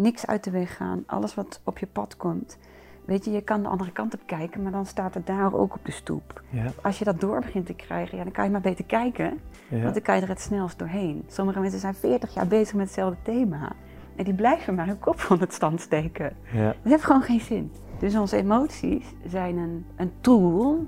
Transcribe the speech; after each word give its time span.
Niks 0.00 0.26
uit 0.26 0.44
de 0.44 0.50
weg 0.50 0.76
gaan. 0.76 1.02
Alles 1.06 1.34
wat 1.34 1.60
op 1.64 1.78
je 1.78 1.86
pad 1.86 2.16
komt. 2.16 2.58
Weet 3.04 3.24
je, 3.24 3.30
je 3.30 3.40
kan 3.40 3.62
de 3.62 3.68
andere 3.68 3.92
kant 3.92 4.14
op 4.14 4.20
kijken, 4.26 4.62
maar 4.62 4.72
dan 4.72 4.86
staat 4.86 5.14
het 5.14 5.26
daar 5.26 5.54
ook 5.54 5.74
op 5.74 5.84
de 5.84 5.92
stoep. 5.92 6.42
Ja. 6.48 6.72
Als 6.82 6.98
je 6.98 7.04
dat 7.04 7.20
door 7.20 7.40
begint 7.40 7.66
te 7.66 7.74
krijgen, 7.74 8.18
ja, 8.18 8.22
dan 8.24 8.32
kan 8.32 8.44
je 8.44 8.50
maar 8.50 8.60
beter 8.60 8.84
kijken. 8.84 9.40
Ja. 9.68 9.80
Want 9.80 9.94
dan 9.94 10.02
kan 10.02 10.16
je 10.16 10.22
er 10.22 10.28
het 10.28 10.40
snelst 10.40 10.78
doorheen. 10.78 11.24
Sommige 11.26 11.60
mensen 11.60 11.80
zijn 11.80 11.94
40 11.94 12.34
jaar 12.34 12.46
bezig 12.46 12.74
met 12.74 12.84
hetzelfde 12.84 13.22
thema. 13.22 13.72
En 14.16 14.24
die 14.24 14.34
blijven 14.34 14.74
maar 14.74 14.86
hun 14.86 14.98
kop 14.98 15.20
van 15.20 15.40
het 15.40 15.52
stand 15.52 15.80
steken. 15.80 16.36
Ja. 16.52 16.66
Dat 16.66 16.92
heeft 16.92 17.04
gewoon 17.04 17.22
geen 17.22 17.40
zin. 17.40 17.72
Dus 17.98 18.16
onze 18.16 18.36
emoties 18.36 19.06
zijn 19.26 19.56
een, 19.56 19.86
een 19.96 20.12
tool 20.20 20.86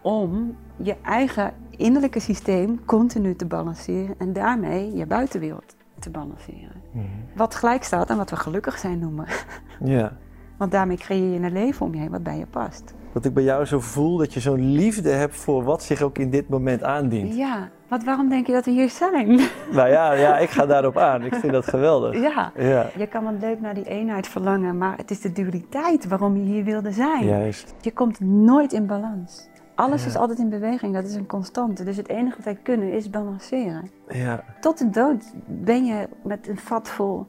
om 0.00 0.56
je 0.76 0.96
eigen 1.02 1.54
innerlijke 1.70 2.20
systeem 2.20 2.84
continu 2.84 3.34
te 3.34 3.46
balanceren 3.46 4.14
en 4.18 4.32
daarmee 4.32 4.96
je 4.96 5.06
buitenwereld 5.06 5.76
te 5.98 6.10
balanceren. 6.10 6.82
Mhm. 6.92 7.04
Wat 7.34 7.54
gelijk 7.54 7.82
staat 7.84 8.10
aan 8.10 8.16
wat 8.16 8.30
we 8.30 8.36
gelukkig 8.36 8.78
zijn 8.78 8.98
noemen. 8.98 9.26
ja. 9.84 10.12
Want 10.56 10.70
daarmee 10.70 10.96
creëer 10.96 11.32
je 11.32 11.38
een 11.38 11.52
leven 11.52 11.86
om 11.86 11.94
je 11.94 12.00
heen 12.00 12.10
wat 12.10 12.22
bij 12.22 12.38
je 12.38 12.46
past. 12.46 12.94
Dat 13.12 13.24
ik 13.24 13.34
bij 13.34 13.42
jou 13.42 13.64
zo 13.64 13.80
voel 13.80 14.16
dat 14.16 14.34
je 14.34 14.40
zo'n 14.40 14.72
liefde 14.72 15.10
hebt 15.10 15.36
voor 15.36 15.64
wat 15.64 15.82
zich 15.82 16.02
ook 16.02 16.18
in 16.18 16.30
dit 16.30 16.48
moment 16.48 16.82
aandient. 16.82 17.34
Ja, 17.36 17.68
wat, 17.88 18.04
waarom 18.04 18.28
denk 18.28 18.46
je 18.46 18.52
dat 18.52 18.64
we 18.64 18.70
hier 18.70 18.88
zijn? 18.90 19.26
Nou 19.72 19.88
ja, 19.88 20.12
ja, 20.12 20.38
ik 20.38 20.50
ga 20.50 20.66
daarop 20.66 20.96
aan. 20.96 21.22
Ik 21.22 21.34
vind 21.34 21.52
dat 21.52 21.66
geweldig. 21.68 22.20
ja, 22.20 22.52
Ja, 22.56 22.86
je 22.96 23.06
kan 23.06 23.24
wel 23.24 23.34
leuk 23.40 23.60
naar 23.60 23.74
die 23.74 23.84
eenheid 23.88 24.28
verlangen, 24.28 24.78
maar 24.78 24.96
het 24.96 25.10
is 25.10 25.20
de 25.20 25.32
dualiteit 25.32 26.08
waarom 26.08 26.36
je 26.36 26.42
hier 26.42 26.64
wilde 26.64 26.92
zijn. 26.92 27.24
juist. 27.24 27.74
Je 27.80 27.92
komt 27.92 28.20
nooit 28.20 28.72
in 28.72 28.86
balans. 28.86 29.48
Alles 29.78 30.02
Ja. 30.02 30.08
is 30.08 30.16
altijd 30.16 30.38
in 30.38 30.48
beweging, 30.48 30.94
dat 30.94 31.04
is 31.04 31.14
een 31.14 31.26
constante. 31.26 31.84
Dus 31.84 31.96
het 31.96 32.08
enige 32.08 32.36
wat 32.36 32.44
wij 32.44 32.58
kunnen 32.62 32.92
is 32.92 33.10
balanceren. 33.10 33.90
Ja, 34.08 34.44
Tot 34.60 34.78
de 34.78 34.90
dood 34.90 35.24
ben 35.46 35.84
je 35.84 36.08
met 36.22 36.48
een 36.48 36.58
vat 36.58 36.88
vol 36.88 37.26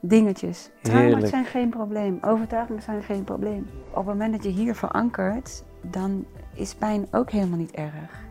dingetjes. 0.00 0.70
Trauma's 0.82 1.28
zijn 1.28 1.44
geen 1.44 1.68
probleem, 1.68 2.18
overtuigingen 2.20 2.82
zijn 2.82 3.02
geen 3.02 3.24
probleem. 3.24 3.66
Op 3.90 3.96
het 3.96 4.04
moment 4.06 4.32
dat 4.32 4.44
je 4.44 4.48
hier 4.50 4.74
verankert, 4.74 5.64
dan 5.80 6.24
is 6.54 6.74
pijn 6.74 7.06
ook 7.10 7.30
helemaal 7.30 7.58
niet 7.58 7.70
erg. 7.74 8.22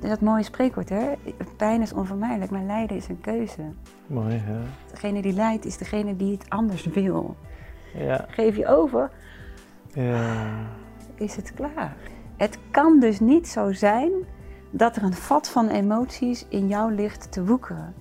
Dat 0.00 0.20
mooie 0.20 0.42
spreekwoord, 0.42 0.88
hè? 0.88 1.12
Pijn 1.56 1.82
is 1.82 1.92
onvermijdelijk, 1.92 2.50
maar 2.50 2.62
lijden 2.62 2.96
is 2.96 3.08
een 3.08 3.20
keuze. 3.20 3.62
mooi. 4.06 4.34
Ja. 4.34 4.58
Degene 4.90 5.22
die 5.22 5.32
lijdt 5.32 5.64
is 5.64 5.76
degene 5.78 6.16
die 6.16 6.32
het 6.32 6.50
anders 6.50 6.84
wil. 6.86 7.36
Ja, 7.94 8.24
Geef 8.28 8.56
je 8.56 8.66
over, 8.66 9.10
ja. 9.92 10.46
is 11.14 11.36
het 11.36 11.54
klaar. 11.54 11.96
Het 12.36 12.58
kan 12.70 13.00
dus 13.00 13.20
niet 13.20 13.48
zo 13.48 13.72
zijn 13.72 14.10
dat 14.70 14.96
er 14.96 15.02
een 15.02 15.12
vat 15.12 15.48
van 15.48 15.68
emoties 15.68 16.46
in 16.48 16.68
jou 16.68 16.92
ligt 16.94 17.32
te 17.32 17.44
woekeren. 17.44 17.94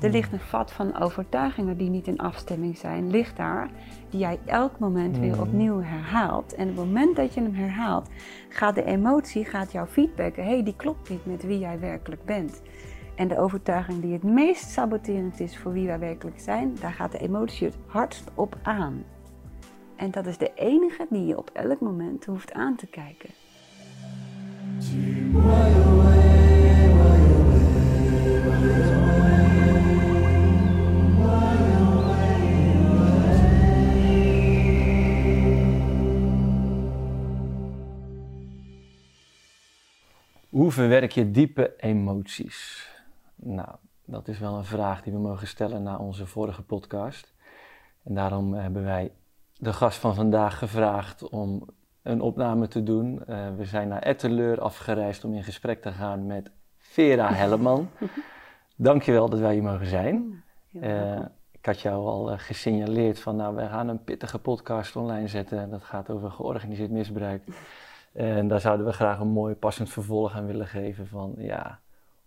Er 0.00 0.10
ligt 0.10 0.32
een 0.32 0.40
vat 0.40 0.72
van 0.72 1.00
overtuigingen 1.00 1.76
die 1.76 1.90
niet 1.90 2.06
in 2.06 2.18
afstemming 2.18 2.78
zijn, 2.78 3.10
ligt 3.10 3.36
daar, 3.36 3.70
die 4.10 4.20
jij 4.20 4.38
elk 4.44 4.78
moment 4.78 5.18
weer 5.18 5.30
Mhm. 5.32 5.40
opnieuw 5.40 5.80
herhaalt. 5.80 6.54
En 6.54 6.68
op 6.70 6.76
het 6.76 6.84
moment 6.86 7.16
dat 7.16 7.34
je 7.34 7.40
hem 7.40 7.54
herhaalt, 7.54 8.08
gaat 8.48 8.74
de 8.74 8.84
emotie, 8.84 9.44
gaat 9.44 9.72
jou 9.72 9.86
feedbacken, 9.86 10.44
hé, 10.44 10.50
hey, 10.50 10.62
die 10.62 10.76
klopt 10.76 11.08
niet 11.10 11.26
met 11.26 11.42
wie 11.42 11.58
jij 11.58 11.78
werkelijk 11.80 12.24
bent. 12.24 12.62
En 13.14 13.28
de 13.28 13.38
overtuiging 13.38 14.00
die 14.02 14.12
het 14.12 14.22
meest 14.22 14.70
saboterend 14.70 15.40
is 15.40 15.58
voor 15.58 15.72
wie 15.72 15.86
wij 15.86 15.98
werkelijk 15.98 16.40
zijn, 16.40 16.76
daar 16.80 16.92
gaat 16.92 17.12
de 17.12 17.18
emotie 17.18 17.66
het 17.66 17.76
hardst 17.86 18.30
op 18.34 18.56
aan. 18.62 19.04
En 19.96 20.10
dat 20.10 20.26
is 20.26 20.38
de 20.38 20.52
enige 20.54 21.06
die 21.10 21.26
je 21.26 21.38
op 21.38 21.50
elk 21.52 21.80
moment 21.80 22.24
hoeft 22.24 22.52
aan 22.52 22.76
te 22.76 22.86
kijken. 22.86 23.30
Hoe 40.48 40.72
verwerk 40.72 41.12
je 41.12 41.30
diepe 41.30 41.74
emoties? 41.76 42.90
Nou, 43.34 43.68
dat 44.04 44.28
is 44.28 44.38
wel 44.38 44.54
een 44.54 44.64
vraag 44.64 45.02
die 45.02 45.12
we 45.12 45.18
mogen 45.18 45.46
stellen 45.46 45.82
na 45.82 45.96
onze 45.96 46.26
vorige 46.26 46.62
podcast. 46.62 47.34
En 48.02 48.14
daarom 48.14 48.54
hebben 48.54 48.84
wij 48.84 49.12
de 49.52 49.72
gast 49.72 49.98
van 49.98 50.14
vandaag 50.14 50.58
gevraagd 50.58 51.28
om 51.28 51.68
een 52.04 52.20
opname 52.20 52.68
te 52.68 52.82
doen. 52.82 53.24
Eh, 53.26 53.46
we 53.56 53.64
zijn 53.64 53.88
naar 53.88 54.02
Etteleur 54.02 54.60
afgereisd 54.60 55.24
om 55.24 55.34
in 55.34 55.44
gesprek 55.44 55.82
te 55.82 55.92
gaan 55.92 56.26
met 56.26 56.50
Vera 56.76 57.32
Helleman. 57.32 57.88
Dankjewel 58.76 59.28
dat 59.28 59.38
wij 59.38 59.52
hier 59.52 59.62
mogen 59.62 59.86
zijn. 59.86 60.44
Eh, 60.80 61.20
ik 61.50 61.66
had 61.66 61.80
jou 61.80 62.06
al 62.06 62.30
eh, 62.30 62.38
gesignaleerd 62.38 63.20
van, 63.20 63.36
nou, 63.36 63.56
we 63.56 63.66
gaan 63.66 63.88
een 63.88 64.04
pittige 64.04 64.38
podcast 64.38 64.96
online 64.96 65.28
zetten. 65.28 65.70
Dat 65.70 65.84
gaat 65.84 66.10
over 66.10 66.30
georganiseerd 66.30 66.90
misbruik. 66.90 67.42
En 68.12 68.48
daar 68.48 68.60
zouden 68.60 68.86
we 68.86 68.92
graag 68.92 69.18
een 69.18 69.28
mooi 69.28 69.54
passend 69.54 69.90
vervolg 69.90 70.34
aan 70.34 70.46
willen 70.46 70.66
geven 70.66 71.06
van, 71.06 71.34
ja, 71.38 71.80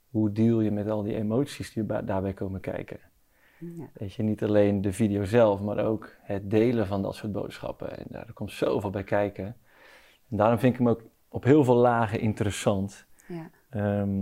hoe 0.09 0.31
deal 0.31 0.61
je 0.61 0.71
met 0.71 0.89
al 0.89 1.03
die 1.03 1.15
emoties 1.15 1.73
die 1.73 1.85
daarbij 1.85 2.33
komen 2.33 2.59
kijken? 2.59 2.99
Ja. 3.59 3.89
Weet 3.93 4.13
je, 4.13 4.23
niet 4.23 4.43
alleen 4.43 4.81
de 4.81 4.93
video 4.93 5.23
zelf, 5.23 5.61
maar 5.61 5.85
ook 5.85 6.09
het 6.21 6.49
delen 6.49 6.87
van 6.87 7.01
dat 7.01 7.15
soort 7.15 7.31
boodschappen. 7.31 7.97
En 7.97 8.05
daar 8.09 8.33
komt 8.33 8.51
zoveel 8.51 8.89
bij 8.89 9.03
kijken. 9.03 9.55
En 10.29 10.37
daarom 10.37 10.59
vind 10.59 10.73
ik 10.73 10.79
hem 10.79 10.89
ook 10.89 11.01
op 11.29 11.43
heel 11.43 11.63
veel 11.63 11.75
lagen 11.75 12.19
interessant. 12.19 13.05
Ja. 13.27 13.49
Ehm, 13.69 14.17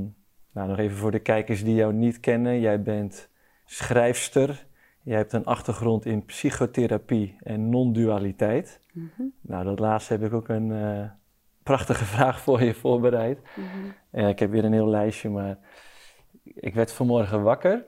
nou, 0.51 0.67
nog 0.69 0.77
even 0.77 0.97
voor 0.97 1.11
de 1.11 1.19
kijkers 1.19 1.63
die 1.63 1.75
jou 1.75 1.93
niet 1.93 2.19
kennen. 2.19 2.59
Jij 2.59 2.81
bent 2.81 3.29
schrijfster. 3.65 4.65
Jij 5.01 5.17
hebt 5.17 5.33
een 5.33 5.45
achtergrond 5.45 6.05
in 6.05 6.25
psychotherapie 6.25 7.35
en 7.39 7.69
non-dualiteit. 7.69 8.79
Mhm, 8.93 9.21
Nou, 9.41 9.63
dat 9.63 9.79
laatste 9.79 10.13
heb 10.13 10.23
ik 10.23 10.33
ook 10.33 10.47
een 10.49 10.71
eh, 10.71 11.09
prachtige 11.63 12.05
vraag 12.15 12.39
voor 12.39 12.63
je 12.63 12.73
voorbereid. 12.73 13.39
mhm. 13.55 14.27
Ik 14.27 14.39
heb 14.39 14.51
weer 14.51 14.65
een 14.65 14.73
heel 14.73 14.87
lijstje, 14.89 15.29
maar 15.29 15.57
ik 16.43 16.73
werd 16.73 16.91
vanmorgen 16.91 17.41
wakker. 17.43 17.85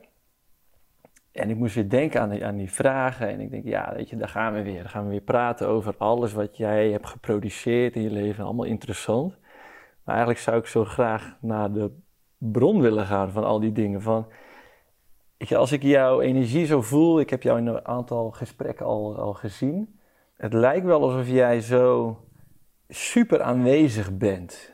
En 1.38 1.50
ik 1.50 1.56
moest 1.56 1.76
weer 1.76 1.90
denken 1.90 2.22
aan 2.22 2.30
die, 2.30 2.46
aan 2.46 2.58
die 2.58 2.72
vragen. 2.72 3.30
En 3.30 3.40
ik 3.40 3.52
denk, 3.52 3.64
ja, 3.64 3.94
weet 3.96 4.10
je, 4.10 4.18
daar 4.18 4.30
gaan 4.30 4.54
we 4.54 4.64
weer. 4.64 4.82
Dan 4.82 4.90
gaan 4.90 5.04
we 5.04 5.10
weer 5.10 5.22
praten 5.22 5.68
over 5.68 5.96
alles 5.98 6.34
wat 6.34 6.58
jij 6.58 6.90
hebt 6.90 7.08
geproduceerd 7.08 7.96
in 7.96 8.02
je 8.02 8.12
leven. 8.12 8.44
Allemaal 8.44 8.66
interessant. 8.66 9.38
Maar 10.04 10.16
eigenlijk 10.16 10.40
zou 10.40 10.58
ik 10.58 10.66
zo 10.66 10.86
graag 10.86 11.38
naar 11.42 11.72
de 11.72 11.92
bron 12.38 12.82
willen 12.82 13.06
gaan 13.06 13.32
van 13.32 13.44
al 13.44 13.60
die 13.60 13.72
dingen. 13.72 14.02
Van, 14.02 14.28
je, 15.38 15.58
als 15.58 15.72
ik 15.72 15.84
jouw 15.84 16.22
energie 16.22 16.66
zo 16.66 16.82
voel, 16.82 17.20
ik 17.20 17.30
heb 17.30 17.44
jou 17.44 17.58
in 17.58 17.68
een 17.68 17.88
aantal 17.88 18.32
gesprekken 18.32 18.86
al, 18.86 19.18
al 19.18 19.34
gezien. 19.34 20.00
Het 20.38 20.54
lijkt 20.54 20.86
wel 20.86 21.02
alsof 21.02 21.28
jij 21.28 21.62
zo 21.62 22.18
super 22.88 23.42
aanwezig 23.42 24.18
bent 24.18 24.74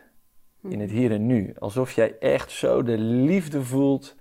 in 0.62 0.80
het 0.80 0.91
hier 0.91 1.12
en 1.12 1.25
nu. 1.25 1.56
Alsof 1.59 1.91
jij 1.91 2.18
echt 2.19 2.51
zo 2.51 2.84
de 2.84 2.97
liefde 2.97 3.63
voelt 3.63 4.16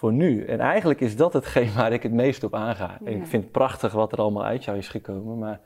voor 0.00 0.12
nu. 0.12 0.44
En 0.44 0.60
eigenlijk 0.60 1.00
is 1.00 1.16
dat 1.16 1.32
hetgeen 1.32 1.74
waar 1.74 1.92
ik 1.92 2.02
het 2.02 2.12
meest 2.12 2.44
op 2.44 2.54
aanga. 2.54 2.98
Ja. 3.04 3.10
Ik 3.10 3.26
vind 3.26 3.42
het 3.42 3.52
prachtig 3.52 3.92
wat 3.92 4.12
er 4.12 4.18
allemaal 4.18 4.44
uit 4.44 4.64
jou 4.64 4.78
is 4.78 4.88
gekomen, 4.88 5.38
maar 5.38 5.60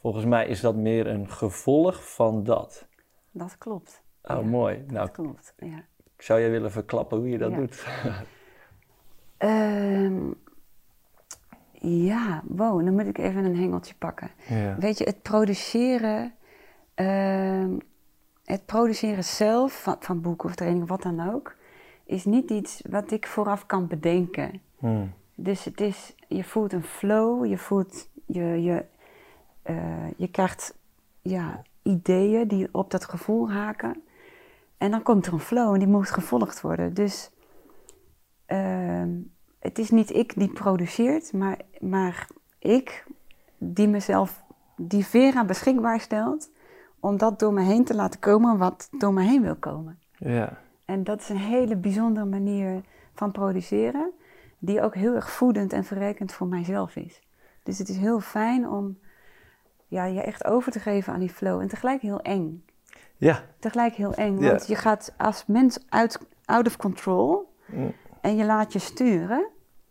volgens 0.00 0.24
mij 0.24 0.46
is 0.46 0.60
dat 0.60 0.76
meer 0.76 1.06
een 1.06 1.30
gevolg 1.30 2.14
van 2.14 2.44
dat. 2.44 2.86
Dat 3.30 3.58
klopt. 3.58 4.02
Oh, 4.22 4.36
Ja, 4.36 4.42
mooi. 4.42 4.76
Nou, 4.86 4.92
Dat 5.06 5.10
klopt, 5.10 5.54
ja. 5.56 5.84
ik 6.16 6.22
zou 6.22 6.40
je 6.40 6.48
willen 6.50 6.70
verklappen 6.70 7.18
hoe 7.18 7.28
je 7.28 7.38
dat 7.38 7.50
Ja. 7.50 7.56
doet. 7.56 7.86
Ehm, 9.38 10.30
ja, 12.04 12.42
wow, 12.48 12.84
dan 12.84 12.94
moet 12.94 13.06
ik 13.06 13.18
even 13.18 13.44
een 13.44 13.56
hengeltje 13.56 13.94
pakken. 13.98 14.30
ja. 14.48 14.76
Weet 14.78 14.98
je, 14.98 15.04
het 15.04 15.22
produceren, 15.22 16.34
ehm, 16.94 17.78
het 18.44 18.66
produceren 18.66 19.24
zelf 19.24 19.82
van, 19.82 19.96
van 20.00 20.20
boeken 20.20 20.48
of 20.48 20.54
trainingen, 20.54 20.86
wat 20.86 21.02
dan 21.02 21.32
ook, 21.34 21.56
is 22.12 22.24
niet 22.24 22.50
iets 22.50 22.82
wat 22.90 23.10
ik 23.10 23.26
vooraf 23.26 23.66
kan 23.66 23.86
bedenken. 23.86 24.60
Hmm. 24.78 25.12
Dus 25.34 25.64
het 25.64 25.80
is, 25.80 26.14
je 26.28 26.44
voelt 26.44 26.72
een 26.72 26.82
flow, 26.82 27.46
je 27.46 27.58
voelt, 27.58 28.08
je, 28.26 28.62
je, 28.62 28.84
eh, 29.62 30.10
je 30.16 30.28
krijgt 30.30 30.78
ja, 31.22 31.62
ideeën 31.82 32.48
die 32.48 32.68
op 32.72 32.90
dat 32.90 33.04
gevoel 33.04 33.50
haken. 33.50 34.02
En 34.78 34.90
dan 34.90 35.02
komt 35.02 35.26
er 35.26 35.32
een 35.32 35.40
flow 35.40 35.72
en 35.72 35.78
die 35.78 35.88
moet 35.88 36.10
gevolgd 36.10 36.60
worden. 36.60 36.94
Dus 36.94 37.30
ehm, 38.46 39.10
het 39.58 39.78
is 39.78 39.90
niet 39.90 40.14
ik 40.14 40.34
die 40.36 40.52
produceert, 40.52 41.32
maar, 41.32 41.58
maar 41.80 42.28
ik 42.58 43.04
die 43.58 43.88
mezelf, 43.88 44.42
die 44.76 45.06
Vera 45.06 45.44
beschikbaar 45.44 46.00
stelt, 46.00 46.50
om 47.00 47.16
dat 47.16 47.38
door 47.38 47.52
me 47.52 47.62
heen 47.62 47.84
te 47.84 47.94
laten 47.94 48.20
komen 48.20 48.58
wat 48.58 48.88
door 48.98 49.12
me 49.12 49.22
heen 49.22 49.42
wil 49.42 49.56
komen. 49.56 49.98
ja. 50.18 50.61
En 50.84 51.04
dat 51.04 51.20
is 51.20 51.28
een 51.28 51.36
hele 51.36 51.76
bijzondere 51.76 52.26
manier 52.26 52.80
van 53.14 53.32
produceren, 53.32 54.10
die 54.58 54.82
ook 54.82 54.94
heel 54.94 55.14
erg 55.14 55.30
voedend 55.30 55.72
en 55.72 55.84
verrijkend 55.84 56.32
voor 56.32 56.46
mijzelf 56.46 56.96
is. 56.96 57.20
Dus 57.62 57.78
het 57.78 57.88
is 57.88 57.96
heel 57.96 58.20
fijn 58.20 58.68
om 58.68 58.98
ja, 59.86 60.04
je 60.04 60.20
echt 60.22 60.44
over 60.44 60.72
te 60.72 60.80
geven 60.80 61.12
aan 61.12 61.20
die 61.20 61.30
flow 61.30 61.60
en 61.60 61.68
tegelijk 61.68 62.02
heel 62.02 62.20
eng. 62.20 62.64
Ja. 63.16 63.42
Tegelijk 63.58 63.94
heel 63.94 64.14
eng, 64.14 64.38
Ja. 64.40 64.48
want 64.48 64.66
je 64.66 64.74
gaat 64.76 65.14
als 65.16 65.46
mens 65.46 65.84
uit, 65.88 66.18
out 66.44 66.66
of 66.66 66.76
control 66.76 67.50
Mm. 67.66 67.92
en 68.20 68.36
je 68.36 68.44
laat 68.44 68.72
je 68.72 68.78
sturen. 68.78 69.46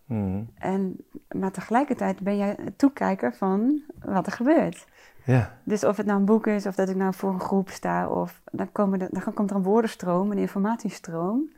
Mhm. 0.05 0.43
En, 0.55 1.05
maar 1.35 1.51
tegelijkertijd 1.51 2.19
ben 2.19 2.37
jij 2.37 2.57
toekijker 2.75 3.35
van 3.35 3.81
wat 4.05 4.25
er 4.25 4.31
gebeurt. 4.31 4.85
Ja. 5.25 5.57
Dus 5.63 5.83
of 5.83 5.97
het 5.97 6.05
nou 6.05 6.19
een 6.19 6.25
boek 6.25 6.47
is, 6.47 6.65
of 6.65 6.75
dat 6.75 6.89
ik 6.89 6.95
nou 6.95 7.13
voor 7.13 7.33
een 7.33 7.39
groep 7.39 7.69
sta, 7.69 8.07
of 8.07 8.41
dan, 8.51 8.71
komen 8.71 9.01
er, 9.01 9.07
dan 9.11 9.33
komt 9.33 9.49
er 9.49 9.55
een 9.55 9.63
woordenstroom, 9.63 10.31
een 10.31 10.37
informatiestroom. 10.37 11.49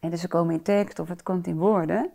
En 0.00 0.10
dus 0.10 0.20
ze 0.20 0.28
komen 0.28 0.54
in 0.54 0.62
tekst 0.62 0.98
of 0.98 1.08
het 1.08 1.22
komt 1.22 1.46
in 1.46 1.56
woorden. 1.56 2.10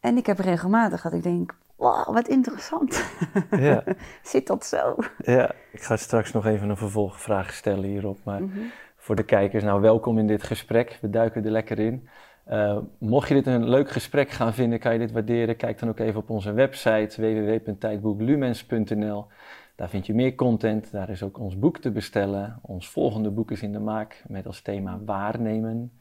En 0.00 0.16
ik 0.16 0.26
heb 0.26 0.38
regelmatig 0.38 1.02
dat 1.02 1.12
ik 1.12 1.22
denk, 1.22 1.54
wow, 1.76 2.14
wat 2.14 2.28
interessant. 2.28 3.04
Ja. 3.50 3.84
Zit 4.22 4.46
dat 4.46 4.66
zo? 4.66 4.96
ja, 5.18 5.50
ik 5.72 5.82
ga 5.82 5.96
straks 5.96 6.32
nog 6.32 6.46
even 6.46 6.68
een 6.68 6.76
vervolgvraag 6.76 7.52
stellen 7.52 7.84
hierop. 7.88 8.18
Maar 8.24 8.42
Mhm. 8.42 8.58
voor 8.96 9.16
de 9.16 9.24
kijkers, 9.24 9.64
nou 9.64 9.80
welkom 9.80 10.18
in 10.18 10.26
dit 10.26 10.42
gesprek. 10.42 10.98
We 11.00 11.10
duiken 11.10 11.44
er 11.44 11.50
lekker 11.50 11.78
in. 11.78 12.08
Eh, 12.44 12.78
mocht 12.98 13.28
je 13.28 13.34
dit 13.34 13.46
een 13.46 13.68
leuk 13.68 13.90
gesprek 13.90 14.30
gaan 14.30 14.54
vinden, 14.54 14.78
kan 14.78 14.92
je 14.92 14.98
dit 14.98 15.12
waarderen. 15.12 15.56
Kijk 15.56 15.78
dan 15.78 15.88
ook 15.88 15.98
even 15.98 16.20
op 16.20 16.30
onze 16.30 16.52
website 16.52 17.20
www.tijdboeklumens.nl. 17.20 19.26
Daar 19.76 19.88
vind 19.88 20.06
je 20.06 20.14
meer 20.14 20.34
content. 20.34 20.92
Daar 20.92 21.10
is 21.10 21.22
ook 21.22 21.38
ons 21.38 21.58
boek 21.58 21.78
te 21.78 21.90
bestellen. 21.90 22.58
Ons 22.62 22.88
volgende 22.88 23.30
boek 23.30 23.50
is 23.50 23.62
in 23.62 23.72
de 23.72 23.78
maak 23.78 24.22
met 24.28 24.46
als 24.46 24.60
thema 24.60 24.98
waarnemen. 25.04 25.92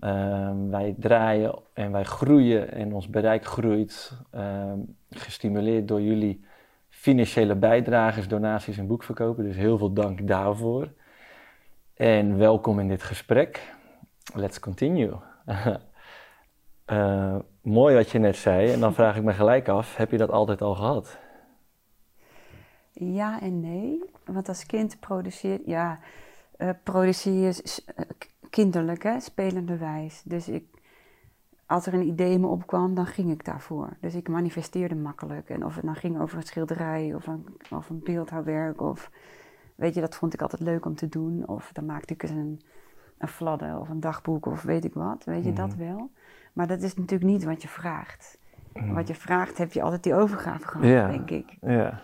Ehm, 0.00 0.68
wij 0.68 0.94
draaien 0.98 1.58
en 1.72 1.92
wij 1.92 2.04
groeien 2.04 2.72
en 2.72 2.94
ons 2.94 3.08
bereik 3.08 3.44
groeit. 3.44 4.12
ehm, 4.30 4.78
gestimuleerd 5.10 5.88
door 5.88 6.00
jullie 6.00 6.44
financiële 6.88 7.54
bijdragers, 7.54 8.28
donaties 8.28 8.78
en 8.78 8.86
boekverkopen. 8.86 9.44
Dus 9.44 9.56
heel 9.56 9.78
veel 9.78 9.92
dank 9.92 10.26
daarvoor. 10.26 10.88
En 11.94 12.38
welkom 12.38 12.78
in 12.80 12.88
dit 12.88 13.02
gesprek. 13.02 13.74
Let's 14.34 14.58
continue. 14.58 15.12
Eh, 16.84 17.36
mooi 17.62 17.94
wat 17.94 18.10
je 18.10 18.18
net 18.18 18.36
zei. 18.36 18.72
En 18.72 18.80
dan 18.80 18.94
vraag 18.94 19.16
ik 19.16 19.22
me 19.22 19.32
gelijk 19.32 19.68
af: 19.68 19.96
heb 19.96 20.10
je 20.10 20.16
dat 20.16 20.30
altijd 20.30 20.62
al 20.62 20.74
gehad? 20.74 21.18
Ja 23.02 23.40
en 23.40 23.60
nee. 23.60 24.02
Want 24.24 24.48
als 24.48 24.66
kind 24.66 25.00
produceert, 25.00 25.62
ja, 25.66 25.98
eh, 26.56 26.68
produceer 26.82 27.40
je 27.42 27.82
eh, 27.94 28.04
kinderlijk, 28.50 29.02
hè, 29.02 29.20
spelenderwijs. 29.20 30.22
Dus 30.24 30.48
ik, 30.48 30.64
als 31.66 31.86
er 31.86 31.94
een 31.94 32.06
idee 32.06 32.32
in 32.32 32.40
me 32.40 32.46
opkwam, 32.46 32.94
dan 32.94 33.06
ging 33.06 33.30
ik 33.30 33.44
daarvoor. 33.44 33.88
Dus 34.00 34.14
ik 34.14 34.28
manifesteerde 34.28 34.94
makkelijk. 34.94 35.48
En 35.50 35.64
of 35.64 35.74
het 35.74 35.84
nou 35.84 35.96
ging 35.96 36.20
over 36.20 36.36
een 36.36 36.42
schilderij 36.42 37.14
of 37.14 37.26
een, 37.26 37.46
of 37.70 37.90
een 37.90 38.00
beeldhouwwerk 38.04 38.80
of... 38.80 39.10
Weet 39.74 39.94
je, 39.94 40.00
dat 40.00 40.14
vond 40.14 40.34
ik 40.34 40.42
altijd 40.42 40.62
leuk 40.62 40.84
om 40.86 40.94
te 40.94 41.08
doen. 41.08 41.48
Of 41.48 41.70
dan 41.72 41.86
maakte 41.86 42.14
ik 42.14 42.22
eens 42.22 42.32
een, 42.32 42.60
een 43.18 43.28
fladder 43.28 43.78
of 43.78 43.88
een 43.88 44.00
dagboek 44.00 44.46
of 44.46 44.62
weet 44.62 44.84
ik 44.84 44.94
wat. 44.94 45.24
Weet 45.24 45.44
je, 45.44 45.52
dat 45.52 45.74
wel. 45.74 46.10
Maar 46.52 46.66
dat 46.66 46.82
is 46.82 46.94
natuurlijk 46.94 47.30
niet 47.30 47.44
wat 47.44 47.62
je 47.62 47.68
vraagt. 47.68 48.38
Wat 48.72 49.08
je 49.08 49.14
vraagt, 49.14 49.58
heb 49.58 49.72
je 49.72 49.82
altijd 49.82 50.02
die 50.02 50.14
overgave 50.14 50.66
gehad, 50.68 50.86
Ja. 50.86 51.08
denk 51.08 51.30
ik. 51.30 51.56
Ja. 51.60 52.00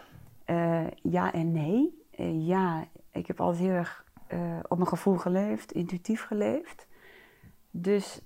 Eh, 0.48 0.86
ja 1.02 1.32
en 1.32 1.52
nee. 1.52 2.04
Eh, 2.10 2.46
ja, 2.46 2.84
ik 3.12 3.26
heb 3.26 3.40
altijd 3.40 3.62
heel 3.62 3.72
erg 3.72 4.04
eh, 4.26 4.58
op 4.68 4.76
mijn 4.76 4.88
gevoel 4.88 5.16
geleefd, 5.16 5.72
intuïtief 5.72 6.22
geleefd. 6.22 6.86
Dus 7.70 8.22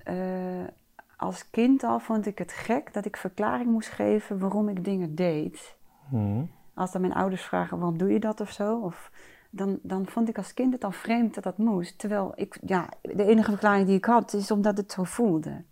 als 1.17 1.51
kind 1.51 1.85
al 1.85 1.99
vond 1.99 2.27
ik 2.27 2.39
het 2.39 2.53
gek 2.53 2.93
dat 2.93 3.05
ik 3.05 3.17
verklaring 3.17 3.71
moest 3.71 3.89
geven 3.89 4.39
waarom 4.39 4.69
ik 4.69 4.85
dingen 4.85 5.15
deed. 5.15 5.77
Mhm. 6.11 6.45
Als 6.75 6.93
dan 6.93 7.01
mijn 7.01 7.13
ouders 7.13 7.43
vragen 7.43 7.79
waarom 7.79 7.99
doe 7.99 8.13
je 8.13 8.21
dat 8.21 8.41
of 8.41 8.51
zo, 8.51 8.79
of, 8.79 9.11
dan, 9.51 9.79
dan 9.83 10.07
vond 10.07 10.29
ik 10.29 10.37
als 10.37 10.55
kind 10.55 10.73
het 10.73 10.85
al 10.85 10.93
vreemd 10.93 11.35
dat 11.35 11.45
dat 11.45 11.59
moest. 11.59 11.99
Terwijl 11.99 12.33
ik, 12.35 12.59
ja, 12.65 12.89
de 13.01 13.25
enige 13.25 13.51
verklaring 13.51 13.87
die 13.87 13.97
ik 13.97 14.05
had 14.05 14.33
is 14.33 14.51
omdat 14.51 14.77
het 14.77 14.93
zo 14.93 15.05
voelde. 15.05 15.63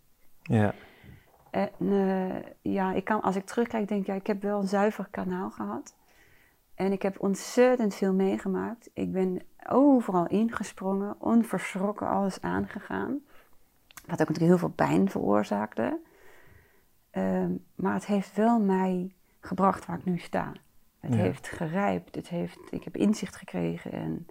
Ja. 0.42 0.74
En 1.50 1.70
ja, 2.62 2.92
ik 2.92 3.04
kan, 3.04 3.20
als 3.20 3.36
ik 3.36 3.46
terugkijk, 3.46 3.88
denk 3.88 4.00
ik, 4.00 4.06
ja, 4.06 4.14
ik 4.14 4.26
heb 4.26 4.42
wel 4.42 4.60
een 4.60 4.68
zuiver 4.68 5.08
kanaal 5.10 5.50
gehad. 5.50 5.98
En 6.80 6.92
ik 6.92 7.02
heb 7.02 7.22
ontzettend 7.22 7.94
veel 7.94 8.12
meegemaakt. 8.12 8.90
Ik 8.94 9.12
ben 9.12 9.42
overal 9.68 10.26
ingesprongen, 10.26 11.14
onverschrokken 11.18 12.08
alles 12.08 12.40
aangegaan. 12.40 13.20
Wat 14.06 14.20
ook 14.20 14.28
natuurlijk 14.28 14.38
heel 14.38 14.58
veel 14.58 14.68
pijn 14.68 15.10
veroorzaakte. 15.10 16.00
Ehm, 17.10 17.50
maar 17.74 17.94
het 17.94 18.06
heeft 18.06 18.36
wel 18.36 18.60
mij 18.60 19.14
gebracht 19.40 19.86
waar 19.86 19.98
ik 19.98 20.04
nu 20.04 20.18
sta. 20.18 20.52
Het 20.98 21.14
Ja. 21.14 21.20
heeft 21.20 21.48
gerijpt, 21.48 22.14
het 22.14 22.28
heeft, 22.28 22.58
ik 22.70 22.84
heb 22.84 22.96
inzicht 22.96 23.36
gekregen 23.36 23.92
en 23.92 24.26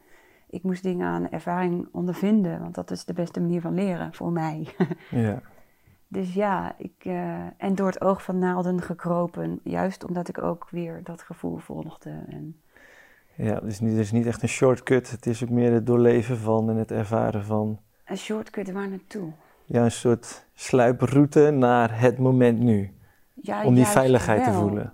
ik 0.50 0.64
moest 0.64 0.84
dingen 0.84 1.08
aan 1.08 1.30
ervaring 1.30 1.88
ondervinden. 1.92 2.60
Want 2.60 2.76
dat 2.76 2.92
is 2.92 3.06
de 3.06 3.14
beste 3.14 3.40
manier 3.40 3.62
van 3.62 3.74
leren 3.74 4.14
voor 4.14 4.32
mij. 4.32 4.68
Ja. 5.10 5.42
Dus 6.12 6.34
ja, 6.34 6.76
ik, 6.78 6.94
eh, 6.98 7.40
en 7.58 7.76
door 7.76 7.88
het 7.88 8.02
oog 8.02 8.24
van 8.24 8.40
naalden 8.40 8.82
gekropen, 8.82 9.60
juist 9.64 10.06
omdat 10.06 10.28
ik 10.28 10.42
ook 10.42 10.68
weer 10.70 11.04
dat 11.04 11.22
gevoel 11.22 11.58
volgde. 11.58 12.24
En, 12.30 12.62
Ja, 13.36 13.54
het 13.54 13.64
is, 13.64 13.80
niet, 13.80 13.92
het 13.92 14.00
is 14.00 14.12
niet 14.12 14.26
echt 14.26 14.42
een 14.42 14.48
shortcut. 14.50 15.12
Het 15.12 15.26
is 15.26 15.44
ook 15.44 15.50
meer 15.50 15.74
het 15.74 15.86
doorleven 15.86 16.38
van 16.38 16.70
en 16.70 16.76
het 16.76 16.92
ervaren 16.92 17.44
van. 17.44 17.80
een 18.06 18.18
shortcut 18.18 18.72
waar 18.72 18.90
naartoe? 18.90 19.32
Ja, 19.66 19.84
een 19.84 19.92
soort 19.92 20.46
sluiproute 20.54 21.50
naar 21.52 22.00
het 22.00 22.18
moment 22.18 22.60
nu. 22.60 22.94
Ja, 23.34 23.64
om 23.64 23.76
die 23.76 23.86
veiligheid 23.86 24.44
te 24.44 24.52
voelen. 24.52 24.94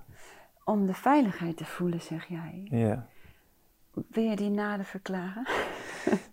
Om 0.63 0.85
de 0.85 0.93
veiligheid 0.93 1.57
te 1.57 1.65
voelen, 1.65 2.01
zeg 2.01 2.25
jij. 2.25 2.61
Ja. 2.63 3.07
Wil 4.11 4.23
je 4.23 4.35
die 4.35 4.49
nader 4.49 4.85
verklaren? 4.85 5.47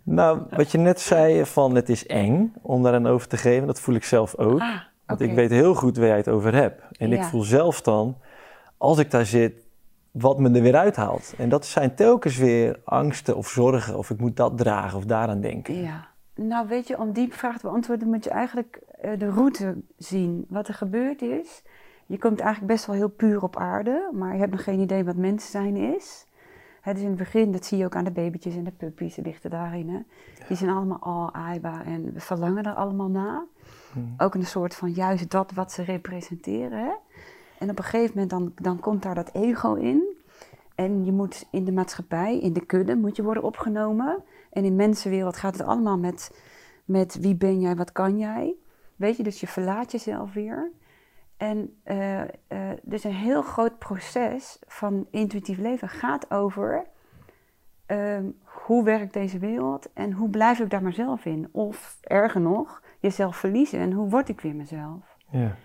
Nou, 0.02 0.42
wat 0.50 0.70
je 0.70 0.78
net 0.78 1.00
zei 1.00 1.46
van 1.46 1.74
het 1.74 1.88
is 1.88 2.06
eng 2.06 2.52
om 2.62 2.82
daar 2.82 2.94
aan 2.94 3.06
over 3.06 3.28
te 3.28 3.36
geven, 3.36 3.66
dat 3.66 3.80
voel 3.80 3.94
ik 3.94 4.04
zelf 4.04 4.36
ook. 4.36 4.60
Ah, 4.60 4.80
Want 5.06 5.20
ik 5.20 5.34
weet 5.34 5.50
heel 5.50 5.74
goed 5.74 5.96
waar 5.96 6.06
jij 6.06 6.16
het 6.16 6.28
over 6.28 6.54
hebt. 6.54 6.82
En 6.98 7.12
ik 7.12 7.22
voel 7.22 7.42
zelf 7.42 7.80
dan, 7.80 8.16
als 8.76 8.98
ik 8.98 9.10
daar 9.10 9.26
zit, 9.26 9.54
wat 10.10 10.38
me 10.38 10.50
er 10.50 10.62
weer 10.62 10.76
uithaalt. 10.76 11.34
En 11.38 11.48
dat 11.48 11.66
zijn 11.66 11.94
telkens 11.94 12.36
weer 12.36 12.80
angsten 12.84 13.36
of 13.36 13.48
zorgen. 13.48 13.98
Of 13.98 14.10
ik 14.10 14.18
moet 14.18 14.36
dat 14.36 14.58
dragen 14.58 14.98
of 14.98 15.04
daaraan 15.04 15.40
denken. 15.40 15.82
Ja. 15.82 16.06
Nou, 16.34 16.68
weet 16.68 16.86
je, 16.86 16.98
om 16.98 17.12
die 17.12 17.32
vraag 17.32 17.58
te 17.58 17.66
beantwoorden 17.66 18.08
moet 18.08 18.24
je 18.24 18.30
eigenlijk 18.30 18.80
eh, 19.00 19.10
de 19.18 19.30
route 19.30 19.76
zien. 19.98 20.46
Wat 20.48 20.68
er 20.68 20.74
gebeurd 20.74 21.22
is. 21.22 21.62
Je 22.06 22.18
komt 22.18 22.40
eigenlijk 22.40 22.72
best 22.72 22.86
wel 22.86 22.96
heel 22.96 23.08
puur 23.08 23.42
op 23.42 23.56
aarde, 23.56 24.10
maar 24.12 24.32
je 24.32 24.38
hebt 24.38 24.52
nog 24.52 24.64
geen 24.64 24.80
idee 24.80 25.04
wat 25.04 25.16
mens 25.16 25.50
zijn 25.50 25.76
is. 25.76 26.26
Het 26.82 26.96
is 26.96 27.02
in 27.02 27.08
het 27.08 27.18
begin, 27.18 27.52
dat 27.52 27.64
zie 27.64 27.78
je 27.78 27.84
ook 27.84 27.96
aan 27.96 28.04
de 28.04 28.10
babytjes 28.10 28.56
en 28.56 28.64
de 28.64 28.70
puppies, 28.70 29.14
die 29.14 29.24
ligt 29.24 29.50
daarin. 29.50 29.88
Hè? 29.88 29.98
Die 30.48 30.56
zijn 30.56 30.70
allemaal 30.70 30.98
al 31.00 31.34
aaibaar 31.34 31.86
en 31.86 32.12
we 32.12 32.20
verlangen 32.20 32.64
er 32.64 32.74
allemaal 32.74 33.08
naar. 33.08 33.44
Ook 34.18 34.34
een 34.34 34.46
soort 34.46 34.74
van 34.74 34.90
juist 34.90 35.30
dat 35.30 35.52
wat 35.52 35.72
ze 35.72 35.82
representeren. 35.82 36.78
Hè? 36.78 36.92
En 37.58 37.70
op 37.70 37.78
een 37.78 37.84
gegeven 37.84 38.10
moment 38.14 38.30
dan, 38.30 38.52
dan 38.54 38.80
komt 38.80 39.02
daar 39.02 39.14
dat 39.14 39.30
ego 39.32 39.74
in. 39.74 40.16
En 40.74 41.04
je 41.04 41.12
moet 41.12 41.46
in 41.50 41.64
de 41.64 41.72
maatschappij, 41.72 42.38
in 42.38 42.52
de 42.52 42.66
kudde, 42.66 42.96
moet 42.96 43.16
je 43.16 43.22
worden 43.22 43.42
opgenomen. 43.42 44.22
En 44.50 44.64
in 44.64 44.76
mensenwereld 44.76 45.36
gaat 45.36 45.58
het 45.58 45.66
allemaal 45.66 45.98
met, 45.98 46.42
met 46.84 47.18
wie 47.20 47.34
ben 47.34 47.60
jij, 47.60 47.76
wat 47.76 47.92
kan 47.92 48.18
jij. 48.18 48.54
Weet 48.96 49.16
je, 49.16 49.22
dus 49.22 49.40
je 49.40 49.46
verlaat 49.46 49.92
jezelf 49.92 50.32
weer. 50.32 50.70
En 51.42 51.76
eh, 51.82 52.20
eh, 52.22 52.28
dus 52.82 53.04
een 53.04 53.14
heel 53.14 53.42
groot 53.42 53.78
proces 53.78 54.58
van 54.66 55.06
intuïtief 55.10 55.58
leven 55.58 55.88
gaat 55.88 56.30
over 56.30 56.86
ehm, 57.86 58.30
hoe 58.42 58.84
werkt 58.84 59.12
deze 59.12 59.38
wereld 59.38 59.92
en 59.92 60.12
hoe 60.12 60.28
blijf 60.28 60.58
ik 60.58 60.70
daar 60.70 60.82
maar 60.82 60.92
zelf 60.92 61.24
in? 61.24 61.48
Of 61.52 61.98
erger 62.00 62.40
nog, 62.40 62.82
jezelf 62.98 63.36
verliezen 63.36 63.78
en 63.78 63.92
hoe 63.92 64.08
word 64.08 64.28
ik 64.28 64.40
weer 64.40 64.54
mezelf? 64.54 65.16
Ja. 65.30 65.56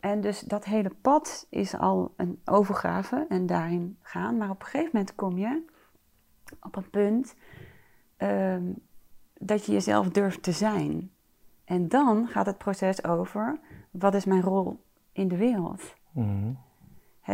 En 0.00 0.20
dus 0.20 0.40
dat 0.40 0.64
hele 0.64 0.92
pad 1.00 1.46
is 1.50 1.76
al 1.76 2.14
een 2.16 2.40
overgave 2.44 3.26
en 3.28 3.46
daarin 3.46 3.98
gaan. 4.02 4.36
Maar 4.36 4.50
op 4.50 4.60
een 4.60 4.66
gegeven 4.66 4.90
moment 4.92 5.14
kom 5.14 5.38
je 5.38 5.62
op 6.60 6.76
een 6.76 6.90
punt 6.90 7.34
ehm, 8.16 8.64
dat 9.38 9.66
je 9.66 9.72
jezelf 9.72 10.08
durft 10.08 10.42
te 10.42 10.52
zijn. 10.52 11.10
En 11.64 11.88
dan 11.88 12.28
gaat 12.28 12.46
het 12.46 12.58
proces 12.58 13.04
over, 13.04 13.58
wat 13.90 14.14
is 14.14 14.24
mijn 14.24 14.42
rol 14.42 14.88
in 15.20 15.28
de 15.28 15.36
wereld? 15.36 15.94
Mhm. 16.12 16.52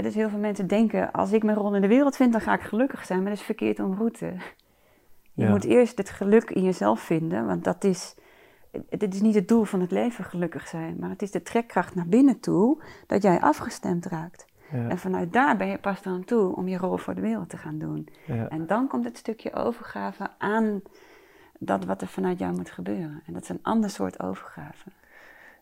Dus 0.02 0.14
heel 0.14 0.28
veel 0.28 0.38
mensen 0.38 0.66
denken, 0.66 1.12
als 1.12 1.32
ik 1.32 1.42
mijn 1.42 1.56
rol 1.56 1.74
in 1.74 1.80
de 1.80 1.88
wereld 1.88 2.16
vind, 2.16 2.32
dan 2.32 2.40
ga 2.40 2.54
ik 2.54 2.60
gelukkig 2.60 3.04
zijn. 3.04 3.18
Maar 3.20 3.28
dat 3.30 3.38
is 3.38 3.44
verkeerd 3.44 3.80
om 3.80 3.94
route. 3.94 4.26
Je 5.32 5.42
Ja. 5.44 5.50
moet 5.50 5.64
eerst 5.64 5.98
het 5.98 6.10
geluk 6.10 6.50
in 6.50 6.62
jezelf 6.62 7.00
vinden, 7.00 7.46
want 7.46 7.64
dat 7.64 7.84
is, 7.84 8.14
het 8.88 9.14
is 9.14 9.20
niet 9.20 9.34
het 9.34 9.48
doel 9.48 9.64
van 9.64 9.80
het 9.80 9.90
leven 9.90 10.24
gelukkig 10.24 10.68
zijn. 10.68 10.96
Maar 11.00 11.10
het 11.10 11.22
is 11.22 11.30
de 11.30 11.42
trekkracht 11.42 11.94
naar 11.94 12.06
binnen 12.06 12.40
toe, 12.40 12.82
dat 13.06 13.22
jij 13.22 13.40
afgestemd 13.40 14.06
raakt. 14.06 14.46
Ja. 14.72 14.88
En 14.88 14.98
vanuit 14.98 15.32
daar 15.32 15.56
ben 15.56 15.66
je 15.66 15.78
pas 15.78 16.02
aan 16.02 16.24
toe 16.24 16.56
om 16.56 16.68
je 16.68 16.76
rol 16.78 16.96
voor 16.96 17.14
de 17.14 17.20
wereld 17.20 17.48
te 17.48 17.56
gaan 17.56 17.78
doen. 17.78 18.08
Ja. 18.26 18.48
En 18.48 18.66
dan 18.66 18.88
komt 18.88 19.04
het 19.04 19.16
stukje 19.16 19.52
overgave 19.52 20.30
aan 20.38 20.80
dat 21.58 21.84
wat 21.84 22.00
er 22.02 22.08
vanuit 22.08 22.38
jou 22.38 22.54
moet 22.56 22.70
gebeuren. 22.70 23.22
En 23.26 23.32
dat 23.32 23.42
is 23.42 23.48
een 23.48 23.62
ander 23.62 23.90
soort 23.90 24.22
overgave. 24.22 24.90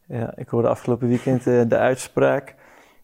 Ja, 0.07 0.37
ik 0.37 0.49
hoorde 0.49 0.69
afgelopen 0.69 1.09
weekend 1.09 1.47
eh, 1.47 1.63
de 1.69 1.79
uitspraak. 1.79 2.55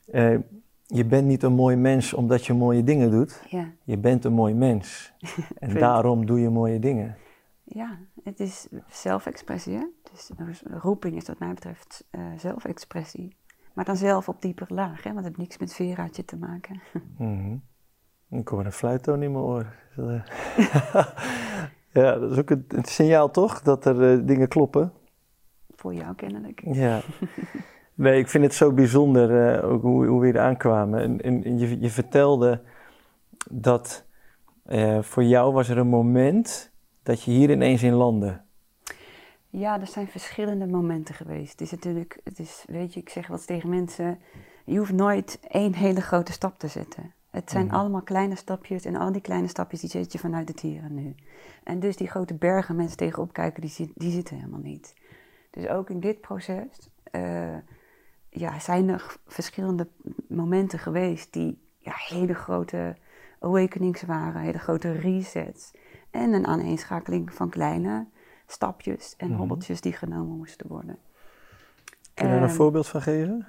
eh, 0.07 0.39
je 0.87 1.05
bent 1.05 1.27
niet 1.27 1.43
een 1.43 1.53
mooi 1.53 1.77
mens 1.77 2.15
omdat 2.15 2.47
je 2.47 2.53
mooie 2.55 2.85
dingen 2.85 3.11
doet. 3.11 3.43
Ja, 3.49 3.69
Je 3.85 3.99
bent 3.99 4.25
een 4.25 4.33
mooi 4.33 4.55
mens. 4.55 5.13
En 5.59 5.75
daarom 5.75 6.27
doe 6.27 6.41
je 6.41 6.49
mooie 6.51 6.79
dingen. 6.79 7.17
ja 7.65 7.99
het 8.25 8.41
is 8.41 8.69
zelfexpressie. 8.89 9.75
Hè? 9.75 9.87
Dus 10.13 10.31
roeping 10.71 11.17
is 11.17 11.27
wat 11.27 11.39
mij 11.39 11.55
betreft 11.55 12.05
eh, 12.11 12.21
zelfexpressie. 12.37 13.37
Maar 13.73 13.85
dan 13.85 13.97
zelf 13.97 14.29
op 14.29 14.43
diepere 14.43 14.75
laag, 14.75 15.03
hè? 15.03 15.13
want 15.13 15.17
het 15.17 15.37
heeft 15.37 15.39
niks 15.39 15.59
met 15.59 15.75
Veraatje 15.75 16.25
te 16.25 16.37
maken. 16.37 16.81
Mhm. 17.19 17.57
Ik 18.31 18.49
hoor 18.49 18.65
een 18.65 18.73
fluittoon 18.73 19.23
in 19.23 19.33
mijn 19.33 19.45
oor. 19.45 19.67
ja, 21.93 22.19
dat 22.19 22.31
is 22.31 22.39
ook 22.39 22.51
een, 22.51 22.65
een 22.69 22.85
signaal 22.85 23.31
toch, 23.31 23.63
dat 23.63 23.85
er 23.85 24.27
dingen 24.27 24.49
kloppen. 24.49 24.93
Voor 25.81 25.95
jou 25.95 26.15
kennelijk. 26.15 26.63
Ja. 26.65 27.01
Nee, 27.95 28.19
ik 28.19 28.29
vind 28.29 28.45
het 28.45 28.55
zo 28.55 28.73
bijzonder 28.73 29.55
eh, 29.59 29.71
ook 29.71 29.83
hoe, 29.83 30.07
hoe 30.07 30.21
we 30.21 30.27
hier 30.27 30.41
aankwamen. 30.41 31.01
En, 31.23 31.45
en 31.45 31.59
je, 31.59 31.81
je 31.81 31.91
vertelde 31.91 32.63
dat 33.51 34.05
eh, 34.65 35.03
voor 35.03 35.25
jou 35.25 35.53
was 35.53 35.69
er 35.69 35.79
een 35.79 35.87
moment 35.89 36.71
dat 37.03 37.23
je 37.23 37.31
hier 37.31 37.51
ineens 37.51 37.83
in 37.83 37.93
landde. 37.93 38.41
Ja, 39.49 39.81
er 39.81 39.87
zijn 39.87 40.09
verschillende 40.09 40.67
momenten 40.67 41.15
geweest. 41.15 41.51
Het 41.51 41.61
is 41.61 41.71
natuurlijk, 41.71 42.21
het 42.25 42.39
is, 42.39 42.65
weet 42.67 42.95
je, 42.95 43.01
ik 43.01 43.09
zeg 43.09 43.27
wat 43.27 43.47
tegen 43.47 43.69
mensen, 43.69 44.19
je 44.65 44.79
hoeft 44.79 44.93
nooit 44.93 45.41
één 45.49 45.75
hele 45.75 46.01
grote 46.01 46.33
stap 46.33 46.59
te 46.59 46.69
zetten. 46.69 47.13
Het 47.31 47.51
zijn 47.51 47.67
Mhm. 47.67 47.75
allemaal 47.75 48.03
kleine 48.03 48.37
stapjes 48.37 48.85
en 48.85 48.97
al 48.97 49.13
die 49.13 49.21
kleine 49.21 49.49
stapjes 49.49 49.81
die 49.81 49.91
zet 49.91 50.13
je 50.13 50.19
vanuit 50.19 50.49
het 50.49 50.61
hier 50.61 50.83
en 50.83 50.95
nu. 50.95 51.15
En 51.65 51.81
dus 51.81 51.97
die 51.97 52.09
grote 52.09 52.35
bergen 52.35 52.77
mensen 52.77 52.97
tegenop 52.97 53.33
kijken, 53.33 53.61
die, 53.63 53.93
die 53.95 54.13
zitten 54.13 54.37
helemaal 54.37 54.61
niet. 54.61 54.95
Dus 55.51 55.69
ook 55.69 55.91
in 55.91 56.01
dit 56.01 56.21
proces 56.21 56.89
eh, 57.03 57.57
ja, 58.29 58.59
zijn 58.59 58.89
er 58.89 59.17
verschillende 59.27 59.89
momenten 60.29 60.79
geweest 60.79 61.33
die 61.33 61.59
ja, 61.79 61.93
hele 61.97 62.35
grote 62.35 62.97
awakenings 63.41 64.03
waren, 64.03 64.41
hele 64.41 64.59
grote 64.59 64.93
resets. 64.93 65.71
En 66.11 66.33
een 66.33 66.47
aaneenschakeling 66.47 67.35
van 67.35 67.51
kleine 67.51 68.07
stapjes 68.47 69.15
en 69.17 69.29
Mhm. 69.29 69.39
hobbeltjes 69.39 69.81
die 69.81 69.93
genomen 69.93 70.37
moesten 70.37 70.69
worden. 70.69 70.99
Kun 72.15 72.27
je 72.27 72.33
daar 72.33 72.43
een 72.43 72.49
Ehm, 72.49 72.57
voorbeeld 72.57 72.87
van 72.89 73.03
geven? 73.03 73.47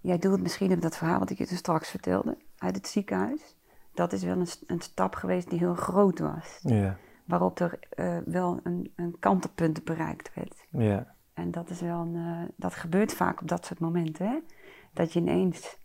Jij 0.00 0.18
doelt 0.18 0.42
misschien 0.42 0.72
op 0.72 0.80
dat 0.82 0.96
verhaal 0.96 1.18
wat 1.18 1.30
ik 1.30 1.38
je 1.38 1.46
toen 1.46 1.56
straks 1.56 1.90
vertelde 1.90 2.36
uit 2.58 2.76
het 2.76 2.86
ziekenhuis. 2.88 3.56
Dat 3.94 4.12
is 4.12 4.22
wel 4.24 4.36
een, 4.36 4.46
een 4.66 4.80
stap 4.80 5.14
geweest 5.14 5.50
die 5.50 5.58
heel 5.58 5.74
groot 5.74 6.18
was. 6.18 6.58
Ja, 6.62 6.96
Waarop 7.24 7.58
er 7.60 7.78
eh, 7.90 8.16
wel 8.24 8.60
een, 8.62 8.92
een 8.96 9.16
kantelpunt 9.18 9.84
bereikt 9.84 10.34
werd. 10.34 10.66
ja, 10.70 11.14
En 11.34 11.50
dat 11.50 11.70
is 11.70 11.80
wel 11.80 12.00
een, 12.00 12.16
eh, 12.16 12.48
dat 12.56 12.74
gebeurt 12.74 13.14
vaak 13.14 13.40
op 13.40 13.48
dat 13.48 13.66
soort 13.66 13.80
momenten. 13.80 14.26
Hè? 14.26 14.38
Dat 14.92 15.12
je 15.12 15.20
ineens, 15.20 15.78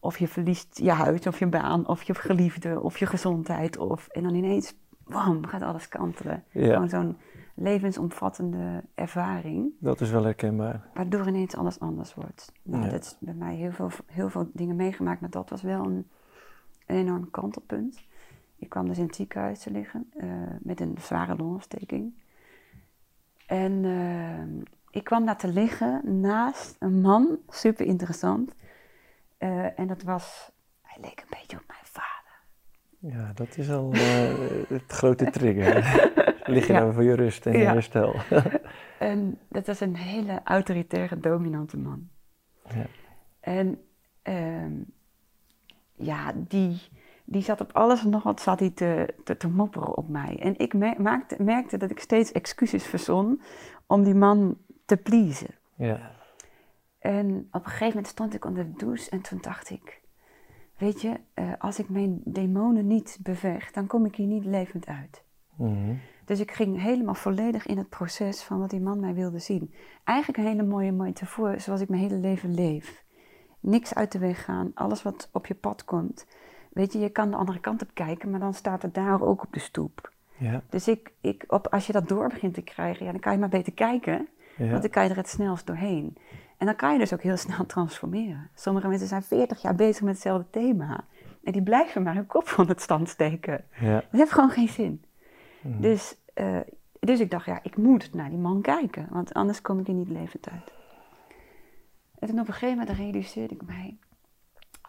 of 0.00 0.18
je 0.18 0.28
verliest 0.28 0.78
je 0.78 0.90
huis, 0.90 1.26
of 1.26 1.38
je 1.38 1.46
baan, 1.46 1.86
of 1.88 2.02
je 2.02 2.14
geliefde, 2.14 2.80
of 2.80 2.98
je 2.98 3.06
gezondheid. 3.06 3.76
Of, 3.78 4.06
en 4.08 4.22
dan 4.22 4.34
ineens, 4.34 4.74
wam, 5.04 5.46
gaat 5.46 5.62
alles 5.62 5.88
kantelen. 5.88 6.44
ja. 6.50 6.72
Gewoon 6.72 6.88
zo'n 6.88 7.16
levensomvattende 7.54 8.82
ervaring. 8.94 9.72
Dat 9.78 10.00
is 10.00 10.10
wel 10.10 10.24
herkenbaar. 10.24 10.88
Waardoor 10.94 11.28
ineens 11.28 11.56
alles 11.56 11.80
anders 11.80 12.14
wordt. 12.14 12.52
Nou, 12.62 12.84
Ja. 12.84 12.90
dat 12.90 13.02
is 13.02 13.16
bij 13.20 13.34
mij 13.34 13.54
heel 13.54 13.72
veel, 13.72 13.90
heel 14.06 14.30
veel 14.30 14.50
dingen 14.52 14.76
meegemaakt, 14.76 15.20
maar 15.20 15.30
dat 15.30 15.50
was 15.50 15.62
wel 15.62 15.84
een, 15.84 16.08
een 16.86 16.96
enorm 16.96 17.30
kantelpunt. 17.30 18.02
Ik 18.62 18.68
kwam 18.68 18.88
dus 18.88 18.98
in 18.98 19.06
het 19.06 19.14
ziekenhuis 19.16 19.58
te 19.58 19.70
liggen 19.70 20.10
eh, 20.16 20.28
met 20.60 20.80
een 20.80 20.96
zware 21.00 21.36
longontsteking. 21.36 22.14
En 23.46 23.84
eh, 23.84 24.70
ik 24.90 25.04
kwam 25.04 25.26
daar 25.26 25.36
te 25.38 25.48
liggen 25.48 26.20
naast 26.20 26.76
een 26.78 27.00
man, 27.00 27.38
super 27.48 27.86
interessant. 27.86 28.54
Eh, 29.38 29.78
en 29.78 29.86
dat 29.86 30.02
was, 30.02 30.50
hij 30.82 31.02
leek 31.02 31.20
een 31.20 31.36
beetje 31.40 31.56
op 31.56 31.64
mijn 31.66 31.80
vader. 31.82 32.40
Ja, 32.98 33.32
dat 33.34 33.56
is 33.58 33.70
al 33.70 33.90
het 34.68 34.92
grote 34.92 35.30
trigger. 35.30 35.74
Lig 36.54 36.66
je 36.66 36.72
Ja. 36.72 36.92
voor 36.92 37.02
je 37.02 37.14
rust 37.14 37.46
en 37.46 37.52
je 37.52 37.58
Ja. 37.58 37.72
herstel. 37.72 38.14
En 38.98 39.38
dat 39.48 39.66
was 39.66 39.80
een 39.80 39.96
hele 39.96 40.40
autoritaire, 40.44 41.20
dominante 41.20 41.76
man. 41.78 42.08
Ja. 42.74 42.86
En 43.40 43.84
ehm, 44.22 44.72
ja, 45.94 46.32
die, 46.36 46.80
die 47.32 47.42
zat 47.42 47.60
op 47.60 47.72
alles 47.72 48.04
en 48.04 48.10
nog 48.10 48.22
wat 48.22 48.40
zat 48.40 48.60
hij 48.60 48.70
te, 48.70 49.14
te, 49.24 49.36
te 49.36 49.48
mopperen 49.48 49.96
op 49.96 50.08
mij. 50.08 50.38
En 50.40 50.58
ik 50.58 50.74
merkte 51.38 51.76
dat 51.76 51.90
ik 51.90 52.00
steeds 52.00 52.32
excuses 52.32 52.84
verzon 52.84 53.42
om 53.86 54.02
die 54.02 54.14
man 54.14 54.56
te 54.84 54.96
pleasen. 54.96 55.54
ja, 55.74 56.10
En 56.98 57.48
op 57.50 57.64
een 57.64 57.70
gegeven 57.70 57.86
moment 57.86 58.06
stond 58.06 58.34
ik 58.34 58.44
onder 58.44 58.64
de 58.64 58.76
douche 58.76 59.10
en 59.10 59.20
toen 59.20 59.38
dacht 59.40 59.70
ik... 59.70 60.00
Weet 60.76 61.00
je, 61.00 61.20
eh, 61.34 61.52
als 61.58 61.78
ik 61.78 61.88
mijn 61.88 62.20
demonen 62.24 62.86
niet 62.86 63.18
bevecht, 63.22 63.74
dan 63.74 63.86
kom 63.86 64.06
ik 64.06 64.16
hier 64.16 64.26
niet 64.26 64.44
levend 64.44 64.86
uit. 64.86 65.24
Mhm. 65.56 65.94
Dus 66.24 66.40
ik 66.40 66.50
ging 66.50 66.82
helemaal 66.82 67.14
volledig 67.14 67.66
in 67.66 67.78
het 67.78 67.88
proces 67.88 68.42
van 68.42 68.58
wat 68.58 68.70
die 68.70 68.80
man 68.80 69.00
mij 69.00 69.14
wilde 69.14 69.38
zien. 69.38 69.74
Eigenlijk 70.04 70.38
een 70.38 70.50
hele 70.50 70.62
mooie 70.62 70.92
metafoor 70.92 71.60
zoals 71.60 71.80
ik 71.80 71.88
mijn 71.88 72.02
hele 72.02 72.16
leven 72.16 72.54
leef. 72.54 73.04
Niks 73.60 73.94
uit 73.94 74.12
de 74.12 74.18
weg 74.18 74.44
gaan, 74.44 74.70
alles 74.74 75.02
wat 75.02 75.28
op 75.32 75.46
je 75.46 75.54
pad 75.54 75.84
komt. 75.84 76.26
Weet 76.72 76.92
je, 76.92 76.98
je 76.98 77.08
kan 77.08 77.30
de 77.30 77.36
andere 77.36 77.60
kant 77.60 77.82
op 77.82 77.90
kijken, 77.94 78.30
maar 78.30 78.40
dan 78.40 78.54
staat 78.54 78.82
het 78.82 78.94
daar 78.94 79.22
ook 79.22 79.42
op 79.42 79.52
de 79.52 79.60
stoep. 79.60 80.12
ja, 80.36 80.62
Dus 80.68 80.88
ik, 80.88 81.12
ik, 81.20 81.44
op, 81.46 81.66
als 81.68 81.86
je 81.86 81.92
dat 81.92 82.08
door 82.08 82.28
begint 82.28 82.54
te 82.54 82.62
krijgen, 82.62 83.06
ja, 83.06 83.12
dan 83.12 83.20
kan 83.20 83.32
je 83.32 83.38
maar 83.38 83.48
beter 83.48 83.72
kijken. 83.72 84.28
ja. 84.56 84.68
Want 84.70 84.82
dan 84.82 84.90
kan 84.90 85.04
je 85.04 85.10
er 85.10 85.16
het 85.16 85.28
snelst 85.28 85.66
doorheen. 85.66 86.16
En 86.56 86.66
dan 86.66 86.76
kan 86.76 86.92
je 86.92 86.98
dus 86.98 87.12
ook 87.12 87.22
heel 87.22 87.36
snel 87.36 87.66
transformeren. 87.74 88.50
Sommige 88.54 88.88
mensen 88.88 89.08
zijn 89.08 89.22
40 89.22 89.62
jaar 89.62 89.74
bezig 89.74 90.02
met 90.02 90.12
hetzelfde 90.14 90.50
thema. 90.50 91.04
En 91.44 91.52
die 91.52 91.62
blijven 91.62 92.02
maar 92.02 92.14
hun 92.14 92.26
kop 92.26 92.48
van 92.48 92.68
het 92.68 92.80
stand 92.80 93.08
steken. 93.08 93.64
ja. 93.80 93.94
Dat 93.94 94.20
heeft 94.20 94.32
gewoon 94.32 94.50
geen 94.50 94.68
zin. 94.68 95.04
Mhm. 95.60 95.80
Dus, 95.80 96.16
eh, 96.34 96.60
dus 97.00 97.20
ik 97.20 97.30
dacht, 97.30 97.46
ja, 97.46 97.60
ik 97.62 97.76
moet 97.76 98.14
naar 98.14 98.28
die 98.28 98.38
man 98.38 98.60
kijken, 98.60 99.06
want 99.10 99.34
anders 99.34 99.60
kom 99.62 99.78
ik 99.78 99.88
er 99.88 99.94
niet 99.94 100.08
levend 100.08 100.48
uit. 100.50 100.72
En 102.18 102.28
toen 102.28 102.40
op 102.40 102.46
een 102.46 102.52
gegeven 102.52 102.78
moment 102.78 102.96
realiseerde 102.96 103.54
ik 103.54 103.66
mij, 103.66 103.96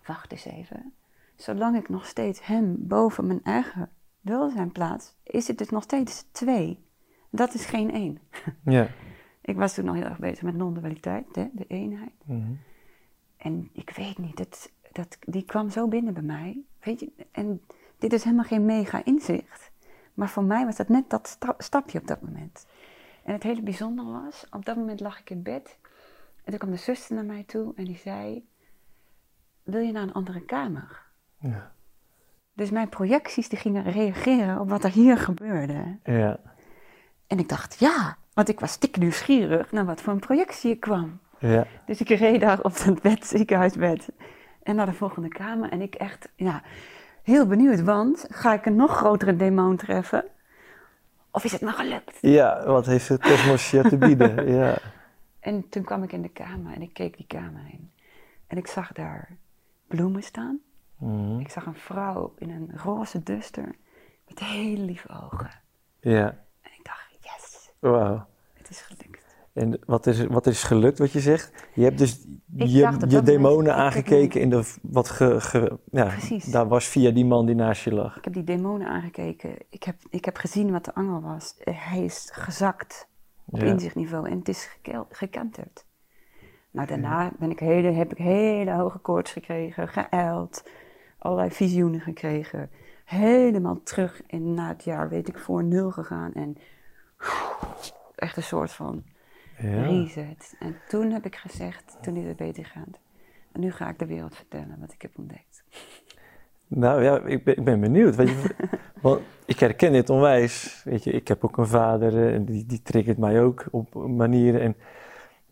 wacht 0.06 0.32
eens 0.32 0.46
even. 0.46 0.94
Zolang 1.36 1.78
ik 1.78 1.90
nog 1.90 2.06
steeds 2.06 2.46
hem 2.46 2.76
boven 2.80 3.28
mijn 3.28 3.44
eigen 3.44 3.90
welzijn 4.22 4.72
plaats, 4.72 5.16
is 5.24 5.48
het 5.48 5.58
dus 5.58 5.70
nog 5.70 5.84
steeds 5.84 6.26
twee. 6.32 6.86
Dat 7.30 7.54
is 7.54 7.66
geen 7.66 7.92
één. 7.92 8.20
ja. 8.66 8.88
Ik 9.42 9.56
was 9.56 9.74
toen 9.74 9.88
al 9.88 9.94
heel 9.94 10.04
erg 10.04 10.20
bezig 10.20 10.42
met 10.42 10.56
non-dualiteit, 10.56 11.34
de 11.34 11.66
eenheid. 11.68 12.26
Mhm. 12.26 12.54
En 13.38 13.70
ik 13.74 13.90
weet 13.90 14.18
niet, 14.18 14.38
dat, 14.38 14.72
dat, 14.92 15.18
die 15.20 15.44
kwam 15.44 15.70
zo 15.70 15.88
binnen 15.88 16.14
bij 16.14 16.24
mij. 16.24 16.62
Weet 16.80 17.00
je, 17.00 17.12
en 17.32 17.62
dit 17.98 18.14
is 18.14 18.24
helemaal 18.24 18.46
geen 18.46 18.66
mega 18.66 19.06
inzicht. 19.06 19.72
Maar 20.14 20.30
voor 20.30 20.44
mij 20.44 20.66
was 20.66 20.76
dat 20.76 20.90
net 20.90 21.10
dat 21.10 21.28
sta- 21.28 21.56
stapje 21.58 22.00
op 22.00 22.08
dat 22.08 22.22
moment. 22.22 22.66
En 23.24 23.34
het 23.34 23.44
hele 23.44 23.62
bijzondere 23.62 24.12
was, 24.12 24.46
op 24.52 24.66
dat 24.66 24.76
moment 24.76 25.00
lag 25.00 25.20
ik 25.20 25.30
in 25.30 25.42
bed. 25.44 25.78
En 26.36 26.44
toen 26.52 26.58
kwam 26.58 26.72
de 26.72 26.78
zuster 26.78 27.16
naar 27.16 27.26
mij 27.26 27.44
toe 27.44 27.74
en 27.76 27.86
die 27.86 27.98
zei... 27.98 28.48
Wil 29.64 29.82
je 29.82 29.92
naar 29.92 30.04
een 30.04 30.14
andere 30.14 30.46
kamer? 30.46 31.06
Ja. 31.50 31.72
Dus 32.54 32.70
mijn 32.70 32.90
projecties 32.90 33.50
die 33.50 33.60
gingen 33.60 33.84
reageren 33.92 34.60
op 34.60 34.70
wat 34.70 34.84
er 34.84 34.92
hier 34.92 35.18
gebeurde. 35.18 35.98
ja. 36.04 36.40
En 37.28 37.40
ik 37.40 37.50
dacht, 37.50 37.80
ja, 37.80 38.18
want 38.34 38.50
ik 38.50 38.60
was 38.60 38.72
stik 38.72 38.98
nieuwsgierig 38.98 39.72
naar 39.72 39.86
wat 39.86 40.02
voor 40.02 40.14
een 40.14 40.20
projectie 40.20 40.72
ik 40.72 40.80
kwam. 40.80 41.20
ja. 41.40 41.68
Dus 41.86 42.02
ik 42.02 42.10
reed 42.10 42.42
daar 42.42 42.62
op 42.62 42.78
het 42.78 43.02
bed, 43.02 43.26
ziekenhuisbed. 43.36 44.10
En 44.64 44.76
naar 44.76 44.86
de 44.86 44.94
volgende 44.94 45.28
kamer. 45.28 45.70
En 45.72 45.82
ik 45.82 45.96
echt, 45.96 46.30
ja, 46.36 46.62
heel 47.24 47.48
benieuwd. 47.48 47.82
Want 47.82 48.26
ga 48.30 48.54
ik 48.54 48.66
een 48.66 48.76
nog 48.76 48.96
grotere 48.96 49.36
demon 49.36 49.76
treffen? 49.78 50.26
Of 51.32 51.44
is 51.44 51.52
het 51.52 51.62
me 51.62 51.72
gelukt? 51.72 52.18
Ja, 52.22 52.66
wat 52.66 52.86
heeft 52.86 53.08
het 53.08 53.22
kosmos 53.22 53.72
je 53.72 53.82
te 53.82 53.98
bieden? 53.98 54.48
Ja. 54.58 54.78
En 55.40 55.70
toen 55.70 55.84
kwam 55.84 56.04
ik 56.04 56.12
in 56.12 56.22
de 56.22 56.30
kamer 56.30 56.74
en 56.74 56.82
ik 56.82 56.94
keek 56.94 57.18
die 57.18 57.28
kamer 57.28 57.62
in. 57.72 57.92
En 58.48 58.58
ik 58.58 58.68
zag 58.68 58.92
daar 58.92 59.38
bloemen 59.88 60.24
staan. 60.24 60.60
Mhm. 60.98 61.40
Ik 61.40 61.50
zag 61.50 61.66
een 61.66 61.76
vrouw 61.76 62.34
in 62.38 62.50
een 62.50 62.72
roze 62.76 63.24
duster 63.24 63.76
met 64.28 64.40
hele 64.40 64.84
lieve 64.84 65.10
ogen. 65.10 65.50
Ja, 66.00 66.26
En 66.62 66.72
ik 66.78 66.80
dacht, 66.84 67.18
yes, 67.22 67.72
wauw. 67.80 68.26
het 68.54 68.70
is 68.70 68.82
gelukt. 68.82 69.22
En 69.54 69.80
wat 69.86 70.08
is, 70.08 70.26
wat 70.26 70.48
is 70.48 70.64
gelukt 70.64 71.00
wat 71.00 71.12
je 71.12 71.20
zegt? 71.20 71.68
Je 71.74 71.84
hebt 71.84 71.98
dus 71.98 72.20
Ik 72.56 72.68
je, 72.68 72.96
je 73.08 73.22
demonen 73.22 73.76
aangekeken 73.76 74.42
in 74.42 74.50
de, 74.50 74.74
wat 74.82 75.10
ge, 75.10 75.42
ge- 75.42 75.80
ja, 75.92 76.06
Precies. 76.06 76.46
daar 76.46 76.68
was 76.68 76.86
via 76.88 77.12
die 77.12 77.26
man 77.26 77.46
die 77.46 77.56
naast 77.56 77.84
je 77.84 77.94
lag. 77.94 78.18
Ik 78.18 78.24
heb 78.24 78.34
die 78.34 78.44
demonen 78.44 78.88
aangekeken. 78.88 79.56
Ik 79.70 79.84
heb, 79.84 79.96
ik 80.10 80.26
heb 80.26 80.38
gezien 80.38 80.72
wat 80.72 80.86
de 80.86 80.94
angel 80.96 81.22
was. 81.22 81.56
Hij 81.64 82.04
is 82.04 82.30
gezakt 82.34 83.08
op 83.46 83.60
Ja. 83.60 83.66
inzichtniveau 83.66 84.30
en 84.30 84.38
het 84.38 84.48
is 84.48 84.66
gekel- 84.66 85.08
gekenterd. 85.10 85.86
Nou, 86.72 86.88
daarna 86.88 87.32
ben 87.40 87.52
ik 87.52 87.60
hele, 87.60 87.92
heb 87.92 88.12
ik 88.12 88.18
hele 88.18 88.72
hoge 88.74 88.98
koorts 89.00 89.32
gekregen, 89.32 89.88
geijld, 89.88 90.64
allerlei 91.24 91.52
visioenen 91.52 92.00
gekregen. 92.02 92.70
Helemaal 93.06 93.82
terug 93.84 94.22
in, 94.28 94.54
na 94.54 94.68
het 94.68 94.84
jaar, 94.84 95.10
weet 95.10 95.28
ik, 95.28 95.38
voor 95.38 95.64
nul 95.64 95.92
gegaan. 95.92 96.34
En 96.34 96.58
echt 98.16 98.38
een 98.38 98.44
soort 98.44 98.72
van 98.72 99.04
Ja. 99.58 99.82
reset. 99.86 100.56
En 100.60 100.76
toen 100.88 101.12
heb 101.12 101.26
ik 101.26 101.36
gezegd, 101.36 101.98
toen 102.02 102.16
is 102.16 102.28
het 102.28 102.38
beter 102.38 102.66
gegaan. 102.66 102.92
En 103.52 103.60
nu 103.62 103.72
ga 103.72 103.90
ik 103.90 104.00
de 104.00 104.06
wereld 104.06 104.36
vertellen 104.36 104.78
wat 104.80 104.94
ik 104.94 105.02
heb 105.02 105.12
ontdekt. 105.18 105.64
Nou 106.68 107.04
ja, 107.04 107.20
ik 107.26 107.44
ben, 107.44 107.58
ik 107.58 107.64
ben 107.64 107.80
benieuwd. 107.80 108.16
Weet 108.16 108.30
je, 108.30 108.56
want 109.02 109.22
ik 109.46 109.60
herken 109.60 109.92
dit 109.92 110.10
onwijs. 110.10 110.82
Weet 110.86 111.04
je, 111.04 111.12
ik 111.12 111.28
heb 111.28 111.44
ook 111.44 111.58
een 111.58 111.68
vader 111.68 112.18
eh, 112.28 112.34
en 112.34 112.46
die, 112.46 112.66
die 112.66 112.82
triggert 112.82 113.18
mij 113.18 113.42
ook 113.42 113.66
op 113.72 113.94
manieren. 113.94 114.62
En 114.62 114.76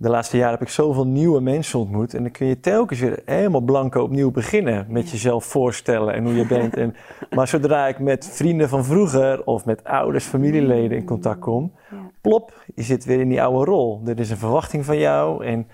de 0.01 0.09
laatste 0.09 0.37
jaren 0.37 0.51
heb 0.51 0.61
ik 0.61 0.73
zoveel 0.73 1.07
nieuwe 1.07 1.41
mensen 1.41 1.79
ontmoet. 1.79 2.13
En 2.13 2.21
dan 2.21 2.31
kun 2.31 2.47
je 2.47 2.59
telkens 2.59 2.99
weer 2.99 3.21
helemaal 3.25 3.61
blanco 3.61 4.03
opnieuw 4.03 4.31
beginnen. 4.31 4.85
Met 4.89 5.09
jezelf 5.09 5.45
voorstellen 5.45 6.13
en 6.13 6.23
hoe 6.23 6.35
je 6.35 6.47
bent. 6.47 6.75
En, 6.75 6.95
maar 7.29 7.47
zodra 7.47 7.87
ik 7.87 7.99
met 7.99 8.29
vrienden 8.31 8.69
van 8.69 8.85
vroeger 8.85 9.43
of 9.43 9.65
met 9.65 9.83
ouders, 9.83 10.25
familieleden 10.25 10.97
in 10.97 11.05
contact 11.05 11.39
kom, 11.39 11.73
plop, 12.21 12.63
je 12.75 12.83
zit 12.83 13.05
weer 13.05 13.19
in 13.19 13.29
die 13.29 13.41
oude 13.41 13.71
rol. 13.71 14.01
Er 14.05 14.19
is 14.19 14.29
een 14.29 14.37
verwachting 14.37 14.85
van 14.85 14.97
jou. 14.97 15.45
En 15.45 15.67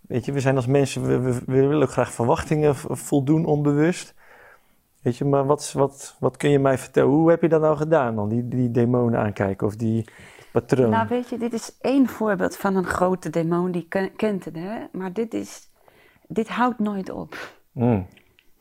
weet 0.00 0.24
je, 0.24 0.32
we 0.32 0.40
zijn 0.40 0.56
als 0.56 0.66
mensen, 0.66 1.06
we, 1.06 1.18
we, 1.18 1.32
we 1.46 1.66
willen 1.66 1.82
ook 1.82 1.92
graag 1.92 2.12
verwachtingen 2.12 2.76
voldoen 2.76 3.44
onbewust. 3.44 4.14
Weet 5.02 5.16
je, 5.16 5.24
maar 5.24 5.46
wat, 5.46 5.72
wat, 5.76 6.16
wat 6.20 6.36
kun 6.36 6.50
je 6.50 6.58
mij 6.58 6.78
vertellen? 6.78 7.10
Hoe 7.10 7.30
heb 7.30 7.42
je 7.42 7.48
dat 7.48 7.60
nou 7.60 7.76
gedaan 7.76 8.14
dan? 8.14 8.28
Die, 8.28 8.48
die 8.48 8.70
demonen 8.70 9.20
aankijken 9.20 9.66
of 9.66 9.76
die 9.76 10.04
patroon? 10.52 10.90
Nou, 10.90 11.08
weet 11.08 11.28
je, 11.28 11.38
dit 11.38 11.52
is 11.52 11.78
één 11.80 12.08
voorbeeld 12.08 12.56
van 12.56 12.76
een 12.76 12.84
grote 12.84 13.30
demon 13.30 13.70
die 13.70 13.88
kent 14.16 14.44
het, 14.44 14.56
hè? 14.56 14.84
Maar 14.92 15.12
dit, 15.12 15.34
is, 15.34 15.68
dit 16.28 16.48
houdt 16.48 16.78
nooit 16.78 17.10
op. 17.10 17.54
Mm. 17.72 18.06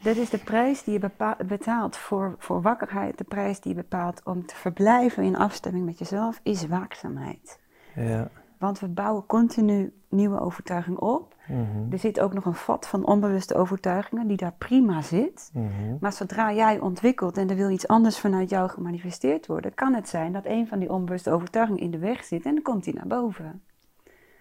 Dit 0.02 0.18
is 0.18 0.30
de 0.30 0.38
prijs 0.38 0.84
die 0.84 1.00
je 1.00 1.10
betaalt 1.46 1.98
voor, 1.98 2.36
voor 2.38 2.62
wakkerheid. 2.62 3.18
De 3.18 3.24
prijs 3.24 3.60
die 3.60 3.76
je 3.76 3.82
bepaalt 3.82 4.22
om 4.24 4.46
te 4.46 4.56
verblijven 4.56 5.24
in 5.24 5.36
afstemming 5.38 5.86
met 5.86 6.00
jezelf, 6.00 6.40
is 6.44 6.68
waakzaamheid. 6.68 7.60
Ja. 7.96 8.30
Want 8.62 8.80
we 8.80 8.88
bouwen 8.88 9.26
continu 9.26 9.94
nieuwe 10.10 10.40
overtuiging 10.40 10.98
op. 10.98 11.36
Mhm. 11.48 11.92
Er 11.92 12.00
zit 12.00 12.20
ook 12.20 12.34
nog 12.34 12.46
een 12.46 12.54
vat 12.54 12.88
van 12.88 13.06
onbewuste 13.06 13.56
overtuigingen 13.56 14.28
die 14.28 14.38
daar 14.38 14.54
prima 14.58 15.02
zit. 15.02 15.50
Mhm. 15.54 15.98
Maar 16.00 16.14
zodra 16.14 16.54
jij 16.54 16.80
ontwikkelt 16.80 17.38
en 17.38 17.50
er 17.50 17.56
wil 17.56 17.70
iets 17.70 17.88
anders 17.88 18.20
vanuit 18.20 18.50
jou 18.50 18.70
gemanifesteerd 18.70 19.48
worden, 19.48 19.74
kan 19.74 19.94
het 19.94 20.10
zijn 20.10 20.32
dat 20.32 20.46
een 20.46 20.68
van 20.68 20.80
die 20.80 20.92
onbewuste 20.92 21.32
overtuigingen 21.32 21.82
in 21.82 21.92
de 21.92 21.98
weg 21.98 22.24
zit 22.24 22.46
en 22.46 22.54
dan 22.54 22.64
komt 22.64 22.84
die 22.84 22.94
naar 22.94 23.08
boven. 23.08 23.62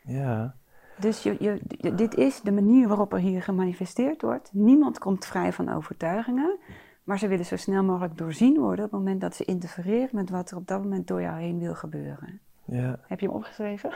Ja. 0.04 0.54
Dus 0.98 1.22
je, 1.22 1.36
je, 1.38 1.94
dit 1.94 2.14
is 2.14 2.40
de 2.40 2.52
manier 2.52 2.88
waarop 2.88 3.12
er 3.12 3.18
hier 3.18 3.42
gemanifesteerd 3.42 4.22
wordt. 4.22 4.50
Niemand 4.52 4.98
komt 4.98 5.26
vrij 5.26 5.52
van 5.52 5.68
overtuigingen, 5.68 6.58
maar 7.04 7.18
ze 7.18 7.28
willen 7.28 7.44
zo 7.44 7.56
snel 7.56 7.84
mogelijk 7.84 8.18
doorzien 8.18 8.58
worden 8.58 8.84
op 8.84 8.90
het 8.90 9.00
moment 9.00 9.20
dat 9.20 9.34
ze 9.34 9.44
interfereren 9.44 10.08
met 10.12 10.30
wat 10.30 10.50
er 10.50 10.56
op 10.56 10.66
dat 10.66 10.82
moment 10.82 11.06
door 11.06 11.20
jou 11.20 11.40
heen 11.40 11.58
wil 11.58 11.74
gebeuren. 11.74 12.40
Ja. 12.70 12.98
Heb 13.06 13.20
je 13.20 13.26
hem 13.26 13.34
opgeschreven? 13.34 13.90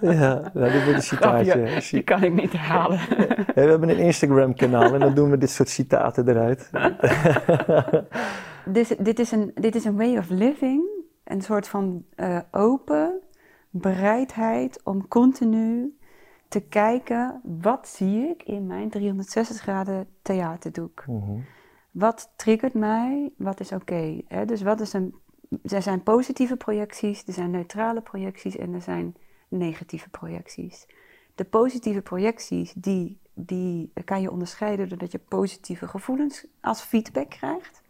Ja, 0.00 0.50
nou, 0.54 0.72
dit 0.72 0.82
wordt 0.84 0.96
een 0.96 1.02
citaatje. 1.02 1.80
die 1.90 2.02
kan 2.02 2.22
ik 2.22 2.32
niet 2.32 2.52
herhalen. 2.52 2.98
we 3.54 3.60
hebben 3.60 3.88
een 3.88 3.98
Instagram-kanaal 3.98 4.94
en 4.94 5.00
dan 5.00 5.14
doen 5.14 5.30
we 5.30 5.38
dit 5.38 5.50
soort 5.50 5.68
citaten 5.68 6.28
eruit. 6.28 6.70
dus, 8.76 8.88
dit, 8.88 9.18
is 9.18 9.30
een, 9.30 9.50
dit 9.54 9.74
is 9.74 9.84
een 9.84 9.96
way 9.96 10.16
of 10.16 10.28
living, 10.28 10.82
een 11.24 11.42
soort 11.42 11.68
van 11.68 12.04
uh, 12.16 12.38
open 12.50 13.20
bereidheid 13.70 14.80
om 14.84 15.08
continu 15.08 15.96
te 16.48 16.60
kijken, 16.60 17.40
wat 17.42 17.88
zie 17.88 18.28
ik 18.28 18.42
in 18.42 18.66
mijn 18.66 18.90
360 18.90 19.60
graden 19.60 20.06
theaterdoek? 20.22 21.04
Mm 21.06 21.44
Wat 21.90 22.32
triggert 22.36 22.74
mij? 22.74 23.32
Wat 23.36 23.60
is 23.60 23.72
oké? 23.72 24.20
dus 24.46 24.62
wat 24.62 24.80
is 24.80 24.92
een 24.92 25.14
er 25.62 25.82
zijn 25.82 26.02
positieve 26.02 26.56
projecties, 26.56 27.22
er 27.26 27.32
zijn 27.32 27.50
neutrale 27.50 28.00
projecties 28.00 28.56
en 28.56 28.74
er 28.74 28.82
zijn 28.82 29.16
negatieve 29.48 30.08
projecties. 30.08 30.86
De 31.34 31.44
positieve 31.44 32.00
projecties, 32.00 32.72
die, 32.72 33.18
die 33.34 33.92
kan 34.04 34.20
je 34.20 34.30
onderscheiden 34.30 34.88
doordat 34.88 35.12
je 35.12 35.18
positieve 35.18 35.88
gevoelens 35.88 36.46
als 36.60 36.80
feedback 36.80 37.30
krijgt. 37.30 37.82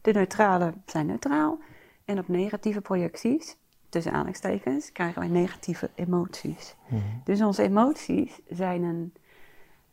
De 0.00 0.12
neutrale 0.12 0.74
zijn 0.86 1.06
neutraal. 1.06 1.58
En 2.04 2.18
op 2.18 2.28
negatieve 2.28 2.80
projecties, 2.80 3.56
tussen 3.88 4.12
aanhalingstekens, 4.12 4.92
krijgen 4.92 5.20
wij 5.20 5.30
negatieve 5.30 5.90
emoties. 5.94 6.74
Mhm. 6.88 7.00
Dus 7.24 7.42
onze 7.42 7.62
emoties 7.62 8.40
zijn 8.48 8.82
een, 8.82 9.14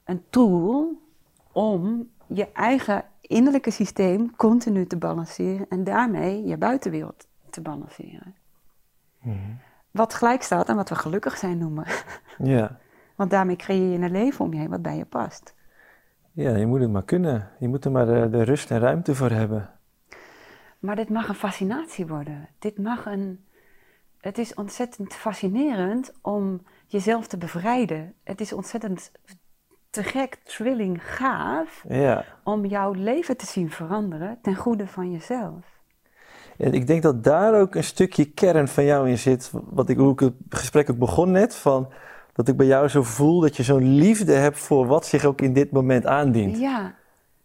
een 0.04 0.24
tool 0.30 1.02
om 1.52 2.10
je 2.28 2.52
eigen 2.52 3.06
innerlijke 3.32 3.72
systeem 3.72 4.36
continu 4.36 4.86
te 4.86 4.98
balanceren 4.98 5.66
en 5.70 5.84
daarmee 5.84 6.44
je 6.46 6.58
buitenwereld 6.58 7.28
te 7.50 7.62
balanceren. 7.62 8.36
Mhm. 9.22 9.38
Wat 9.92 10.14
gelijk 10.14 10.42
staat 10.42 10.70
aan 10.70 10.76
wat 10.76 10.90
we 10.90 10.96
gelukkig 10.96 11.38
zijn 11.38 11.58
noemen. 11.58 11.86
Ja. 12.38 12.80
Want 13.16 13.30
daarmee 13.30 13.56
creëer 13.56 13.92
je 13.92 13.98
een 13.98 14.12
leven 14.12 14.46
om 14.46 14.54
je 14.54 14.60
heen 14.60 14.70
wat 14.70 14.82
bij 14.82 14.98
je 14.98 15.06
past. 15.06 15.54
Ja, 16.32 16.56
je 16.56 16.66
moet 16.66 16.80
het 16.82 16.92
maar 16.92 17.04
kunnen. 17.04 17.50
Je 17.60 17.68
moet 17.68 17.86
er 17.86 17.92
maar 17.92 18.06
de, 18.06 18.30
de 18.30 18.44
rust 18.44 18.72
en 18.72 18.80
ruimte 18.80 19.16
voor 19.16 19.30
hebben. 19.30 19.70
Maar 20.80 20.96
dit 20.96 21.10
mag 21.10 21.28
een 21.28 21.36
fascinatie 21.36 22.08
worden. 22.08 22.50
Dit 22.60 22.78
mag 22.78 23.06
een. 23.06 23.46
Het 24.18 24.38
is 24.38 24.54
ontzettend 24.54 25.14
fascinerend 25.14 26.14
om 26.22 26.62
jezelf 26.88 27.28
te 27.28 27.38
bevrijden. 27.38 28.14
Het 28.24 28.42
is 28.42 28.54
ontzettend 28.54 29.12
te 29.92 30.04
gek, 30.04 30.38
thrilling, 30.44 31.00
gaaf 31.04 31.84
ja. 31.90 32.26
om 32.44 32.66
jouw 32.66 32.92
leven 32.92 33.38
te 33.38 33.46
zien 33.46 33.72
veranderen 33.72 34.38
ten 34.42 34.56
goede 34.56 34.88
van 34.88 35.12
jezelf. 35.12 35.80
En 36.58 36.74
ik 36.74 36.88
denk 36.88 37.02
dat 37.02 37.24
daar 37.24 37.60
ook 37.60 37.76
een 37.76 37.84
stukje 37.84 38.32
kern 38.32 38.68
van 38.68 38.86
jou 38.86 39.10
in 39.10 39.18
zit. 39.18 39.52
Wat 39.70 39.90
ik, 39.90 39.98
hoe 39.98 40.12
ik 40.12 40.20
het 40.20 40.34
gesprek 40.50 40.90
ook 40.90 40.98
begon 40.98 41.32
net. 41.32 41.56
Van, 41.56 41.90
dat 42.34 42.48
ik 42.48 42.58
bij 42.58 42.66
jou 42.66 42.88
zo 42.88 43.04
voel 43.04 43.40
dat 43.40 43.58
je 43.58 43.64
zo'n 43.64 43.96
liefde 43.96 44.34
hebt 44.34 44.58
voor 44.60 44.88
wat 44.88 45.06
zich 45.06 45.26
ook 45.26 45.42
in 45.42 45.54
dit 45.54 45.72
moment 45.72 46.06
aandient. 46.06 46.58
Ja. 46.58 46.94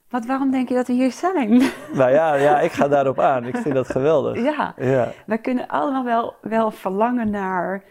Wat, 0.09 0.27
waarom 0.27 0.51
denk 0.51 0.69
je 0.69 0.75
dat 0.75 0.87
we 0.87 0.93
hier 0.93 1.13
zijn? 1.13 1.63
Nou 1.93 2.11
ja, 2.11 2.35
ja 2.35 2.61
ik 2.61 2.73
ga 2.73 2.89
daarop 2.89 3.21
aan. 3.21 3.45
Ik 3.45 3.57
vind 3.57 3.75
dat 3.75 3.89
geweldig. 3.89 4.43
Ja, 4.43 4.75
ja. 4.77 5.13
we 5.27 5.39
kunnen 5.39 5.69
allemaal 5.69 6.05
wel, 6.05 6.35
wel 6.43 6.71
verlangen 6.71 7.31
naar 7.31 7.83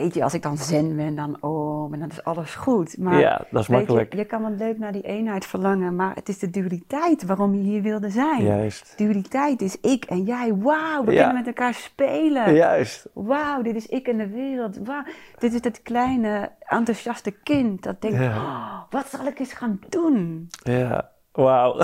weet 0.00 0.14
je, 0.14 0.22
als 0.22 0.34
ik 0.34 0.42
dan 0.42 0.56
zen 0.56 0.96
ben, 0.96 1.14
dan 1.14 1.36
oh, 1.40 1.92
en 1.92 1.98
dan 1.98 2.08
is 2.08 2.24
alles 2.24 2.54
goed. 2.54 2.98
Maar 2.98 3.20
ja, 3.20 3.46
dat 3.50 3.62
is 3.62 3.68
makkelijk. 3.68 4.12
Je, 4.12 4.18
je, 4.18 4.24
kan 4.24 4.42
wel 4.42 4.50
leuk 4.50 4.78
naar 4.78 4.92
die 4.92 5.02
eenheid 5.02 5.46
verlangen, 5.46 5.96
maar 5.96 6.14
het 6.14 6.28
is 6.28 6.38
de 6.38 6.50
dualiteit 6.50 7.24
waarom 7.24 7.54
je 7.54 7.60
hier 7.60 7.82
wilde 7.82 8.10
zijn. 8.10 8.42
Juist. 8.42 8.94
Dualiteit 8.96 9.62
is 9.62 9.80
ik 9.80 10.04
en 10.04 10.22
jij. 10.22 10.54
Wauw, 10.54 11.04
we 11.04 11.14
kunnen 11.14 11.34
met 11.34 11.46
elkaar 11.46 11.74
spelen. 11.74 12.54
Juist. 12.54 13.08
Wauw, 13.12 13.62
dit 13.62 13.76
is 13.76 13.86
ik 13.86 14.08
en 14.08 14.16
de 14.16 14.28
wereld. 14.28 14.78
Wauw, 14.84 15.02
dit 15.38 15.54
is 15.54 15.64
het 15.64 15.82
kleine, 15.82 16.50
enthousiaste 16.58 17.30
kind 17.30 17.82
dat 17.82 18.00
denkt, 18.00 18.20
oh, 18.20 18.80
wat 18.90 19.06
zal 19.08 19.26
ik 19.26 19.38
eens 19.38 19.52
gaan 19.52 19.80
doen? 19.88 20.48
Ja. 20.62 21.10
Wauw. 21.32 21.76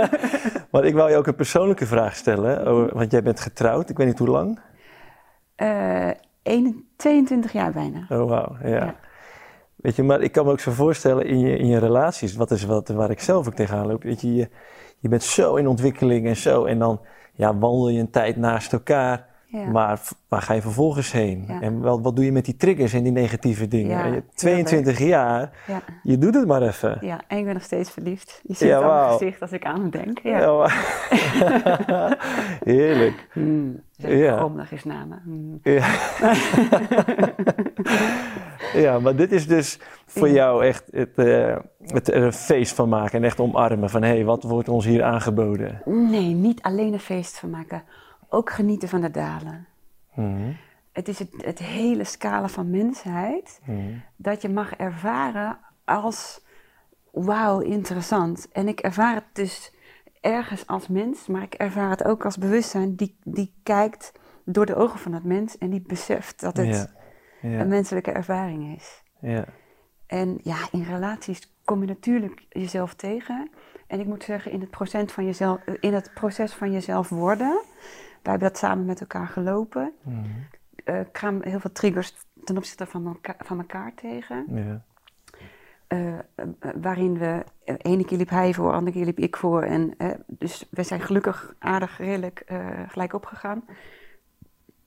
maar 0.70 0.84
ik 0.84 0.94
wou 0.94 1.10
je 1.10 1.16
ook 1.16 1.26
een 1.26 1.34
persoonlijke 1.34 1.86
vraag 1.86 2.16
stellen, 2.16 2.94
want 2.94 3.10
jij 3.10 3.22
bent 3.22 3.40
getrouwd, 3.40 3.90
ik 3.90 3.96
weet 3.96 4.06
niet 4.06 4.18
hoe 4.18 4.28
lang. 4.28 4.60
Uh, 5.56 6.10
22 6.96 7.52
jaar 7.52 7.72
bijna. 7.72 8.06
Oh, 8.08 8.28
wauw. 8.28 8.56
Ja. 8.62 8.96
Weet 9.76 9.96
je, 9.96 10.02
maar 10.02 10.20
ik 10.20 10.32
kan 10.32 10.44
me 10.44 10.50
ook 10.50 10.60
zo 10.60 10.70
voorstellen 10.70 11.26
in 11.26 11.38
je, 11.38 11.56
in 11.56 11.66
je 11.66 11.78
relaties, 11.78 12.36
wat 12.36 12.50
is 12.50 12.64
wat, 12.64 12.88
waar 12.88 13.10
ik 13.10 13.20
zelf 13.20 13.46
ook 13.46 13.54
tegenaan 13.54 13.86
loop. 13.86 14.02
Weet 14.02 14.20
je, 14.20 14.34
je, 14.34 14.48
je 14.98 15.08
bent 15.08 15.22
zo 15.22 15.56
in 15.56 15.66
ontwikkeling 15.66 16.26
en 16.26 16.36
zo. 16.36 16.64
En 16.64 16.78
dan 16.78 17.00
ja, 17.32 17.58
wandel 17.58 17.88
je 17.88 18.00
een 18.00 18.10
tijd 18.10 18.36
naast 18.36 18.72
elkaar. 18.72 19.26
Maar 19.50 20.00
waar 20.28 20.42
ga 20.42 20.52
je 20.54 20.60
vervolgens 20.60 21.12
heen? 21.12 21.48
En 21.60 21.80
wat, 21.80 22.00
wat 22.00 22.16
doe 22.16 22.24
je 22.24 22.32
met 22.32 22.44
die 22.44 22.56
triggers 22.56 22.92
en 22.92 23.02
die 23.02 23.12
negatieve 23.12 23.68
dingen? 23.68 24.12
je 24.12 24.22
22 24.34 24.98
jaar, 24.98 25.50
je 26.02 26.18
doet 26.18 26.34
het 26.34 26.46
maar 26.46 26.62
even. 26.62 26.98
Ja, 27.00 27.20
en 27.26 27.38
ik 27.38 27.44
ben 27.44 27.54
nog 27.54 27.62
steeds 27.62 27.90
verliefd. 27.90 28.40
Je 28.42 28.54
ziet 28.54 28.68
het 28.68 28.82
wow. 28.82 28.90
mijn 28.90 29.18
gezicht 29.18 29.40
als 29.40 29.52
ik 29.52 29.64
aan 29.64 29.80
hem 29.80 29.90
denk. 29.90 30.18
Ja. 30.22 30.68
Heerlijk. 32.64 33.28
Hmm, 33.32 33.80
ja. 33.96 34.48
nog 34.48 34.70
eens 34.70 34.84
namen. 34.84 35.20
Hmm. 35.24 35.58
Ja. 35.62 35.94
ja, 38.84 38.98
maar 38.98 39.16
dit 39.16 39.32
is 39.32 39.46
dus 39.46 39.78
voor 40.06 40.28
jou 40.28 40.64
echt 40.64 40.84
het, 40.90 41.12
uh, 41.16 41.56
het 41.86 42.08
er 42.08 42.22
een 42.22 42.32
feest 42.32 42.74
van 42.74 42.88
maken 42.88 43.18
en 43.18 43.24
echt 43.24 43.40
omarmen 43.40 43.90
van 43.90 44.02
hé, 44.02 44.08
hey, 44.08 44.24
wat 44.24 44.42
wordt 44.42 44.68
ons 44.68 44.84
hier 44.84 45.02
aangeboden? 45.02 45.82
Nee, 45.84 46.34
niet 46.34 46.62
alleen 46.62 46.92
een 46.92 47.00
feest 47.00 47.38
van 47.38 47.50
maken 47.50 47.82
ook 48.28 48.50
genieten 48.50 48.88
van 48.88 49.00
de 49.00 49.10
dalen. 49.10 49.66
Mhm. 50.14 50.52
Het 50.92 51.08
is 51.08 51.18
het, 51.18 51.34
het, 51.36 51.58
hele 51.58 52.04
scala 52.04 52.48
van 52.48 52.70
mensheid 52.70 53.60
mhm. 53.64 53.98
dat 54.16 54.42
je 54.42 54.48
mag 54.48 54.74
ervaren 54.74 55.58
als 55.84 56.44
wauw, 57.10 57.60
interessant. 57.60 58.48
En 58.52 58.68
ik 58.68 58.80
ervaar 58.80 59.14
het 59.14 59.24
dus 59.32 59.72
ergens 60.20 60.66
als 60.66 60.88
mens, 60.88 61.26
maar 61.26 61.42
ik 61.42 61.54
ervaar 61.54 61.90
het 61.90 62.04
ook 62.04 62.24
als 62.24 62.36
bewustzijn 62.36 62.94
die, 62.94 63.16
die 63.24 63.54
kijkt 63.62 64.12
door 64.44 64.66
de 64.66 64.74
ogen 64.74 64.98
van 64.98 65.12
het 65.12 65.24
mens 65.24 65.58
en 65.58 65.70
die 65.70 65.82
beseft 65.86 66.40
dat 66.40 66.56
het 66.56 66.94
een 67.42 67.68
menselijke 67.68 68.10
ervaring 68.10 68.76
is. 68.76 69.02
Ja. 69.20 69.44
En 70.06 70.38
ja, 70.42 70.56
in 70.72 70.82
relaties 70.82 71.52
kom 71.64 71.80
je 71.80 71.86
natuurlijk 71.86 72.46
jezelf 72.48 72.94
tegen. 72.94 73.50
En 73.86 74.00
ik 74.00 74.06
moet 74.06 74.24
zeggen, 74.24 74.52
in 74.52 74.60
het, 74.60 74.70
proces 74.70 75.12
van 75.12 75.24
jezelf, 75.24 75.60
in 75.80 75.94
het 75.94 76.10
proces 76.14 76.52
van 76.52 76.72
jezelf 76.72 77.08
worden, 77.08 77.60
wij 78.22 78.32
hebben 78.32 78.48
dat 78.48 78.58
samen 78.58 78.84
met 78.84 79.00
elkaar 79.00 79.26
gelopen. 79.26 79.92
Mm 80.02 80.24
uh, 80.88 81.00
ik 81.00 81.12
kwam 81.12 81.42
heel 81.42 81.60
veel 81.60 81.72
triggers 81.72 82.14
ten 82.44 82.56
opzichte 82.56 82.86
van, 82.86 83.06
elkaar, 83.06 83.36
van 83.38 83.58
elkaar 83.58 83.94
tegen. 83.94 84.46
Ja. 84.48 84.82
Uh, 85.88 86.18
waarin 86.80 87.18
we, 87.18 87.44
ene 87.64 88.04
keer 88.04 88.18
liep 88.18 88.28
hij 88.28 88.54
voor, 88.54 88.72
andere 88.72 88.96
keer 88.96 89.04
liep 89.04 89.18
ik 89.18 89.36
voor. 89.36 89.62
En, 89.62 89.94
dus 90.26 90.68
we 90.70 90.82
zijn 90.82 91.00
gelukkig 91.00 91.54
aardig 91.58 91.98
redelijk 91.98 92.52
gelijk 92.88 93.12
opgegaan. 93.12 93.64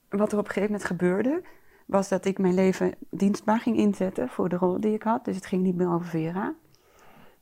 Wat 0.08 0.32
er 0.32 0.38
op 0.38 0.44
een 0.44 0.50
gegeven 0.50 0.70
moment 0.70 0.84
gebeurde, 0.84 1.42
was 1.86 2.08
dat 2.08 2.24
ik 2.24 2.38
mijn 2.38 2.54
leven 2.54 2.94
dienstbaar 3.10 3.60
ging 3.60 3.76
inzetten 3.76 4.28
voor 4.28 4.48
de 4.48 4.56
rol 4.56 4.80
die 4.80 4.94
ik 4.94 5.02
had. 5.02 5.24
Dus 5.24 5.36
het 5.36 5.46
ging 5.46 5.62
niet 5.62 5.76
meer 5.76 5.92
over 5.92 6.06
Vera. 6.06 6.54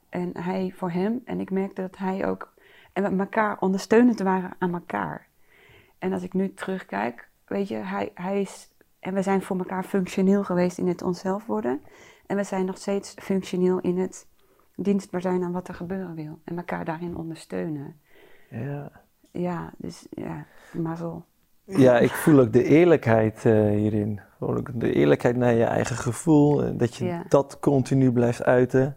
En 0.09 0.31
hij 0.39 0.73
voor 0.77 0.91
hem. 0.91 1.21
En 1.25 1.41
ik 1.41 1.51
merkte 1.51 1.81
dat 1.81 1.97
hij 1.97 2.27
ook. 2.27 2.53
En 2.93 3.17
we 3.17 3.23
elkaar 3.23 3.59
ondersteunend 3.59 4.21
waren 4.21 4.53
aan 4.59 4.75
elkaar. 4.75 5.30
En 6.01 6.13
als 6.13 6.23
ik 6.23 6.33
nu 6.35 6.55
terugkijk, 6.55 7.29
weet 7.47 7.69
je, 7.69 7.75
hij, 7.75 8.11
hij 8.15 8.41
is. 8.41 8.69
En 9.01 9.15
we 9.15 9.23
zijn 9.23 9.43
voor 9.43 9.59
elkaar 9.59 9.85
functioneel 9.85 10.45
geweest 10.45 10.79
in 10.79 10.89
het 10.89 11.03
onszelf 11.03 11.47
worden. 11.47 11.81
En 12.27 12.37
we 12.37 12.45
zijn 12.45 12.65
nog 12.65 12.77
steeds 12.77 13.15
functioneel 13.19 13.81
in 13.81 13.99
het 13.99 14.27
dienstbaar 14.77 15.21
zijn 15.21 15.43
aan 15.43 15.53
wat 15.53 15.69
er 15.69 15.75
gebeuren 15.75 16.15
wil. 16.15 16.39
En 16.45 16.57
elkaar 16.57 16.85
daarin 16.85 17.17
ondersteunen. 17.17 18.01
Ja. 18.51 18.91
Ja, 19.33 19.73
dus 19.77 20.07
ja, 20.11 20.47
mazzel. 20.73 21.25
Ja, 21.65 21.99
ik 21.99 22.11
voel 22.11 22.39
ook 22.41 22.53
de 22.53 22.65
eerlijkheid 22.65 23.45
uh, 23.45 23.71
hierin. 23.71 24.21
De 24.75 24.93
eerlijkheid 24.93 25.37
naar 25.37 25.55
je 25.55 25.65
eigen 25.65 25.97
gevoel. 25.97 26.65
en 26.65 26.77
Dat 26.77 26.97
je 26.97 27.05
Ja. 27.05 27.25
dat 27.29 27.59
continu 27.61 28.13
blijft 28.13 28.43
uiten. 28.45 28.97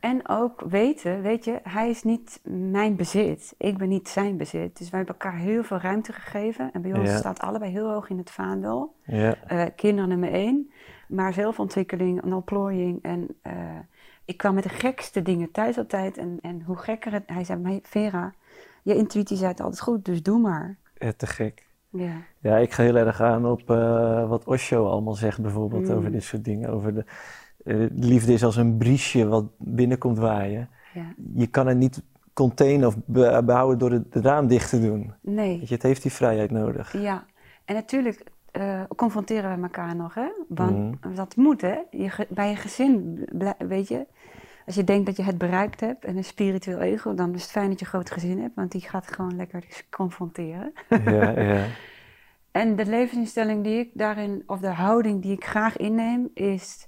En 0.00 0.28
ook 0.28 0.60
weten, 0.60 1.22
weet 1.22 1.44
je, 1.44 1.58
hij 1.62 1.90
is 1.90 2.02
niet 2.02 2.40
mijn 2.44 2.96
bezit. 2.96 3.54
Ik 3.58 3.78
ben 3.78 3.88
niet 3.88 4.08
zijn 4.08 4.36
bezit. 4.36 4.78
Dus 4.78 4.90
wij 4.90 4.98
hebben 4.98 5.18
elkaar 5.18 5.38
heel 5.38 5.62
veel 5.64 5.76
ruimte 5.78 6.12
gegeven. 6.12 6.72
En 6.72 6.82
bij 6.82 6.92
ons 6.98 7.10
Ja. 7.10 7.16
staat 7.16 7.40
allebei 7.40 7.70
heel 7.72 7.90
hoog 7.90 8.08
in 8.08 8.18
het 8.18 8.30
vaandel. 8.30 8.94
Ja, 9.04 9.34
Eh, 9.46 9.64
kinderen 9.76 10.08
nummer 10.08 10.32
één. 10.32 10.70
Maar 11.08 11.32
zelfontwikkeling 11.32 12.22
en 12.22 12.32
ontplooiing. 12.32 13.02
En 13.02 13.28
eh, 13.42 13.52
ik 14.24 14.36
kwam 14.36 14.54
met 14.54 14.62
de 14.62 14.68
gekste 14.68 15.22
dingen 15.22 15.50
thuis 15.50 15.78
altijd. 15.78 16.16
En, 16.18 16.38
en 16.40 16.62
hoe 16.62 16.76
gekker 16.76 17.12
het... 17.12 17.22
Hij 17.26 17.44
zei, 17.44 17.60
maar 17.60 17.78
Vera, 17.82 18.32
je 18.82 18.94
intuïtie 18.94 19.36
zei 19.36 19.50
het 19.50 19.60
altijd 19.60 19.80
goed, 19.80 20.04
dus 20.04 20.22
doe 20.22 20.38
maar. 20.38 20.76
eh, 20.98 21.08
te 21.08 21.26
gek. 21.26 21.66
Ja, 21.90 22.12
Ja, 22.38 22.56
ik 22.56 22.72
ga 22.72 22.82
heel 22.82 22.96
erg 22.96 23.20
aan 23.20 23.46
op 23.46 23.70
eh, 23.70 24.28
wat 24.28 24.44
Osho 24.44 24.86
allemaal 24.88 25.14
zegt 25.14 25.40
bijvoorbeeld 25.42 25.88
Mm. 25.88 25.94
over 25.96 26.10
dit 26.10 26.22
soort 26.22 26.44
dingen. 26.44 26.70
Over 26.70 26.94
de 26.94 27.04
eh, 27.68 27.76
liefde 27.90 28.32
is 28.32 28.44
als 28.44 28.56
een 28.56 28.76
briesje 28.76 29.26
wat 29.28 29.44
binnenkomt 29.58 30.18
waaien. 30.18 30.68
ja. 30.94 31.14
Je 31.34 31.46
kan 31.46 31.66
het 31.66 31.76
niet 31.76 32.02
containen 32.32 32.86
of 32.86 32.96
be- 33.04 33.42
behouden 33.44 33.78
door 33.78 33.90
het, 33.90 34.04
raam 34.10 34.46
dicht 34.46 34.70
te 34.70 34.80
doen. 34.80 35.12
Nee. 35.20 35.60
Je, 35.60 35.66
het 35.74 35.82
heeft 35.82 36.02
die 36.02 36.12
vrijheid 36.12 36.50
nodig. 36.50 36.92
Ja, 36.92 37.24
en 37.64 37.74
natuurlijk 37.74 38.24
eh, 38.50 38.82
confronteren 38.96 39.56
we 39.56 39.62
elkaar 39.62 39.96
nog, 39.96 40.14
hè? 40.14 40.26
Want 40.48 41.00
Mhm. 41.04 41.14
dat 41.14 41.36
moet, 41.36 41.60
hè? 41.60 41.76
Je, 41.90 42.26
bij 42.28 42.50
je 42.50 42.56
gezin, 42.56 43.24
weet 43.58 43.88
je, 43.88 44.06
als 44.66 44.74
je 44.74 44.84
denkt 44.84 45.06
dat 45.06 45.16
je 45.16 45.22
het 45.22 45.38
bereikt 45.38 45.80
hebt 45.80 46.04
en 46.04 46.16
een 46.16 46.24
spiritueel 46.24 46.80
ego, 46.80 47.14
dan 47.14 47.34
is 47.34 47.42
het 47.42 47.50
fijn 47.50 47.68
dat 47.68 47.78
je 47.78 47.84
een 47.84 47.90
groot 47.90 48.10
gezin 48.10 48.40
hebt, 48.40 48.54
want 48.54 48.72
die 48.72 48.80
gaat 48.80 49.06
gewoon 49.12 49.36
lekker 49.36 49.64
confronteren. 49.90 50.72
Ja, 51.04 51.30
ja. 51.40 51.64
En 52.50 52.76
de 52.76 52.86
levensinstelling 52.86 53.64
die 53.64 53.78
ik 53.78 53.90
daarin, 53.94 54.42
of 54.46 54.60
de 54.60 54.68
houding 54.68 55.22
die 55.22 55.32
ik 55.32 55.44
graag 55.44 55.76
inneem, 55.76 56.28
is: 56.34 56.86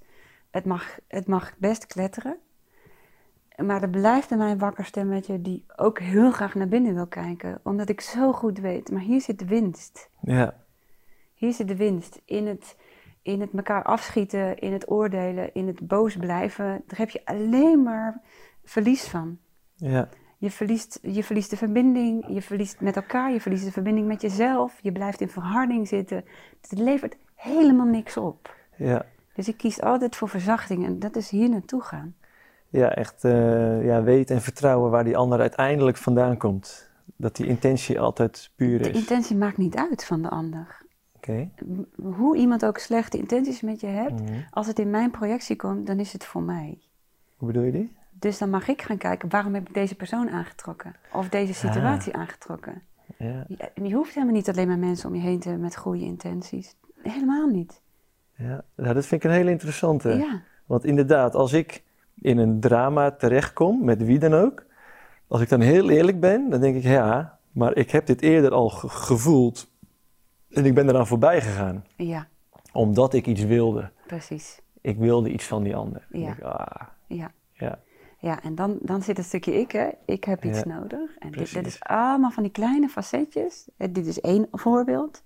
het 0.51 0.65
mag, 0.65 0.99
het 1.09 1.27
mag 1.27 1.53
best 1.59 1.87
kletteren. 1.87 2.39
Maar 3.57 3.83
er 3.83 3.91
blijft 3.91 4.31
in 4.31 4.39
mij 4.39 4.51
een 4.51 4.59
wakker 4.59 4.85
stemmetje 4.85 5.41
die 5.41 5.65
ook 5.77 5.99
heel 5.99 6.31
graag 6.31 6.55
naar 6.55 6.69
binnen 6.69 6.95
wil 6.95 7.07
kijken. 7.07 7.61
Omdat 7.63 7.89
ik 7.89 8.01
zo 8.01 8.33
goed 8.33 8.59
weet, 8.59 8.91
maar 8.91 9.01
hier 9.01 9.21
zit 9.21 9.39
de 9.39 9.45
winst. 9.47 10.11
ja. 10.21 10.55
Hier 11.35 11.53
zit 11.53 11.69
de 11.69 11.77
winst. 11.77 12.21
In 12.25 12.47
het, 12.47 12.77
in 13.23 13.41
het 13.41 13.51
elkaar 13.55 13.83
afschieten, 13.83 14.59
in 14.59 14.73
het 14.73 14.91
oordelen, 14.91 15.55
in 15.55 15.67
het 15.67 15.87
boos 15.87 16.17
blijven. 16.17 16.65
Daar 16.65 16.99
heb 16.99 17.11
je 17.11 17.25
alleen 17.25 17.83
maar 17.83 18.21
verlies 18.65 19.05
van. 19.09 19.39
ja. 19.75 20.09
Je 20.39 20.51
verliest, 20.51 20.99
je 21.03 21.25
verliest 21.25 21.51
de 21.51 21.57
verbinding, 21.57 22.25
je 22.29 22.43
verliest 22.43 22.81
met 22.81 22.97
elkaar, 22.97 23.33
je 23.33 23.41
verliest 23.41 23.65
de 23.65 23.73
verbinding 23.73 24.07
met 24.07 24.21
jezelf. 24.21 24.79
Je 24.83 24.93
blijft 24.93 25.21
in 25.21 25.29
verharding 25.29 25.89
zitten. 25.89 26.25
Het 26.61 26.79
levert 26.79 27.17
helemaal 27.35 27.87
niks 27.87 28.17
op. 28.17 28.57
ja. 28.77 29.07
Dus 29.35 29.49
ik 29.49 29.57
kies 29.57 29.81
altijd 29.83 30.16
voor 30.16 30.29
verzachting 30.29 30.85
en 30.87 30.99
dat 30.99 31.16
is 31.16 31.31
hier 31.31 31.49
naartoe 31.49 31.83
gaan. 31.83 32.14
Ja, 32.69 32.95
echt 32.95 33.25
eh, 33.25 33.85
ja, 33.85 34.03
weten 34.03 34.37
en 34.37 34.43
vertrouwen 34.43 34.90
waar 34.90 35.05
die 35.05 35.16
ander 35.16 35.40
uiteindelijk 35.40 35.97
vandaan 35.97 36.37
komt. 36.37 36.88
Dat 37.16 37.37
die 37.37 37.47
intentie 37.47 38.01
altijd 38.01 38.51
puur 38.57 38.83
De 38.83 38.90
is. 38.90 38.97
intentie 38.99 39.37
maakt 39.37 39.57
niet 39.57 39.77
uit 39.77 40.05
van 40.05 40.23
de 40.23 40.29
ander. 40.29 40.83
Oké. 41.16 41.51
Hoe 42.03 42.37
iemand 42.37 42.64
ook 42.64 42.79
slechte 42.79 43.19
intenties 43.19 43.61
met 43.61 43.81
je 43.81 43.87
hebt, 43.87 44.21
Mhm. 44.21 44.33
als 44.51 44.66
het 44.66 44.79
in 44.79 44.90
mijn 44.90 45.11
projectie 45.11 45.57
komt, 45.57 45.87
dan 45.87 45.99
is 45.99 46.12
het 46.12 46.25
voor 46.25 46.43
mij. 46.43 46.79
Hoe 47.37 47.47
bedoel 47.47 47.62
je 47.62 47.73
die? 47.73 47.97
Dus 48.11 48.38
dan 48.38 48.51
mag 48.51 48.69
ik 48.69 48.83
gaan 48.83 48.97
kijken, 48.99 49.29
waarom 49.29 49.55
heb 49.55 49.69
ik 49.69 49.75
deze 49.75 49.95
persoon 49.95 50.31
aangetrokken? 50.31 50.95
Of 51.12 51.29
deze 51.29 51.55
situatie 51.55 52.14
aangetrokken? 52.16 52.83
Ja, 53.19 53.45
Je, 53.49 53.71
je 53.83 53.95
hoeft 53.95 54.14
helemaal 54.14 54.35
niet 54.35 54.49
alleen 54.49 54.69
maar 54.69 54.79
mensen 54.79 55.09
om 55.09 55.14
je 55.14 55.21
heen 55.21 55.40
te 55.40 55.49
hebben 55.49 55.64
met 55.66 55.77
goede 55.77 56.05
intenties. 56.05 56.75
Helemaal 57.03 57.47
niet. 57.49 57.81
Ja. 58.40 58.62
Nou, 58.74 58.94
dat 58.94 59.07
vind 59.07 59.24
ik 59.24 59.31
een 59.31 59.37
hele 59.37 59.50
interessante. 59.50 60.09
Ja, 60.09 60.42
Want 60.66 60.85
inderdaad, 60.85 61.35
als 61.35 61.53
ik 61.53 61.83
in 62.14 62.38
een 62.38 62.61
drama 62.61 63.11
terechtkom, 63.11 63.85
met 63.85 64.03
wie 64.05 64.18
dan 64.18 64.35
ook, 64.35 64.64
als 65.29 65.40
ik 65.40 65.48
dan 65.48 65.61
heel 65.61 65.90
eerlijk 65.90 66.20
ben, 66.20 66.50
dan 66.50 66.61
denk 66.61 66.76
ik 66.76 66.83
ja, 66.83 67.38
maar 67.53 67.76
ik 67.76 67.90
heb 67.90 68.07
dit 68.07 68.22
eerder 68.22 68.50
al 68.53 68.68
ge- 68.68 68.88
gevoeld 68.88 69.70
en 70.50 70.64
ik 70.64 70.74
ben 70.74 70.88
eraan 70.88 71.07
voorbij 71.07 71.40
gegaan, 71.40 71.85
ja, 71.96 72.26
omdat 72.72 73.14
ik 73.14 73.26
iets 73.26 73.42
wilde. 73.44 73.90
precies. 74.07 74.61
Ik 74.81 74.96
wilde 74.98 75.31
iets 75.33 75.44
van 75.46 75.62
die 75.62 75.76
ander. 75.76 76.07
Ja. 76.11 76.18
denk 76.24 76.37
ik, 76.37 76.42
ah, 76.44 76.87
Ja. 77.07 77.31
ja, 77.53 77.79
Ja, 78.18 78.42
en 78.42 78.55
dan, 78.55 78.79
dan 78.83 79.03
zit 79.03 79.18
een 79.18 79.24
stukje 79.24 79.55
ik, 79.61 79.72
hè. 79.72 79.88
Ik 80.05 80.24
heb 80.24 80.44
iets 80.44 80.59
Ja, 80.62 80.66
nodig. 80.81 81.16
En 81.18 81.31
dit, 81.31 81.53
dit 81.55 81.66
is 81.66 81.81
allemaal 81.81 82.31
van 82.31 82.42
die 82.42 82.53
kleine 82.53 82.88
facetjes. 82.88 83.68
Eh, 83.76 83.88
Dit 83.92 84.07
is 84.07 84.20
één 84.20 84.46
voorbeeld. 84.53 85.22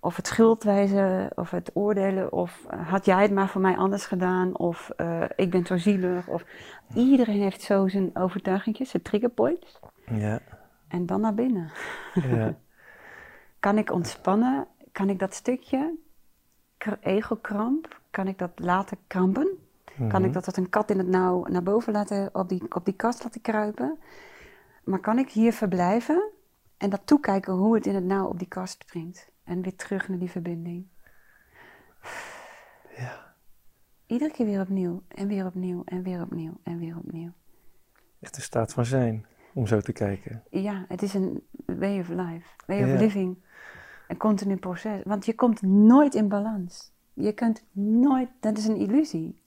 Of 0.00 0.16
het 0.16 0.26
schuldwijzen, 0.26 1.30
of 1.34 1.50
het 1.50 1.70
oordelen, 1.74 2.32
of 2.32 2.64
eh, 2.70 2.88
had 2.88 3.04
jij 3.04 3.22
het 3.22 3.32
maar 3.32 3.48
voor 3.48 3.60
mij 3.60 3.76
anders 3.76 4.06
gedaan, 4.06 4.56
of 4.58 4.90
eh, 4.96 5.24
ik 5.36 5.50
ben 5.50 5.66
zo 5.66 5.76
zielig. 5.76 6.28
Of... 6.28 6.44
Iedereen 6.94 7.40
heeft 7.40 7.62
zo 7.62 7.88
zijn 7.88 8.10
overtuigingjes, 8.16 8.90
zijn 8.90 9.02
triggerpoints. 9.02 9.80
ja, 10.06 10.40
En 10.88 11.06
dan 11.06 11.20
naar 11.20 11.34
binnen. 11.34 11.70
ja, 12.14 12.54
Kan 13.60 13.78
ik 13.78 13.92
ontspannen? 13.92 14.66
Kan 14.92 15.08
ik 15.08 15.18
dat 15.18 15.34
stukje 15.34 15.94
kr- 16.76 16.92
ego-kramp, 17.00 18.00
kan 18.10 18.28
ik 18.28 18.38
dat 18.38 18.50
laten 18.54 18.98
krampen? 19.06 19.48
Kan 20.08 20.20
ik 20.20 20.24
Mhm. 20.24 20.32
dat 20.32 20.46
als 20.46 20.56
een 20.56 20.68
kat 20.68 20.90
in 20.90 20.98
het 20.98 21.06
nauw 21.08 21.44
naar 21.46 21.62
boven 21.62 21.92
laten, 21.92 22.30
op 22.32 22.48
die, 22.48 22.62
op 22.74 22.84
die 22.84 22.94
kast 22.94 23.22
laten 23.24 23.40
kruipen? 23.40 23.98
Maar 24.84 25.00
kan 25.00 25.18
ik 25.18 25.30
hier 25.30 25.52
verblijven 25.52 26.30
en 26.76 26.90
dat 26.90 27.00
toekijken 27.04 27.52
hoe 27.52 27.74
het 27.74 27.86
in 27.86 27.94
het 27.94 28.04
nauw 28.04 28.26
op 28.26 28.38
die 28.38 28.48
kast 28.48 28.82
springt? 28.82 29.27
En 29.48 29.62
weer 29.62 29.76
terug 29.76 30.08
naar 30.08 30.18
die 30.18 30.30
verbinding. 30.30 30.86
Ja. 32.96 33.34
Iedere 34.06 34.30
keer 34.32 34.46
weer 34.46 34.60
opnieuw, 34.60 35.02
en 35.08 35.28
weer 35.28 35.46
opnieuw, 35.46 35.82
en 35.84 36.02
weer 36.02 36.22
opnieuw, 36.22 36.60
en 36.62 36.78
weer 36.78 36.96
opnieuw. 36.96 37.30
Echt 38.20 38.36
een 38.36 38.42
staat 38.42 38.72
van 38.72 38.84
zijn, 38.84 39.26
om 39.54 39.66
zo 39.66 39.80
te 39.80 39.92
kijken. 39.92 40.42
Ja, 40.50 40.84
het 40.88 41.02
is 41.02 41.14
een 41.14 41.46
way 41.66 41.98
of 42.00 42.08
life, 42.08 42.48
way 42.66 42.82
of 42.82 42.88
Ja. 42.88 42.98
living. 42.98 43.36
Een 44.08 44.16
continu 44.16 44.56
proces. 44.56 45.00
Want 45.04 45.26
je 45.26 45.34
komt 45.34 45.62
nooit 45.62 46.14
in 46.14 46.28
balans. 46.28 46.92
Je 47.14 47.32
kunt 47.32 47.64
nooit, 47.72 48.28
dat 48.40 48.58
is 48.58 48.66
een 48.66 48.76
illusie. 48.76 49.42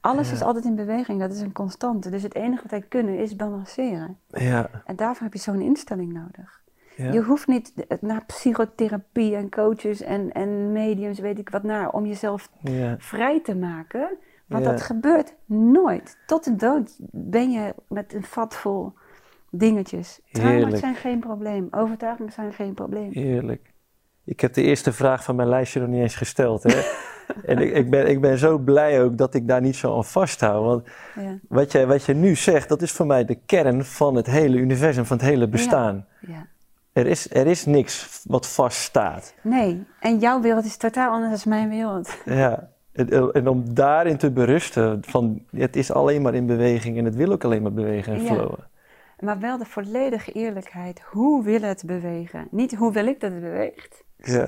Alles 0.00 0.28
Ja. 0.28 0.34
is 0.34 0.42
altijd 0.42 0.64
in 0.64 0.74
beweging, 0.74 1.20
dat 1.20 1.32
is 1.32 1.40
een 1.40 1.52
constante. 1.52 2.10
Dus 2.10 2.22
het 2.22 2.34
enige 2.34 2.62
wat 2.62 2.70
wij 2.70 2.82
kunnen 2.82 3.18
is 3.18 3.36
balanceren. 3.36 4.18
Ja, 4.26 4.82
En 4.84 4.96
daarvoor 4.96 5.22
heb 5.24 5.32
je 5.32 5.38
zo'n 5.40 5.60
instelling 5.60 6.12
nodig. 6.12 6.59
Ja, 7.02 7.12
Je 7.12 7.22
hoeft 7.22 7.46
niet 7.46 7.72
naar 8.00 8.24
psychotherapie 8.26 9.36
en 9.36 9.50
coaches 9.50 10.00
en, 10.02 10.32
en 10.32 10.72
mediums, 10.72 11.18
weet 11.18 11.38
ik 11.38 11.48
wat, 11.48 11.62
naar 11.62 11.90
om 11.90 12.06
jezelf 12.06 12.50
ja, 12.60 12.94
vrij 12.98 13.40
te 13.42 13.54
maken. 13.56 14.08
Want 14.46 14.64
Ja. 14.64 14.70
dat 14.70 14.82
gebeurt 14.82 15.34
nooit. 15.46 16.18
Tot 16.26 16.44
de 16.44 16.56
dood 16.56 16.96
ben 17.10 17.50
je 17.50 17.74
met 17.88 18.14
een 18.14 18.24
vat 18.24 18.54
vol 18.56 18.92
dingetjes. 19.50 20.20
Trauma's 20.32 20.78
zijn 20.78 20.94
geen 20.94 21.20
probleem. 21.20 21.68
Overtuigingen 21.70 22.32
zijn 22.32 22.52
geen 22.52 22.74
probleem. 22.74 23.10
Heerlijk. 23.12 23.72
Ik 24.24 24.40
heb 24.40 24.52
de 24.52 24.62
eerste 24.62 24.92
vraag 24.92 25.24
van 25.24 25.36
mijn 25.36 25.48
lijstje 25.48 25.80
nog 25.80 25.88
niet 25.88 26.00
eens 26.00 26.14
gesteld. 26.16 26.62
Hè? 26.62 26.80
en 27.52 27.58
ik, 27.58 27.72
ik, 27.74 27.90
ben, 27.90 28.08
ik 28.08 28.20
ben 28.20 28.38
zo 28.38 28.58
blij 28.58 29.02
ook 29.02 29.16
dat 29.16 29.34
ik 29.34 29.48
daar 29.48 29.60
niet 29.60 29.76
zo 29.76 29.96
aan 29.96 30.04
vasthoud. 30.04 30.64
Want 30.64 30.86
Ja, 31.14 31.38
wat 31.48 31.72
je, 31.72 31.86
wat 31.86 32.04
je 32.04 32.14
nu 32.14 32.34
zegt, 32.34 32.68
dat 32.68 32.82
is 32.82 32.92
voor 32.92 33.06
mij 33.06 33.24
de 33.24 33.38
kern 33.46 33.84
van 33.84 34.14
het 34.14 34.26
hele 34.26 34.56
universum, 34.56 35.04
van 35.04 35.16
het 35.16 35.26
hele 35.26 35.48
bestaan. 35.48 36.06
ja. 36.20 36.46
Er, 36.92 37.06
is, 37.06 37.34
er 37.34 37.46
is 37.46 37.64
niks 37.66 38.22
wat 38.28 38.46
vaststaat. 38.46 39.34
Nee, 39.42 39.86
en 40.00 40.18
jouw 40.18 40.40
wereld 40.40 40.64
is 40.64 40.76
totaal 40.76 41.12
anders 41.12 41.42
dan 41.42 41.52
mijn 41.52 41.68
wereld. 41.68 42.16
Ja. 42.24 42.70
En, 42.92 43.32
en 43.32 43.48
om 43.48 43.74
daarin 43.74 44.16
te 44.16 44.30
berusten, 44.30 44.98
van 45.06 45.42
het 45.50 45.76
is 45.76 45.92
alleen 45.92 46.22
maar 46.22 46.34
in 46.34 46.46
beweging 46.46 46.98
en 46.98 47.04
het 47.04 47.14
wil 47.14 47.32
ook 47.32 47.44
alleen 47.44 47.62
maar 47.62 47.72
bewegen 47.72 48.14
en 48.14 48.22
Ja. 48.22 48.32
flowen. 48.34 48.68
Maar 49.18 49.38
wel 49.38 49.58
de 49.58 49.64
volledige 49.64 50.32
eerlijkheid. 50.32 51.00
Hoe 51.00 51.44
wil 51.44 51.60
het 51.60 51.82
bewegen? 51.86 52.48
Niet 52.50 52.74
hoe 52.74 52.92
wil 52.92 53.06
ik 53.06 53.20
dat 53.20 53.32
het 53.32 53.40
beweegt. 53.40 54.04
Ja. 54.16 54.46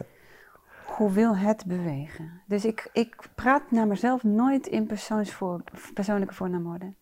Hoe 0.86 1.12
wil 1.12 1.36
het 1.36 1.64
bewegen? 1.66 2.40
Dus 2.46 2.64
ik, 2.64 2.88
ik 2.92 3.16
praat 3.34 3.70
naar 3.70 3.86
mezelf 3.86 4.22
nooit 4.22 4.66
in 4.66 4.86
persoonsvoor, 4.86 5.62
persoonlijke 5.94 6.34
voornaamwoorden. 6.34 6.96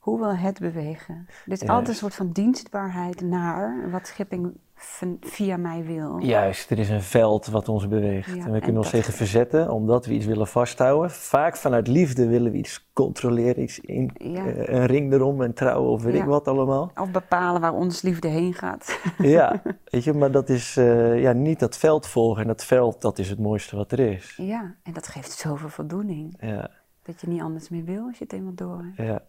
Hoe 0.00 0.18
wil 0.18 0.34
het 0.36 0.58
bewegen? 0.58 1.26
Dus 1.46 1.60
altijd 1.66 1.88
een 1.88 1.94
soort 1.94 2.14
van 2.14 2.30
dienstbaarheid 2.32 3.20
naar 3.20 3.90
wat 3.90 4.06
schepping 4.06 4.52
van- 4.74 5.16
via 5.20 5.56
mij 5.56 5.84
wil. 5.84 6.18
Juist, 6.18 6.70
er 6.70 6.78
is 6.78 6.88
een 6.88 7.02
veld 7.02 7.46
wat 7.46 7.68
ons 7.68 7.88
beweegt. 7.88 8.26
Ja, 8.26 8.44
en 8.44 8.48
we 8.48 8.54
en 8.54 8.60
kunnen 8.60 8.80
ons 8.82 8.90
tegen 8.90 9.12
verzetten 9.12 9.70
omdat 9.70 10.06
we 10.06 10.12
iets 10.12 10.26
willen 10.26 10.46
vasthouden. 10.46 11.10
Vaak 11.10 11.56
vanuit 11.56 11.86
liefde 11.88 12.26
willen 12.26 12.52
we 12.52 12.58
iets 12.58 12.90
controleren, 12.92 13.62
iets 13.62 13.78
in, 13.80 14.10
Ja. 14.14 14.46
eh, 14.46 14.74
een 14.74 14.86
ring 14.86 15.12
erom 15.12 15.42
en 15.42 15.54
trouwen 15.54 15.90
of 15.90 16.02
weet 16.02 16.14
Ja. 16.14 16.20
ik 16.20 16.26
wat 16.28 16.48
allemaal. 16.48 16.90
Of 17.00 17.10
bepalen 17.10 17.60
waar 17.60 17.74
ons 17.74 18.02
liefde 18.02 18.28
heen 18.28 18.54
gaat. 18.54 19.00
ja, 19.18 19.62
weet 19.84 20.04
je, 20.04 20.12
maar 20.12 20.30
dat 20.30 20.48
is 20.48 20.76
eh, 20.76 21.20
ja, 21.22 21.32
niet 21.32 21.58
dat 21.60 21.76
veld 21.76 22.06
volgen. 22.06 22.42
En 22.42 22.48
dat 22.48 22.64
veld, 22.64 23.00
dat 23.00 23.18
is 23.18 23.30
het 23.30 23.38
mooiste 23.38 23.76
wat 23.76 23.92
er 23.92 23.98
is. 24.00 24.34
ja, 24.36 24.74
en 24.82 24.92
dat 24.92 25.06
geeft 25.08 25.30
zoveel 25.32 25.68
voldoening. 25.68 26.36
Ja, 26.40 26.70
Dat 27.02 27.20
je 27.20 27.28
niet 27.28 27.40
anders 27.42 27.68
meer 27.68 27.84
wil 27.84 28.06
als 28.06 28.18
je 28.18 28.24
het 28.24 28.32
eenmaal 28.32 28.54
door 28.54 28.84
hebt. 28.94 29.08
ja. 29.08 29.22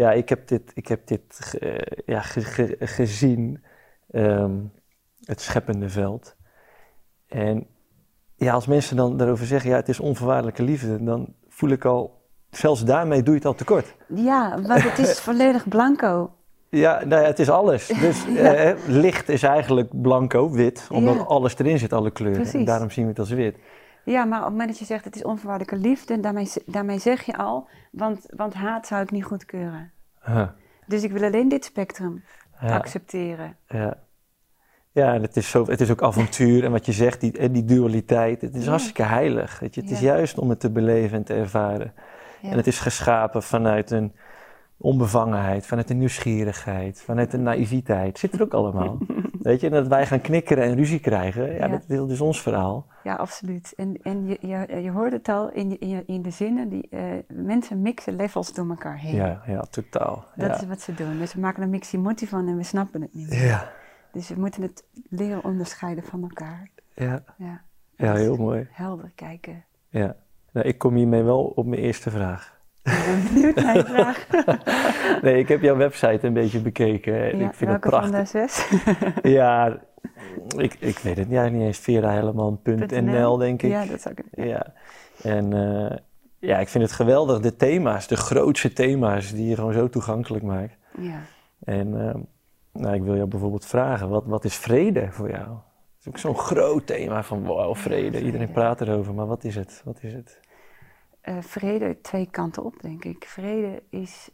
Ja 0.00 0.12
ik 0.12 0.28
heb 0.28 0.48
dit, 0.48 0.70
ik 0.74 0.86
heb 0.88 1.06
dit 1.06 1.56
eh, 1.60 1.74
ja, 2.06 2.20
ge- 2.20 2.40
ge- 2.40 2.76
gezien, 2.78 3.62
ehm, 4.10 4.52
het 5.24 5.40
scheppende 5.40 5.88
veld. 5.88 6.36
En 7.28 7.66
ja, 8.36 8.52
als 8.52 8.66
mensen 8.66 8.96
dan 8.96 9.16
daarover 9.16 9.46
zeggen, 9.46 9.70
ja, 9.70 9.76
het 9.76 9.88
is 9.88 10.00
onvoorwaardelijke 10.00 10.62
liefde, 10.62 11.04
dan 11.04 11.34
voel 11.48 11.70
ik 11.70 11.84
al, 11.84 12.20
zelfs 12.50 12.84
daarmee 12.84 13.22
doe 13.22 13.32
je 13.32 13.38
het 13.38 13.46
al 13.48 13.54
tekort. 13.54 13.96
Ja, 14.06 14.60
want 14.66 14.82
het 14.82 14.98
is 14.98 15.20
volledig 15.30 15.68
blanco. 15.68 16.30
Ja, 16.68 17.04
nou 17.04 17.22
ja, 17.22 17.26
het 17.28 17.38
is 17.38 17.50
alles. 17.50 17.86
Dus 17.86 18.24
Ja. 18.36 18.54
eh, 18.54 18.76
licht 18.86 19.28
is 19.28 19.42
eigenlijk 19.42 20.02
blanco, 20.02 20.50
wit, 20.50 20.86
omdat 20.92 21.14
Ja. 21.14 21.20
alles 21.20 21.58
erin 21.58 21.78
zit, 21.78 21.92
alle 21.92 22.10
kleuren. 22.10 22.46
En 22.52 22.64
daarom 22.64 22.90
zien 22.90 23.04
we 23.04 23.10
het 23.10 23.18
als 23.18 23.30
wit. 23.30 23.56
Ja, 24.04 24.24
maar 24.24 24.38
op 24.38 24.44
het 24.44 24.52
moment 24.52 24.68
dat 24.70 24.78
je 24.78 24.84
zegt 24.84 25.04
het 25.04 25.16
is 25.16 25.24
onvoorwaardelijke 25.24 25.88
liefde, 25.88 26.20
daarmee, 26.20 26.48
daarmee 26.66 26.98
zeg 26.98 27.22
je 27.22 27.36
al, 27.36 27.68
want, 27.92 28.26
want 28.36 28.54
haat 28.54 28.86
zou 28.86 29.02
ik 29.02 29.10
niet 29.10 29.24
goedkeuren. 29.24 29.92
Huh. 30.24 30.48
Dus 30.86 31.02
ik 31.02 31.12
wil 31.12 31.22
alleen 31.22 31.48
dit 31.48 31.64
spectrum 31.64 32.22
Ja, 32.60 32.74
accepteren. 32.76 33.56
ja. 33.68 33.98
ja 34.92 35.14
en 35.14 35.22
het, 35.22 35.36
is 35.36 35.50
zo, 35.50 35.64
het 35.66 35.80
is 35.80 35.90
ook 35.90 36.02
avontuur 36.02 36.64
en 36.64 36.70
wat 36.70 36.86
je 36.86 36.92
zegt, 36.92 37.20
die, 37.20 37.50
die 37.50 37.64
dualiteit. 37.64 38.40
Het 38.40 38.54
is 38.54 38.64
Ja. 38.64 38.70
hartstikke 38.70 39.02
heilig. 39.02 39.58
Weet 39.58 39.74
je? 39.74 39.80
Het 39.80 39.90
is 39.90 40.00
juist 40.00 40.38
om 40.38 40.48
het 40.50 40.60
te 40.60 40.70
beleven 40.70 41.16
en 41.18 41.24
te 41.24 41.34
ervaren. 41.34 41.92
Ja. 42.40 42.50
En 42.50 42.56
het 42.56 42.66
is 42.66 42.78
geschapen 42.78 43.42
vanuit 43.42 43.90
een 43.90 44.12
onbevangenheid, 44.76 45.66
vanuit 45.66 45.90
een 45.90 45.98
nieuwsgierigheid, 45.98 47.00
vanuit 47.02 47.32
een 47.32 47.42
naïviteit. 47.42 48.18
Zit 48.18 48.32
er 48.34 48.42
ook 48.42 48.54
allemaal. 48.54 48.98
Weet 49.50 49.60
je, 49.60 49.66
en 49.66 49.72
dat 49.72 49.86
wij 49.86 50.06
gaan 50.06 50.20
knikkeren 50.20 50.64
en 50.64 50.74
ruzie 50.74 51.00
krijgen, 51.00 51.52
ja. 51.54 51.68
Dat, 51.68 51.84
dat 51.88 52.10
is 52.10 52.20
ons 52.20 52.42
verhaal. 52.42 52.86
Ja, 53.04 53.14
absoluut. 53.14 53.72
En, 53.76 53.98
en 54.02 54.26
je, 54.26 54.38
je, 54.40 54.82
je 54.82 54.90
hoort 54.90 55.12
het 55.12 55.28
al 55.28 55.50
in, 55.52 55.70
je, 55.70 55.78
in, 55.78 56.02
in 56.06 56.22
de 56.22 56.30
zinnen, 56.30 56.68
die, 56.68 56.88
eh, 56.90 57.02
mensen 57.28 57.82
mixen 57.82 58.16
levels 58.16 58.52
door 58.52 58.68
elkaar 58.68 58.98
heen. 58.98 59.14
Ja, 59.14 59.42
ja, 59.46 59.60
totaal. 59.60 60.24
Dat 60.36 60.48
ja. 60.48 60.54
is 60.54 60.66
wat 60.66 60.80
ze 60.80 60.94
doen. 60.94 61.18
Dus 61.18 61.34
we 61.34 61.40
maken 61.40 61.62
een 61.62 61.70
mixie 61.70 62.28
van 62.28 62.48
en 62.48 62.56
we 62.56 62.62
snappen 62.62 63.00
het 63.02 63.14
niet 63.14 63.28
meer. 63.28 63.44
Ja, 63.44 63.72
Dus 64.12 64.28
we 64.28 64.40
moeten 64.40 64.62
het 64.62 64.84
leren 65.08 65.44
onderscheiden 65.44 66.04
van 66.04 66.22
elkaar. 66.22 66.70
ja, 66.94 67.22
Ja, 67.36 67.62
ja, 67.96 68.14
heel 68.14 68.36
mooi. 68.36 68.68
helder 68.70 69.12
kijken. 69.14 69.64
Ja. 69.88 70.16
Nou, 70.52 70.66
ik 70.66 70.78
kom 70.78 70.94
hiermee 70.94 71.22
wel 71.22 71.44
op 71.44 71.66
mijn 71.66 71.80
eerste 71.80 72.10
vraag. 72.10 72.59
Ben 72.82 73.24
benieuwd 73.32 73.54
naar 73.54 73.76
je 73.76 73.84
vraag. 73.84 74.26
Nee, 75.22 75.38
ik 75.38 75.48
heb 75.48 75.60
jouw 75.62 75.76
website 75.76 76.26
een 76.26 76.32
beetje 76.32 76.60
bekeken. 76.60 77.14
en 77.30 77.38
Ja, 77.38 77.48
ik 77.48 77.54
vind 77.54 77.70
het 77.70 77.84
welke 77.84 77.88
van 77.90 78.10
prachtig. 78.10 78.30
de 78.30 78.48
zes? 78.48 78.68
Ja, 79.32 79.78
ik, 80.56 80.76
ik 80.78 80.98
weet 80.98 81.16
het 81.16 81.30
ja, 81.30 81.48
niet 81.48 81.62
eens. 81.62 81.78
VeraHelleman.nl 81.78 83.36
denk 83.36 83.62
ik. 83.62 83.70
Ja, 83.70 83.84
dat 83.84 84.00
zou 84.00 84.14
ik... 84.18 84.24
Ja. 84.30 84.44
Ja. 84.44 84.72
En 85.22 85.52
eh, 85.52 85.96
ja, 86.38 86.58
ik 86.58 86.68
vind 86.68 86.84
het 86.84 86.92
geweldig. 86.92 87.40
De 87.40 87.56
thema's, 87.56 88.06
de 88.06 88.16
grootste 88.16 88.72
thema's 88.72 89.32
die 89.32 89.48
je 89.48 89.54
gewoon 89.54 89.72
zo 89.72 89.88
toegankelijk 89.88 90.44
maakt. 90.44 90.76
ja. 90.98 91.20
En 91.64 92.08
eh, 92.08 92.14
nou, 92.72 92.94
ik 92.94 93.02
wil 93.02 93.16
jou 93.16 93.28
bijvoorbeeld 93.28 93.66
vragen, 93.66 94.08
wat, 94.08 94.24
wat 94.26 94.44
is 94.44 94.56
vrede 94.56 95.08
voor 95.10 95.30
jou? 95.30 95.46
Dat 95.46 95.58
is 96.00 96.08
ook 96.08 96.18
zo'n 96.18 96.38
groot 96.38 96.86
thema 96.86 97.22
van 97.22 97.44
wow, 97.44 97.76
vrede. 97.76 98.20
Iedereen 98.22 98.50
praat 98.52 98.80
erover, 98.80 99.14
maar 99.14 99.26
wat 99.26 99.44
is 99.44 99.54
het? 99.54 99.82
Wat 99.84 99.98
is 100.02 100.12
het? 100.12 100.40
Eh, 101.20 101.42
vrede 101.42 102.00
twee 102.00 102.30
kanten 102.30 102.64
op, 102.64 102.80
denk 102.80 103.04
ik. 103.04 103.24
Vrede 103.24 103.82
is... 103.88 104.30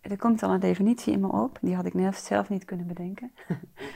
Er 0.00 0.16
komt 0.16 0.42
al 0.42 0.52
een 0.52 0.60
definitie 0.60 1.12
in 1.12 1.20
me 1.20 1.32
op. 1.32 1.58
Die 1.60 1.74
had 1.74 1.86
ik 1.86 2.14
zelf 2.14 2.48
niet 2.48 2.64
kunnen 2.64 2.86
bedenken. 2.86 3.32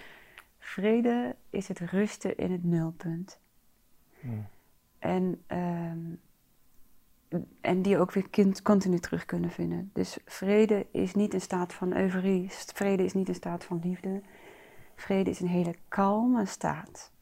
vrede 0.58 1.36
is 1.50 1.68
het 1.68 1.78
rusten 1.78 2.36
in 2.36 2.52
het 2.52 2.64
nulpunt. 2.64 3.38
Hmm. 4.20 4.46
En, 4.98 5.42
ehm, 5.46 5.98
en 7.60 7.82
die 7.82 7.98
ook 7.98 8.12
weer 8.12 8.28
kind- 8.28 8.62
continu 8.62 8.98
terug 8.98 9.24
kunnen 9.24 9.50
vinden. 9.50 9.90
Dus 9.92 10.18
vrede 10.24 10.86
is 10.90 11.14
niet 11.14 11.34
een 11.34 11.40
staat 11.40 11.72
van 11.72 11.96
euforie. 11.96 12.46
Vrede 12.50 13.04
is 13.04 13.12
niet 13.12 13.28
een 13.28 13.34
staat 13.34 13.64
van 13.64 13.80
liefde. 13.82 14.22
Vrede 14.94 15.30
is 15.30 15.40
een 15.40 15.48
hele 15.48 15.74
kalme 15.88 16.46
staat. 16.46 17.12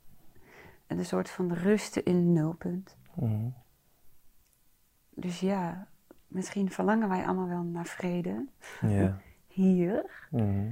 En 0.86 0.98
een 0.98 1.04
soort 1.04 1.30
van 1.30 1.52
rusten 1.52 2.04
in 2.04 2.16
het 2.16 2.24
nulpunt. 2.24 2.96
Mhm. 3.14 3.48
Dus 5.14 5.40
ja, 5.40 5.86
misschien 6.26 6.70
verlangen 6.70 7.08
wij 7.08 7.24
allemaal 7.24 7.48
wel 7.48 7.62
naar 7.62 7.86
vrede 7.86 8.46
Ja. 8.80 9.20
hier. 9.46 10.26
Mhm. 10.30 10.70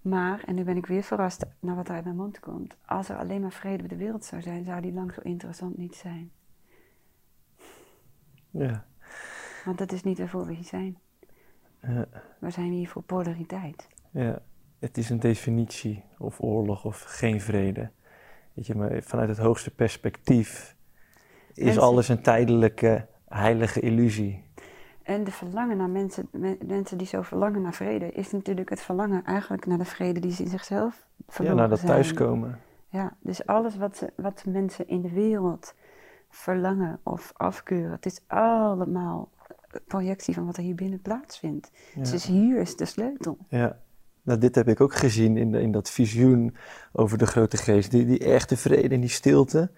Maar, 0.00 0.42
en 0.44 0.54
nu 0.54 0.64
ben 0.64 0.76
ik 0.76 0.86
weer 0.86 1.02
verrast 1.02 1.44
naar 1.60 1.74
wat 1.76 1.90
uit 1.90 2.04
mijn 2.04 2.16
mond 2.16 2.40
komt. 2.40 2.76
Als 2.86 3.08
er 3.08 3.16
alleen 3.16 3.40
maar 3.40 3.52
vrede 3.52 3.82
op 3.82 3.88
de 3.88 3.96
wereld 3.96 4.24
zou 4.24 4.42
zijn, 4.42 4.64
zou 4.64 4.80
die 4.80 4.92
lang 4.92 5.12
zo 5.12 5.20
interessant 5.20 5.76
niet 5.78 5.94
zijn. 5.94 6.30
Ja. 8.50 8.84
Want 9.64 9.78
dat 9.78 9.92
is 9.92 10.02
niet 10.02 10.18
waarvoor 10.18 10.46
we 10.46 10.52
hier 10.54 10.64
zijn. 10.64 10.98
Ja. 11.80 12.06
We 12.38 12.50
zijn 12.50 12.70
hier 12.70 12.88
voor 12.88 13.02
polariteit. 13.02 13.88
Ja, 14.10 14.42
het 14.78 14.98
is 14.98 15.10
een 15.10 15.20
definitie 15.20 16.04
of 16.18 16.40
oorlog 16.40 16.84
of 16.84 17.02
geen 17.02 17.40
vrede. 17.40 17.90
Weet 18.52 18.66
je, 18.66 18.74
maar 18.74 19.02
vanuit 19.02 19.28
het 19.28 19.38
hoogste 19.38 19.74
perspectief 19.74 20.76
is 21.54 21.64
Mensen- 21.64 21.82
alles 21.82 22.08
een 22.08 22.22
tijdelijke 22.22 23.06
heilige 23.36 23.80
illusie. 23.80 24.44
En 25.02 25.24
de 25.24 25.30
verlangen 25.30 25.76
naar 25.76 25.90
mensen, 25.90 26.28
me- 26.32 26.58
mensen 26.66 26.98
die 26.98 27.06
zo 27.06 27.22
verlangen 27.22 27.62
naar 27.62 27.74
vrede, 27.74 28.10
is 28.12 28.30
natuurlijk 28.32 28.70
het 28.70 28.80
verlangen 28.80 29.24
eigenlijk 29.24 29.66
naar 29.66 29.78
de 29.78 29.84
vrede 29.84 30.20
die 30.20 30.32
ze 30.32 30.42
in 30.42 30.48
zichzelf 30.48 31.06
Ja, 31.16 31.24
verloren 31.28 31.56
naar 31.58 31.68
dat 31.68 31.78
zijn. 31.78 31.90
thuiskomen. 31.90 32.60
Ja, 32.88 33.16
dus 33.20 33.46
alles 33.46 33.76
wat, 33.76 33.96
ze- 33.96 34.12
wat 34.16 34.44
mensen 34.48 34.88
in 34.88 35.00
de 35.02 35.10
wereld 35.12 35.74
verlangen 36.30 37.00
of 37.02 37.32
afkeuren, 37.36 37.90
het 37.90 38.06
is 38.06 38.20
allemaal 38.26 39.30
projectie 39.86 40.34
van 40.34 40.46
wat 40.46 40.56
er 40.56 40.62
hier 40.62 40.74
binnen 40.74 41.00
plaatsvindt. 41.02 41.70
Ja. 41.94 42.02
Dus 42.10 42.26
hier 42.26 42.58
is 42.60 42.76
de 42.76 42.84
sleutel. 42.84 43.38
Ja. 43.48 43.78
Nou, 44.22 44.38
dit 44.38 44.54
heb 44.54 44.68
ik 44.68 44.80
ook 44.80 44.94
gezien 44.94 45.36
in, 45.36 45.50
de- 45.52 45.60
in 45.60 45.72
dat 45.72 45.90
visioen 45.90 46.56
over 46.92 47.18
de 47.18 47.26
grote 47.26 47.56
geest. 47.56 47.90
Die, 47.90 48.06
die 48.06 48.18
echte 48.18 48.56
vrede 48.56 48.94
en 48.94 49.00
die 49.00 49.10
stilte. 49.10 49.70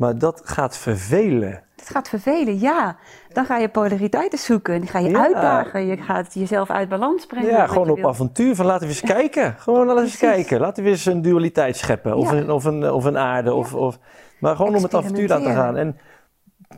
Maar 0.00 0.18
dat 0.18 0.40
gaat 0.44 0.76
vervelen. 0.76 1.62
Het 1.76 1.90
gaat 1.90 2.08
vervelen, 2.08 2.58
ja. 2.58 2.96
Dan 3.32 3.44
ga 3.44 3.56
je 3.56 3.68
polariteiten 3.68 4.38
zoeken. 4.38 4.74
en 4.74 4.80
Die 4.80 4.90
ga 4.90 4.98
je 4.98 5.08
Ja. 5.08 5.20
uitdagen. 5.22 5.86
Je 5.86 5.96
gaat 5.96 6.34
jezelf 6.34 6.70
uit 6.70 6.88
balans 6.88 7.26
brengen. 7.26 7.50
Ja, 7.50 7.66
gewoon 7.66 7.90
op 7.90 7.96
wilt. 7.96 8.08
avontuur. 8.08 8.54
Van 8.54 8.66
laten 8.66 8.86
we 8.86 8.92
eens 8.92 9.00
kijken. 9.00 9.54
Gewoon 9.58 9.86
laten 9.86 10.02
we 10.02 10.08
eens 10.08 10.16
kijken. 10.18 10.60
Laten 10.60 10.84
we 10.84 10.88
eens 10.90 11.06
een 11.06 11.22
dualiteit 11.22 11.76
scheppen. 11.76 12.16
Of, 12.16 12.30
Ja. 12.30 12.36
een, 12.38 12.50
of, 12.50 12.64
een, 12.64 12.90
of 12.92 13.04
een 13.04 13.18
aarde. 13.18 13.54
Of, 13.54 13.74
of, 13.74 13.98
maar 14.40 14.56
gewoon 14.56 14.74
om 14.74 14.82
het 14.82 14.94
avontuur 14.94 15.28
laten 15.28 15.52
gaan. 15.54 15.76
En 15.76 15.96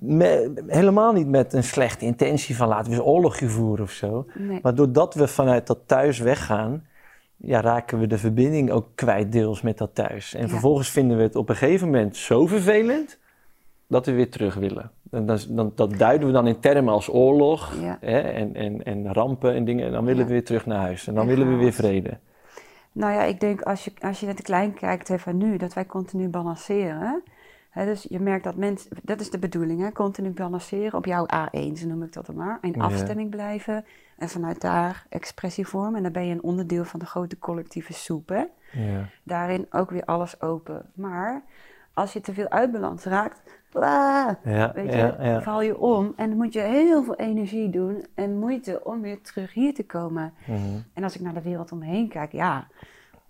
me- 0.00 0.62
helemaal 0.66 1.12
niet 1.12 1.28
met 1.28 1.52
een 1.52 1.64
slechte 1.64 2.04
intentie 2.04 2.56
van 2.56 2.68
laten 2.68 2.90
we 2.90 2.96
eens 2.96 3.06
oorlogje 3.06 3.48
voeren 3.48 3.84
of 3.84 3.90
zo. 3.90 4.26
Nee. 4.34 4.58
Maar 4.62 4.74
doordat 4.74 5.14
we 5.14 5.28
vanuit 5.28 5.66
dat 5.66 5.78
thuis 5.86 6.18
weggaan, 6.18 6.86
ja, 7.44 7.60
raken 7.60 7.98
we 7.98 8.06
de 8.06 8.18
verbinding 8.18 8.70
ook 8.70 8.86
kwijt 8.94 9.32
deels 9.32 9.62
met 9.62 9.78
dat 9.78 9.94
thuis. 9.94 10.34
En 10.34 10.42
Ja. 10.42 10.48
vervolgens 10.48 10.90
vinden 10.90 11.16
we 11.16 11.22
het 11.22 11.36
op 11.36 11.48
een 11.48 11.56
gegeven 11.56 11.86
moment 11.86 12.16
zo 12.16 12.46
vervelend 12.46 13.18
dat 13.86 14.06
we 14.06 14.12
weer 14.12 14.30
terug 14.30 14.54
willen. 14.54 14.90
En 15.10 15.26
dan, 15.26 15.38
dan, 15.48 15.72
dat 15.74 15.98
duiden 15.98 16.26
we 16.26 16.32
dan 16.32 16.46
in 16.46 16.60
termen 16.60 16.92
als 16.92 17.08
oorlog 17.08 17.74
Ja. 17.80 17.96
hè, 18.00 18.18
en, 18.20 18.54
en, 18.54 18.82
en 18.82 19.12
rampen 19.12 19.54
en 19.54 19.64
dingen. 19.64 19.86
En 19.86 19.92
dan 19.92 20.04
willen 20.04 20.20
Ja. 20.20 20.26
we 20.26 20.32
weer 20.32 20.44
terug 20.44 20.66
naar 20.66 20.78
huis. 20.78 21.06
En 21.06 21.14
dan 21.14 21.22
En 21.28 21.28
willen 21.36 21.48
we 21.52 21.56
weer 21.56 21.72
vrede. 21.72 22.18
Nou 22.92 23.12
ja, 23.12 23.22
ik 23.22 23.40
denk 23.40 23.62
als 23.62 23.84
je, 23.84 23.92
als 24.00 24.20
je 24.20 24.26
naar 24.26 24.34
de 24.34 24.42
klein 24.42 24.74
kijkt 24.74 25.10
van 25.16 25.36
nu, 25.36 25.56
dat 25.56 25.74
wij 25.74 25.86
continu 25.86 26.28
balanceren. 26.28 27.22
Dus 27.74 28.06
je 28.08 28.20
merkt 28.20 28.44
dat 28.44 28.56
mensen, 28.56 28.90
dat 29.02 29.20
is 29.20 29.30
de 29.30 29.38
bedoeling, 29.38 29.80
hè, 29.80 29.92
continu 29.92 30.30
balanceren 30.30 30.94
op 30.98 31.06
jouw 31.06 31.26
A1, 31.26 31.72
zo 31.74 31.86
noem 31.86 32.02
ik 32.02 32.12
dat 32.12 32.26
dan 32.26 32.36
maar. 32.36 32.58
In 32.60 32.80
afstemming 32.80 33.30
blijven 33.30 33.84
en 34.22 34.28
vanuit 34.28 34.60
daar 34.60 35.06
expressie 35.08 35.66
vormen. 35.66 35.94
En 35.96 36.02
dan 36.02 36.12
ben 36.12 36.26
je 36.26 36.32
een 36.34 36.42
onderdeel 36.42 36.84
van 36.84 37.00
de 37.00 37.06
grote 37.06 37.38
collectieve 37.38 37.92
soep. 37.92 38.28
Hè. 38.28 38.44
Ja. 38.72 39.08
Daarin 39.22 39.66
ook 39.70 39.90
weer 39.90 40.04
alles 40.04 40.40
open. 40.40 40.90
Maar 40.94 41.42
als 41.94 42.12
je 42.12 42.20
te 42.20 42.32
veel 42.34 42.48
uit 42.48 42.72
balans 42.72 43.04
raakt, 43.04 43.42
bla, 43.70 44.38
Ja, 44.44 44.72
weet 44.74 44.92
je, 44.92 45.14
ja, 45.20 45.42
val 45.42 45.62
je 45.62 45.78
om. 45.78 46.12
En 46.16 46.28
dan 46.28 46.36
moet 46.36 46.52
je 46.52 46.60
heel 46.60 47.04
veel 47.04 47.16
energie 47.16 47.70
doen 47.70 48.06
en 48.14 48.38
moeite 48.38 48.84
om 48.84 49.00
weer 49.00 49.20
terug 49.20 49.52
hier 49.52 49.74
te 49.74 49.86
komen. 49.86 50.32
Mhm. 50.46 50.58
En 50.94 51.02
als 51.02 51.14
ik 51.14 51.20
naar 51.20 51.34
de 51.34 51.42
wereld 51.42 51.72
om 51.72 51.78
me 51.78 51.84
heen 51.86 52.08
kijk, 52.08 52.32
ja, 52.32 52.66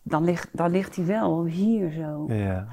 dan 0.03 0.25
ligt, 0.25 0.49
dan 0.53 0.71
ligt 0.71 0.97
hij 0.97 1.07
wel 1.07 1.45
hier 1.45 1.91
zo. 1.91 2.25
Ja, 2.29 2.67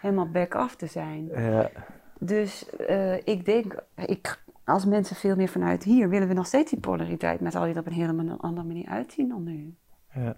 Helemaal 0.00 0.28
back-off 0.30 0.76
te 0.76 0.86
zijn. 0.86 1.26
ja, 1.26 1.70
Dus 2.18 2.70
eh, 2.76 3.16
ik 3.16 3.44
denk, 3.44 3.84
ik, 3.94 4.44
als 4.66 4.84
mensen 4.84 5.16
veel 5.16 5.36
meer 5.36 5.48
vanuit 5.48 5.82
hier, 5.82 6.08
willen 6.08 6.28
we 6.28 6.34
nog 6.34 6.46
steeds 6.46 6.70
die 6.70 6.80
polariteit, 6.80 7.40
maar 7.40 7.52
zal 7.52 7.66
je 7.66 7.72
er 7.74 7.80
op 7.80 7.86
een 7.86 7.92
helemaal 7.92 8.36
andere 8.40 8.66
manier 8.66 8.88
uitzien 8.88 9.28
dan 9.28 9.44
nu. 9.44 9.74
ja. 10.14 10.36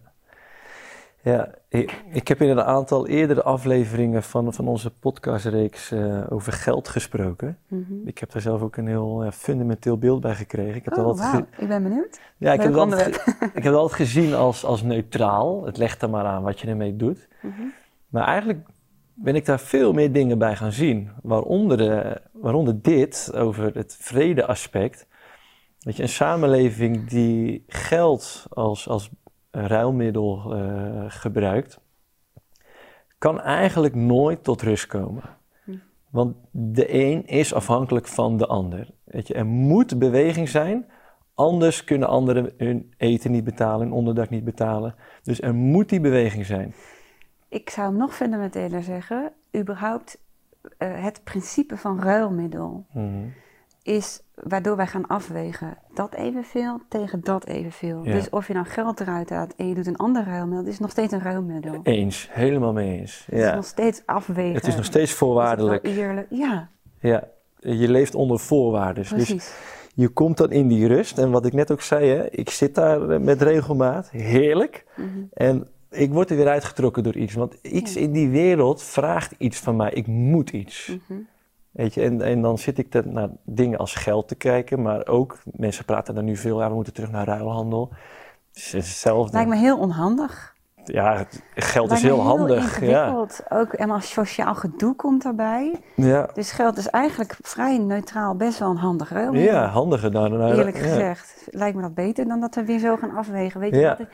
Ja, 1.23 1.55
Ik, 1.69 2.05
ik 2.13 2.29
heb 2.29 2.41
in 2.41 2.49
een 2.49 2.63
aantal 2.63 3.07
eerdere 3.07 3.43
afleveringen 3.43 4.23
van, 4.23 4.55
van 4.55 4.69
onze 4.69 4.91
podcastreeks 4.91 5.93
uh, 5.93 6.25
over 6.29 6.53
geld 6.53 6.89
gesproken. 6.89 7.59
Mhm. 7.69 7.93
Ik 8.07 8.19
heb 8.19 8.33
daar 8.33 8.43
zelf 8.43 8.63
ook 8.63 8.77
een 8.77 8.87
heel 8.87 9.25
uh, 9.25 9.31
fundamenteel 9.31 9.99
beeld 9.99 10.21
bij 10.21 10.35
gekregen. 10.35 10.75
Ik 10.75 10.85
heb 10.85 10.97
Oh, 10.97 11.05
dat 11.05 11.43
Ik 11.59 11.69
ben 11.69 11.83
benieuwd. 11.83 12.21
ja, 12.37 12.53
ik 12.53 12.61
heb, 12.61 12.69
het 12.73 12.81
altijd, 12.81 13.17
ik 13.55 13.63
heb 13.63 13.75
altijd 13.75 14.01
gezien 14.09 14.35
als, 14.35 14.65
als 14.65 14.83
neutraal. 14.83 15.65
Het 15.67 15.77
legt 15.77 16.03
er 16.03 16.11
maar 16.11 16.25
aan 16.25 16.43
wat 16.43 16.61
je 16.61 16.69
ermee 16.69 16.97
doet. 16.97 17.29
Mhm. 17.43 17.63
Maar 18.09 18.27
eigenlijk 18.27 18.67
ben 19.23 19.35
ik 19.35 19.45
daar 19.45 19.61
veel 19.61 19.93
meer 19.93 20.13
dingen 20.13 20.39
bij 20.39 20.57
gaan 20.57 20.73
zien. 20.73 21.11
Waaronder, 21.23 21.91
eh, 21.91 22.17
waaronder 22.33 22.83
dit, 22.83 23.33
over 23.35 23.75
het 23.75 23.97
vrede-aspect. 24.01 25.07
Weet 25.79 25.97
je, 25.97 26.03
een 26.03 26.09
samenleving 26.09 27.09
die 27.09 27.65
geld 27.67 28.47
als, 28.49 28.89
als 28.89 29.11
ruilmiddel 29.51 30.55
eh, 30.55 31.05
gebruikt, 31.09 31.81
kan 33.19 33.41
eigenlijk 33.41 33.95
nooit 33.95 34.45
tot 34.45 34.63
rust 34.63 34.87
komen. 34.87 35.23
Hm. 35.65 35.77
Want 36.11 36.37
de 36.51 36.95
een 36.95 37.27
is 37.27 37.55
afhankelijk 37.55 38.07
van 38.07 38.37
de 38.37 38.47
ander. 38.47 38.91
Weet 39.05 39.29
je, 39.29 39.35
er 39.35 39.47
moet 39.47 39.99
beweging 39.99 40.49
zijn, 40.49 40.87
anders 41.35 41.85
kunnen 41.85 42.09
anderen 42.09 42.53
hun 42.57 42.95
eten 42.97 43.31
niet 43.31 43.45
betalen, 43.45 43.87
hun 43.87 43.97
onderdak 43.97 44.31
niet 44.31 44.45
betalen. 44.45 44.95
Dus 45.23 45.41
er 45.41 45.55
moet 45.55 45.89
die 45.89 46.01
beweging 46.01 46.47
zijn. 46.47 46.75
Ik 47.49 47.71
zou 47.71 47.89
hem 47.89 47.97
nog 47.97 48.15
fundamenteler 48.15 48.83
zeggen. 48.83 49.33
Überhaupt 49.57 50.19
eh, 50.79 51.03
het 51.05 51.21
principe 51.25 51.77
van 51.77 52.01
ruilmiddel 52.03 52.85
Mhm. 52.93 53.25
is 53.83 54.21
waardoor 54.35 54.77
wij 54.77 54.87
gaan 54.87 55.07
afwegen 55.07 55.79
dat 55.95 56.15
evenveel 56.15 56.81
tegen 56.89 57.21
dat 57.21 57.47
evenveel. 57.47 58.05
Ja. 58.05 58.13
Dus 58.13 58.31
of 58.31 58.47
je 58.47 58.53
nou 58.55 58.67
geld 58.67 59.01
eruit 59.01 59.31
haalt 59.31 59.55
en 59.57 59.69
je 59.69 59.75
doet 59.75 59.87
een 59.87 59.97
ander 59.97 60.25
ruilmiddel, 60.25 60.59
het 60.65 60.73
is 60.73 60.79
nog 60.79 60.91
steeds 60.91 61.13
een 61.13 61.23
ruilmiddel. 61.23 61.81
Eens, 61.83 62.29
helemaal 62.33 62.73
mee 62.73 62.99
eens. 62.99 63.27
Het 63.31 63.41
is 63.41 63.55
nog 63.55 63.65
steeds 63.65 64.03
afwegen. 64.07 64.55
Het 64.55 64.67
is 64.67 64.77
nog 64.77 64.85
steeds 64.85 65.13
voorwaardelijk. 65.13 65.87
eerlijk? 65.87 66.27
Ja, 66.31 66.69
Ja, 67.01 67.25
je 67.59 67.89
leeft 67.91 68.15
onder 68.15 68.39
voorwaarden. 68.39 69.03
Dus 69.03 69.13
precies. 69.13 69.55
je 69.95 70.09
komt 70.09 70.37
dan 70.37 70.51
in 70.51 70.69
die 70.69 70.87
rust. 70.87 71.19
En 71.19 71.31
wat 71.31 71.47
ik 71.47 71.53
net 71.53 71.71
ook 71.73 71.81
zei, 71.83 72.09
hè, 72.09 72.31
ik 72.31 72.51
zit 72.51 72.75
daar 72.75 73.11
eh, 73.11 73.21
met 73.21 73.43
regelmaat. 73.43 74.11
Heerlijk. 74.11 74.85
Mhm. 74.97 75.07
En 75.33 75.69
ik 75.91 76.13
word 76.13 76.31
er 76.31 76.37
weer 76.37 76.49
uitgetrokken 76.49 77.03
door 77.03 77.17
iets. 77.17 77.35
Want 77.35 77.55
iets 77.63 77.95
Ja. 77.95 78.01
in 78.01 78.13
die 78.13 78.29
wereld 78.29 78.83
vraagt 78.83 79.35
iets 79.39 79.59
van 79.59 79.77
mij. 79.77 79.91
Ik 79.91 80.07
moet 80.07 80.51
iets. 80.51 80.87
Mhm. 81.09 81.19
Weet 81.71 81.95
je, 81.95 82.03
en, 82.03 82.23
en 82.23 82.43
dan 82.43 82.59
zit 82.59 82.79
ik 82.79 82.95
er 82.95 83.09
naar 83.09 83.29
dingen 83.45 83.79
als 83.79 83.95
geld 83.95 84.29
te 84.29 84.35
kijken. 84.35 84.83
Maar 84.83 85.07
ook, 85.07 85.39
mensen 85.57 85.85
praten 85.85 86.15
daar 86.15 86.23
nu 86.25 86.37
veel, 86.37 86.61
ja, 86.61 86.69
we 86.69 86.75
moeten 86.75 86.93
terug 86.93 87.11
naar 87.11 87.27
ruilhandel. 87.27 87.91
Het 88.53 88.63
is 88.63 88.73
hetzelfde. 88.73 89.33
Lijkt 89.33 89.51
me 89.51 89.57
heel 89.57 89.79
onhandig. 89.79 90.57
Ja, 90.85 91.17
het- 91.17 91.43
geld 91.55 91.91
is 91.93 92.01
Lijkt 92.03 92.17
me 92.17 92.23
heel 92.23 92.29
handig. 92.37 92.81
Ja. 92.81 92.97
ingewikkeld. 93.05 93.41
Ook 93.49 93.73
helemaal 93.73 94.01
sociaal 94.01 94.55
gedoe 94.55 94.95
komt 94.97 95.23
daarbij. 95.23 95.81
Ja. 95.97 96.29
Dus 96.35 96.53
geld 96.53 96.77
is 96.77 96.89
eigenlijk 96.89 97.37
vrij 97.43 97.79
neutraal 97.79 98.35
best 98.37 98.59
wel 98.59 98.71
een 98.71 98.77
handig 98.77 99.11
ja, 99.33 99.67
handiger 99.67 100.13
dan... 100.13 100.31
dan 100.31 100.49
Eerlijk 100.53 100.77
ja. 100.77 100.83
gezegd, 100.83 101.47
lijkt 101.51 101.77
me 101.77 101.83
dat 101.83 101.95
beter 101.95 102.29
dan 102.29 102.41
dat 102.41 102.55
we 102.55 102.65
weer 102.65 102.79
zo 102.79 102.97
gaan 102.97 103.17
afwegen. 103.17 103.61
Weet 103.61 103.75
je, 103.75 103.81
Ja. 103.81 103.97
wat, 103.99 104.07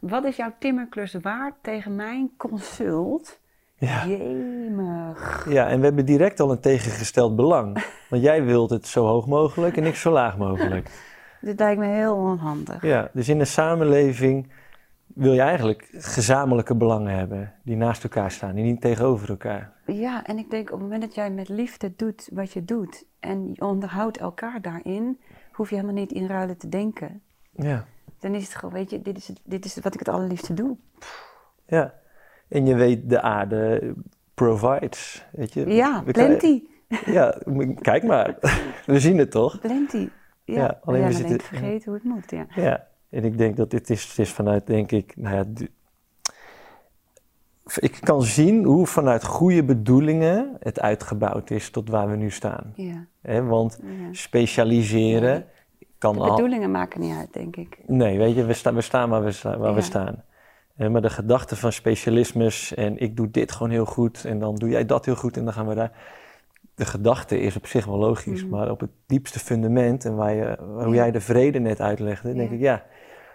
wat 0.00 0.24
is 0.24 0.36
jouw 0.36 0.52
timmerklus 0.58 1.14
waard 1.22 1.54
tegen 1.60 1.94
mijn 1.94 2.30
consult? 2.36 3.40
Ja. 3.78 4.06
Jemig. 4.06 5.46
Ja, 5.48 5.68
en 5.68 5.78
we 5.78 5.84
hebben 5.84 6.04
direct 6.04 6.40
al 6.40 6.50
een 6.50 6.60
tegengesteld 6.60 7.36
belang. 7.36 7.84
Want 8.10 8.22
jij 8.22 8.44
wilt 8.44 8.70
het 8.70 8.86
zo 8.86 9.06
hoog 9.06 9.26
mogelijk 9.26 9.76
en 9.76 9.84
ik 9.84 9.94
zo 9.94 10.10
laag 10.10 10.36
mogelijk. 10.36 10.90
Dit 11.40 11.58
lijkt 11.58 11.80
me 11.80 11.86
heel 11.86 12.14
onhandig. 12.14 12.82
Ja, 12.82 13.10
dus 13.12 13.28
in 13.28 13.40
een 13.40 13.46
samenleving 13.46 14.52
wil 15.06 15.32
je 15.32 15.40
eigenlijk 15.40 15.88
gezamenlijke 15.92 16.74
belangen 16.74 17.14
hebben. 17.14 17.52
Die 17.64 17.76
naast 17.76 18.02
elkaar 18.02 18.30
staan, 18.30 18.54
die 18.54 18.64
niet 18.64 18.80
tegenover 18.80 19.28
elkaar. 19.28 19.72
Ja, 19.86 20.24
en 20.24 20.38
ik 20.38 20.50
denk 20.50 20.66
op 20.66 20.72
het 20.72 20.82
moment 20.82 21.02
dat 21.02 21.14
jij 21.14 21.30
met 21.30 21.48
liefde 21.48 21.92
doet 21.96 22.28
wat 22.32 22.52
je 22.52 22.64
doet 22.64 23.04
en 23.20 23.50
je 23.52 23.60
onderhoudt 23.60 24.18
elkaar 24.18 24.60
daarin, 24.60 25.20
hoef 25.52 25.68
je 25.68 25.74
helemaal 25.74 25.96
niet 25.96 26.12
in 26.12 26.26
ruilen 26.26 26.56
te 26.56 26.68
denken. 26.68 27.22
Ja, 27.50 27.84
Dan 28.20 28.34
is 28.34 28.44
het 28.44 28.54
gewoon, 28.54 28.74
weet 28.74 28.90
je, 28.90 29.02
dit 29.02 29.16
is, 29.16 29.28
het, 29.28 29.40
dit 29.44 29.64
is 29.64 29.78
wat 29.78 29.92
ik 29.94 29.98
het 29.98 30.08
allerliefste 30.08 30.54
doe. 30.54 30.76
ja. 31.66 31.98
En 32.48 32.66
je 32.66 32.74
weet, 32.74 33.10
de 33.10 33.20
aarde 33.20 33.94
provides, 34.34 35.24
weet 35.32 35.52
je. 35.52 35.66
Ja, 35.66 36.04
We 36.04 36.12
krijgen- 36.12 36.38
plenty. 36.38 36.64
Ja, 37.10 37.38
kijk 37.80 38.02
maar. 38.02 38.36
We 38.86 39.00
zien 39.00 39.18
het 39.18 39.30
toch? 39.30 39.60
Plenty. 39.60 40.08
Ja, 40.44 40.54
Ja, 40.54 40.66
alleen 40.66 40.80
alleen 40.84 41.06
we 41.06 41.12
zitten- 41.28 41.40
vergeten 41.46 41.84
hoe 41.84 41.94
het 41.94 42.04
moet. 42.04 42.30
Ja. 42.30 42.46
Ja, 42.62 42.86
en 43.10 43.24
ik 43.24 43.38
denk 43.38 43.56
dat 43.56 43.70
dit 43.70 43.90
is, 43.90 44.08
het 44.08 44.18
is 44.18 44.30
vanuit, 44.32 44.66
denk 44.66 44.92
ik, 44.92 45.16
nou 45.16 45.36
ja, 45.36 45.44
ik 47.76 47.98
kan 48.00 48.22
zien 48.22 48.64
hoe 48.64 48.86
vanuit 48.86 49.24
goede 49.24 49.64
bedoelingen 49.64 50.56
het 50.60 50.80
uitgebouwd 50.80 51.50
is 51.50 51.70
tot 51.70 51.88
waar 51.88 52.10
we 52.10 52.16
nu 52.16 52.30
staan. 52.30 52.72
Ja, 52.74 53.42
want 53.42 53.78
ja. 53.82 53.88
specialiseren 54.12 55.44
kan 56.00 56.14
De 56.14 56.20
al. 56.20 56.30
bedoelingen 56.30 56.70
maken 56.70 57.00
niet 57.00 57.14
uit, 57.16 57.32
denk 57.32 57.56
ik. 57.56 57.78
Nee, 57.86 58.18
weet 58.18 58.34
je, 58.34 58.44
we, 58.44 58.52
staan 58.52 58.74
we 58.74 58.80
staan 58.80 59.10
waar 59.10 59.24
we, 59.24 59.32
sta- 59.32 59.58
waar 59.58 59.74
we 59.74 59.80
staan. 59.80 60.24
Eh, 60.76 60.88
maar 60.88 61.02
de 61.02 61.10
gedachte 61.10 61.56
van 61.56 61.72
specialismes 61.72 62.74
en 62.74 62.98
ik 62.98 63.16
doe 63.16 63.30
dit 63.30 63.52
gewoon 63.52 63.72
heel 63.72 63.84
goed 63.84 64.24
en 64.24 64.38
dan 64.38 64.54
doe 64.54 64.68
jij 64.68 64.86
dat 64.86 65.04
heel 65.04 65.14
goed 65.16 65.36
en 65.36 65.44
dan 65.44 65.52
gaan 65.52 65.68
we 65.68 65.74
daar. 65.74 65.92
De 66.74 66.84
gedachte 66.84 67.40
is 67.40 67.56
op 67.56 67.66
zich 67.66 67.84
wel 67.84 67.98
logisch, 67.98 68.42
Mhm. 68.42 68.50
maar 68.50 68.70
op 68.70 68.80
het 68.80 68.90
diepste 69.06 69.38
fundament 69.38 70.04
en 70.04 70.16
waar 70.16 70.34
je, 70.34 70.58
hoe 70.84 70.94
jij 70.94 71.10
de 71.10 71.20
vrede 71.20 71.58
net 71.58 71.80
uitlegde, 71.80 72.34
denk 72.34 72.50
ik 72.50 72.60
ja, 72.60 72.84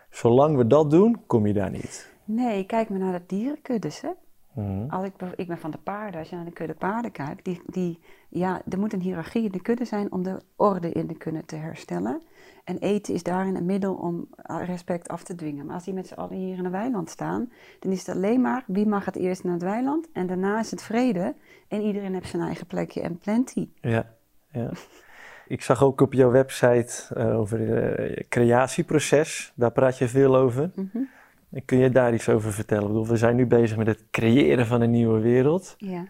zolang 0.09 0.57
we 0.57 0.67
dat 0.67 0.91
doen, 0.91 1.21
kom 1.27 1.47
je 1.47 1.53
daar 1.53 1.71
niet. 1.71 2.13
Nee, 2.23 2.65
kijk 2.65 2.89
maar 2.89 2.99
naar 2.99 3.19
de 3.19 3.23
dierenkuddes. 3.27 4.01
Hè? 4.01 4.09
Mhm. 4.53 4.89
Als 4.89 5.05
ik, 5.05 5.13
ik 5.35 5.47
ben 5.47 5.57
van 5.57 5.71
de 5.71 5.77
paarden. 5.77 6.19
Als 6.19 6.29
je 6.29 6.35
naar 6.35 6.45
de 6.45 6.51
kudde 6.51 6.73
paarden 6.73 7.11
kijkt, 7.11 7.45
die, 7.45 7.61
die, 7.67 7.99
ja, 8.29 8.61
er 8.69 8.79
moet 8.79 8.93
een 8.93 9.01
hiërarchie 9.01 9.43
in 9.43 9.51
de 9.51 9.61
kudde 9.61 9.85
zijn 9.85 10.11
om 10.11 10.23
de 10.23 10.37
orde 10.55 10.91
in 10.91 11.07
de 11.07 11.17
kudde 11.17 11.45
te 11.45 11.55
herstellen. 11.55 12.21
En 12.65 12.77
eten 12.77 13.13
is 13.13 13.23
daarin 13.23 13.55
een 13.55 13.65
middel 13.65 13.93
om 13.93 14.27
eh, 14.35 14.61
respect 14.65 15.07
af 15.07 15.23
te 15.23 15.35
dwingen. 15.35 15.65
Maar 15.65 15.75
als 15.75 15.83
die 15.83 15.93
met 15.93 16.07
z'n 16.07 16.13
allen 16.13 16.37
hier 16.37 16.57
in 16.57 16.65
een 16.65 16.71
weiland 16.71 17.09
staan, 17.09 17.51
dan 17.79 17.91
is 17.91 18.05
het 18.05 18.15
alleen 18.15 18.41
maar 18.41 18.63
wie 18.67 18.85
mag 18.87 19.05
het 19.05 19.15
eerst 19.15 19.43
naar 19.43 19.53
het 19.53 19.63
weiland. 19.63 20.07
En 20.13 20.27
daarna 20.27 20.59
is 20.59 20.71
het 20.71 20.83
vrede. 20.83 21.35
En 21.67 21.81
iedereen 21.81 22.13
heeft 22.13 22.29
zijn 22.29 22.41
eigen 22.41 22.67
plekje 22.67 23.01
en 23.01 23.17
plenty. 23.17 23.69
Ja, 23.81 24.13
ja. 24.51 24.69
Ik 25.47 25.61
zag 25.61 25.83
ook 25.83 26.01
op 26.01 26.13
jouw 26.13 26.31
website 26.31 27.15
eh, 27.15 27.39
over 27.39 27.59
het 27.59 28.25
creatieproces, 28.29 29.53
daar 29.55 29.71
praat 29.71 29.97
je 29.97 30.07
veel 30.07 30.35
over. 30.35 30.71
Mhm. 30.75 30.97
Kun 31.65 31.77
je 31.77 31.89
daar 31.89 32.13
iets 32.13 32.29
over 32.29 32.53
vertellen? 32.53 32.83
Ik 32.83 32.89
bedoel, 32.89 33.07
we 33.07 33.17
zijn 33.17 33.35
nu 33.35 33.45
bezig 33.45 33.77
met 33.77 33.87
het 33.87 34.03
creëren 34.11 34.65
van 34.65 34.81
een 34.81 34.91
nieuwe 34.91 35.19
wereld. 35.19 35.75
Ja, 35.77 36.05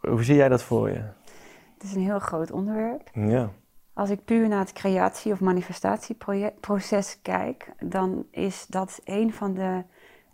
Hoe 0.00 0.24
zie 0.24 0.34
jij 0.36 0.48
dat 0.48 0.62
voor 0.62 0.88
je? 0.90 1.02
het 1.74 1.82
is 1.82 1.94
een 1.94 2.02
heel 2.02 2.18
groot 2.18 2.50
onderwerp. 2.50 3.08
Ja. 3.12 3.50
Als 3.94 4.10
ik 4.10 4.24
puur 4.24 4.48
naar 4.48 4.58
het 4.58 4.72
creatie- 4.72 5.32
of 5.32 5.40
manifestatieproces 5.40 7.18
kijk, 7.22 7.72
dan 7.78 8.26
is 8.30 8.66
dat 8.66 9.00
een 9.04 9.32
van 9.32 9.54
de 9.54 9.82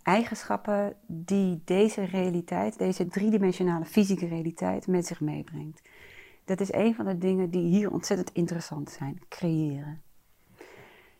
eigenschappen 0.03 0.95
die 1.05 1.61
deze 1.65 2.03
realiteit, 2.03 2.77
deze 2.77 3.07
driedimensionale 3.07 3.85
fysieke 3.85 4.27
realiteit 4.27 4.87
met 4.87 5.05
zich 5.05 5.19
meebrengt. 5.19 5.81
Dat 6.45 6.59
is 6.59 6.73
een 6.73 6.95
van 6.95 7.05
de 7.05 7.17
dingen 7.17 7.49
die 7.49 7.65
hier 7.67 7.91
ontzettend 7.91 8.31
interessant 8.33 8.89
zijn: 8.91 9.21
creëren. 9.29 10.01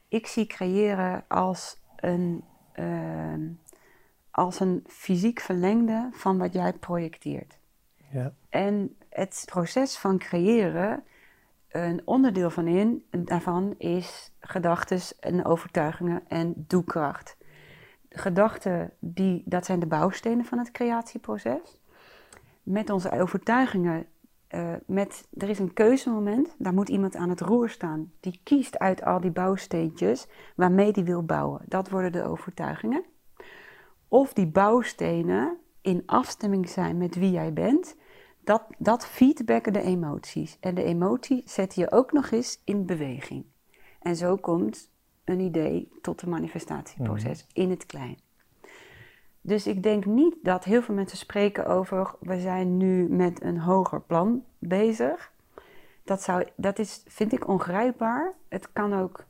Ik 0.08 0.28
zie 0.28 0.46
creëren 0.46 1.24
als 1.28 1.82
een, 1.96 2.44
ehm, 2.72 3.48
als 4.32 4.60
een 4.60 4.84
fysiek 4.88 5.40
verlengde 5.40 6.10
van 6.12 6.38
wat 6.38 6.54
jij 6.54 6.74
projecteert. 6.74 7.58
Ja. 8.12 8.34
En 8.50 8.96
het 9.10 9.44
proces 9.46 9.98
van 9.98 10.18
creëren, 10.18 11.04
een 11.70 12.02
onderdeel 12.06 12.50
van 12.50 13.02
daarvan 13.10 13.76
is 13.78 14.32
gedachten 14.40 15.00
en 15.20 15.46
overtuigingen 15.46 16.22
en 16.28 16.54
doekracht. 16.68 17.38
Gedachten, 18.10 18.92
die, 19.00 19.44
dat 19.46 19.66
zijn 19.66 19.80
de 19.80 19.86
bouwstenen 19.86 20.46
van 20.46 20.58
het 20.58 20.72
creatieproces. 20.72 21.82
Met 22.64 22.90
onze 22.90 23.12
overtuigingen, 23.12 24.06
eh, 24.48 24.74
met, 24.86 25.28
er 25.38 25.50
is 25.50 25.60
een 25.60 25.74
keuzemoment, 25.74 26.56
daar 26.58 26.74
moet 26.74 26.90
iemand 26.90 27.16
aan 27.16 27.30
het 27.30 27.42
roer 27.42 27.70
staan. 27.70 28.12
Die 28.20 28.40
kiest 28.44 28.80
uit 28.80 29.04
al 29.04 29.20
die 29.20 29.32
bouwsteentjes 29.32 30.28
waarmee 30.56 30.92
die 30.92 31.04
wil 31.04 31.24
bouwen. 31.24 31.62
Dat 31.68 31.90
worden 31.90 32.12
de 32.12 32.24
overtuigingen. 32.24 33.04
Of 34.08 34.34
die 34.34 34.48
bouwstenen 34.48 35.58
in 35.82 36.04
afstemming 36.06 36.70
zijn 36.70 36.98
met 36.98 37.16
wie 37.16 37.32
jij 37.32 37.54
bent, 37.54 37.96
dat, 38.50 38.64
dat 38.78 39.06
feedbacken 39.06 39.74
de 39.74 39.82
emoties. 39.82 40.58
En 40.60 40.76
de 40.76 40.84
emotie 40.84 41.42
zet 41.46 41.76
je 41.76 41.92
ook 41.92 42.12
nog 42.12 42.32
eens 42.32 42.62
in 42.64 42.86
beweging. 42.86 43.46
En 44.00 44.16
zo 44.16 44.36
komt 44.36 44.92
een 45.24 45.40
idee 45.40 45.92
tot 46.02 46.22
een 46.22 46.30
manifestatieproces 46.30 47.48
in 47.54 47.70
het 47.70 47.86
klein. 47.86 48.18
Dus 49.42 49.68
ik 49.68 49.84
denk 49.84 50.06
niet 50.06 50.36
dat 50.42 50.64
heel 50.64 50.82
veel 50.82 50.96
mensen 50.96 51.18
spreken 51.18 51.66
over 51.68 52.16
we 52.20 52.40
zijn 52.40 52.78
nu 52.78 53.10
met 53.10 53.44
een 53.44 53.60
hoger 53.60 54.02
plan 54.02 54.44
bezig. 54.60 55.32
Dat, 56.04 56.22
zou, 56.22 56.46
dat 56.56 56.80
is, 56.80 57.04
vind 57.08 57.34
ik 57.34 57.48
ongrijpbaar. 57.48 58.34
Het 58.48 58.72
kan 58.74 58.94
ook 58.94 59.26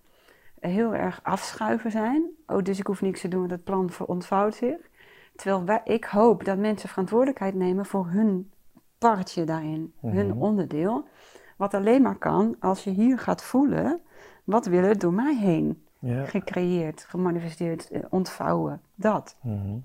heel 0.59 0.95
erg 0.95 1.19
afschuiven 1.23 1.91
zijn. 1.91 2.29
Oh, 2.47 2.61
dus 2.61 2.79
ik 2.79 2.87
hoef 2.87 3.01
niks 3.01 3.21
te 3.21 3.27
doen, 3.27 3.39
want 3.39 3.51
het 3.51 3.63
plan 3.63 3.89
ontvouwt 4.05 4.55
zich. 4.55 4.89
Terwijl 5.35 5.65
wij, 5.65 5.81
ik 5.83 6.05
hoop 6.05 6.43
dat 6.45 6.57
mensen 6.57 6.89
verantwoordelijkheid 6.89 7.53
nemen 7.53 7.85
voor 7.85 8.07
hun 8.07 8.51
partje 8.99 9.43
daarin, 9.43 9.93
hun 10.01 10.27
Mhm. 10.27 10.41
onderdeel. 10.41 11.07
Wat 11.57 11.73
alleen 11.73 12.01
maar 12.01 12.17
kan 12.17 12.55
als 12.59 12.83
je 12.83 12.89
hier 12.89 13.19
gaat 13.19 13.43
voelen, 13.43 13.99
wat 14.43 14.65
wil 14.65 14.83
er 14.83 14.99
door 14.99 15.13
mij 15.13 15.35
heen 15.37 15.83
Ja. 15.99 16.25
gecreëerd, 16.25 17.05
gemanifesteerd, 17.07 17.89
eh, 17.89 18.03
ontvouwen. 18.09 18.81
Dat. 18.95 19.37
Mhm. 19.41 19.77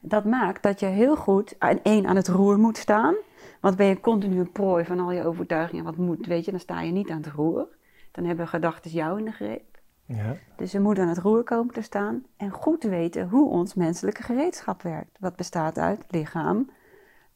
Dat 0.00 0.24
maakt 0.24 0.62
dat 0.62 0.80
je 0.80 0.86
heel 0.86 1.16
goed 1.16 1.54
aan 1.58 1.78
één 1.82 2.06
aan 2.06 2.16
het 2.16 2.28
roer 2.28 2.58
moet 2.58 2.76
staan. 2.76 3.14
Want 3.60 3.76
ben 3.76 3.86
je 3.86 4.00
continu 4.00 4.38
een 4.38 4.52
prooi 4.52 4.84
van 4.84 5.00
al 5.00 5.12
je 5.12 5.24
overtuigingen, 5.24 5.84
wat 5.84 5.96
moet, 5.96 6.26
weet 6.26 6.44
je, 6.44 6.50
dan 6.50 6.60
sta 6.60 6.80
je 6.80 6.92
niet 6.92 7.10
aan 7.10 7.16
het 7.22 7.32
roer. 7.34 7.68
Dan 8.12 8.24
hebben 8.24 8.48
gedachten 8.48 8.90
jou 8.90 9.18
in 9.18 9.24
de 9.24 9.30
greep. 9.32 9.78
Ja. 10.04 10.36
Dus 10.56 10.72
we 10.72 10.78
moeten 10.78 11.02
aan 11.02 11.08
het 11.08 11.18
roer 11.18 11.42
komen 11.42 11.74
te 11.74 11.80
staan 11.82 12.24
en 12.36 12.50
goed 12.50 12.82
weten 12.82 13.28
hoe 13.28 13.48
ons 13.48 13.74
menselijke 13.74 14.22
gereedschap 14.22 14.82
werkt. 14.82 15.16
Wat 15.20 15.36
bestaat 15.36 15.78
uit 15.78 16.04
lichaam, 16.08 16.70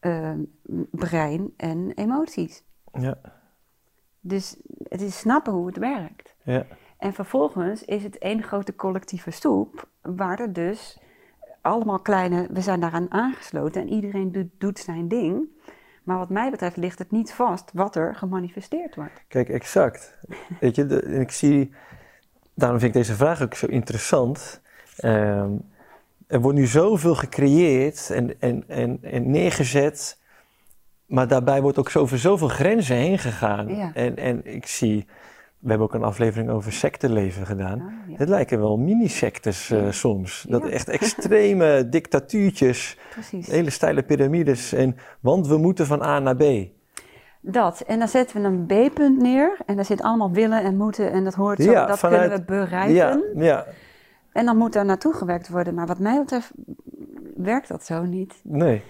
eh, 0.01 0.32
brein 0.90 1.53
en 1.57 1.92
emoties. 1.94 2.62
Ja. 2.92 3.18
Dus 4.20 4.57
het 4.88 5.01
is 5.01 5.18
snappen 5.18 5.53
hoe 5.53 5.66
het 5.66 5.76
werkt. 5.76 6.34
Ja. 6.44 6.66
En 6.98 7.12
vervolgens 7.12 7.84
is 7.84 8.03
het 8.03 8.18
één 8.18 8.42
grote 8.42 8.74
collectieve 8.74 9.30
stoep, 9.30 9.88
waar 10.03 10.40
er 10.40 10.53
dus 10.53 10.98
allemaal 11.61 12.01
kleine, 12.01 12.46
we 12.51 12.61
zijn 12.61 12.80
daaraan 12.80 13.11
aangesloten 13.11 13.80
en 13.80 13.88
iedereen 13.88 14.32
doet, 14.32 14.48
doet 14.59 14.78
zijn 14.78 15.09
ding. 15.09 15.48
Maar 16.03 16.18
wat 16.18 16.28
mij 16.28 16.51
betreft 16.51 16.76
ligt 16.76 16.98
het 16.98 17.11
niet 17.11 17.32
vast 17.32 17.70
wat 17.72 17.96
er 17.96 18.14
gemanifesteerd 18.14 18.94
wordt. 18.94 19.24
Kijk, 19.28 19.48
exact. 19.48 20.18
Weet 20.61 20.74
je, 20.74 20.86
de, 20.86 21.03
ik 21.03 21.30
zie, 21.30 21.74
daarom 22.55 22.78
vind 22.78 22.94
ik 22.94 23.01
deze 23.01 23.14
vraag 23.14 23.42
ook 23.42 23.55
zo 23.55 23.66
interessant. 23.66 24.61
Ehm, 24.96 25.53
er 26.31 26.41
wordt 26.41 26.59
nu 26.59 26.66
zoveel 26.66 27.14
gecreëerd 27.14 28.11
en, 28.11 28.41
en, 28.41 28.64
en, 28.68 28.99
en 29.03 29.31
neergezet, 29.31 30.18
maar 31.07 31.28
daarbij 31.28 31.62
wordt 31.62 31.78
ook 31.78 31.97
over 31.97 32.18
zoveel 32.18 32.49
grenzen 32.49 32.97
heen 32.97 33.18
gegaan. 33.18 33.68
Ja. 33.76 33.91
En, 33.95 34.16
en 34.16 34.41
ik 34.55 34.66
zie, 34.66 35.07
we 35.59 35.68
hebben 35.68 35.87
ook 35.87 35.95
een 35.95 36.03
aflevering 36.05 36.51
over 36.51 36.72
secteleven 36.72 37.47
gedaan. 37.47 37.81
Ah, 37.81 37.87
ja, 38.11 38.16
Het 38.16 38.28
lijken 38.28 38.59
wel 38.61 38.76
mini-sectes 38.76 39.70
eh, 39.70 39.91
soms. 39.91 40.47
Dat 40.49 40.62
Ja. 40.62 40.68
echt 40.70 40.89
extreme 40.89 41.87
dictatuurtjes, 41.91 42.97
precies. 43.11 43.47
hele 43.47 43.70
steile 43.70 44.03
piramides. 44.03 44.72
En, 44.72 44.97
want 45.20 45.47
we 45.47 45.57
moeten 45.57 45.87
van 45.87 46.03
A 46.03 46.18
naar 46.18 46.37
B. 46.37 46.43
Dat. 47.43 47.81
En 47.81 47.99
dan 47.99 48.09
zetten 48.09 48.43
we 48.43 48.49
een 48.49 48.66
B-punt 48.91 49.18
neer. 49.22 49.57
En 49.66 49.76
daar 49.76 49.85
zit 49.85 50.03
allemaal 50.03 50.31
willen 50.33 50.62
en 50.62 50.76
moeten. 50.76 51.12
En 51.12 51.24
dat 51.24 51.35
hoort 51.35 51.62
zo. 51.62 51.70
Ja, 51.70 51.87
dat 51.87 51.99
vanuit- 51.99 52.20
kunnen 52.20 52.39
we 52.39 52.45
bereiken. 52.45 52.95
Ja, 52.95 53.20
ja, 53.35 53.66
En 54.33 54.45
dan 54.47 54.57
moet 54.57 54.72
daar 54.72 54.85
naartoe 54.85 55.14
gewerkt 55.14 55.49
worden. 55.49 55.74
Maar 55.74 55.87
wat 55.87 55.99
mij 55.99 56.18
betreft 56.18 56.51
werkt 57.37 57.68
dat 57.68 57.85
zo 57.85 58.05
niet. 58.05 58.41
nee. 58.43 58.83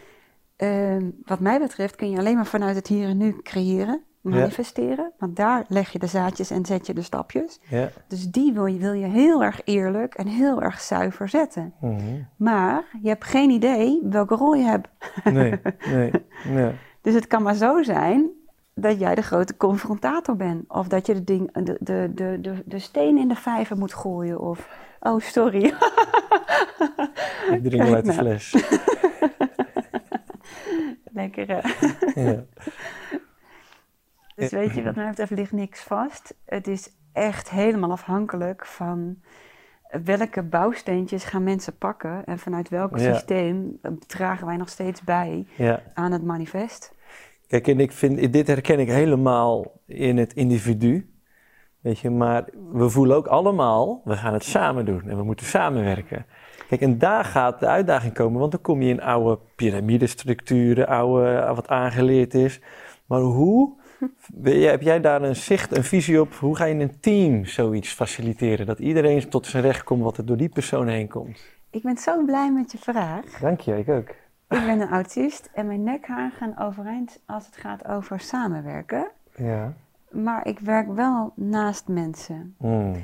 Ehm, 0.56 1.10
wat 1.24 1.40
mij 1.40 1.58
betreft 1.58 1.96
kun 1.96 2.10
je 2.10 2.18
alleen 2.18 2.34
maar 2.34 2.46
vanuit 2.46 2.76
het 2.76 2.86
hier 2.86 3.08
en 3.08 3.16
nu 3.16 3.36
creëren, 3.42 4.02
manifesteren. 4.20 5.12
Want 5.18 5.36
daar 5.36 5.64
leg 5.68 5.92
je 5.92 5.98
de 5.98 6.06
zaadjes 6.06 6.50
en 6.50 6.64
zet 6.66 6.86
je 6.86 6.94
de 6.94 7.02
stapjes. 7.02 7.60
Ja. 7.68 7.90
Dus 8.08 8.30
die 8.30 8.52
wil 8.52 8.66
je, 8.66 8.78
wil 8.78 8.92
je 8.92 9.06
heel 9.06 9.42
erg 9.42 9.60
eerlijk 9.64 10.14
en 10.14 10.26
heel 10.26 10.62
erg 10.62 10.80
zuiver 10.80 11.28
zetten. 11.28 11.74
Mhm. 11.80 12.22
Maar 12.36 12.84
je 13.02 13.08
hebt 13.08 13.24
geen 13.24 13.50
idee 13.50 14.00
welke 14.02 14.34
rol 14.34 14.54
je 14.54 14.64
hebt. 14.64 14.88
Nee, 15.24 15.60
nee, 15.90 16.10
nee. 16.56 16.72
Dus 17.00 17.14
het 17.14 17.26
kan 17.26 17.42
maar 17.42 17.54
zo 17.54 17.82
zijn 17.82 18.30
dat 18.74 18.98
jij 18.98 19.14
de 19.14 19.22
grote 19.22 19.56
confrontator 19.56 20.36
bent. 20.36 20.64
Of 20.68 20.88
dat 20.88 21.06
je 21.06 21.14
de, 21.14 21.24
ding, 21.24 21.52
de, 21.52 21.76
de, 21.80 22.10
de, 22.14 22.38
de, 22.40 22.62
de 22.64 22.78
steen 22.78 23.18
in 23.18 23.28
de 23.28 23.34
vijver 23.34 23.76
moet 23.76 23.94
gooien. 23.94 24.40
Of, 24.40 24.68
oh 25.00 25.20
sorry. 25.20 25.64
Ik 27.54 27.62
drink 27.62 27.82
uit 27.94 28.04
de 28.04 28.12
Nou. 28.12 28.18
fles. 28.18 28.54
Lekker. 31.12 31.48
Ja. 32.14 32.44
Dus 34.34 34.50
weet 34.50 34.74
je, 34.74 34.82
wat 34.82 34.94
mij 34.94 35.08
betreft 35.08 35.30
ligt 35.30 35.52
niks 35.52 35.82
vast. 35.82 36.34
Het 36.44 36.68
is 36.68 36.90
echt 37.12 37.50
helemaal 37.50 37.90
afhankelijk 37.90 38.66
van 38.66 39.22
welke 40.04 40.42
bouwsteentjes 40.42 41.24
gaan 41.24 41.42
mensen 41.42 41.76
pakken. 41.78 42.24
En 42.24 42.38
vanuit 42.38 42.68
welk 42.68 42.98
Ja. 42.98 43.12
systeem 43.14 43.80
dragen 44.06 44.46
wij 44.46 44.56
nog 44.56 44.68
steeds 44.68 45.02
bij 45.02 45.46
ja. 45.56 45.82
aan 45.94 46.12
het 46.12 46.24
manifest. 46.24 46.94
Kijk, 47.46 47.68
en 47.68 47.80
ik 47.80 47.92
vind, 47.92 48.32
dit 48.32 48.46
herken 48.46 48.78
ik 48.78 48.88
helemaal 48.88 49.80
in 49.86 50.16
het 50.16 50.32
individu. 50.32 51.10
Weet 51.80 51.98
je, 51.98 52.10
maar 52.10 52.44
we 52.72 52.88
voelen 52.88 53.16
ook 53.16 53.26
allemaal, 53.26 54.00
we 54.04 54.16
gaan 54.16 54.32
het 54.32 54.44
samen 54.44 54.84
doen 54.84 55.02
en 55.08 55.16
we 55.16 55.22
moeten 55.22 55.46
samenwerken. 55.46 56.26
Kijk, 56.68 56.80
en 56.80 56.98
daar 56.98 57.24
gaat 57.24 57.60
de 57.60 57.66
uitdaging 57.66 58.14
komen, 58.14 58.40
want 58.40 58.52
dan 58.52 58.60
kom 58.60 58.82
je 58.82 58.88
in 58.88 59.02
oude 59.02 59.38
piramidestructuren, 59.56 60.86
oude, 60.86 61.52
wat 61.54 61.68
aangeleerd 61.68 62.34
is. 62.34 62.60
Maar 63.06 63.20
hoe, 63.20 63.72
heb 64.42 64.82
jij 64.82 65.00
daar 65.00 65.22
een 65.22 65.36
zicht, 65.36 65.76
een 65.76 65.84
visie 65.84 66.20
op, 66.20 66.34
hoe 66.34 66.56
ga 66.56 66.64
je 66.64 66.74
in 66.74 66.80
een 66.80 67.00
team 67.00 67.44
zoiets 67.44 67.92
faciliteren? 67.92 68.66
Dat 68.66 68.78
iedereen 68.78 69.28
tot 69.28 69.46
zijn 69.46 69.62
recht 69.62 69.84
komt 69.84 70.02
wat 70.02 70.16
er 70.16 70.26
door 70.26 70.36
die 70.36 70.48
persoon 70.48 70.88
heen 70.88 71.08
komt. 71.08 71.40
Ik 71.70 71.82
ben 71.82 71.96
zo 71.96 72.24
blij 72.24 72.52
met 72.52 72.72
je 72.72 72.78
vraag. 72.78 73.38
Dank 73.40 73.60
je, 73.60 73.78
ik 73.78 73.88
ook. 73.88 74.08
Ik 74.48 74.66
ben 74.66 74.80
een 74.80 74.88
autist 74.88 75.50
en 75.54 75.66
mijn 75.66 75.82
nekhaar 75.82 76.30
gaan 76.30 76.58
overeind 76.58 77.20
als 77.26 77.46
het 77.46 77.56
gaat 77.56 77.88
over 77.88 78.20
samenwerken. 78.20 79.10
Ja. 79.36 79.72
Maar 80.10 80.46
ik 80.46 80.58
werk 80.58 80.92
wel 80.92 81.32
naast 81.36 81.88
mensen. 81.88 82.54
Mm. 82.58 82.94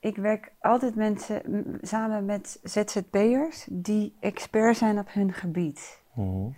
Ik 0.00 0.16
werk 0.16 0.52
altijd 0.60 0.94
mensen 0.94 1.42
samen 1.82 2.24
met 2.24 2.60
ZZP'ers 2.62 3.66
die 3.70 4.16
expert 4.20 4.76
zijn 4.76 4.98
op 4.98 5.12
hun 5.12 5.32
gebied. 5.32 6.02
Mhm. 6.12 6.48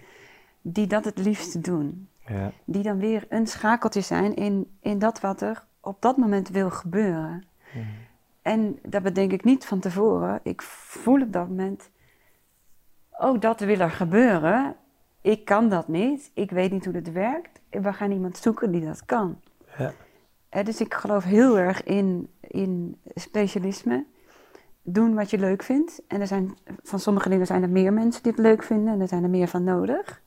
Die 0.63 0.87
dat 0.87 1.05
het 1.05 1.19
liefst 1.19 1.65
doen. 1.65 2.09
Ja. 2.27 2.53
Die 2.65 2.83
dan 2.83 2.99
weer 2.99 3.27
een 3.29 3.47
schakeltje 3.47 4.01
zijn 4.01 4.35
in, 4.35 4.77
in 4.81 4.99
dat 4.99 5.21
wat 5.21 5.41
er 5.41 5.65
op 5.81 6.03
dat 6.03 6.17
moment 6.17 6.49
wil 6.49 6.71
gebeuren. 6.71 7.45
Mhm. 7.73 7.85
En 8.43 8.79
dat 8.83 9.03
bedenk 9.03 9.33
ik 9.33 9.45
niet 9.45 9.67
van 9.67 9.81
tevoren. 9.81 10.41
Ik 10.43 10.63
voel 10.63 11.23
op 11.23 11.33
dat 11.33 11.49
moment, 11.49 11.91
oh 13.11 13.41
dat 13.41 13.61
wil 13.61 13.81
er 13.81 13.91
gebeuren. 13.91 14.77
Ik 15.21 15.45
kan 15.45 15.69
dat 15.69 15.89
niet. 15.89 16.31
Ik 16.35 16.51
weet 16.51 16.71
niet 16.71 16.85
hoe 16.85 17.01
dat 17.01 17.13
werkt. 17.13 17.61
We 17.71 17.93
gaan 17.93 18.11
iemand 18.11 18.37
zoeken 18.37 18.71
die 18.71 18.85
dat 18.85 19.05
kan. 19.05 19.41
Ja. 19.79 19.93
Eh, 20.49 20.65
dus 20.65 20.81
ik 20.81 20.95
geloof 20.95 21.25
heel 21.25 21.59
erg 21.59 21.83
in, 21.83 22.31
in 22.41 23.01
specialisme. 23.15 24.05
Doen 24.83 25.15
wat 25.15 25.31
je 25.31 25.39
leuk 25.39 25.63
vindt. 25.63 26.03
En 26.09 26.21
er 26.21 26.27
zijn, 26.27 26.57
van 26.83 26.99
sommige 26.99 27.29
dingen 27.29 27.47
zijn 27.47 27.63
er 27.63 27.71
meer 27.71 27.93
mensen 27.93 28.23
die 28.23 28.33
het 28.33 28.41
leuk 28.41 28.63
vinden. 28.63 28.95
En 28.95 29.01
er 29.01 29.09
zijn 29.09 29.23
er 29.23 29.31
meer 29.31 29.49
van 29.49 29.65
nodig. 29.65 30.23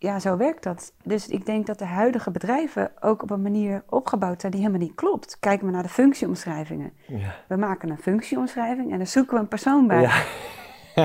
Ja, 0.00 0.18
zo 0.18 0.36
werkt 0.36 0.62
dat. 0.62 0.92
Dus 1.02 1.28
ik 1.28 1.46
denk 1.46 1.66
dat 1.66 1.78
de 1.78 1.84
huidige 1.84 2.30
bedrijven 2.30 2.90
ook 3.00 3.22
op 3.22 3.30
een 3.30 3.42
manier 3.42 3.82
opgebouwd 3.88 4.40
zijn 4.40 4.52
die 4.52 4.60
helemaal 4.60 4.82
niet 4.82 4.94
klopt. 4.94 5.36
Kijken 5.40 5.66
we 5.66 5.72
naar 5.72 5.82
de 5.82 5.88
functieomschrijvingen. 5.88 6.92
Ja. 7.06 7.34
We 7.48 7.56
maken 7.56 7.90
een 7.90 7.98
functieomschrijving 7.98 8.92
en 8.92 8.96
dan 8.96 9.06
zoeken 9.06 9.34
we 9.34 9.40
een 9.40 9.48
persoon 9.48 9.86
bij. 9.86 10.00
Ja. 10.00 10.22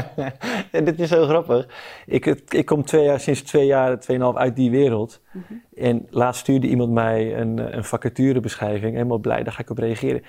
en 0.71 0.83
dit 0.83 0.99
is 0.99 1.09
zo 1.09 1.25
grappig. 1.25 1.67
Ik, 2.05 2.25
ik 2.49 2.65
kom 2.65 2.85
twee 2.85 3.03
jaar, 3.03 3.19
sinds 3.19 3.41
twee 3.41 3.65
jaar, 3.65 3.99
tweeënhalf 3.99 4.35
uit 4.35 4.55
die 4.55 4.71
wereld. 4.71 5.21
Mhm. 5.31 5.53
En 5.75 6.07
laatst 6.09 6.41
stuurde 6.41 6.67
iemand 6.67 6.91
mij 6.91 7.37
een, 7.37 7.77
een 7.77 7.83
vacaturebeschrijving. 7.83 8.93
Helemaal 8.93 9.17
blij, 9.17 9.43
daar 9.43 9.53
ga 9.53 9.61
ik 9.61 9.69
op 9.69 9.77
reageren. 9.77 10.23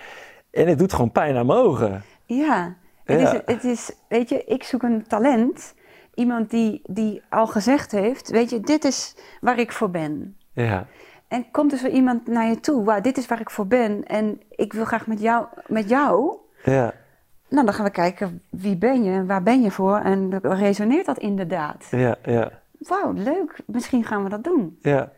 En 0.50 0.68
het 0.68 0.78
doet 0.78 0.92
gewoon 0.92 1.12
pijn 1.12 1.36
aan 1.36 1.46
mijn 1.46 1.58
ogen. 1.58 2.02
Ja, 2.26 2.76
het, 3.04 3.20
Ja. 3.20 3.32
Is, 3.32 3.40
het 3.44 3.64
is, 3.64 3.92
weet 4.08 4.28
je, 4.28 4.44
ik 4.44 4.62
zoek 4.62 4.82
een 4.82 5.06
talent. 5.06 5.74
Iemand 6.14 6.50
die, 6.50 6.80
die 6.84 7.22
al 7.28 7.46
gezegd 7.46 7.92
heeft, 7.92 8.30
weet 8.30 8.50
je, 8.50 8.60
dit 8.60 8.84
is 8.84 9.16
waar 9.40 9.58
ik 9.58 9.72
voor 9.72 9.90
ben. 9.90 10.36
Ja, 10.52 10.86
En 11.28 11.50
komt 11.50 11.72
er 11.72 11.78
zo 11.78 11.86
iemand 11.86 12.26
naar 12.26 12.48
je 12.48 12.60
toe, 12.60 12.84
wauw, 12.84 13.00
dit 13.00 13.18
is 13.18 13.26
waar 13.26 13.40
ik 13.40 13.50
voor 13.50 13.66
ben. 13.66 14.04
En 14.04 14.40
ik 14.50 14.72
wil 14.72 14.84
graag 14.84 15.06
met 15.06 15.20
jou, 15.20 15.46
met 15.66 15.88
jou. 15.88 16.36
ja, 16.64 16.94
Nou, 17.54 17.66
dan 17.66 17.74
gaan 17.74 17.84
we 17.84 17.90
kijken, 17.90 18.42
wie 18.50 18.76
ben 18.76 19.02
je 19.04 19.10
en 19.10 19.26
waar 19.26 19.42
ben 19.42 19.62
je 19.62 19.70
voor? 19.70 19.96
En 19.98 20.30
dan 20.30 20.40
resoneert 20.52 21.06
dat 21.06 21.18
inderdaad. 21.18 21.86
ja, 21.90 22.16
ja. 22.24 22.50
Wauw, 22.78 23.12
leuk, 23.12 23.58
misschien 23.66 24.04
gaan 24.04 24.22
we 24.22 24.28
dat 24.28 24.44
doen. 24.44 24.78
ja. 24.82 25.12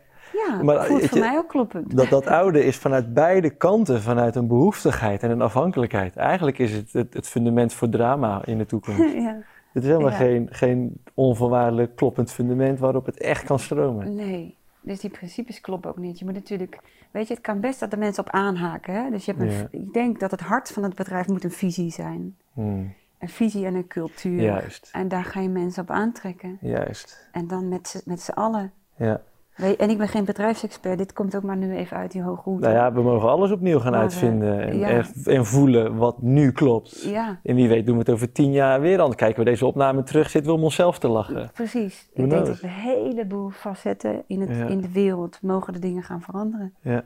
Ja, 0.47 0.63
Maar, 0.63 0.85
voelt 0.85 1.05
voor 1.05 1.17
je, 1.17 1.23
mij 1.23 1.37
ook 1.37 1.47
kloppend. 1.47 1.97
Dat, 1.97 2.09
dat 2.09 2.25
oude 2.27 2.63
is 2.65 2.77
vanuit 2.77 3.13
beide 3.13 3.49
kanten, 3.49 4.01
vanuit 4.01 4.35
een 4.35 4.47
behoeftigheid 4.47 5.23
en 5.23 5.31
een 5.31 5.41
afhankelijkheid. 5.41 6.15
Eigenlijk 6.15 6.57
is 6.59 6.71
het 6.73 6.93
het, 6.93 7.13
het 7.13 7.27
fundament 7.27 7.73
voor 7.73 7.89
drama 7.89 8.45
in 8.45 8.57
de 8.57 8.65
toekomst. 8.65 9.13
ja. 9.27 9.37
Het 9.71 9.83
is 9.83 9.89
helemaal 9.89 10.11
Ja. 10.11 10.17
geen, 10.17 10.47
geen 10.51 11.01
onvoorwaardelijk 11.13 11.95
kloppend 11.95 12.31
fundament 12.31 12.79
waarop 12.79 13.05
het 13.05 13.17
echt 13.17 13.43
kan 13.43 13.59
stromen. 13.59 14.15
Nee, 14.15 14.55
dus 14.81 14.99
die 14.99 15.09
principes 15.09 15.61
kloppen 15.61 15.89
ook 15.89 15.97
niet. 15.97 16.19
Je 16.19 16.25
moet 16.25 16.33
natuurlijk, 16.33 16.79
weet 17.11 17.27
je, 17.27 17.33
het 17.33 17.43
kan 17.43 17.59
best 17.59 17.79
dat 17.79 17.91
de 17.91 17.97
mensen 17.97 18.23
op 18.25 18.29
aanhaken. 18.31 18.93
Hè? 19.03 19.09
Dus 19.09 19.25
je 19.25 19.31
hebt 19.31 19.43
een, 19.43 19.51
Ja. 19.57 19.67
ik 19.71 19.93
denk 19.93 20.19
dat 20.19 20.31
het 20.31 20.39
hart 20.39 20.69
van 20.71 20.83
het 20.83 20.95
bedrijf 20.95 21.27
moet 21.27 21.43
een 21.43 21.51
visie 21.51 21.91
zijn. 21.91 22.37
Hmm, 22.53 22.93
Een 23.19 23.29
visie 23.29 23.65
en 23.65 23.75
een 23.75 23.87
cultuur. 23.87 24.41
Juist, 24.41 24.89
En 24.93 25.07
daar 25.07 25.23
ga 25.23 25.39
je 25.39 25.49
mensen 25.49 25.81
op 25.83 25.89
aantrekken. 25.91 26.57
juist. 26.61 27.29
En 27.31 27.47
dan 27.47 27.67
met 27.69 27.87
z'n- 27.87 28.01
met 28.05 28.21
z'n 28.21 28.31
allen. 28.31 28.71
Ja. 28.95 29.21
En 29.57 29.89
ik 29.89 29.97
ben 29.97 30.07
geen 30.07 30.25
bedrijfsexpert, 30.25 30.97
dit 30.97 31.13
komt 31.13 31.35
ook 31.35 31.43
maar 31.43 31.57
nu 31.57 31.75
even 31.75 31.97
uit 31.97 32.11
die 32.11 32.21
hoge 32.21 32.49
hoed. 32.49 32.59
Nou 32.59 32.73
ja, 32.73 32.93
we 32.93 33.01
mogen 33.01 33.29
alles 33.29 33.51
opnieuw 33.51 33.79
gaan 33.79 33.91
Maar, 33.91 33.99
eh, 33.99 34.05
uitvinden 34.05 34.59
en, 34.61 34.77
ja. 34.77 34.87
en, 34.87 35.05
en 35.23 35.45
voelen 35.45 35.95
wat 35.95 36.21
nu 36.21 36.51
klopt. 36.51 37.01
Ja, 37.03 37.39
En 37.43 37.55
wie 37.55 37.67
weet 37.67 37.85
doen 37.85 37.93
we 37.95 37.99
het 38.01 38.09
over 38.09 38.31
tien 38.31 38.51
jaar 38.51 38.81
weer 38.81 39.01
aan. 39.01 39.15
Kijken 39.15 39.43
we 39.43 39.49
deze 39.49 39.65
opname 39.65 40.03
terug, 40.03 40.29
zitten 40.29 40.51
we 40.51 40.57
om 40.57 40.63
onszelf 40.63 40.99
te 40.99 41.07
lachen. 41.07 41.49
precies. 41.53 42.09
Who 42.13 42.23
ik 42.23 42.29
denk 42.29 42.45
dat 42.45 42.59
we 42.59 42.67
een 42.67 42.73
heleboel 42.73 43.49
facetten 43.49 44.23
in, 44.27 44.41
het, 44.41 44.49
Ja. 44.57 44.65
in 44.65 44.81
de 44.81 44.91
wereld 44.91 45.39
mogen 45.41 45.73
de 45.73 45.79
dingen 45.79 46.03
gaan 46.03 46.21
veranderen. 46.21 46.73
Ja, 46.81 47.03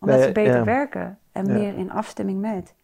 Omdat 0.00 0.16
Nee, 0.18 0.26
ze 0.26 0.32
beter 0.32 0.64
werken 0.64 1.18
en 1.32 1.46
meer 1.52 1.76
in 1.76 1.90
afstemming 1.90 2.40
met. 2.40 2.74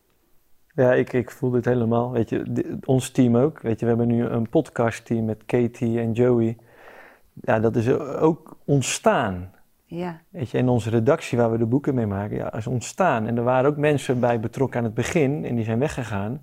ja 0.75 0.93
ik, 0.95 1.13
ik 1.13 1.31
voel 1.31 1.51
dit 1.51 1.65
helemaal. 1.65 2.11
Weet 2.13 2.29
je, 2.29 2.77
ons 2.85 3.11
team 3.11 3.37
ook. 3.37 3.61
Weet 3.61 3.81
je, 3.81 3.87
we 3.87 3.93
hebben 3.97 4.17
nu 4.17 4.25
een 4.25 4.49
podcastteam 4.49 5.25
met 5.25 5.43
Katie 5.47 6.01
en 6.01 6.13
Joey. 6.13 6.57
Ja, 7.41 7.61
dat 7.61 7.77
is 7.77 7.91
ook 7.99 8.57
ontstaan. 8.65 9.51
Ja, 9.85 10.21
Weet 10.29 10.51
je, 10.51 10.59
en 10.59 10.69
onze 10.69 10.91
redactie 10.91 11.39
waar 11.39 11.51
we 11.51 11.59
de 11.59 11.67
boeken 11.67 11.95
mee 11.95 12.07
maken, 12.07 12.37
ja, 12.37 12.53
is 12.55 12.67
ontstaan. 12.67 13.27
En 13.27 13.37
er 13.37 13.43
waren 13.43 13.71
ook 13.71 13.77
mensen 13.77 14.21
bij 14.21 14.41
betrokken 14.41 14.79
aan 14.79 14.85
het 14.85 14.95
begin 14.95 15.45
en 15.45 15.55
die 15.55 15.65
zijn 15.65 15.79
weggegaan. 15.79 16.43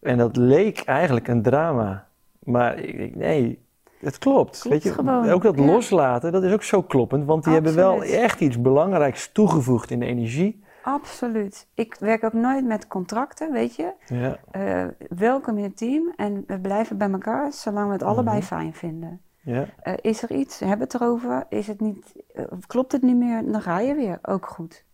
En 0.00 0.18
dat 0.18 0.36
leek 0.36 0.80
eigenlijk 0.80 1.28
een 1.28 1.42
drama. 1.42 2.06
Maar 2.38 2.78
ik, 2.78 3.14
nee, 3.16 3.64
het 4.00 4.18
klopt. 4.18 4.50
Klopt 4.60 4.68
Weet 4.68 4.82
je, 4.82 4.92
gewoon, 4.92 5.28
ook 5.30 5.42
dat 5.42 5.58
ja. 5.58 5.64
loslaten, 5.64 6.32
dat 6.32 6.42
is 6.42 6.52
ook 6.52 6.62
zo 6.62 6.82
kloppend. 6.82 7.24
Want 7.26 7.44
die 7.44 7.52
hebben 7.52 7.74
wel 7.74 8.02
echt 8.02 8.40
iets 8.40 8.60
belangrijks 8.60 9.32
toegevoegd 9.32 9.90
in 9.90 9.98
de 10.00 10.06
energie. 10.06 10.62
absoluut. 10.82 11.66
Ik 11.74 11.96
werk 11.98 12.24
ook 12.24 12.32
nooit 12.32 12.64
met 12.66 12.86
contracten, 12.86 13.52
weet 13.52 13.76
je. 13.76 13.92
Ja, 14.06 14.36
Eh, 14.50 14.84
welkom 15.08 15.56
in 15.58 15.64
het 15.64 15.76
team 15.76 16.12
en 16.16 16.44
we 16.46 16.60
blijven 16.60 16.98
bij 16.98 17.10
elkaar 17.10 17.52
zolang 17.52 17.86
we 17.86 17.92
het 17.92 18.02
allebei 18.02 18.36
Mhm. 18.36 18.46
fijn 18.46 18.74
vinden. 18.74 19.20
Ja, 19.44 19.66
Eh, 19.82 19.92
is 20.00 20.22
er 20.22 20.30
iets? 20.32 20.58
Hebben 20.60 20.78
we 20.78 20.84
het 20.84 20.94
erover? 20.94 21.46
Is 21.48 21.66
het 21.66 21.80
niet, 21.80 22.14
eh, 22.34 22.44
klopt 22.66 22.92
het 22.92 23.02
niet 23.02 23.16
meer? 23.16 23.42
Dan 23.52 23.62
ga 23.62 23.80
je 23.80 23.94
weer. 23.94 24.18
Ook 24.22 24.46
goed. 24.46 24.84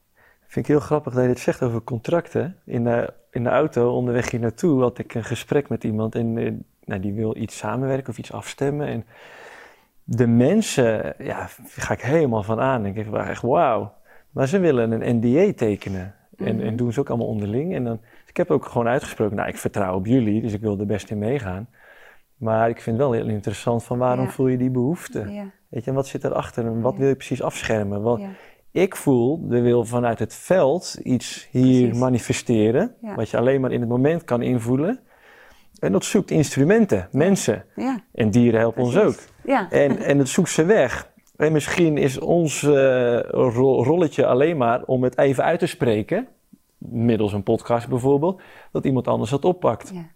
vind 0.46 0.66
ik 0.66 0.72
heel 0.72 0.80
grappig 0.80 1.12
dat 1.12 1.22
je 1.22 1.28
dit 1.28 1.38
zegt 1.38 1.62
over 1.62 1.82
contracten. 1.82 2.56
In 2.64 2.84
de, 2.84 3.12
in 3.30 3.42
de 3.44 3.48
auto 3.50 3.92
onderweg 3.94 4.30
hier 4.30 4.40
naartoe 4.40 4.80
had 4.80 4.98
ik 4.98 5.14
een 5.14 5.24
gesprek 5.24 5.68
met 5.68 5.84
iemand 5.84 6.14
en 6.14 6.38
eh, 6.38 6.52
nou, 6.84 7.00
die 7.00 7.12
wil 7.12 7.36
iets 7.36 7.56
samenwerken 7.56 8.08
of 8.10 8.18
iets 8.18 8.32
afstemmen. 8.32 8.86
En 8.86 9.04
de 10.04 10.26
mensen, 10.26 11.14
ja, 11.18 11.48
ga 11.64 11.92
ik 11.94 12.00
helemaal 12.00 12.42
van 12.42 12.60
aan. 12.60 12.86
Ik 12.86 12.94
denk 12.94 13.14
echt 13.14 13.42
wauw. 13.42 13.92
Maar 14.30 14.48
ze 14.48 14.58
willen 14.58 14.90
een 14.92 15.16
NDA 15.16 15.52
tekenen. 15.52 16.14
En, 16.36 16.56
Mhm. 16.56 16.66
en 16.66 16.76
doen 16.76 16.92
ze 16.92 17.00
ook 17.00 17.08
allemaal 17.08 17.26
onderling. 17.26 17.74
En 17.74 17.84
dan, 17.84 17.96
dus 18.00 18.28
ik 18.28 18.36
heb 18.36 18.50
ook 18.50 18.64
gewoon 18.64 18.88
uitgesproken, 18.88 19.36
nou 19.36 19.48
ik 19.48 19.56
vertrouw 19.56 19.94
op 19.94 20.06
jullie, 20.06 20.40
dus 20.42 20.52
ik 20.52 20.60
wil 20.60 20.78
er 20.78 20.86
best 20.86 21.10
in 21.10 21.18
meegaan. 21.18 21.68
Maar 22.40 22.68
ik 22.68 22.80
vind 22.80 22.96
het 22.98 23.06
wel 23.06 23.14
heel 23.16 23.28
interessant 23.28 23.84
van 23.84 23.98
waarom 23.98 24.24
Ja. 24.24 24.30
voel 24.30 24.46
je 24.46 24.56
die 24.56 24.70
behoefte? 24.70 25.18
Ja, 25.30 25.44
Weet 25.68 25.84
je, 25.84 25.90
en 25.90 25.96
wat 25.96 26.06
zit 26.06 26.24
erachter 26.24 26.66
en 26.66 26.80
wat 26.80 26.96
wil 26.96 27.08
je 27.08 27.14
precies 27.14 27.42
afschermen? 27.42 28.18
Ja, 28.20 28.28
ik 28.72 28.96
voel, 28.96 29.44
we 29.48 29.60
wil 29.60 29.84
vanuit 29.84 30.18
het 30.18 30.34
veld 30.34 30.98
iets 31.02 31.48
hier 31.50 31.80
Precies. 31.82 31.98
manifesteren, 31.98 32.94
wat 33.16 33.30
je 33.30 33.36
alleen 33.36 33.60
maar 33.60 33.72
in 33.72 33.80
het 33.80 33.88
moment 33.88 34.24
kan 34.24 34.42
invoelen. 34.42 35.00
En 35.80 35.92
dat 35.92 36.04
zoekt 36.04 36.30
instrumenten, 36.30 37.08
mensen. 37.12 37.64
En 38.14 38.30
dieren 38.30 38.60
helpen 38.60 38.82
ons 38.82 38.98
ook. 38.98 39.14
En, 39.70 39.98
en 39.98 40.18
het 40.18 40.28
zoekt 40.28 40.50
ze 40.50 40.64
weg. 40.64 41.08
En 41.36 41.52
misschien 41.52 41.96
is 41.98 42.18
ons 42.18 42.62
eh, 42.62 43.20
ro- 43.20 43.82
rolletje 43.82 44.26
alleen 44.26 44.56
maar 44.56 44.82
om 44.84 45.02
het 45.02 45.18
even 45.18 45.44
uit 45.44 45.58
te 45.58 45.66
spreken, 45.66 46.28
middels 46.78 47.32
een 47.32 47.42
podcast 47.42 47.88
bijvoorbeeld, 47.88 48.40
dat 48.72 48.84
iemand 48.84 49.08
anders 49.08 49.30
het 49.30 49.44
oppakt. 49.44 49.90
ja, 49.94 50.06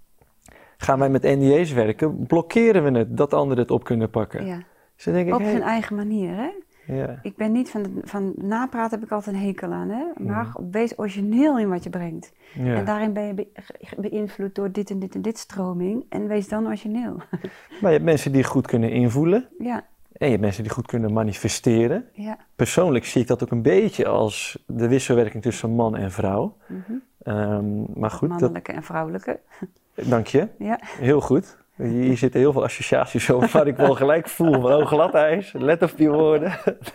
Gaan 0.76 0.98
wij 0.98 1.08
met 1.10 1.22
NDA's 1.22 1.72
werken, 1.72 2.26
blokkeren 2.26 2.84
we 2.92 2.98
het 2.98 3.16
dat 3.16 3.34
anderen 3.34 3.62
het 3.62 3.72
op 3.72 3.84
kunnen 3.84 4.10
pakken. 4.10 4.46
ja. 4.46 4.58
Dus 4.96 5.04
denk 5.04 5.26
ik, 5.28 5.34
Op 5.34 5.40
hey, 5.40 5.50
zijn 5.50 5.62
eigen 5.62 5.96
manier, 5.96 6.34
hè? 6.36 6.48
ja, 6.94 7.18
Ik 7.22 7.36
ben 7.36 7.52
niet 7.52 7.70
van, 7.70 7.82
de, 7.82 7.90
van 8.02 8.32
napraten, 8.36 8.98
heb 8.98 9.06
ik 9.06 9.12
altijd 9.12 9.36
een 9.36 9.42
hekel 9.42 9.72
aan, 9.72 9.88
hè? 9.88 10.04
Maar 10.24 10.52
wees 10.70 10.98
origineel 10.98 11.58
in 11.58 11.68
wat 11.68 11.84
je 11.84 11.90
brengt. 11.90 12.32
ja. 12.54 12.74
En 12.74 12.84
daarin 12.84 13.12
ben 13.12 13.22
je 13.26 13.34
be- 13.34 13.48
beïnvloed 13.96 14.54
door 14.54 14.72
dit 14.72 14.90
en 14.90 14.98
dit 14.98 15.14
en 15.14 15.22
dit 15.22 15.38
stroming. 15.38 16.04
En 16.08 16.26
wees 16.28 16.48
dan 16.48 16.66
origineel. 16.66 17.16
Maar 17.80 17.90
je 17.90 17.96
hebt 17.96 18.04
mensen 18.04 18.32
die 18.32 18.44
goed 18.44 18.66
kunnen 18.66 18.90
invoelen. 18.90 19.48
ja, 19.58 19.76
En 20.12 20.24
je 20.26 20.30
hebt 20.30 20.40
mensen 20.40 20.62
die 20.62 20.72
goed 20.72 20.86
kunnen 20.86 21.12
manifesteren. 21.12 22.04
ja. 22.12 22.36
Persoonlijk 22.56 23.04
zie 23.04 23.20
ik 23.20 23.26
dat 23.26 23.42
ook 23.42 23.50
een 23.50 23.62
beetje 23.62 24.06
als 24.06 24.64
de 24.66 24.88
wisselwerking 24.88 25.42
tussen 25.42 25.70
man 25.70 25.96
en 25.96 26.10
vrouw. 26.10 26.56
mhm. 26.68 26.92
Ehm, 27.24 27.98
maar 28.00 28.10
goed, 28.10 28.28
dat, 28.28 28.40
Mannelijke 28.40 28.72
en 28.72 28.82
vrouwelijke. 28.82 29.40
dank 29.94 30.26
je. 30.26 30.48
Ja, 30.58 30.78
Heel 30.82 31.20
goed. 31.20 31.62
Hier 31.76 32.16
zitten 32.16 32.40
heel 32.40 32.52
veel 32.52 32.62
associaties 32.64 33.30
over 33.30 33.50
waar 33.52 33.66
ik 33.66 33.76
wel 33.76 33.94
gelijk 33.94 34.28
voel. 34.28 34.60
Van, 34.60 34.72
oh, 34.72 34.86
glad 34.86 35.14
ijs. 35.14 35.52
Let 35.52 35.82
op 35.82 35.92
die 35.96 36.10
woorden. 36.10 36.52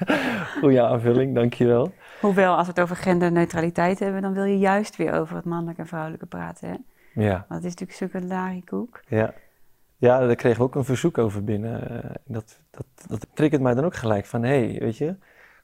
Goeie 0.59 0.82
aanvulling, 0.82 1.36
dank 1.36 1.53
je 1.53 1.65
wel. 1.67 1.93
Hoewel, 2.21 2.55
als 2.55 2.65
we 2.67 2.71
het 2.75 2.82
over 2.82 2.95
genderneutraliteit 2.95 3.99
hebben, 3.99 4.21
dan 4.21 4.34
wil 4.34 4.43
je 4.43 4.57
juist 4.57 4.95
weer 4.95 5.13
over 5.13 5.36
het 5.36 5.45
mannelijke 5.45 5.82
en 5.82 5.88
vrouwelijke 5.88 6.25
praten. 6.25 6.69
Hè? 6.69 6.75
Ja, 7.23 7.45
Want 7.47 7.63
het 7.63 7.73
is 7.73 7.75
natuurlijk 7.80 7.97
zulke 8.13 8.25
lariekoek. 8.27 8.99
ja. 9.07 9.34
Ja, 9.97 10.19
daar 10.19 10.36
kregen 10.36 10.57
we 10.57 10.63
ook 10.63 10.75
een 10.75 10.84
verzoek 10.86 11.17
over 11.17 11.43
binnen. 11.43 12.03
Eh, 12.03 12.09
Dat, 12.25 12.59
dat, 12.71 12.86
dat 13.07 13.27
triggert 13.34 13.61
mij 13.61 13.73
dan 13.73 13.86
ook 13.86 13.95
gelijk 13.95 14.25
van, 14.25 14.43
hé, 14.43 14.69
hey, 14.69 14.80
weet 14.80 14.97
je... 14.97 15.15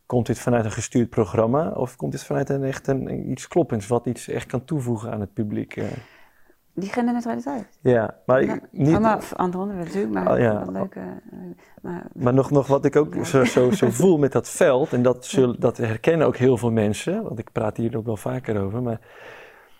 Komt 0.06 0.26
dit 0.26 0.40
vanuit 0.40 0.66
een 0.66 0.72
gestuurd 0.72 1.10
programma 1.10 1.70
of 1.70 1.96
komt 1.96 2.12
dit 2.12 2.24
vanuit 2.24 2.50
een 2.50 2.64
echt 2.64 2.88
een, 2.88 3.30
iets 3.32 3.48
kloppends 3.48 3.88
wat 3.88 4.06
iets 4.06 4.28
echt 4.28 4.46
kan 4.46 4.66
toevoegen 4.66 5.12
aan 5.12 5.20
het 5.20 5.34
publiek? 5.34 5.76
eh? 5.76 5.86
Die 6.74 6.90
genderneutraliteit. 6.90 7.66
Ja, 7.82 8.16
maar 8.26 8.42
ik, 8.42 8.62
niet, 8.72 9.00
maar 9.00 9.24
andere 9.36 9.64
onderwerpen 9.64 9.94
natuurlijk, 9.94 10.14
maar 10.14 10.34
Oh, 10.34 10.40
ja. 10.40 10.72
leuke. 10.72 11.00
eh, 11.00 11.38
maar, 11.82 12.06
Maar 12.14 12.34
nog, 12.34 12.52
nog 12.52 12.68
wat 12.68 12.86
ik 12.86 12.96
ook 12.96 13.14
Ja. 13.16 13.24
zo, 13.24 13.44
zo, 13.44 13.72
zo 13.72 13.90
voel 14.02 14.18
met 14.18 14.32
dat 14.32 14.50
veld, 14.50 14.94
en 14.94 15.02
dat, 15.02 15.26
zullen, 15.26 15.60
dat 15.60 15.78
herkennen 15.78 16.28
ook 16.28 16.38
heel 16.38 16.58
veel 16.58 16.72
mensen, 16.72 17.24
want 17.24 17.40
ik 17.40 17.52
praat 17.52 17.78
hier 17.78 17.98
ook 17.98 18.06
wel 18.06 18.18
vaker 18.18 18.62
over, 18.62 18.82
maar 18.82 19.00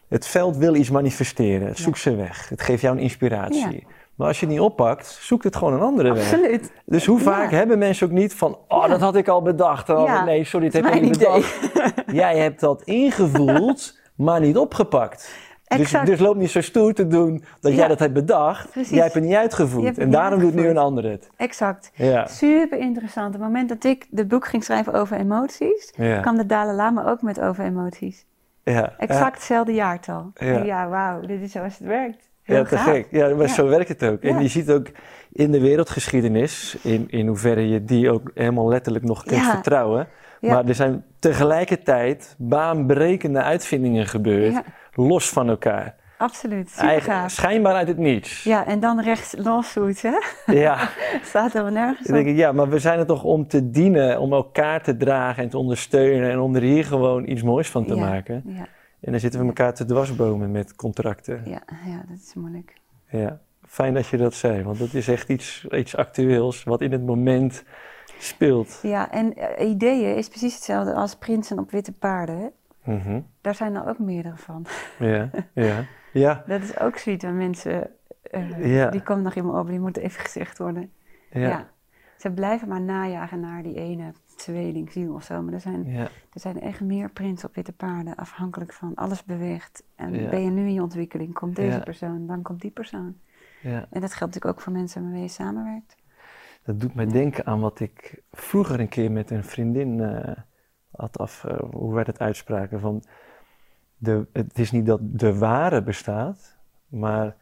het 0.08 0.26
veld 0.28 0.58
wil 0.58 0.76
iets 0.76 0.90
manifesteren. 0.90 1.68
Het 1.68 1.78
zoekt 1.78 2.00
ze 2.00 2.16
weg. 2.16 2.50
Het 2.50 2.62
geeft 2.62 2.82
jou 2.82 2.96
een 2.96 3.02
inspiratie. 3.04 3.88
Maar 4.16 4.28
als 4.28 4.40
je 4.40 4.46
het 4.46 4.56
niet 4.56 4.64
oppakt, 4.64 5.08
zoekt 5.22 5.44
het 5.44 5.56
gewoon 5.56 5.74
een 5.74 5.82
andere 5.82 6.14
weg. 6.14 6.24
absoluut. 6.34 6.72
Dus 6.86 7.06
hoe 7.06 7.18
Ja. 7.18 7.24
vaak 7.24 7.52
hebben 7.52 7.78
mensen 7.78 8.08
ook 8.08 8.14
niet 8.14 8.34
van, 8.34 8.58
oh, 8.68 8.82
Ja. 8.82 8.88
dat 8.88 9.00
had 9.00 9.16
ik 9.16 9.28
al 9.28 9.42
bedacht. 9.42 9.90
Oh, 9.90 10.06
Ja. 10.06 10.24
Nee, 10.24 10.44
sorry, 10.44 10.70
dat 10.70 10.82
Dat 10.84 10.94
heb 10.94 11.02
ik 11.02 11.08
niet 11.10 11.18
bedacht. 11.18 11.70
Jij 12.12 12.38
hebt 12.38 12.60
dat 12.60 12.82
ingevoeld, 12.82 14.00
maar 14.16 14.40
niet 14.40 14.58
opgepakt. 14.58 15.44
Dus, 15.68 15.80
Exact. 15.80 16.06
dus 16.06 16.20
loop 16.20 16.36
niet 16.36 16.50
zo 16.52 16.62
stoer 16.62 16.94
te 16.94 17.08
doen 17.08 17.44
dat 17.60 17.76
jij 17.76 17.88
dat 17.88 18.00
hebt 18.00 18.14
bedacht. 18.14 18.72
Precies. 18.72 18.90
Jij 18.92 19.02
hebt 19.02 19.14
het 19.14 19.24
niet 19.24 19.34
uitgevoerd. 19.36 19.86
Het 19.88 19.98
En 19.98 20.04
niet 20.06 20.14
daarom 20.14 20.40
doet 20.40 20.54
nu 20.54 20.68
een 20.68 20.78
ander 20.78 21.04
het. 21.04 21.30
Exact. 21.38 21.92
Super 22.26 22.78
interessant. 22.80 23.28
Op 23.28 23.34
het 23.34 23.42
moment 23.42 23.70
dat 23.70 23.84
ik 23.84 24.08
het 24.16 24.28
boek 24.28 24.46
ging 24.48 24.64
schrijven 24.64 24.94
over 24.94 25.18
emoties, 25.18 25.92
kwam 26.22 26.38
de 26.38 26.46
Dalai 26.46 26.76
Lama 26.76 27.06
ook 27.06 27.22
met 27.22 27.40
over 27.42 27.66
emoties. 27.66 28.26
Ja. 28.64 28.94
Exact 28.98 29.34
hetzelfde 29.36 29.74
jaartal. 29.74 30.32
Ja. 30.34 30.46
Ja, 30.48 30.64
ja 30.64 30.88
wauw, 30.88 31.20
dit 31.22 31.42
is 31.42 31.52
zoals 31.52 31.78
het 31.78 31.88
werkt. 31.88 32.30
Heel 32.46 32.58
Ja, 32.58 32.64
te 32.64 32.78
gaaf. 32.78 32.86
gek. 32.86 33.08
Ja, 33.12 33.28
maar 33.36 33.48
Ja. 33.48 33.54
zo 33.54 33.68
werkt 33.68 33.90
het 33.90 34.04
ook. 34.04 34.22
En 34.22 34.34
Ja. 34.34 34.40
je 34.40 34.48
ziet 34.48 34.72
ook 34.72 34.88
in 35.32 35.52
de 35.52 35.60
wereldgeschiedenis, 35.60 36.78
in, 36.82 37.06
in 37.10 37.28
hoeverre 37.28 37.70
je 37.70 37.84
die 37.84 38.12
ook 38.12 38.32
helemaal 38.34 38.68
letterlijk 38.68 39.06
nog 39.06 39.24
kunt 39.24 39.42
Ja. 39.42 39.52
vertrouwen. 39.54 40.08
Maar 40.42 40.66
er 40.66 40.76
zijn 40.76 41.04
tegelijkertijd 41.20 42.36
baanbrekende 42.38 43.42
uitvindingen 43.42 44.06
gebeurd, 44.06 44.62
los 44.94 45.30
van 45.30 45.50
elkaar. 45.50 45.96
absoluut. 46.18 46.76
Eigen- 46.78 47.30
schijnbaar 47.30 47.74
uit 47.74 47.88
het 47.88 47.98
niets. 47.98 48.44
Ja, 48.44 48.66
en 48.66 48.80
dan 48.80 49.02
rechts 49.02 49.36
lawsuits, 49.38 50.02
hè? 50.02 50.18
Ja. 50.54 50.90
Staat 51.24 51.54
er 51.54 51.64
wel 51.64 51.72
nergens 51.72 52.10
op. 52.10 52.16
ik, 52.16 52.36
ja, 52.36 52.52
maar 52.52 52.70
we 52.70 52.80
zijn 52.80 53.00
er 53.00 53.06
toch 53.06 53.24
om 53.24 53.48
te 53.48 53.70
dienen, 53.70 54.20
om 54.20 54.34
elkaar 54.34 54.82
te 54.84 54.98
dragen 54.98 55.44
en 55.44 55.50
te 55.50 55.58
ondersteunen 55.58 56.32
en 56.32 56.40
om 56.40 56.56
er 56.56 56.62
hier 56.62 56.86
gewoon 56.86 57.28
iets 57.30 57.42
moois 57.44 57.70
van 57.70 57.86
te 57.86 57.96
maken. 57.96 58.44
Ja, 58.46 58.66
En 59.06 59.12
dan 59.12 59.20
zitten 59.20 59.40
we 59.40 59.46
elkaar 59.46 59.74
te 59.74 59.86
dwarsbomen 59.86 60.52
met 60.52 60.76
contracten. 60.76 61.42
ja, 61.46 61.62
ja, 61.86 62.04
dat 62.10 62.18
is 62.18 62.34
moeilijk. 62.34 62.74
Ja, 63.10 63.40
fijn 63.66 63.94
dat 63.94 64.08
je 64.08 64.18
dat 64.18 64.34
zei, 64.34 64.64
want 64.64 64.80
dat 64.80 64.94
is 64.94 65.08
echt 65.08 65.30
iets, 65.30 65.66
iets 65.72 65.96
actueels 65.96 66.64
wat 66.64 66.82
in 66.82 66.92
het 66.92 67.06
moment 67.06 67.64
speelt. 68.18 68.80
Ja, 68.82 69.12
en 69.12 69.36
eh, 69.36 69.70
ideeën 69.70 70.16
is 70.16 70.28
precies 70.28 70.54
hetzelfde 70.56 70.94
als 70.94 71.16
prinsen 71.16 71.60
op 71.60 71.72
witte 71.72 71.92
paarden. 71.92 72.38
Hè? 72.38 72.48
Mhm. 72.94 73.22
Daar 73.42 73.56
zijn 73.56 73.76
er 73.76 73.88
ook 73.88 74.00
meerdere 74.00 74.38
van. 74.38 74.66
Ja, 75.00 75.30
ja, 75.54 75.86
ja, 76.14 76.44
Dat 76.48 76.62
is 76.62 76.80
ook 76.80 76.98
zoiets 76.98 77.24
waar 77.24 77.34
mensen... 77.34 77.90
eh, 78.22 78.76
Ja. 78.76 78.90
Die 78.90 79.02
komt 79.04 79.24
nog 79.24 79.36
in 79.36 79.46
me 79.46 79.54
over, 79.54 79.72
die 79.72 79.80
moet 79.80 79.98
even 79.98 80.22
gezegd 80.22 80.58
worden. 80.58 80.92
Ja. 81.32 81.40
ja. 81.48 81.68
Ze 82.18 82.32
blijven 82.32 82.68
maar 82.68 82.82
najagen 82.82 83.40
naar 83.40 83.64
die 83.64 83.76
ene 83.76 84.14
tweelingziel 84.36 85.14
of 85.14 85.24
zo. 85.24 85.42
Maar 85.42 85.54
er 85.54 85.60
zijn, 85.60 85.88
er 85.96 86.10
zijn 86.34 86.62
echt 86.62 86.82
meer 86.82 87.10
prinsen 87.10 87.48
op 87.50 87.56
witte 87.56 87.74
paarden, 87.74 88.16
afhankelijk 88.16 88.74
van 88.74 88.96
alles 88.96 89.24
beweegt. 89.24 89.84
En 89.96 90.14
Ja. 90.14 90.30
ben 90.30 90.42
je 90.44 90.50
nu 90.50 90.62
in 90.68 90.74
je 90.74 90.82
ontwikkeling, 90.82 91.34
komt 91.34 91.56
deze 91.56 91.78
Ja. 91.78 91.84
persoon, 91.84 92.28
dan 92.28 92.42
komt 92.42 92.62
die 92.62 92.72
persoon. 92.72 93.16
ja. 93.62 93.88
En 93.90 94.02
dat 94.02 94.14
geldt 94.14 94.20
natuurlijk 94.34 94.46
ook 94.46 94.62
voor 94.62 94.74
mensen 94.74 95.02
waarmee 95.02 95.22
je 95.22 95.28
samenwerkt. 95.28 95.96
Dat 96.64 96.80
doet 96.80 96.96
mij 96.96 97.06
denken 97.06 97.46
aan 97.46 97.60
wat 97.60 97.80
ik 97.80 98.22
vroeger 98.32 98.80
een 98.80 98.90
keer 98.90 99.12
met 99.12 99.32
een 99.32 99.44
vriendin 99.44 100.00
eh, 100.00 100.36
had 100.92 101.18
af, 101.18 101.44
eh, 101.44 101.60
hoe 101.72 101.94
wij 101.94 102.04
dat 102.04 102.20
uitspraken. 102.20 102.80
Van 102.80 103.04
de, 103.98 104.28
het 104.34 104.60
is 104.60 104.72
niet 104.72 104.86
dat 104.86 105.00
de 105.04 105.38
ware 105.38 105.84
bestaat, 105.84 106.58
maar 106.88 107.36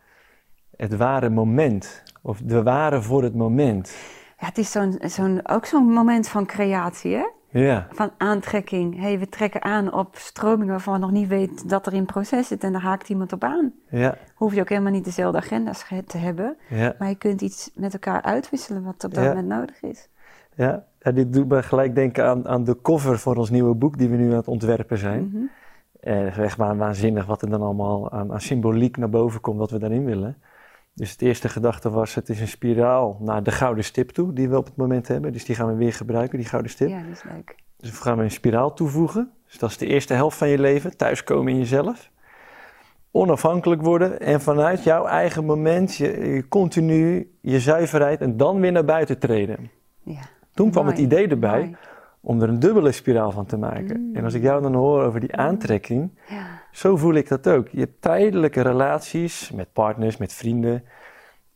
het 0.76 0.96
ware 0.96 1.30
moment. 1.30 2.04
Of 2.22 2.42
de 2.42 2.64
ware 2.64 3.02
voor 3.02 3.24
het 3.24 3.36
moment. 3.36 3.96
Ja, 4.44 4.50
het 4.50 4.58
is 4.58 4.72
zo'n, 4.72 4.96
zo'n, 5.02 5.40
ook 5.48 5.66
zo'n 5.66 5.86
moment 5.94 6.28
van 6.28 6.46
creatie, 6.46 7.16
hè? 7.16 7.26
Ja, 7.60 7.88
Van 7.92 8.12
aantrekking. 8.18 9.00
hey, 9.00 9.20
we 9.20 9.30
trekken 9.30 9.64
aan 9.64 9.94
op 9.94 10.16
stromingen 10.16 10.68
waarvan 10.74 10.94
we 10.94 11.00
nog 11.00 11.12
niet 11.12 11.28
weten 11.28 11.68
dat 11.68 11.86
er 11.86 11.94
in 11.94 12.06
proces 12.06 12.48
zit 12.48 12.64
en 12.64 12.72
daar 12.72 12.82
haakt 12.82 13.10
iemand 13.10 13.34
op 13.34 13.44
aan. 13.44 13.74
ja, 13.90 14.18
Hoef 14.36 14.54
je 14.54 14.62
ook 14.62 14.70
helemaal 14.70 14.92
niet 14.92 15.06
dezelfde 15.06 15.38
agenda's 15.38 15.84
ge- 15.84 16.04
te 16.04 16.18
hebben, 16.18 16.56
ja. 16.70 16.96
maar 17.00 17.10
je 17.10 17.16
kunt 17.16 17.42
iets 17.42 17.72
met 17.76 17.94
elkaar 17.94 18.22
uitwisselen 18.22 18.84
wat 18.84 19.04
op 19.04 19.14
dat 19.14 19.24
moment 19.24 19.48
nodig 19.48 19.82
is. 19.82 20.08
Ja, 20.56 20.84
ja, 21.00 21.12
dit 21.12 21.34
doet 21.34 21.48
me 21.48 21.64
gelijk 21.64 21.96
denken 21.96 22.26
aan, 22.28 22.48
aan 22.48 22.64
de 22.64 22.82
cover 22.82 23.20
voor 23.20 23.36
ons 23.36 23.50
nieuwe 23.50 23.74
boek 23.76 23.98
die 23.98 24.10
we 24.10 24.16
nu 24.16 24.30
aan 24.30 24.36
het 24.38 24.48
ontwerpen 24.48 24.98
zijn. 24.98 25.30
Mhm. 25.34 26.16
Is 26.26 26.38
echt 26.38 26.58
wa- 26.58 26.76
waanzinnig 26.76 27.26
wat 27.26 27.42
er 27.42 27.50
dan 27.50 27.62
allemaal 27.62 28.12
aan, 28.12 28.32
aan 28.34 28.42
symboliek 28.42 28.98
naar 28.98 29.10
boven 29.10 29.42
komt 29.42 29.58
wat 29.58 29.72
we 29.72 29.80
daarin 29.80 30.06
willen. 30.06 30.38
Dus 30.96 31.12
het 31.12 31.22
eerste 31.22 31.50
gedachte 31.50 31.90
was, 31.90 32.16
het 32.16 32.30
is 32.30 32.40
een 32.42 32.48
spiraal 32.48 33.18
naar 33.20 33.44
de 33.44 33.52
gouden 33.52 33.84
stip 33.84 34.10
toe 34.10 34.34
die 34.34 34.50
we 34.50 34.58
op 34.58 34.66
het 34.66 34.76
moment 34.76 35.08
hebben. 35.08 35.34
Dus 35.34 35.46
die 35.46 35.56
gaan 35.56 35.68
we 35.68 35.76
weer 35.76 35.94
gebruiken, 35.94 36.38
die 36.38 36.48
gouden 36.48 36.72
stip. 36.72 36.90
Ja, 36.90 37.02
dat 37.02 37.12
is 37.12 37.24
leuk. 37.24 37.56
Dus 37.78 37.90
we 37.90 37.96
gaan 37.96 38.18
we 38.18 38.24
een 38.24 38.32
spiraal 38.32 38.74
toevoegen. 38.74 39.32
Dus 39.48 39.58
dat 39.58 39.70
is 39.70 39.78
de 39.78 39.86
eerste 39.88 40.14
helft 40.14 40.38
van 40.38 40.50
je 40.50 40.60
leven, 40.60 40.98
thuiskomen 40.98 41.52
in 41.54 41.60
jezelf. 41.60 42.12
Onafhankelijk 43.12 43.82
worden 43.82 44.20
en 44.20 44.42
vanuit 44.42 44.84
jouw 44.84 45.06
eigen 45.06 45.46
moment 45.46 45.96
je, 45.96 46.34
je 46.34 46.48
continu 46.48 47.32
je 47.42 47.60
zuiverheid 47.60 48.22
en 48.22 48.38
dan 48.38 48.60
weer 48.60 48.72
naar 48.72 48.86
buiten 48.86 49.20
treden. 49.20 49.70
Ja. 50.04 50.20
Toen 50.54 50.72
kwam 50.72 50.84
Mooi. 50.86 50.96
het 50.96 51.06
idee 51.06 51.28
erbij 51.28 51.60
Mooi. 51.60 51.76
om 52.22 52.42
er 52.42 52.50
een 52.50 52.60
dubbele 52.60 52.92
spiraal 52.92 53.32
van 53.32 53.46
te 53.46 53.58
maken. 53.58 54.02
Mm. 54.02 54.16
En 54.16 54.24
als 54.24 54.34
ik 54.34 54.42
jou 54.42 54.62
dan 54.62 54.74
hoor 54.74 55.04
over 55.04 55.20
die 55.20 55.36
aantrekking, 55.36 56.12
Ja. 56.28 56.62
Zo 56.74 56.98
voel 56.98 57.14
ik 57.14 57.28
dat 57.28 57.48
ook. 57.48 57.68
Je 57.68 57.80
hebt 57.80 58.02
tijdelijke 58.02 58.62
relaties 58.62 59.52
met 59.52 59.74
partners, 59.74 60.18
met 60.18 60.34
vrienden. 60.34 60.84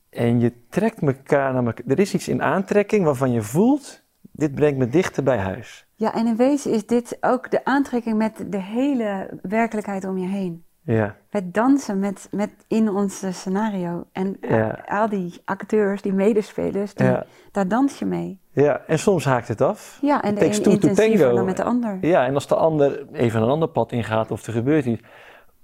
En 0.10 0.40
je 0.40 0.54
trekt 0.70 1.02
elkaar 1.02 1.54
naar 1.54 1.66
elkaar. 1.66 1.86
Er 1.88 2.00
is 2.00 2.14
iets 2.14 2.28
in 2.28 2.42
aantrekking 2.42 3.04
waarvan 3.04 3.32
je 3.32 3.42
voelt, 3.42 4.04
dit 4.32 4.56
brengt 4.56 4.78
me 4.78 4.88
dichter 4.88 5.24
bij 5.24 5.38
huis. 5.38 5.88
ja, 5.96 6.14
en 6.14 6.28
in 6.28 6.36
wezen 6.36 6.72
is 6.72 6.86
dit 6.86 7.18
ook 7.22 7.52
de 7.52 7.66
aantrekking 7.66 8.18
met 8.18 8.46
de 8.48 8.62
hele 8.62 9.40
werkelijkheid 9.42 10.06
om 10.06 10.18
je 10.18 10.28
heen. 10.28 10.66
Ja, 10.94 11.16
Wij 11.30 11.50
dansen 11.52 12.00
met, 12.00 12.28
met 12.32 12.50
in 12.68 12.90
ons 12.90 13.24
scenario. 13.30 14.06
En 14.12 14.38
eh, 14.42 14.50
Ja. 14.50 14.84
al 14.88 15.10
die 15.10 15.42
acteurs, 15.46 16.02
die 16.02 16.14
medespelers, 16.14 16.94
die, 16.94 17.06
Ja. 17.08 17.26
daar 17.52 17.68
dans 17.68 18.00
je 18.00 18.06
mee. 18.06 18.40
ja. 18.52 18.82
en 18.88 19.00
soms 19.00 19.26
haakt 19.26 19.48
het 19.48 19.62
af. 19.62 20.00
Ja, 20.02 20.22
en 20.22 20.36
de 20.36 20.50
to 20.62 20.72
intensiever 20.72 21.36
dan 21.36 21.46
met 21.46 21.58
de 21.58 21.64
ander. 21.64 21.98
Ja, 22.02 22.26
en 22.26 22.34
als 22.34 22.48
de 22.48 22.56
ander 22.56 23.06
even 23.14 23.42
een 23.42 23.50
ander 23.50 23.68
pad 23.70 23.92
ingaat 23.92 24.32
of 24.32 24.48
er 24.48 24.54
gebeurt 24.54 24.86
iets, 24.86 25.02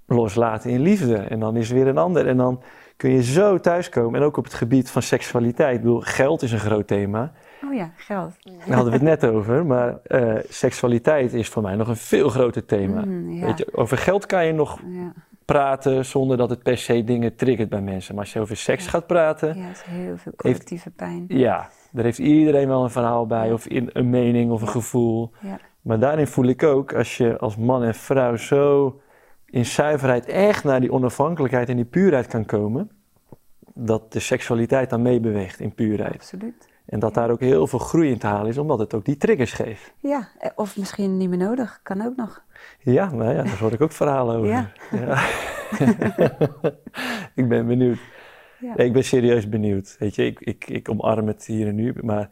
loslaten 0.06 0.70
in 0.70 0.80
liefde. 0.80 1.16
En 1.16 1.40
dan 1.40 1.56
is 1.56 1.68
er 1.68 1.74
weer 1.74 1.86
een 1.86 1.98
ander. 1.98 2.26
En 2.26 2.36
dan 2.36 2.62
kun 2.96 3.10
je 3.10 3.22
zo 3.22 3.58
thuiskomen. 3.58 4.20
En 4.20 4.26
ook 4.26 4.36
op 4.36 4.44
het 4.44 4.54
gebied 4.54 4.90
van 4.90 5.02
seksualiteit. 5.02 5.74
Ik 5.76 5.80
bedoel, 5.82 6.00
geld 6.00 6.42
is 6.42 6.52
een 6.52 6.58
groot 6.58 6.86
thema. 6.86 7.32
Oh 7.66 7.74
ja, 7.74 7.90
geld. 7.96 8.32
Daar 8.42 8.76
hadden 8.76 8.92
we 8.92 9.06
het 9.06 9.20
net 9.20 9.30
over. 9.30 9.66
Maar 9.66 9.98
eh, 10.02 10.34
seksualiteit 10.48 11.32
is 11.32 11.48
voor 11.48 11.62
mij 11.62 11.76
nog 11.76 11.88
een 11.88 11.96
veel 11.96 12.28
groter 12.28 12.64
thema. 12.64 13.04
Mm, 13.04 13.30
ja. 13.32 13.46
Weet 13.46 13.58
je, 13.58 13.76
over 13.76 13.98
geld 13.98 14.26
kan 14.26 14.46
je 14.46 14.52
nog 14.52 14.80
Ja, 14.86 15.12
praten 15.44 16.04
zonder 16.04 16.36
dat 16.36 16.50
het 16.50 16.62
per 16.62 16.78
se 16.78 17.04
dingen 17.04 17.36
triggert 17.36 17.68
bij 17.68 17.80
mensen. 17.80 18.14
Maar 18.14 18.24
als 18.24 18.32
je 18.32 18.40
over 18.40 18.56
seks 18.56 18.84
Ja. 18.84 18.90
gaat 18.90 19.06
praten, 19.06 19.58
ja, 19.58 19.70
is 19.70 19.82
heel 19.82 20.16
veel 20.16 20.32
collectieve 20.36 20.90
pijn. 20.90 21.24
ja, 21.28 21.68
daar 21.90 22.04
heeft 22.04 22.18
iedereen 22.18 22.68
wel 22.68 22.82
een 22.82 22.90
verhaal 22.90 23.26
bij. 23.26 23.52
Of 23.52 23.66
in, 23.66 23.90
een 23.92 24.10
mening 24.10 24.50
of 24.50 24.62
een 24.62 24.68
gevoel. 24.68 25.30
Ja. 25.40 25.58
Maar 25.80 25.98
daarin 25.98 26.26
voel 26.26 26.44
ik 26.46 26.62
ook, 26.62 26.94
als 26.94 27.16
je 27.16 27.38
als 27.38 27.56
man 27.56 27.82
en 27.82 27.94
vrouw 27.94 28.36
zo 28.36 29.00
in 29.46 29.66
zuiverheid 29.66 30.26
echt 30.26 30.64
naar 30.64 30.80
die 30.80 30.92
onafhankelijkheid 30.92 31.68
en 31.68 31.76
die 31.76 31.84
puurheid 31.84 32.26
kan 32.26 32.44
komen, 32.44 32.90
dat 33.74 34.12
de 34.12 34.20
seksualiteit 34.20 34.90
dan 34.90 35.02
meebeweegt 35.02 35.60
in 35.60 35.74
puurheid. 35.74 36.14
Absoluut. 36.14 36.68
En 36.86 36.98
dat 36.98 37.14
daar 37.14 37.30
ook 37.30 37.40
heel 37.40 37.66
veel 37.66 37.78
groei 37.78 38.10
in 38.10 38.18
te 38.18 38.26
halen 38.26 38.48
is, 38.48 38.58
omdat 38.58 38.78
het 38.78 38.94
ook 38.94 39.04
die 39.04 39.16
triggers 39.16 39.52
geeft. 39.52 39.92
Ja, 40.00 40.28
of 40.54 40.76
misschien 40.76 41.16
niet 41.16 41.28
meer 41.28 41.38
nodig. 41.38 41.80
Kan 41.82 42.02
ook 42.02 42.16
nog. 42.16 42.44
Ja, 42.78 43.10
nou 43.10 43.34
ja, 43.34 43.42
daar 43.42 43.58
hoor 43.58 43.72
ik 43.72 43.80
ook 43.80 43.92
verhalen 43.92 44.36
over. 44.36 44.48
Ja. 44.48 44.72
Ja. 44.90 45.26
ik 47.40 47.48
ben 47.48 47.66
benieuwd. 47.66 47.98
Ja. 48.58 48.74
Nee, 48.76 48.86
ik 48.86 48.92
ben 48.92 49.04
serieus 49.04 49.48
benieuwd. 49.48 49.96
Weet 49.98 50.14
je, 50.14 50.26
ik, 50.26 50.40
ik, 50.40 50.68
ik 50.68 50.88
omarm 50.88 51.26
het 51.26 51.44
hier 51.44 51.66
en 51.66 51.74
nu, 51.74 51.94
maar 52.00 52.30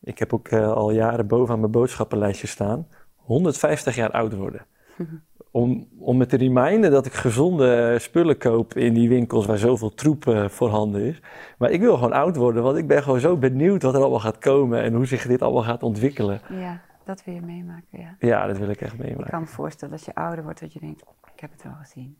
ik 0.00 0.18
heb 0.18 0.32
ook 0.32 0.48
eh, 0.48 0.72
al 0.72 0.90
jaren 0.90 1.26
bovenaan 1.26 1.60
mijn 1.60 1.72
boodschappenlijstje 1.72 2.46
staan. 2.46 2.88
150 3.16 3.94
jaar 3.94 4.10
oud 4.10 4.34
worden. 4.34 4.66
Om, 5.54 5.88
om 5.98 6.16
me 6.16 6.26
te 6.26 6.36
reminden 6.36 6.90
dat 6.90 7.06
ik 7.06 7.12
gezonde 7.12 7.98
spullen 7.98 8.38
koop 8.38 8.74
in 8.74 8.94
die 8.94 9.08
winkels 9.08 9.46
waar 9.46 9.58
zoveel 9.58 9.94
troep 9.94 10.26
eh, 10.26 10.48
voorhanden 10.48 11.00
is. 11.02 11.20
Maar 11.58 11.70
ik 11.70 11.80
wil 11.80 11.94
gewoon 11.94 12.12
oud 12.12 12.36
worden, 12.36 12.62
want 12.62 12.76
ik 12.76 12.86
ben 12.86 13.02
gewoon 13.02 13.20
zo 13.20 13.36
benieuwd 13.36 13.82
wat 13.82 13.94
er 13.94 14.00
allemaal 14.00 14.20
gaat 14.20 14.38
komen 14.38 14.82
en 14.82 14.94
hoe 14.94 15.06
zich 15.06 15.26
dit 15.26 15.42
allemaal 15.42 15.62
gaat 15.62 15.82
ontwikkelen. 15.82 16.40
Ja, 16.48 16.80
dat 17.04 17.24
wil 17.24 17.34
je 17.34 17.40
meemaken, 17.40 18.00
ja. 18.00 18.16
Ja, 18.18 18.46
dat 18.46 18.58
wil 18.58 18.68
ik 18.68 18.80
echt 18.80 18.92
Ik 18.92 18.98
meemaken. 18.98 19.30
kan 19.30 19.40
me 19.40 19.46
voorstellen 19.46 19.94
als 19.94 20.04
je 20.04 20.14
ouder 20.14 20.44
wordt 20.44 20.60
dat 20.60 20.72
je 20.72 20.80
denkt, 20.80 21.02
ik 21.34 21.40
heb 21.40 21.52
het 21.52 21.62
wel 21.62 21.74
gezien. 21.80 22.16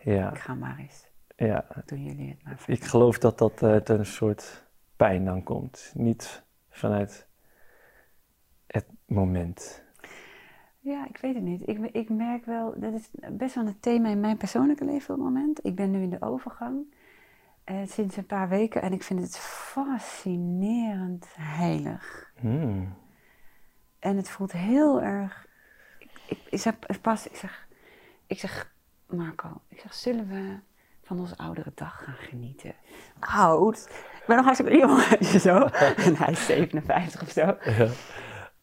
Ja, 0.00 0.30
Ik 0.30 0.38
ga 0.38 0.54
maar 0.54 0.78
eens. 0.78 1.06
ja. 1.36 1.64
Doen 1.86 2.04
jullie 2.04 2.28
het 2.28 2.44
maar 2.44 2.62
Ik 2.66 2.84
geloof 2.84 3.18
dat 3.18 3.38
dat 3.38 3.62
eh, 3.62 3.68
uit 3.70 3.88
een 3.88 4.06
soort 4.06 4.66
pijn 4.96 5.24
dan 5.24 5.42
komt. 5.42 5.92
Niet 5.94 6.44
vanuit 6.70 7.28
het 8.66 8.86
moment. 9.06 9.86
Ja, 10.88 11.06
ik 11.08 11.16
weet 11.16 11.34
het 11.34 11.42
niet. 11.42 11.68
Ik, 11.68 11.78
ik 11.92 12.08
merk 12.08 12.44
wel, 12.44 12.74
dat 12.76 12.92
is 12.92 13.08
best 13.30 13.54
wel 13.54 13.66
een 13.66 13.80
thema 13.80 14.08
in 14.08 14.20
mijn 14.20 14.36
persoonlijke 14.36 14.84
leven 14.84 15.14
op 15.14 15.20
het 15.20 15.32
moment. 15.32 15.64
Ik 15.64 15.74
ben 15.74 15.90
nu 15.90 16.02
in 16.02 16.10
de 16.10 16.20
overgang 16.20 16.94
eh, 17.64 17.76
sinds 17.86 18.16
een 18.16 18.26
paar 18.26 18.48
weken 18.48 18.82
en 18.82 18.92
ik 18.92 19.02
vind 19.02 19.20
het 19.20 19.38
fascinerend 19.38 21.26
heilig. 21.38 22.32
Hmm. 22.40 22.94
En 23.98 24.16
het 24.16 24.30
voelt 24.30 24.52
heel 24.52 25.02
erg. 25.02 25.46
Ik, 25.98 26.10
ik, 26.26 26.38
ik 26.50 26.60
zeg 26.60 26.74
pas, 27.00 27.28
ik 27.28 27.36
zeg, 27.36 27.68
ik 28.26 28.38
zeg, 28.38 28.72
Marco, 29.06 29.60
ik 29.68 29.80
zeg, 29.80 29.94
zullen 29.94 30.28
we 30.28 30.58
van 31.02 31.18
onze 31.18 31.36
oudere 31.36 31.72
dag 31.74 32.04
gaan 32.04 32.14
genieten? 32.14 32.74
Oud. 33.18 33.88
Ik 34.20 34.24
ben 34.26 34.36
nog 34.36 34.44
hartstikke 34.44 34.78
jong, 34.86 35.02
zo. 35.40 35.58
En 35.96 36.16
hij 36.22 36.32
is 36.32 36.46
57 36.46 37.22
of 37.22 37.30
zo. 37.30 37.40
Ja. 37.40 37.88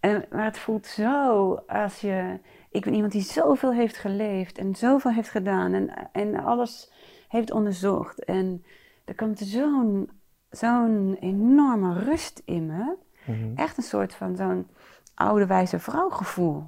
En, 0.05 0.25
maar 0.31 0.43
het 0.43 0.57
voelt 0.57 0.85
zo 0.85 1.53
als 1.67 2.01
je. 2.01 2.39
Ik 2.69 2.83
ben 2.83 2.93
iemand 2.93 3.11
die 3.11 3.21
zoveel 3.21 3.73
heeft 3.73 3.97
geleefd 3.97 4.57
en 4.57 4.75
zoveel 4.75 5.11
heeft 5.11 5.29
gedaan 5.29 5.73
en, 5.73 6.09
en 6.11 6.43
alles 6.43 6.91
heeft 7.27 7.51
onderzocht. 7.51 8.23
En 8.23 8.63
er 9.05 9.15
komt 9.15 9.39
zo'n 9.39 10.09
zo'n 10.49 11.17
enorme 11.19 11.99
rust 11.99 12.41
in 12.45 12.65
me. 12.65 12.95
Mhm. 13.25 13.55
Echt 13.55 13.77
een 13.77 13.83
soort 13.83 14.13
van 14.13 14.35
zo'n 14.35 14.67
oude 15.13 15.45
wijze 15.45 15.79
vrouwgevoel. 15.79 16.63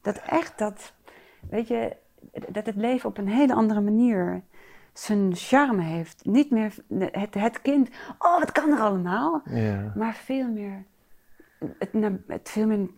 Dat 0.00 0.16
echt 0.26 0.58
dat, 0.58 0.92
weet 1.50 1.68
je, 1.68 1.96
dat 2.48 2.66
het 2.66 2.76
leven 2.76 3.08
op 3.08 3.18
een 3.18 3.28
hele 3.28 3.54
andere 3.54 3.80
manier 3.80 4.42
zijn 4.92 5.34
charme 5.34 5.82
heeft. 5.82 6.24
Niet 6.24 6.50
meer 6.50 6.74
het, 7.12 7.34
het 7.34 7.62
kind, 7.62 7.88
oh 8.18 8.38
wat 8.38 8.52
kan 8.52 8.70
er 8.70 8.80
allemaal? 8.80 9.42
Maar 9.94 10.14
veel 10.14 10.48
meer, 10.48 10.84
het, 11.78 11.92
naar, 11.92 12.18
het 12.26 12.50
veel 12.50 12.66
meer, 12.66 12.88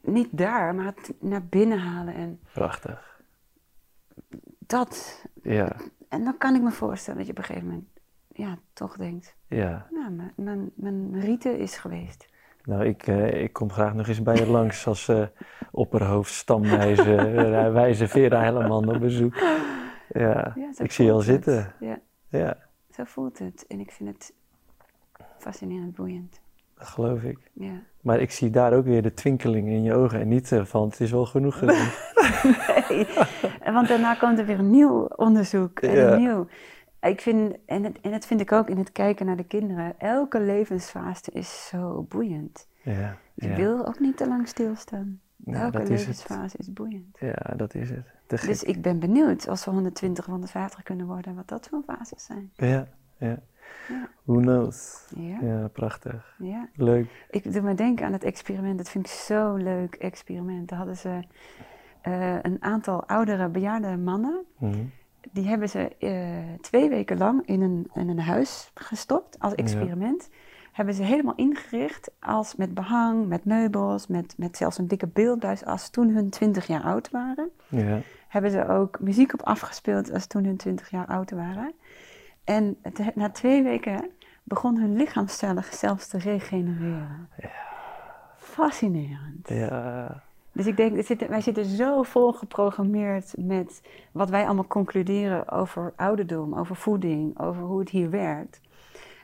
niet 0.00 0.28
daar, 0.38 0.74
maar 0.74 0.84
het 0.84 1.12
naar 1.20 1.44
binnen 1.46 1.78
halen 1.78 2.14
en 2.14 2.40
Prachtig. 2.52 3.20
dat. 4.58 5.24
Ja. 5.42 5.76
En 6.08 6.24
dan 6.24 6.38
kan 6.38 6.54
ik 6.54 6.62
me 6.62 6.70
voorstellen 6.70 7.18
dat 7.18 7.26
je 7.26 7.32
op 7.32 7.38
een 7.38 7.44
gegeven 7.44 7.68
moment, 7.68 7.88
ja, 8.28 8.58
toch 8.72 8.96
denkt, 8.96 9.36
Ja. 9.46 9.86
nou, 9.90 10.10
mijn, 10.10 10.32
mijn, 10.36 10.70
mijn 10.76 11.20
rieten 11.20 11.58
is 11.58 11.76
geweest. 11.76 12.28
Nou, 12.64 12.84
ik, 12.84 13.06
eh, 13.06 13.42
ik 13.42 13.52
kom 13.52 13.70
graag 13.72 13.94
nog 13.94 14.08
eens 14.08 14.22
bij 14.22 14.36
je 14.36 14.46
langs 14.46 14.86
als 14.86 15.08
eh 15.08 15.26
opperhoofd, 15.70 16.32
stamwijze, 16.32 17.16
eh, 17.16 17.72
wijze 17.72 18.08
Vera 18.08 18.42
Helleman 18.42 18.94
op 18.94 19.00
bezoek. 19.00 19.34
Ja, 20.08 20.54
ik 20.76 20.92
zie 20.92 21.04
je 21.04 21.10
al 21.10 21.16
het. 21.16 21.26
zitten. 21.26 21.74
Ja, 21.80 22.00
Ja, 22.28 22.56
zo 22.90 23.04
voelt 23.04 23.38
het. 23.38 23.66
En 23.66 23.80
ik 23.80 23.90
vind 23.90 24.08
het 24.08 24.34
fascinerend 25.38 25.94
boeiend. 25.94 26.40
Dat 26.80 26.88
geloof 26.88 27.22
ik. 27.22 27.38
Ja. 27.52 27.82
Maar 28.00 28.20
ik 28.20 28.30
zie 28.30 28.50
daar 28.50 28.72
ook 28.72 28.84
weer 28.84 29.02
de 29.02 29.14
twinkeling 29.14 29.68
in 29.68 29.82
je 29.82 29.94
ogen 29.94 30.20
en 30.20 30.28
niet 30.28 30.52
eh, 30.52 30.64
van 30.64 30.88
het 30.88 31.00
is 31.00 31.10
wel 31.10 31.26
genoeg 31.26 31.58
gedaan. 31.62 31.88
Nee, 32.88 33.06
want 33.72 33.88
daarna 33.88 34.14
komt 34.14 34.38
er 34.38 34.46
weer 34.46 34.58
een 34.58 34.70
nieuw 34.70 35.04
onderzoek 35.04 35.80
en 35.80 35.94
Ja. 35.94 36.12
een 36.12 36.18
nieuw. 36.20 36.46
Ik 37.00 37.20
vind, 37.20 37.56
en, 37.66 37.84
het, 37.84 38.00
en 38.00 38.10
dat 38.10 38.26
vind 38.26 38.40
ik 38.40 38.52
ook 38.52 38.68
in 38.68 38.78
het 38.78 38.92
kijken 38.92 39.26
naar 39.26 39.36
de 39.36 39.44
kinderen. 39.44 39.94
Elke 39.98 40.40
levensfase 40.40 41.30
is 41.30 41.66
zo 41.66 42.06
boeiend. 42.08 42.68
Ja, 42.82 43.16
Je 43.34 43.48
ja. 43.48 43.56
wil 43.56 43.86
ook 43.86 43.98
niet 44.00 44.16
te 44.16 44.28
lang 44.28 44.48
stilstaan. 44.48 45.20
Ja, 45.36 45.62
Elke 45.62 45.78
dat 45.78 45.88
is 45.88 45.98
levensfase 45.98 46.56
is 46.58 46.72
boeiend. 46.72 47.16
Ja, 47.18 47.54
dat 47.56 47.74
is 47.74 47.90
het. 47.90 48.06
Dus 48.26 48.62
ik 48.62 48.82
ben 48.82 48.98
benieuwd 48.98 49.48
als 49.48 49.64
we 49.64 49.70
120 49.70 50.24
of 50.24 50.30
150 50.30 50.82
kunnen 50.82 51.06
worden, 51.06 51.34
wat 51.34 51.48
dat 51.48 51.68
voor 51.68 51.82
fases 51.86 52.24
zijn. 52.24 52.50
Ja, 52.54 52.88
ja. 53.18 53.38
Who 54.24 54.40
knows? 54.40 55.04
Ja, 55.16 55.38
Ja, 55.40 55.68
prachtig. 55.68 56.34
ja. 56.38 56.68
Leuk. 56.74 57.26
Ik 57.30 57.52
doe 57.52 57.62
me 57.62 57.74
denken 57.74 58.06
aan 58.06 58.12
het 58.12 58.24
experiment. 58.24 58.78
Dat 58.78 58.90
vind 58.90 59.06
ik 59.06 59.12
zo'n 59.12 59.62
leuk 59.62 59.94
experiment. 59.94 60.68
Daar 60.68 60.78
hadden 60.78 60.96
ze 60.96 61.20
eh, 62.02 62.36
een 62.42 62.56
aantal 62.60 63.06
oudere 63.06 63.48
bejaarde 63.48 63.96
mannen. 63.96 64.44
Mhm. 64.58 64.74
Die 65.32 65.46
hebben 65.48 65.68
ze 65.68 65.96
eh, 65.98 66.60
twee 66.60 66.88
weken 66.88 67.18
lang 67.18 67.46
in 67.46 67.62
een, 67.62 67.90
in 67.94 68.08
een 68.08 68.20
huis 68.20 68.70
gestopt 68.74 69.38
als 69.38 69.54
experiment. 69.54 70.28
hebben 70.72 70.94
ze 70.94 71.02
helemaal 71.02 71.34
ingericht 71.34 72.10
als 72.20 72.56
met 72.56 72.74
behang, 72.74 73.26
met 73.26 73.44
meubels, 73.44 74.06
met, 74.06 74.34
met 74.36 74.56
zelfs 74.56 74.78
een 74.78 74.88
dikke 74.88 75.06
beeldbuis 75.06 75.64
als 75.64 75.90
toen 75.90 76.08
hun 76.14 76.30
20 76.30 76.66
jaar 76.66 76.82
oud 76.82 77.10
waren. 77.10 77.50
Ja. 77.68 77.98
Hebben 78.28 78.50
ze 78.50 78.68
ook 78.68 79.00
muziek 79.00 79.32
op 79.32 79.42
afgespeeld 79.42 80.12
als 80.12 80.26
toen 80.26 80.44
hun 80.44 80.56
20 80.56 80.90
jaar 80.90 81.06
oud 81.06 81.30
waren. 81.30 81.72
En 82.50 82.76
na 83.14 83.30
twee 83.30 83.62
weken 83.62 84.10
begon 84.44 84.76
hun 84.76 84.96
lichaamscellen 84.96 85.64
zelfs 85.70 86.06
te 86.08 86.18
regenereren. 86.18 87.28
Fascinerend. 88.36 89.48
Ja. 89.48 90.22
Dus 90.52 90.66
ik 90.66 90.76
denk, 90.76 91.04
zit- 91.04 91.28
wij 91.28 91.40
zitten 91.40 91.64
zo 91.64 92.02
vol 92.02 92.32
geprogrammeerd 92.32 93.34
met 93.38 93.82
wat 94.12 94.30
wij 94.30 94.44
allemaal 94.44 94.66
concluderen 94.66 95.48
over 95.48 95.92
ouderdom, 95.96 96.54
over 96.54 96.76
voeding, 96.76 97.38
over 97.40 97.62
hoe 97.62 97.78
het 97.80 97.88
hier 97.88 98.10
werkt. 98.10 98.60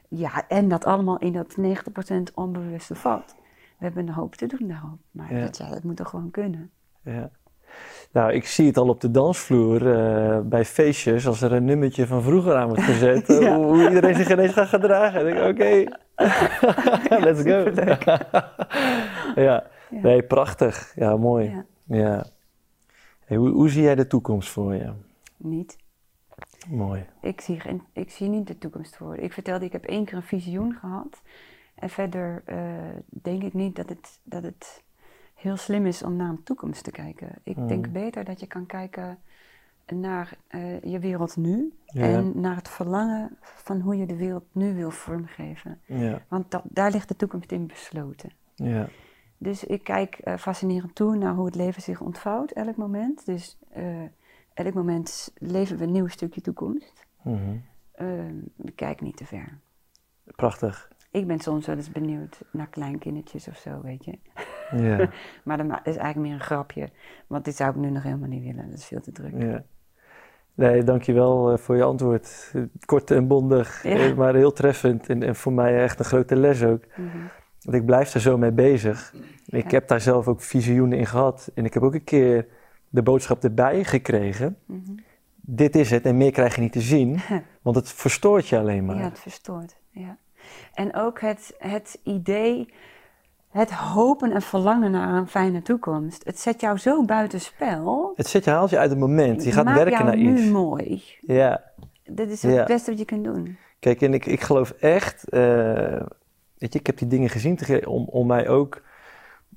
Ja, 0.09 0.49
en 0.49 0.68
dat 0.68 0.85
allemaal 0.85 1.18
in 1.18 1.33
dat 1.33 1.57
90% 1.61 2.35
onbewuste 2.35 2.95
vat. 2.95 3.35
We 3.79 3.85
hebben 3.85 4.09
een 4.09 4.14
hoop 4.14 4.35
te 4.35 4.47
doen 4.47 4.68
daarop. 4.68 4.99
Maar 5.11 5.35
Ja. 5.35 5.41
dat, 5.41 5.57
ja, 5.57 5.68
dat 5.70 5.83
moet 5.83 5.97
toch 5.97 6.09
gewoon 6.09 6.31
kunnen. 6.31 6.70
Ja. 7.03 7.31
Nou, 8.12 8.33
ik 8.33 8.47
zie 8.47 8.66
het 8.66 8.77
al 8.77 8.89
op 8.89 9.01
de 9.01 9.11
dansvloer 9.11 9.95
eh, 9.99 10.41
bij 10.41 10.64
feestjes, 10.64 11.27
als 11.27 11.43
er 11.43 11.53
een 11.53 11.64
nummertje 11.64 12.07
van 12.07 12.22
vroeger 12.22 12.55
aan 12.55 12.66
wordt 12.68 12.83
gezet, 12.83 13.29
eh, 13.31 13.41
Ja. 13.41 13.57
hoe 13.57 13.89
iedereen 13.89 14.14
zich 14.14 14.31
ineens 14.31 14.53
gaat 14.53 14.68
gedragen. 14.68 15.20
En 15.20 15.27
ik 15.27 15.35
denk, 15.35 15.49
oké, 15.51 15.85
let's 17.24 17.43
go. 17.43 17.70
Ja. 19.43 19.66
Nee, 19.91 20.22
prachtig. 20.22 20.93
Ja, 20.95 21.16
mooi. 21.16 21.64
Ja. 21.85 22.27
Hey, 23.24 23.37
hoe, 23.37 23.49
hoe 23.49 23.68
zie 23.70 23.83
jij 23.83 23.95
de 23.95 24.07
toekomst 24.07 24.49
voor 24.49 24.74
je? 24.74 24.93
Niet. 25.37 25.77
Mooi. 26.68 27.07
Ik 27.20 27.41
zie, 27.41 27.61
geen, 27.61 27.83
ik 27.93 28.11
zie 28.11 28.29
niet 28.29 28.47
de 28.47 28.59
toekomst 28.59 28.97
voor. 28.97 29.16
Ik 29.16 29.33
vertelde, 29.33 29.64
ik 29.64 29.72
heb 29.72 29.85
één 29.85 30.05
keer 30.05 30.16
een 30.16 30.22
visioen 30.22 30.74
gehad. 30.81 31.22
En 31.74 31.89
verder 31.91 32.43
eh, 32.45 32.59
denk 33.09 33.43
ik 33.43 33.55
niet 33.55 33.77
dat 33.77 33.89
het, 33.89 34.20
dat 34.22 34.43
het 34.43 34.83
heel 35.47 35.57
slim 35.57 35.86
is 35.86 36.03
om 36.03 36.16
naar 36.16 36.28
een 36.28 36.42
toekomst 36.42 36.84
te 36.84 36.90
kijken. 36.90 37.28
Ik 37.42 37.68
denk 37.68 37.92
beter 37.92 38.24
dat 38.24 38.40
je 38.40 38.47
kan 38.47 38.66
kijken 38.66 39.18
naar 39.94 40.36
eh, 40.47 40.82
je 40.82 40.99
wereld 40.99 41.36
nu. 41.36 41.72
Ja. 41.86 42.03
En 42.03 42.40
naar 42.40 42.57
het 42.57 42.68
verlangen 42.68 43.36
van 43.40 43.80
hoe 43.80 43.97
je 43.97 44.07
de 44.07 44.16
wereld 44.16 44.44
nu 44.53 44.74
wil 44.74 44.90
vormgeven. 44.90 45.80
Ja, 45.84 46.22
Want 46.28 46.51
dat, 46.51 46.62
daar 46.64 46.90
ligt 46.90 47.09
de 47.09 47.16
toekomst 47.16 47.53
in 47.53 47.66
besloten. 47.66 48.30
ja, 48.55 48.88
Dus 49.38 49.64
ik 49.64 49.84
kijk 49.84 50.14
eh, 50.14 50.36
fascinerend 50.36 50.94
toe 50.94 51.16
naar 51.16 51.34
hoe 51.34 51.47
het 51.47 51.55
leven 51.55 51.82
zich 51.82 52.01
ontvouwt, 52.01 52.51
elk 52.51 52.76
moment. 52.76 53.26
Dus 53.26 53.59
eh, 53.68 54.03
elk 54.55 54.74
moment 54.74 55.32
leven 55.38 55.76
we 55.76 55.84
een 55.84 55.92
nieuw 55.92 56.09
stukje 56.09 56.40
toekomst. 56.40 57.07
We 58.57 58.72
kijken 58.74 59.05
niet 59.07 59.16
te 59.16 59.26
ver. 59.26 59.59
prachtig. 60.36 60.90
Ik 61.17 61.27
ben 61.27 61.39
soms 61.39 61.67
wel 61.67 61.77
eens 61.77 61.91
benieuwd 61.91 62.41
naar 62.51 62.67
kleinkindertjes 62.69 63.49
of 63.49 63.57
zo, 63.57 63.81
weet 63.83 64.05
je. 64.05 64.19
Ja, 64.77 65.09
Maar 65.45 65.57
dat 65.57 65.67
is 65.85 65.97
eigenlijk 65.97 66.17
meer 66.17 66.33
een 66.33 66.41
grapje. 66.41 66.89
Want 67.27 67.45
dit 67.45 67.57
zou 67.57 67.71
ik 67.71 67.77
nu 67.77 67.91
nog 67.91 68.03
helemaal 68.03 68.29
niet 68.29 68.43
willen. 68.43 68.71
Dat 68.71 68.79
is 68.79 68.85
veel 68.85 69.01
te 69.01 69.12
druk. 69.12 69.33
ja. 69.43 69.64
Nee, 70.55 70.83
dankjewel 70.85 71.53
eh, 71.53 71.59
voor 71.59 71.77
je 71.77 71.83
antwoord. 71.83 72.53
Kort 72.85 73.11
en 73.11 73.27
bondig, 73.27 73.83
Ja. 73.83 73.91
eh, 73.91 74.14
maar 74.17 74.35
heel 74.35 74.53
treffend. 74.53 75.09
En, 75.09 75.23
en 75.23 75.37
voor 75.37 75.53
mij 75.53 75.83
echt 75.83 75.99
een 75.99 76.05
grote 76.05 76.37
les 76.37 76.62
ook. 76.64 76.85
Mhm. 76.97 77.17
Want 77.62 77.77
ik 77.77 77.85
blijf 77.87 78.14
er 78.14 78.21
zo 78.21 78.39
mee 78.39 78.53
bezig. 78.53 79.14
Ik 79.47 79.71
Ja. 79.71 79.77
heb 79.77 79.89
daar 79.89 80.01
zelf 80.01 80.29
ook 80.29 80.41
visioenen 80.41 80.99
in 80.99 81.07
gehad. 81.07 81.51
En 81.55 81.64
ik 81.64 81.75
heb 81.75 81.83
ook 81.83 81.95
een 81.95 82.05
keer 82.05 82.47
de 82.89 83.03
boodschap 83.03 83.45
erbij 83.45 83.85
gekregen. 83.85 84.57
Mhm. 84.67 84.81
Dit 85.37 85.77
is 85.77 85.91
het 85.91 86.05
en 86.05 86.17
meer 86.17 86.31
krijg 86.33 86.55
je 86.55 86.61
niet 86.61 86.73
te 86.73 86.81
zien. 86.81 87.19
Want 87.62 87.77
het 87.77 87.93
verstoort 87.93 88.49
je 88.49 88.59
alleen 88.59 88.85
maar. 88.85 88.97
Ja, 88.97 89.03
het 89.03 89.19
verstoort. 89.19 89.77
Ja. 89.91 90.17
En 90.77 90.95
ook 90.95 91.20
het, 91.20 91.55
het 91.59 91.99
idee, 92.03 92.72
het 93.51 93.70
hopen 93.72 94.33
en 94.33 94.43
verlangen 94.43 94.91
naar 94.91 95.14
een 95.14 95.29
fijne 95.29 95.62
toekomst. 95.62 96.24
Het 96.24 96.39
zet 96.41 96.61
jou 96.61 96.79
zo 96.79 97.05
buitenspel. 97.05 98.12
Het 98.16 98.27
zet 98.27 98.45
je, 98.45 98.51
haalt 98.51 98.70
je 98.70 98.79
uit 98.79 98.91
het 98.91 98.99
moment. 98.99 99.45
Je 99.45 99.53
gaat 99.53 99.64
Maak 99.64 99.74
werken 99.74 99.93
jou 99.93 100.05
naar 100.05 100.16
nu 100.16 100.39
iets. 100.39 100.51
mooi. 100.51 101.03
Ja. 101.20 101.62
Dat 102.05 102.29
is 102.29 102.41
Ja. 102.43 102.49
het 102.49 102.66
beste 102.66 102.91
wat 102.91 102.99
je 102.99 103.05
kunt 103.05 103.24
doen. 103.24 103.57
Kijk, 103.79 104.03
en 104.03 104.14
ik, 104.14 104.27
ik 104.27 104.41
geloof 104.41 104.70
echt, 104.70 105.29
eh, 105.29 105.41
weet 106.59 106.72
je, 106.72 106.79
ik 106.79 106.87
heb 106.87 106.99
die 106.99 107.09
dingen 107.09 107.29
gezien 107.29 107.57
te 107.57 107.83
om, 107.87 108.05
om 108.05 108.27
mij 108.27 108.49
ook 108.49 108.83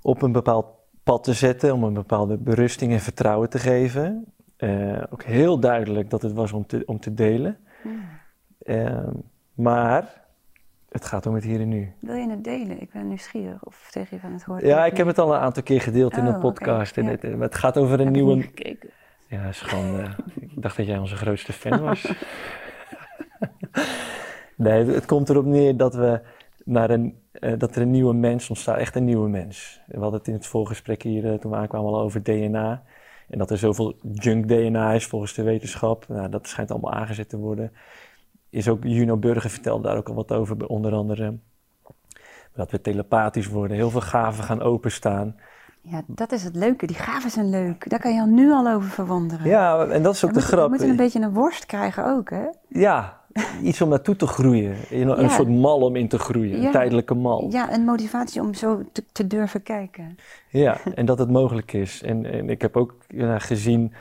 op 0.02 0.22
een 0.22 0.32
bepaald 0.32 0.66
pad 1.04 1.24
te 1.24 1.34
zetten, 1.34 1.74
om 1.74 1.84
een 1.84 1.94
bepaalde 1.94 2.38
berusting 2.38 2.92
en 2.92 3.00
vertrouwen 3.00 3.50
te 3.50 3.60
geven. 3.60 4.26
Eh, 4.58 5.04
ook 5.10 5.24
heel 5.24 5.60
duidelijk 5.60 6.10
dat 6.10 6.22
het 6.22 6.34
was 6.34 6.52
om 6.52 6.66
te, 6.66 6.84
om 6.86 7.00
te 7.00 7.14
delen. 7.14 7.58
Hmm. 7.82 8.02
Ehm, 8.64 9.14
maar 9.54 10.19
het 10.90 11.06
gaat 11.06 11.26
om 11.26 11.34
het 11.36 11.44
hier 11.44 11.60
en 11.60 11.70
nu. 11.70 11.94
Wil 12.00 12.16
je 12.16 12.30
het 12.30 12.44
delen? 12.44 12.82
Ik 12.82 12.92
ben 12.92 13.08
nieuwsgierig. 13.08 13.64
Of 13.66 13.88
zeg 13.92 14.10
je 14.10 14.20
van 14.20 14.34
het 14.34 14.44
hoort 14.44 14.62
Ja, 14.62 14.86
ik 14.86 14.98
heb 14.98 15.08
het 15.08 15.20
al 15.20 15.34
een 15.34 15.40
aantal 15.40 15.64
keer 15.64 15.82
gedeeld 15.82 16.14
in 16.14 16.20
Oh, 16.20 16.26
een 16.28 16.32
oké, 16.36 16.42
podcast. 16.42 16.98
En 16.98 17.04
ja. 17.04 17.10
het, 17.10 17.22
maar 17.24 17.48
het 17.48 17.56
gaat 17.56 17.78
over 17.78 17.94
een 18.00 18.06
Heb 18.06 18.14
nieuwe. 18.14 18.36
niet 18.36 18.46
gekeken. 18.46 18.90
Ja, 19.28 19.44
is 19.48 19.62
gewoon. 19.62 20.00
eh, 20.00 20.12
ik 20.56 20.62
dacht 20.62 20.78
dat 20.78 20.86
jij 20.86 20.98
onze 20.98 21.16
grootste 21.16 21.54
fan 21.54 21.82
was. 21.82 22.12
nee, 24.56 24.80
het, 24.86 24.96
het 24.96 25.06
komt 25.06 25.30
erop 25.30 25.46
neer 25.46 25.78
dat 25.78 25.94
we 25.96 26.22
naar 26.66 26.90
een. 26.90 27.18
eh, 27.32 27.54
dat 27.58 27.76
er 27.76 27.82
een 27.82 27.92
nieuwe 27.92 28.14
mens 28.14 28.50
ontstaat, 28.50 28.78
echt 28.78 28.96
een 28.96 29.06
nieuwe 29.06 29.30
mens. 29.30 29.82
We 29.88 30.00
hadden 30.00 30.20
het 30.20 30.28
in 30.28 30.34
het 30.34 30.46
voorgesprek 30.46 31.02
hier 31.04 31.32
eh, 31.34 31.40
toen 31.40 31.52
we 31.52 31.58
aankwamen 31.58 31.90
al 31.94 32.00
over 32.02 32.24
DNA. 32.24 32.84
En 33.30 33.38
dat 33.38 33.50
er 33.52 33.58
zoveel 33.58 33.96
junk 34.12 34.48
DNA 34.48 34.94
is 34.94 35.06
volgens 35.06 35.34
de 35.34 35.44
wetenschap. 35.44 36.06
Nou, 36.08 36.30
dat 36.30 36.48
schijnt 36.48 36.72
allemaal 36.72 36.94
aangezet 36.94 37.30
te 37.30 37.38
worden. 37.38 37.72
Is 38.50 38.68
ook 38.68 38.84
Juno 38.84 39.18
Burger 39.18 39.50
vertelde 39.50 39.88
daar 39.88 39.98
ook 39.98 40.10
al 40.10 40.16
wat 40.16 40.32
over, 40.32 40.68
onder 40.68 40.94
andere. 40.94 41.38
Dat 42.54 42.72
we 42.72 42.82
telepathisch 42.82 43.48
worden, 43.48 43.78
heel 43.78 43.90
veel 43.90 44.02
gaven 44.02 44.44
gaan 44.44 44.62
openstaan. 44.62 45.36
Ja, 45.82 46.02
dat 46.08 46.32
is 46.32 46.44
het 46.44 46.56
leuke. 46.56 46.86
Die 46.86 46.96
gaven 46.96 47.30
zijn 47.30 47.50
leuk. 47.50 47.90
Daar 47.90 48.00
kan 48.00 48.14
je 48.14 48.22
al 48.22 48.28
nu 48.28 48.52
al 48.52 48.68
over 48.68 48.90
verwonderen. 48.90 49.48
Ja, 49.48 49.86
en 49.86 50.04
dat 50.04 50.14
is 50.14 50.26
ook 50.26 50.34
de 50.34 50.42
grap. 50.42 50.64
We 50.64 50.70
moeten 50.70 50.90
een 50.90 50.96
beetje 50.96 51.22
een 51.22 51.34
worst 51.34 51.66
krijgen 51.66 52.06
ook, 52.06 52.30
hè? 52.30 52.46
Ja, 52.68 53.20
iets 53.62 53.82
om 53.82 53.90
naartoe 53.90 54.16
te 54.16 54.28
groeien. 54.28 54.76
Een, 54.90 55.30
soort 55.30 55.50
mal 55.50 55.82
om 55.82 55.96
in 55.96 56.08
te 56.08 56.20
groeien, 56.20 56.66
een 56.66 56.72
tijdelijke 56.72 57.14
mal. 57.14 57.52
Ja, 57.52 57.74
een 57.74 57.86
motivatie 57.86 58.42
om 58.42 58.54
zo 58.54 58.84
te, 58.92 59.04
te 59.12 59.28
durven 59.28 59.64
kijken. 59.64 60.16
Ja, 60.50 60.78
en 60.96 61.06
dat 61.06 61.20
het 61.20 61.30
mogelijk 61.30 61.74
is. 61.74 62.04
En, 62.04 62.26
en 62.26 62.50
ik 62.50 62.62
heb 62.62 62.78
ook 62.78 62.96
ja, 63.08 63.40
gezien 63.40 63.94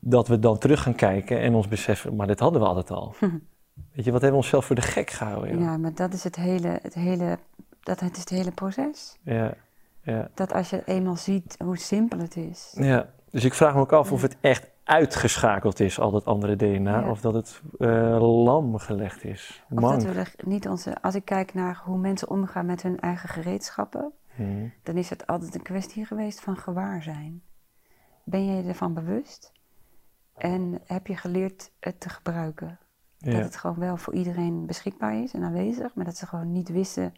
dat 0.00 0.28
we 0.28 0.38
dan 0.38 0.58
terug 0.58 0.82
gaan 0.82 0.94
kijken 0.94 1.40
en 1.40 1.54
ons 1.54 1.68
beseffen, 1.68 2.16
maar 2.16 2.26
dit 2.26 2.40
hadden 2.40 2.60
we 2.60 2.66
altijd 2.66 2.90
al. 2.90 3.14
Weet 3.92 4.04
je, 4.04 4.10
wat 4.12 4.20
hebben 4.20 4.30
we 4.30 4.44
onszelf 4.44 4.64
voor 4.64 4.76
de 4.76 4.82
gek 4.82 5.10
gehouden? 5.10 5.58
Ja, 5.58 5.76
maar 5.76 5.94
dat 5.94 6.12
is 6.12 6.24
het 6.24 6.36
hele, 6.36 6.78
het 6.82 6.94
hele, 6.94 7.38
dat 7.80 8.00
het 8.00 8.12
is 8.14 8.20
het 8.20 8.28
hele 8.28 8.50
proces. 8.50 9.18
Ja, 9.22 9.54
ja, 10.02 10.28
Dat 10.34 10.52
als 10.52 10.70
je 10.70 10.82
eenmaal 10.84 11.16
ziet 11.16 11.56
hoe 11.64 11.76
simpel 11.78 12.18
het 12.18 12.36
is. 12.36 12.74
ja. 12.76 13.08
Dus 13.30 13.44
ik 13.44 13.54
vraag 13.54 13.74
me 13.74 13.80
ook 13.80 13.92
af 13.92 14.12
of 14.12 14.22
het 14.22 14.36
echt 14.40 14.66
uitgeschakeld 14.84 15.80
is, 15.80 15.98
al 15.98 16.10
dat 16.10 16.24
andere 16.24 16.56
DNA, 16.56 17.00
Ja. 17.00 17.10
of 17.10 17.20
dat 17.20 17.34
het 17.34 17.60
eh, 17.78 18.42
lam 18.44 18.76
gelegd 18.78 19.24
is. 19.24 19.62
Of 19.70 19.80
Mank. 19.80 20.02
dat 20.02 20.12
we 20.14 20.24
niet 20.44 20.68
onze, 20.68 21.02
als 21.02 21.14
ik 21.14 21.24
kijk 21.24 21.54
naar 21.54 21.80
hoe 21.84 21.98
mensen 21.98 22.28
omgaan 22.30 22.66
met 22.66 22.82
hun 22.82 23.00
eigen 23.00 23.28
gereedschappen, 23.28 24.12
Hm. 24.34 24.68
dan 24.82 24.96
is 24.96 25.10
het 25.10 25.26
altijd 25.26 25.54
een 25.54 25.62
kwestie 25.62 26.06
geweest 26.06 26.40
van 26.40 26.56
gewaarzijn. 26.56 27.42
Ben 28.24 28.44
je 28.46 28.62
je 28.62 28.68
ervan 28.68 28.94
bewust? 28.94 29.52
En 30.36 30.80
heb 30.84 31.06
je 31.06 31.16
geleerd 31.16 31.70
het 31.80 32.00
te 32.00 32.08
gebruiken? 32.08 32.78
Dat 33.20 33.34
het 33.42 33.56
gewoon 33.56 33.78
wel 33.78 33.96
voor 33.96 34.14
iedereen 34.14 34.66
beschikbaar 34.66 35.14
is 35.22 35.32
en 35.34 35.42
aanwezig, 35.42 35.94
maar 35.94 36.04
dat 36.04 36.16
ze 36.16 36.26
gewoon 36.26 36.52
niet 36.52 36.68
wisten 36.68 37.14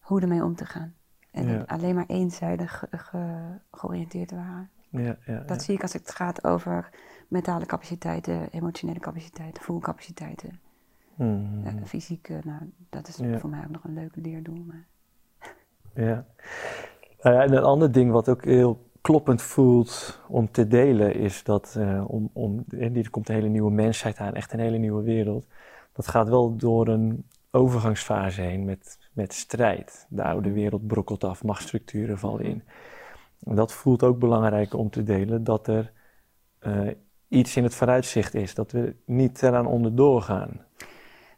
hoe 0.00 0.20
ermee 0.20 0.44
om 0.44 0.54
te 0.54 0.64
gaan. 0.66 0.94
En 1.30 1.48
Ja. 1.48 1.62
alleen 1.66 1.94
maar 1.94 2.06
eenzijdig 2.06 2.78
ge- 2.78 2.98
ge- 2.98 3.58
georiënteerd 3.70 4.30
waren. 4.30 4.70
ja, 4.90 5.16
ja, 5.26 5.40
Dat 5.40 5.62
zie 5.62 5.74
ik 5.74 5.82
als 5.82 5.92
het 5.92 6.10
gaat 6.14 6.44
over 6.44 6.88
mentale 7.28 7.66
capaciteiten, 7.66 8.48
emotionele 8.50 8.98
capaciteiten, 8.98 9.62
voelcapaciteiten, 9.62 10.60
Mhm. 11.14 11.66
eh, 11.66 11.72
fysieke. 11.84 12.40
Nou, 12.44 12.72
dat 12.90 13.08
is 13.08 13.16
voor 13.40 13.50
mij 13.50 13.60
ook 13.64 13.70
nog 13.70 13.84
een 13.84 13.94
leuke 13.94 14.20
leerdoel. 14.20 14.64
Maar... 14.66 14.86
Ja. 15.94 16.26
Nou 17.22 17.36
ja, 17.36 17.42
en 17.42 17.52
een 17.56 17.62
ander 17.62 17.92
ding 17.92 18.10
wat 18.10 18.28
ook 18.28 18.44
heel 18.44 18.87
kloppend 19.00 19.42
voelt 19.42 20.20
om 20.28 20.50
te 20.50 20.66
delen 20.66 21.14
is 21.14 21.44
dat 21.44 21.74
eh, 21.78 22.04
om, 22.06 22.30
om, 22.32 22.64
er 22.78 23.10
komt 23.10 23.28
een 23.28 23.34
hele 23.34 23.48
nieuwe 23.48 23.70
mensheid 23.70 24.18
aan, 24.18 24.34
echt 24.34 24.52
een 24.52 24.60
hele 24.60 24.78
nieuwe 24.78 25.02
wereld. 25.02 25.46
Dat 25.92 26.08
gaat 26.08 26.28
wel 26.28 26.56
door 26.56 26.88
een 26.88 27.26
overgangsfase 27.50 28.40
heen 28.40 28.64
met, 28.64 28.98
met 29.12 29.32
strijd. 29.32 30.06
De 30.08 30.22
oude 30.22 30.52
wereld 30.52 30.86
brokkelt 30.86 31.24
af, 31.24 31.44
machtsstructuren 31.44 32.18
vallen 32.18 32.44
in. 32.44 32.62
En 33.44 33.54
dat 33.54 33.72
voelt 33.72 34.02
ook 34.02 34.18
belangrijk 34.18 34.74
om 34.74 34.90
te 34.90 35.02
delen, 35.02 35.44
dat 35.44 35.66
er 35.66 35.92
eh, 36.58 36.88
iets 37.28 37.56
in 37.56 37.62
het 37.62 37.74
vooruitzicht 37.74 38.34
is, 38.34 38.54
dat 38.54 38.72
we 38.72 38.96
niet 39.04 39.42
eraan 39.42 39.66
onderdoor 39.66 40.22
gaan. 40.22 40.66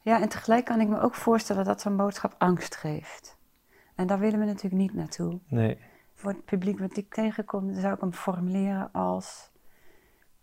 Ja, 0.02 0.20
en 0.20 0.28
tegelijk 0.28 0.64
kan 0.64 0.80
ik 0.80 0.88
me 0.88 1.00
ook 1.00 1.14
voorstellen 1.14 1.64
dat 1.64 1.80
zo'n 1.80 1.96
boodschap 1.96 2.34
angst 2.38 2.76
geeft. 2.76 3.38
En 3.94 4.06
daar 4.06 4.18
willen 4.18 4.38
we 4.38 4.44
natuurlijk 4.44 4.82
niet 4.82 4.94
naartoe. 4.94 5.38
Nee, 5.48 5.78
Voor 6.20 6.30
het 6.30 6.44
publiek 6.44 6.78
wat 6.78 6.96
ik 6.96 7.14
tegenkom, 7.14 7.74
zou 7.74 7.94
ik 7.94 8.00
hem 8.00 8.12
formuleren 8.12 8.92
als... 8.92 9.50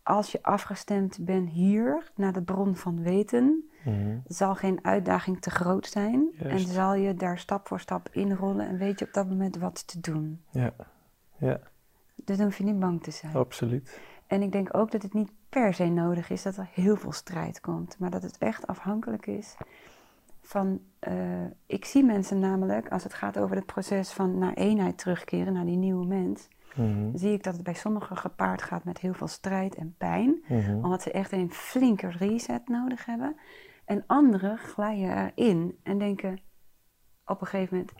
Als 0.03 0.31
je 0.31 0.43
afgestemd 0.43 1.25
bent 1.25 1.49
hier, 1.49 2.11
naar 2.15 2.33
de 2.33 2.41
bron 2.41 2.75
van 2.75 3.01
weten... 3.01 3.69
Mhm. 3.83 4.17
Zal 4.27 4.55
geen 4.55 4.79
uitdaging 4.81 5.41
te 5.41 5.49
groot 5.49 5.85
zijn. 5.87 6.29
En 6.37 6.59
zal 6.59 6.93
je 6.93 7.13
daar 7.13 7.37
stap 7.37 7.67
voor 7.67 7.79
stap 7.79 8.09
inrollen 8.11 8.67
en 8.67 8.77
weet 8.77 8.99
je 8.99 9.05
op 9.05 9.13
dat 9.13 9.27
moment 9.27 9.57
wat 9.57 9.87
te 9.87 9.99
doen. 9.99 10.41
Ja, 10.49 10.73
ja, 11.37 11.59
Dus 12.25 12.37
dan 12.37 12.45
hoef 12.45 12.57
je 12.57 12.63
niet 12.63 12.79
bang 12.79 13.03
te 13.03 13.11
zijn. 13.11 13.35
absoluut. 13.35 13.99
En 14.27 14.41
ik 14.41 14.51
denk 14.51 14.77
ook 14.77 14.91
dat 14.91 15.01
het 15.01 15.13
niet 15.13 15.31
per 15.49 15.73
se 15.73 15.85
nodig 15.85 16.29
is 16.29 16.43
dat 16.43 16.57
er 16.57 16.69
heel 16.71 16.95
veel 16.95 17.11
strijd 17.11 17.59
komt. 17.59 17.99
Maar 17.99 18.09
dat 18.09 18.21
het 18.21 18.37
echt 18.37 18.67
afhankelijk 18.67 19.27
is 19.27 19.55
van... 20.47 20.81
eh, 20.99 21.45
ik 21.65 21.85
zie 21.85 22.03
mensen 22.03 22.39
namelijk, 22.39 22.89
als 22.91 23.03
het 23.03 23.13
gaat 23.13 23.39
over 23.39 23.55
het 23.55 23.65
proces 23.65 24.11
van 24.11 24.37
naar 24.37 24.53
eenheid 24.53 24.97
terugkeren, 24.97 25.53
naar 25.53 25.65
die 25.65 25.77
nieuwe 25.77 26.05
mens... 26.05 26.47
Mhm. 26.75 27.17
zie 27.17 27.33
ik 27.33 27.43
dat 27.43 27.53
het 27.53 27.63
bij 27.63 27.73
sommigen 27.73 28.17
gepaard 28.17 28.61
gaat 28.61 28.83
met 28.83 28.97
heel 28.97 29.13
veel 29.13 29.27
strijd 29.27 29.75
en 29.75 29.95
pijn. 29.97 30.43
Mhm. 30.47 30.75
Omdat 30.83 31.01
ze 31.01 31.11
echt 31.11 31.31
een 31.31 31.51
flinke 31.51 32.07
reset 32.07 32.67
nodig 32.67 33.05
hebben. 33.05 33.35
En 33.85 34.03
anderen 34.07 34.57
glijden 34.57 35.33
erin 35.35 35.77
en 35.83 35.97
denken 35.97 36.39
op 37.25 37.41
een 37.41 37.47
gegeven 37.47 37.77
moment... 37.77 37.93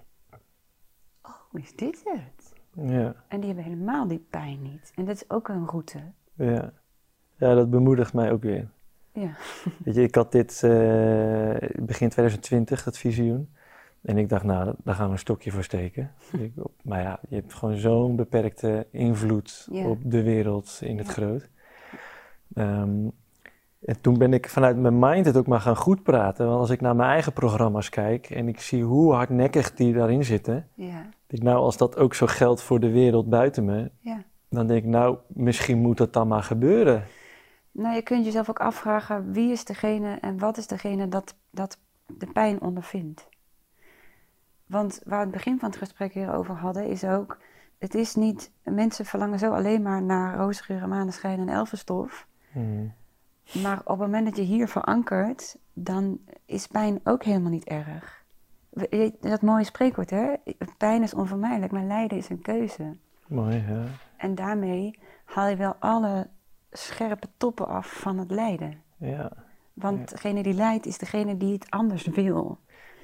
Oh, 1.22 1.62
is 1.62 1.76
dit 1.76 2.02
het? 2.04 2.54
Ja, 2.72 3.16
En 3.28 3.38
die 3.40 3.46
hebben 3.46 3.64
helemaal 3.64 4.08
die 4.08 4.26
pijn 4.30 4.62
niet. 4.62 4.92
En 4.96 5.06
dat 5.06 5.16
is 5.16 5.30
ook 5.30 5.48
een 5.48 5.66
route. 5.68 6.00
ja. 6.34 6.74
Ja, 7.38 7.54
dat 7.54 7.70
bemoedigt 7.70 8.14
mij 8.14 8.32
ook 8.32 8.42
weer. 8.42 8.70
Ja. 9.22 9.30
Weet 9.86 9.96
je, 9.96 10.02
ik 10.04 10.16
had 10.16 10.32
dit 10.32 10.64
eh, 10.64 10.70
begin 11.80 12.10
2020, 12.10 12.84
dat 12.84 12.98
visioen. 12.98 13.50
En 14.02 14.18
ik 14.18 14.30
dacht, 14.30 14.44
nou, 14.44 14.74
daar 14.84 14.96
gaan 14.96 15.06
we 15.06 15.12
een 15.12 15.20
stokje 15.20 15.52
voor 15.52 15.64
steken. 15.64 16.12
Maar 16.84 17.02
ja, 17.02 17.20
je 17.30 17.36
hebt 17.36 17.54
gewoon 17.54 17.78
zo'n 17.78 18.16
beperkte 18.16 18.88
invloed 18.92 19.68
Ja. 19.72 19.88
op 19.88 20.00
de 20.04 20.24
wereld 20.24 20.80
in 20.84 20.98
het 20.98 21.08
Ja. 21.08 21.14
groot. 21.14 21.50
Ehm, 22.54 23.08
en 23.80 24.02
toen 24.02 24.18
ben 24.18 24.34
ik 24.34 24.50
vanuit 24.50 24.78
mijn 24.78 25.00
mind 25.00 25.26
het 25.26 25.38
ook 25.38 25.48
maar 25.48 25.62
gaan 25.62 25.76
goed 25.76 26.04
praten. 26.04 26.48
Want 26.48 26.60
als 26.60 26.70
ik 26.70 26.82
naar 26.82 26.96
mijn 26.96 27.10
eigen 27.10 27.34
programma's 27.34 27.90
kijk 27.90 28.30
en 28.30 28.48
ik 28.48 28.60
zie 28.60 28.84
hoe 28.84 29.14
hardnekkig 29.14 29.74
die 29.74 29.94
daarin 29.94 30.24
zitten. 30.24 30.68
Ja. 30.74 31.02
denk 31.28 31.42
ik, 31.42 31.44
nou, 31.44 31.58
als 31.58 31.78
dat 31.78 31.98
ook 31.98 32.14
zo 32.14 32.26
geldt 32.26 32.62
voor 32.62 32.80
de 32.80 32.92
wereld 32.92 33.30
buiten 33.30 33.66
me. 33.66 33.92
Ja. 34.00 34.24
Dan 34.50 34.68
denk 34.68 34.84
ik, 34.84 34.90
nou, 34.90 35.18
misschien 35.28 35.78
moet 35.78 35.98
dat 35.98 36.14
dan 36.14 36.28
maar 36.28 36.44
gebeuren. 36.44 37.04
Nou, 37.78 37.96
je 37.96 38.02
kunt 38.02 38.26
jezelf 38.26 38.50
ook 38.50 38.60
afvragen 38.60 39.32
wie 39.32 39.52
is 39.52 39.66
degene 39.66 40.18
en 40.20 40.40
wat 40.40 40.58
is 40.58 40.68
degene 40.68 41.08
dat, 41.08 41.36
dat 41.50 41.78
de 42.06 42.26
pijn 42.26 42.62
ondervindt. 42.62 43.28
Want 44.66 45.02
waar 45.06 45.18
we 45.18 45.24
het 45.24 45.34
begin 45.34 45.60
van 45.60 45.70
het 45.70 45.78
gesprek 45.78 46.14
hier 46.14 46.34
over 46.34 46.56
hadden, 46.56 46.88
is 46.88 47.04
ook: 47.04 47.38
het 47.78 47.96
is 47.96 48.16
niet, 48.16 48.52
mensen 48.64 49.06
verlangen 49.06 49.40
zo 49.40 49.54
alleen 49.54 49.82
maar 49.82 50.02
naar 50.02 50.38
roosgeur, 50.38 50.88
maneschijn 50.88 51.40
en 51.40 51.50
elfenstof. 51.50 52.28
Mhm. 52.52 52.88
Maar 53.64 53.80
op 53.80 53.88
het 53.88 53.98
moment 53.98 54.26
dat 54.26 54.36
je 54.36 54.42
hier 54.42 54.68
verankert, 54.68 55.58
dan 55.74 56.20
is 56.46 56.68
pijn 56.68 57.00
ook 57.04 57.24
helemaal 57.24 57.52
niet 57.52 57.68
erg. 57.68 58.26
Dat 59.20 59.42
mooie 59.42 59.64
spreekwoord, 59.64 60.10
hè? 60.10 60.34
Pijn 60.78 61.04
is 61.04 61.14
onvermijdelijk, 61.14 61.72
maar 61.72 61.84
lijden 61.84 62.18
is 62.18 62.30
een 62.30 62.42
keuze. 62.42 62.96
Mooi, 63.28 63.66
ja. 63.68 63.84
En 64.18 64.36
daarmee 64.36 65.00
haal 65.24 65.48
je 65.48 65.56
wel 65.56 65.76
alle 65.80 66.28
scherpe 66.72 67.28
toppen 67.38 67.68
af 67.68 67.92
van 68.00 68.18
het 68.18 68.32
lijden. 68.32 68.82
Ja, 68.98 69.32
Want 69.74 70.10
degene 70.10 70.44
die 70.44 70.54
lijdt 70.54 70.86
is 70.86 70.98
degene 70.98 71.38
die 71.38 71.54
het 71.54 71.70
anders 71.70 72.06
wil. 72.08 72.58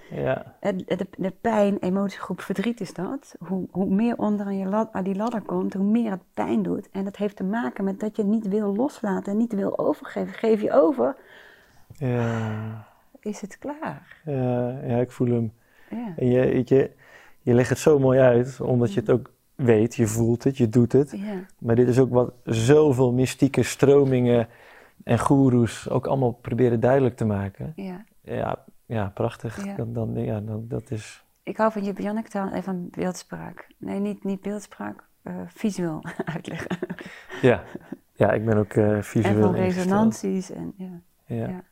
ja, 0.10 0.56
De, 0.60 1.08
de 1.18 1.32
pijn, 1.42 1.78
emotiegroep 1.80 2.42
verdriet 2.42 2.82
is 2.82 2.94
dat. 2.94 3.36
Hoe, 3.40 3.68
hoe 3.72 3.90
meer 3.90 4.18
onder 4.18 4.46
aan, 4.46 4.58
je 4.58 4.66
lad, 4.66 4.90
aan 4.92 5.04
die 5.04 5.16
ladder 5.16 5.42
komt, 5.42 5.74
hoe 5.74 5.86
meer 5.86 6.12
het 6.12 6.24
pijn 6.34 6.64
doet. 6.64 6.90
En 6.92 7.04
dat 7.04 7.16
heeft 7.16 7.36
te 7.36 7.44
maken 7.44 7.84
met 7.84 8.00
dat 8.00 8.16
je 8.16 8.24
niet 8.24 8.48
wil 8.48 8.76
loslaten 8.76 9.32
en 9.32 9.38
niet 9.38 9.54
wil 9.54 9.78
overgeven. 9.80 10.34
Geef 10.34 10.62
je 10.62 10.72
over, 10.72 11.16
ja. 11.98 12.88
is 13.20 13.42
het 13.42 13.58
klaar. 13.58 14.22
Ja, 14.26 14.70
ja, 14.70 14.98
ik 14.98 15.12
voel 15.12 15.28
hem. 15.30 15.54
Ja. 15.90 16.14
En 16.18 16.28
je, 16.28 16.62
je, 16.66 16.92
je 17.42 17.54
legt 17.54 17.70
het 17.70 17.78
zo 17.78 18.00
mooi 18.00 18.20
uit, 18.20 18.62
omdat 18.62 18.94
je 18.94 19.00
het 19.00 19.10
ook 19.10 19.32
weet, 19.56 19.96
je 19.96 20.08
voelt 20.08 20.44
het, 20.44 20.58
je 20.58 20.70
doet 20.70 20.92
het. 20.92 21.12
Ja. 21.12 21.46
Maar 21.60 21.76
dit 21.76 21.88
is 21.88 22.00
ook 22.00 22.12
wat 22.12 22.34
zoveel 22.44 23.14
mystieke 23.14 23.64
stromingen 23.64 24.48
en 25.04 25.20
goeroes 25.20 25.90
ook 25.90 26.08
allemaal 26.08 26.32
proberen 26.32 26.80
duidelijk 26.80 27.16
te 27.16 27.26
maken. 27.26 27.74
ja. 27.76 28.06
Ja, 28.22 28.66
ja 28.86 29.12
prachtig. 29.14 29.76
Dan, 29.76 29.94
dan, 29.94 30.14
ja, 30.14 30.40
dan, 30.40 30.66
dat 30.68 30.92
is... 30.92 31.24
Ik 31.44 31.58
hou 31.58 31.72
van 31.72 31.84
je 31.84 31.94
Janneke 31.98 32.30
taal 32.30 32.50
en 32.50 32.64
van 32.64 32.88
beeldspraak. 32.90 33.68
Nee, 33.78 34.00
niet, 34.00 34.24
niet 34.24 34.42
beeldspraak, 34.42 35.04
eh, 35.22 35.34
visueel 35.48 36.04
uitleggen. 36.34 36.78
Ja, 37.42 37.64
ja 38.14 38.32
ik 38.32 38.46
ben 38.46 38.58
ook 38.58 38.74
eh, 38.74 38.92
en 38.92 39.04
visueel 39.04 39.42
van 39.42 39.56
ingesteld. 39.56 39.86
resonanties. 39.86 40.52
En, 40.52 40.74
ja. 40.78 41.02
Ja. 41.26 41.48
Ja. 41.48 41.64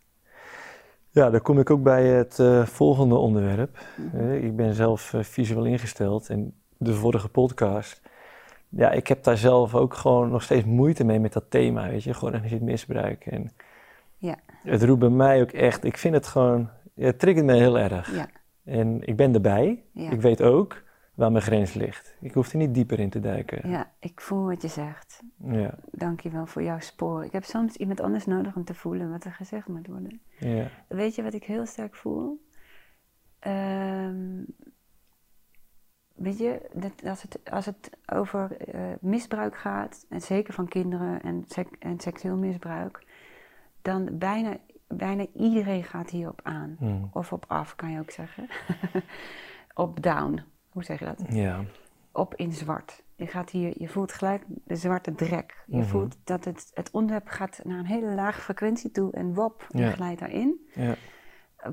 ja, 1.10 1.30
dan 1.30 1.42
kom 1.42 1.60
ik 1.60 1.70
ook 1.70 1.84
bij 1.84 2.08
het 2.08 2.40
eh, 2.40 2.66
volgende 2.66 3.16
onderwerp. 3.16 3.80
Mhm. 3.98 4.18
Eh, 4.18 4.44
ik 4.44 4.56
ben 4.56 4.74
zelf 4.74 5.14
eh, 5.14 5.24
visueel 5.24 5.66
ingesteld 5.66 6.30
en 6.30 6.54
de 6.84 6.94
vorige 6.94 7.30
podcast. 7.30 8.02
Ja, 8.70 8.92
ik 8.92 9.08
heb 9.08 9.24
daar 9.24 9.38
zelf 9.38 9.76
ook 9.76 9.94
gewoon 9.94 10.30
nog 10.30 10.44
steeds 10.44 10.66
moeite 10.66 11.04
mee 11.04 11.20
met 11.20 11.34
dat 11.34 11.46
thema, 11.50 11.90
weet 11.90 12.04
je. 12.04 12.14
Gewoon 12.14 12.34
energie 12.34 12.62
misbruik. 12.62 13.26
En 13.26 13.52
Ja. 14.18 14.36
het 14.64 14.84
roept 14.84 15.00
bij 15.00 15.10
mij 15.10 15.42
ook 15.42 15.52
echt, 15.52 15.84
ik 15.84 15.98
vind 15.98 16.14
het 16.14 16.28
gewoon, 16.28 16.70
ja, 16.94 17.06
het 17.06 17.20
triggert 17.20 17.46
me 17.46 17.54
heel 17.54 17.80
erg. 17.80 18.16
Ja. 18.16 18.28
En 18.66 19.08
ik 19.08 19.16
ben 19.16 19.34
erbij. 19.34 19.84
Ja. 19.94 20.10
Ik 20.12 20.22
weet 20.22 20.42
ook 20.42 20.84
waar 21.16 21.32
mijn 21.32 21.44
grens 21.44 21.74
ligt. 21.74 22.16
Ik 22.22 22.34
hoef 22.34 22.52
er 22.52 22.58
niet 22.58 22.74
dieper 22.74 23.00
in 23.00 23.10
te 23.10 23.20
duiken. 23.20 23.70
ja, 23.70 23.92
ik 24.00 24.22
voel 24.22 24.46
wat 24.46 24.62
je 24.62 24.68
zegt. 24.68 25.22
Ja, 25.46 25.76
Dank 25.92 26.20
je 26.20 26.30
wel 26.30 26.46
voor 26.46 26.64
jouw 26.64 26.80
spoor. 26.80 27.24
Ik 27.26 27.32
heb 27.32 27.44
soms 27.44 27.76
iemand 27.76 28.00
anders 28.02 28.26
nodig 28.26 28.56
om 28.56 28.64
te 28.64 28.74
voelen 28.74 29.12
wat 29.12 29.24
er 29.26 29.32
gezegd 29.34 29.68
moet 29.68 29.88
worden. 29.88 30.22
ja, 30.38 30.68
Weet 30.88 31.16
je 31.16 31.24
wat 31.24 31.34
ik 31.34 31.44
heel 31.44 31.66
sterk 31.66 31.96
voel? 31.96 32.46
Ehm, 33.40 34.44
weet 36.22 36.38
je, 36.38 36.70
dat 36.74 36.92
als, 37.06 37.22
het, 37.22 37.40
als 37.52 37.66
het 37.66 37.90
over 38.14 38.58
eh, 38.58 38.82
misbruik 39.02 39.58
gaat, 39.58 40.06
en 40.10 40.22
zeker 40.22 40.54
van 40.54 40.68
kinderen 40.68 41.22
en, 41.22 41.44
sek- 41.48 41.76
en 41.80 42.00
seksueel 42.00 42.36
misbruik, 42.38 43.04
dan 43.82 44.10
bijna, 44.18 44.58
bijna 44.88 45.26
iedereen 45.34 45.84
gaat 45.84 46.10
hierop 46.10 46.40
aan. 46.44 46.76
Hmm. 46.80 47.10
Of 47.14 47.34
op 47.34 47.46
af, 47.48 47.76
kan 47.76 47.92
je 47.92 48.00
ook 48.00 48.12
zeggen. 48.12 48.48
op 49.74 50.02
down, 50.04 50.42
hoe 50.70 50.84
zeg 50.84 51.00
je 51.00 51.06
dat? 51.06 51.22
ja, 51.30 51.64
op 52.12 52.36
in 52.36 52.52
zwart. 52.52 53.04
Je, 53.16 53.28
gaat 53.28 53.50
hier, 53.50 53.74
je 53.78 53.88
voelt 53.88 54.12
gelijk 54.12 54.44
de 54.66 54.76
zwarte 54.76 55.16
drek. 55.16 55.64
Je 55.68 55.78
Mhm. 55.78 55.86
voelt 55.88 56.18
dat 56.24 56.46
het, 56.46 56.72
het 56.74 56.92
onderwerp 56.92 57.28
gaat 57.28 57.60
naar 57.64 57.80
een 57.80 57.86
hele 57.86 58.14
lage 58.16 58.42
frequentie 58.42 58.92
toe 58.92 59.12
en 59.12 59.34
wop, 59.34 59.68
je 59.70 59.78
Ja. 59.82 59.90
glijdt 59.92 60.20
daarin. 60.20 60.70
ja, 60.74 60.96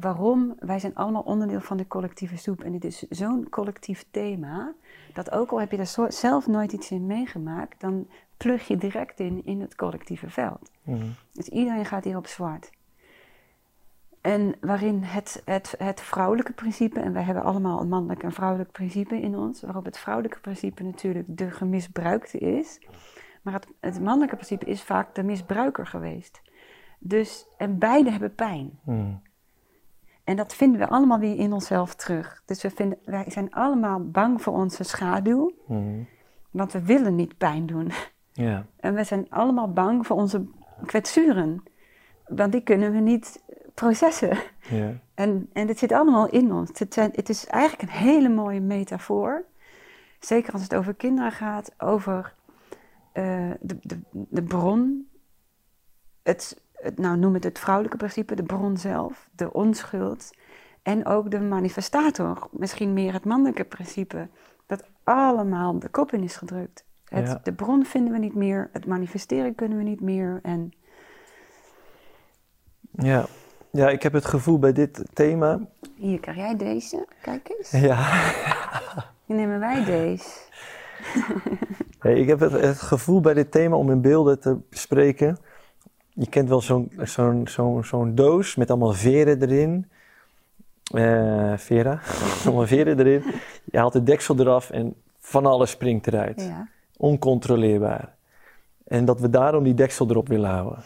Waarom? 0.00 0.54
Wij 0.58 0.78
zijn 0.78 0.94
allemaal 0.94 1.22
onderdeel 1.22 1.60
van 1.60 1.76
de 1.76 1.86
collectieve 1.86 2.36
soep. 2.36 2.62
En 2.62 2.72
dit 2.72 2.84
is 2.84 2.98
zo'n 3.08 3.48
collectief 3.48 4.04
thema, 4.10 4.72
dat 5.12 5.30
ook 5.30 5.50
al 5.50 5.60
heb 5.60 5.70
je 5.70 5.84
zo- 5.86 6.10
zelf 6.10 6.46
nooit 6.46 6.72
iets 6.72 6.90
in 6.90 7.06
meegemaakt, 7.06 7.80
dan 7.80 8.08
plug 8.36 8.66
je 8.68 8.76
direct 8.76 9.20
in 9.20 9.42
in 9.44 9.60
het 9.60 9.74
collectieve 9.74 10.30
veld. 10.30 10.70
Mhm. 10.82 11.06
Dus 11.32 11.48
iedereen 11.48 11.84
gaat 11.84 12.04
hier 12.04 12.16
op 12.16 12.26
zwart. 12.26 12.70
En 14.20 14.54
waarin 14.60 15.02
het, 15.02 15.42
het, 15.44 15.74
het 15.78 16.00
vrouwelijke 16.00 16.52
principe, 16.52 17.00
en 17.00 17.12
wij 17.12 17.22
hebben 17.22 17.44
allemaal 17.44 17.80
een 17.80 17.88
mannelijk 17.88 18.22
en 18.22 18.32
vrouwelijk 18.32 18.72
principe 18.72 19.20
in 19.20 19.36
ons, 19.36 19.60
waarop 19.62 19.84
het 19.84 19.98
vrouwelijke 19.98 20.40
principe 20.40 20.82
natuurlijk 20.82 21.24
de 21.28 21.50
gemisbruikte 21.50 22.38
is. 22.38 22.80
Maar 23.42 23.52
het, 23.54 23.66
het 23.80 24.00
mannelijke 24.00 24.34
principe 24.34 24.64
is 24.66 24.82
vaak 24.82 25.14
de 25.14 25.22
misbruiker 25.22 25.86
geweest. 25.86 26.40
Dus, 26.98 27.46
en 27.56 27.78
beide 27.78 28.10
hebben 28.10 28.34
pijn. 28.34 28.78
Mhm. 28.84 29.12
En 30.28 30.36
dat 30.36 30.54
vinden 30.54 30.80
we 30.80 30.88
allemaal 30.88 31.18
weer 31.18 31.36
in 31.38 31.52
onszelf 31.52 31.94
terug. 31.94 32.42
Dus 32.44 32.62
we 32.62 32.70
vinden, 32.70 32.98
wij 33.04 33.24
zijn 33.28 33.50
allemaal 33.52 34.10
bang 34.10 34.42
voor 34.42 34.52
onze 34.52 34.84
schaduw, 34.84 35.52
Mhm. 35.66 36.02
want 36.50 36.72
we 36.72 36.82
willen 36.82 37.14
niet 37.14 37.38
pijn 37.38 37.66
doen. 37.66 37.90
ja, 38.32 38.66
En 38.76 38.94
we 38.94 39.04
zijn 39.04 39.26
allemaal 39.30 39.72
bang 39.72 40.06
voor 40.06 40.16
onze 40.16 40.44
kwetsuren. 40.86 41.62
Want 42.26 42.52
die 42.52 42.60
kunnen 42.60 42.92
we 42.92 42.98
niet 42.98 43.42
processen. 43.74 44.38
ja, 44.70 44.92
En, 45.14 45.48
en 45.52 45.66
dit 45.66 45.78
zit 45.78 45.92
allemaal 45.92 46.28
in 46.28 46.52
ons. 46.52 46.78
Het, 46.78 46.94
zijn, 46.94 47.10
het 47.14 47.28
is 47.28 47.46
eigenlijk 47.46 47.82
een 47.82 47.98
hele 47.98 48.28
mooie 48.28 48.60
metafoor. 48.60 49.44
Zeker 50.20 50.52
als 50.52 50.62
het 50.62 50.74
over 50.74 50.94
kinderen 50.94 51.32
gaat, 51.32 51.74
over 51.78 52.34
eh, 53.12 53.50
de, 53.60 53.78
de, 53.82 53.98
de 54.10 54.42
bron. 54.42 55.08
Het, 56.22 56.62
het, 56.82 56.98
nou, 56.98 57.16
noem 57.16 57.34
het 57.34 57.44
het 57.44 57.58
vrouwelijke 57.58 57.96
principe, 57.96 58.34
de 58.34 58.42
bron 58.42 58.76
zelf, 58.76 59.28
de 59.32 59.52
onschuld. 59.52 60.30
En 60.82 61.06
ook 61.06 61.30
de 61.30 61.40
manifestator, 61.40 62.48
misschien 62.50 62.92
meer 62.92 63.12
het 63.12 63.24
mannelijke 63.24 63.64
principe. 63.64 64.28
Dat 64.66 64.84
allemaal 65.04 65.78
de 65.78 65.88
kop 65.88 66.12
in 66.12 66.22
is 66.22 66.36
gedrukt. 66.36 66.84
Het, 67.04 67.26
Ja. 67.26 67.40
De 67.42 67.52
bron 67.52 67.84
vinden 67.84 68.12
we 68.12 68.18
niet 68.18 68.34
meer, 68.34 68.68
het 68.72 68.86
manifesteren 68.86 69.54
kunnen 69.54 69.78
we 69.78 69.84
niet 69.84 70.00
meer. 70.00 70.38
En 70.42 70.72
ja. 72.90 73.26
Ja, 73.70 73.88
ik 73.88 74.02
heb 74.02 74.12
het 74.12 74.24
gevoel 74.24 74.58
bij 74.58 74.72
dit 74.72 75.02
thema. 75.12 75.60
hier 75.96 76.20
krijg 76.20 76.36
jij 76.36 76.56
deze, 76.56 77.06
kijk 77.22 77.54
eens. 77.58 77.70
Ja, 77.70 77.96
Hier 79.24 79.36
nemen 79.36 79.60
wij 79.60 79.84
deze. 79.84 80.28
Hey, 81.98 82.14
ik 82.20 82.28
heb 82.28 82.40
het, 82.40 82.52
het 82.52 82.80
gevoel 82.80 83.20
bij 83.20 83.34
dit 83.34 83.50
thema 83.50 83.76
om 83.76 83.90
in 83.90 84.00
beelden 84.00 84.40
te 84.40 84.56
spreken. 84.70 85.38
Je 86.18 86.28
kent 86.28 86.48
wel 86.48 86.60
zo'n 86.60 86.92
zo'n 87.02 87.48
zo'n 87.48 87.84
zo'n 87.84 88.14
doos 88.14 88.56
met 88.56 88.70
allemaal 88.70 88.92
veren 88.92 89.42
erin. 89.42 89.86
Eh 90.94 91.52
Vera, 91.56 92.00
allemaal 92.44 92.66
veren 92.66 92.98
erin. 92.98 93.22
Je 93.64 93.78
haalt 93.78 93.92
de 93.92 94.02
deksel 94.02 94.38
eraf 94.38 94.70
en 94.70 94.94
van 95.18 95.46
alles 95.46 95.70
springt 95.70 96.06
eruit. 96.06 96.40
Ja. 96.40 96.68
Oncontroleerbaar. 96.96 98.16
En 98.84 99.04
dat 99.04 99.20
we 99.20 99.30
daarom 99.30 99.64
die 99.64 99.74
deksel 99.74 100.10
erop 100.10 100.28
willen 100.28 100.50
houden. 100.50 100.78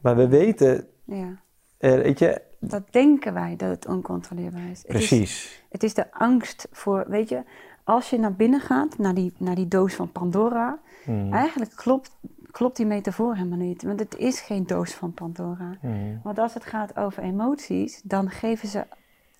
Maar 0.00 0.16
we 0.16 0.28
weten, 0.28 0.86
ja. 1.04 1.40
weet 1.78 2.18
je, 2.18 2.40
Dat 2.58 2.82
denken 2.90 3.34
wij 3.34 3.56
dat 3.56 3.68
het 3.68 3.86
oncontroleerbaar 3.86 4.70
is. 4.70 4.82
Het 4.82 4.86
is. 4.86 5.08
precies. 5.08 5.64
Het 5.70 5.82
is 5.82 5.94
de 5.94 6.12
angst 6.12 6.68
voor, 6.70 7.04
weet 7.08 7.28
je, 7.28 7.42
als 7.84 8.10
je 8.10 8.18
naar 8.18 8.34
binnen 8.34 8.60
gaat, 8.60 8.98
naar 8.98 9.14
die, 9.14 9.32
naar 9.38 9.54
die 9.54 9.68
doos 9.68 9.94
van 9.94 10.12
Pandora, 10.12 10.78
Mm, 11.04 11.32
eigenlijk 11.32 11.72
klopt, 11.74 12.10
klopt 12.52 12.76
die 12.76 12.86
metafoor 12.86 13.34
helemaal 13.34 13.58
niet. 13.58 13.82
Want 13.82 14.00
het 14.00 14.16
is 14.16 14.40
geen 14.40 14.66
doos 14.66 14.94
van 14.94 15.12
Pandora. 15.12 15.76
mm, 15.82 16.20
Want 16.22 16.38
als 16.38 16.54
het 16.54 16.64
gaat 16.64 16.96
over 16.96 17.22
emoties, 17.22 18.00
dan 18.04 18.30
geven 18.30 18.68
ze 18.68 18.84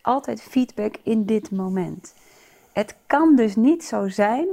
altijd 0.02 0.42
feedback 0.42 0.94
in 1.02 1.24
dit 1.26 1.50
moment. 1.50 2.14
Het 2.72 2.96
kan 3.06 3.36
dus 3.36 3.56
niet 3.56 3.84
zo 3.84 4.08
zijn 4.08 4.46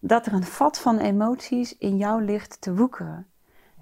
dat 0.00 0.26
er 0.26 0.32
een 0.32 0.42
vat 0.44 0.78
van 0.78 0.98
emoties 0.98 1.78
in 1.78 1.96
jou 1.96 2.22
ligt 2.24 2.60
te 2.60 2.74
woekeren. 2.74 3.26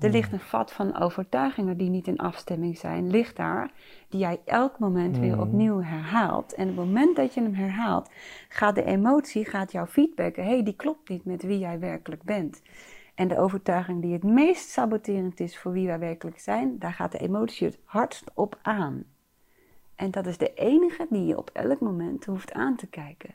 Er 0.00 0.10
ligt 0.10 0.32
een 0.32 0.40
vat 0.40 0.72
van 0.72 0.96
overtuigingen 1.00 1.76
die 1.76 1.90
niet 1.90 2.06
in 2.06 2.18
afstemming 2.18 2.78
zijn, 2.78 3.10
ligt 3.10 3.36
daar, 3.36 3.70
die 4.08 4.20
jij 4.20 4.40
elk 4.44 4.78
moment 4.78 5.18
weer 5.18 5.32
Mhm. 5.32 5.40
opnieuw 5.40 5.80
herhaalt. 5.82 6.54
En 6.54 6.68
op 6.70 6.76
het 6.76 6.86
moment 6.86 7.16
dat 7.16 7.34
je 7.34 7.40
hem 7.42 7.54
herhaalt, 7.54 8.10
gaat 8.48 8.74
de 8.74 8.84
emotie, 8.84 9.44
gaat 9.44 9.72
jouw 9.72 9.86
feedbacken, 9.86 10.42
hé, 10.44 10.48
hey, 10.50 10.62
die 10.62 10.76
klopt 10.76 11.08
niet 11.08 11.24
met 11.24 11.42
wie 11.42 11.58
jij 11.58 11.78
werkelijk 11.78 12.22
bent. 12.22 12.62
En 13.14 13.28
de 13.28 13.38
overtuiging 13.38 14.02
die 14.02 14.12
het 14.12 14.22
meest 14.22 14.68
saboterend 14.68 15.40
is 15.40 15.58
voor 15.58 15.72
wie 15.72 15.86
wij 15.86 15.98
werkelijk 15.98 16.38
zijn, 16.38 16.78
daar 16.78 16.92
gaat 16.92 17.12
de 17.12 17.18
emotie 17.18 17.66
het 17.66 17.78
hardst 17.84 18.30
op 18.34 18.58
aan. 18.62 19.04
En 19.94 20.10
dat 20.10 20.26
is 20.26 20.38
de 20.38 20.54
enige 20.54 21.06
die 21.10 21.26
je 21.26 21.38
op 21.38 21.50
elk 21.52 21.80
moment 21.80 22.24
hoeft 22.24 22.52
aan 22.52 22.76
te 22.76 22.86
kijken. 22.86 23.34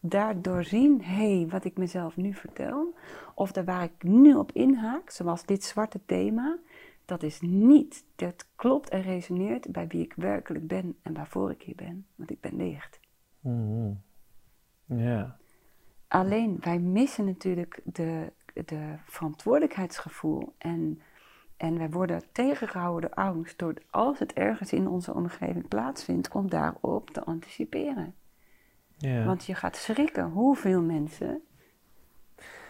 Daardoor 0.00 0.64
zien, 0.64 1.02
hé, 1.02 1.36
hey, 1.38 1.48
wat 1.48 1.64
ik 1.64 1.76
mezelf 1.76 2.16
nu 2.16 2.34
vertel, 2.34 2.94
of 3.34 3.52
daar 3.52 3.64
waar 3.64 3.82
ik 3.82 4.02
nu 4.02 4.34
op 4.34 4.52
inhaak, 4.52 5.10
zoals 5.10 5.44
dit 5.44 5.64
zwarte 5.64 6.00
thema, 6.06 6.58
dat 7.04 7.22
is 7.22 7.40
niet, 7.40 8.04
dat 8.16 8.48
klopt 8.56 8.88
en 8.88 9.02
resoneert 9.02 9.72
bij 9.72 9.86
wie 9.86 10.02
ik 10.04 10.12
werkelijk 10.16 10.66
ben 10.66 10.96
en 11.02 11.14
waarvoor 11.14 11.50
ik 11.50 11.62
hier 11.62 11.74
ben, 11.74 12.06
want 12.14 12.30
ik 12.30 12.40
ben 12.40 12.56
licht. 12.56 13.00
mm, 13.40 14.00
Ja. 14.84 15.36
Alleen 16.08 16.56
wij 16.60 16.78
missen 16.78 17.24
natuurlijk 17.24 17.80
de, 17.84 18.32
de 18.64 18.94
verantwoordelijkheidsgevoel 19.04 20.54
en, 20.58 21.00
en 21.56 21.78
wij 21.78 21.90
worden 21.90 22.22
tegengehouden 22.32 23.10
door 23.10 23.24
angst 23.24 23.58
door 23.58 23.74
als 23.90 24.18
het 24.18 24.32
ergens 24.32 24.72
in 24.72 24.88
onze 24.88 25.14
omgeving 25.14 25.68
plaatsvindt 25.68 26.32
om 26.32 26.50
daarop 26.50 27.10
te 27.10 27.24
anticiperen. 27.24 28.14
ja. 28.96 29.24
Want 29.24 29.46
je 29.46 29.54
gaat 29.54 29.76
schrikken 29.76 30.30
hoeveel 30.30 30.82
mensen. 30.82 31.42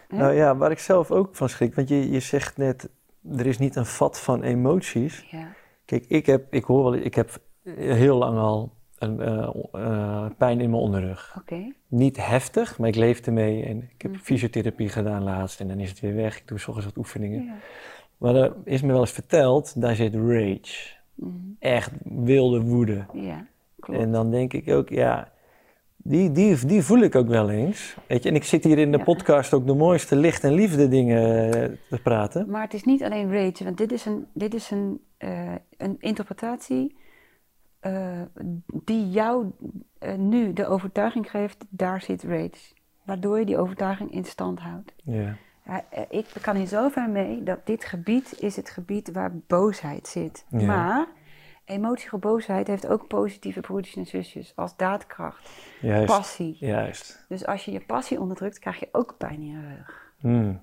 hè? 0.07 0.17
Nou 0.17 0.33
ja, 0.33 0.55
waar 0.55 0.71
ik 0.71 0.79
zelf 0.79 1.11
ook 1.11 1.35
van 1.35 1.49
schrik, 1.49 1.75
want 1.75 1.89
je, 1.89 2.09
je 2.11 2.19
zegt 2.19 2.57
net, 2.57 2.89
er 3.37 3.45
is 3.45 3.57
niet 3.57 3.75
een 3.75 3.85
vat 3.85 4.19
van 4.19 4.43
emoties. 4.43 5.25
Ja, 5.31 5.55
Kijk, 5.85 6.05
ik 6.07 6.25
heb, 6.25 6.53
ik 6.53 6.63
hoor 6.63 6.83
wel, 6.83 6.93
ik 6.93 7.15
heb 7.15 7.37
heel 7.75 8.17
lang 8.17 8.37
al 8.37 8.76
een 8.99 9.19
eh, 9.21 9.49
eh, 9.71 10.25
pijn 10.37 10.59
in 10.61 10.69
mijn 10.69 10.81
onderrug. 10.81 11.35
oké. 11.39 11.73
Niet 11.87 12.25
heftig, 12.25 12.77
maar 12.79 12.87
ik 12.89 12.95
leef 12.95 13.19
ermee 13.19 13.63
en 13.65 13.77
ik 13.95 14.01
heb 14.01 14.11
Mhm. 14.11 14.19
fysiotherapie 14.21 14.89
gedaan 14.89 15.23
laatst 15.23 15.59
en 15.59 15.67
dan 15.67 15.79
is 15.79 15.89
het 15.89 15.99
weer 15.99 16.15
weg. 16.15 16.37
Ik 16.37 16.47
doe 16.47 16.59
soms 16.59 16.85
wat 16.85 16.97
oefeningen. 16.97 17.43
Ja. 17.43 17.53
Maar 18.17 18.35
er 18.35 18.53
is 18.63 18.81
me 18.81 18.91
wel 18.91 18.99
eens 18.99 19.11
verteld, 19.11 19.81
daar 19.81 19.95
zit 19.95 20.15
rage. 20.15 20.95
Mhm. 21.15 21.31
Echt 21.59 21.91
wilde 22.03 22.61
woede. 22.61 23.05
ja, 23.13 23.45
klopt. 23.79 23.99
En 23.99 24.11
dan 24.11 24.31
denk 24.31 24.53
ik 24.53 24.69
ook, 24.69 24.89
ja, 24.89 25.31
die, 25.97 26.31
die, 26.31 26.65
die 26.65 26.81
voel 26.83 26.99
ik 26.99 27.15
ook 27.15 27.27
wel 27.27 27.49
eens. 27.49 27.95
Weet 28.07 28.23
je, 28.23 28.29
en 28.29 28.35
ik 28.35 28.43
zit 28.43 28.63
hier 28.63 28.77
in 28.77 28.91
de 28.91 28.97
Ja. 28.97 29.03
podcast 29.03 29.53
ook 29.53 29.67
de 29.67 29.73
mooiste 29.73 30.15
licht 30.15 30.43
en 30.43 30.53
liefde 30.53 30.87
dingen 30.87 31.53
eh, 31.53 31.69
te 31.89 32.01
praten. 32.03 32.49
Maar 32.49 32.61
het 32.61 32.73
is 32.73 32.83
niet 32.83 33.03
alleen 33.03 33.31
rage, 33.33 33.63
want 33.63 33.77
dit 33.77 33.91
is 33.91 34.05
een, 34.05 34.25
dit 34.33 34.53
is 34.53 34.71
een, 34.71 34.99
een 35.77 35.95
interpretatie 35.99 36.95
eh, 37.87 38.43
die 38.83 39.09
jou 39.09 39.51
eh, 39.99 40.13
nu 40.15 40.53
de 40.53 40.67
overtuiging 40.67 41.29
geeft, 41.29 41.65
daar 41.69 42.01
zit 42.01 42.23
rage. 42.23 42.75
Waardoor 43.03 43.39
je 43.39 43.45
die 43.45 43.57
overtuiging 43.57 44.11
in 44.11 44.25
stand 44.25 44.59
houdt. 44.59 44.93
Ja, 45.03 45.35
Ja, 45.65 45.83
eh, 45.89 46.01
ik 46.09 46.25
kan 46.41 46.55
hier 46.55 46.67
zover 46.67 47.09
mee 47.09 47.43
dat 47.43 47.65
dit 47.65 47.85
gebied 47.85 48.39
is 48.39 48.55
het 48.55 48.69
gebied 48.69 49.11
waar 49.11 49.31
boosheid 49.47 50.07
zit. 50.07 50.45
Ja. 50.49 50.65
Maar 50.65 51.07
emotie 51.65 52.17
boosheid 52.17 52.67
heeft 52.67 52.87
ook 52.87 53.07
positieve 53.07 53.59
broertjes 53.59 53.95
en 53.95 54.05
zusjes 54.05 54.53
als 54.55 54.75
daadkracht, 54.75 55.49
juist. 55.81 56.05
passie. 56.05 56.57
Juist. 56.59 57.25
Dus 57.27 57.45
als 57.45 57.65
je 57.65 57.71
je 57.71 57.79
passie 57.79 58.19
onderdrukt, 58.19 58.59
krijg 58.59 58.79
je 58.79 58.89
ook 58.91 59.15
pijn 59.17 59.41
in 59.41 59.47
je 59.47 59.75
rug. 59.75 60.11
Hmm. 60.17 60.61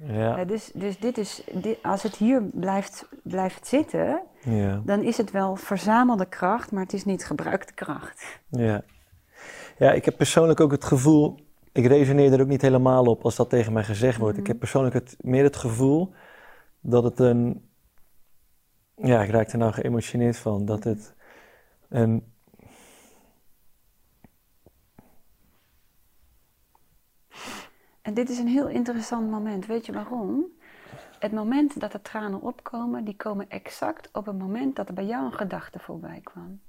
Ja, 0.00 0.38
Eh, 0.38 0.48
dus 0.48 0.70
dus 0.74 0.98
dit 0.98 1.18
is, 1.18 1.42
dit, 1.52 1.78
als 1.82 2.02
het 2.02 2.16
hier 2.16 2.42
blijft, 2.42 3.08
blijft 3.22 3.66
zitten, 3.66 4.22
ja, 4.40 4.82
dan 4.84 5.02
is 5.02 5.16
het 5.16 5.30
wel 5.30 5.56
verzamelde 5.56 6.26
kracht, 6.26 6.72
maar 6.72 6.82
het 6.82 6.92
is 6.92 7.04
niet 7.04 7.24
gebruikte 7.24 7.74
kracht. 7.74 8.40
ja. 8.50 8.82
Ja, 9.78 9.92
ik 9.92 10.04
heb 10.04 10.16
persoonlijk 10.16 10.60
ook 10.60 10.70
het 10.70 10.84
gevoel, 10.84 11.38
ik 11.72 11.86
resoneer 11.86 12.32
er 12.32 12.40
ook 12.40 12.46
niet 12.46 12.62
helemaal 12.62 13.04
op 13.04 13.24
als 13.24 13.36
dat 13.36 13.50
tegen 13.50 13.72
mij 13.72 13.84
gezegd 13.84 14.18
wordt. 14.18 14.34
Ik 14.36 14.42
Mhm. 14.42 14.50
heb 14.50 14.58
persoonlijk 14.58 14.94
het, 14.94 15.16
meer 15.20 15.44
het 15.44 15.56
gevoel 15.56 16.12
dat 16.80 17.04
het 17.04 17.18
een, 17.18 17.68
ja, 18.96 19.22
ik 19.22 19.30
raak 19.30 19.48
er 19.48 19.58
nou 19.58 19.72
geëmotioneerd 19.72 20.36
van, 20.36 20.64
dat 20.64 20.84
het 20.84 21.14
een, 21.88 22.32
En 28.06 28.14
dit 28.14 28.28
is 28.28 28.38
een 28.38 28.48
heel 28.48 28.68
interessant 28.68 29.30
moment. 29.30 29.66
Weet 29.66 29.86
je 29.86 29.92
waarom? 29.92 30.46
Het 31.18 31.32
moment 31.32 31.80
dat 31.80 31.92
de 31.92 32.02
tranen 32.02 32.40
opkomen, 32.40 33.04
die 33.04 33.16
komen 33.16 33.48
exact 33.48 34.08
op 34.12 34.26
het 34.26 34.38
moment 34.38 34.76
dat 34.76 34.88
er 34.88 34.94
bij 34.94 35.04
jou 35.04 35.24
een 35.24 35.32
gedachte 35.32 35.78
voorbij 35.78 36.20
kwam. 36.22 36.60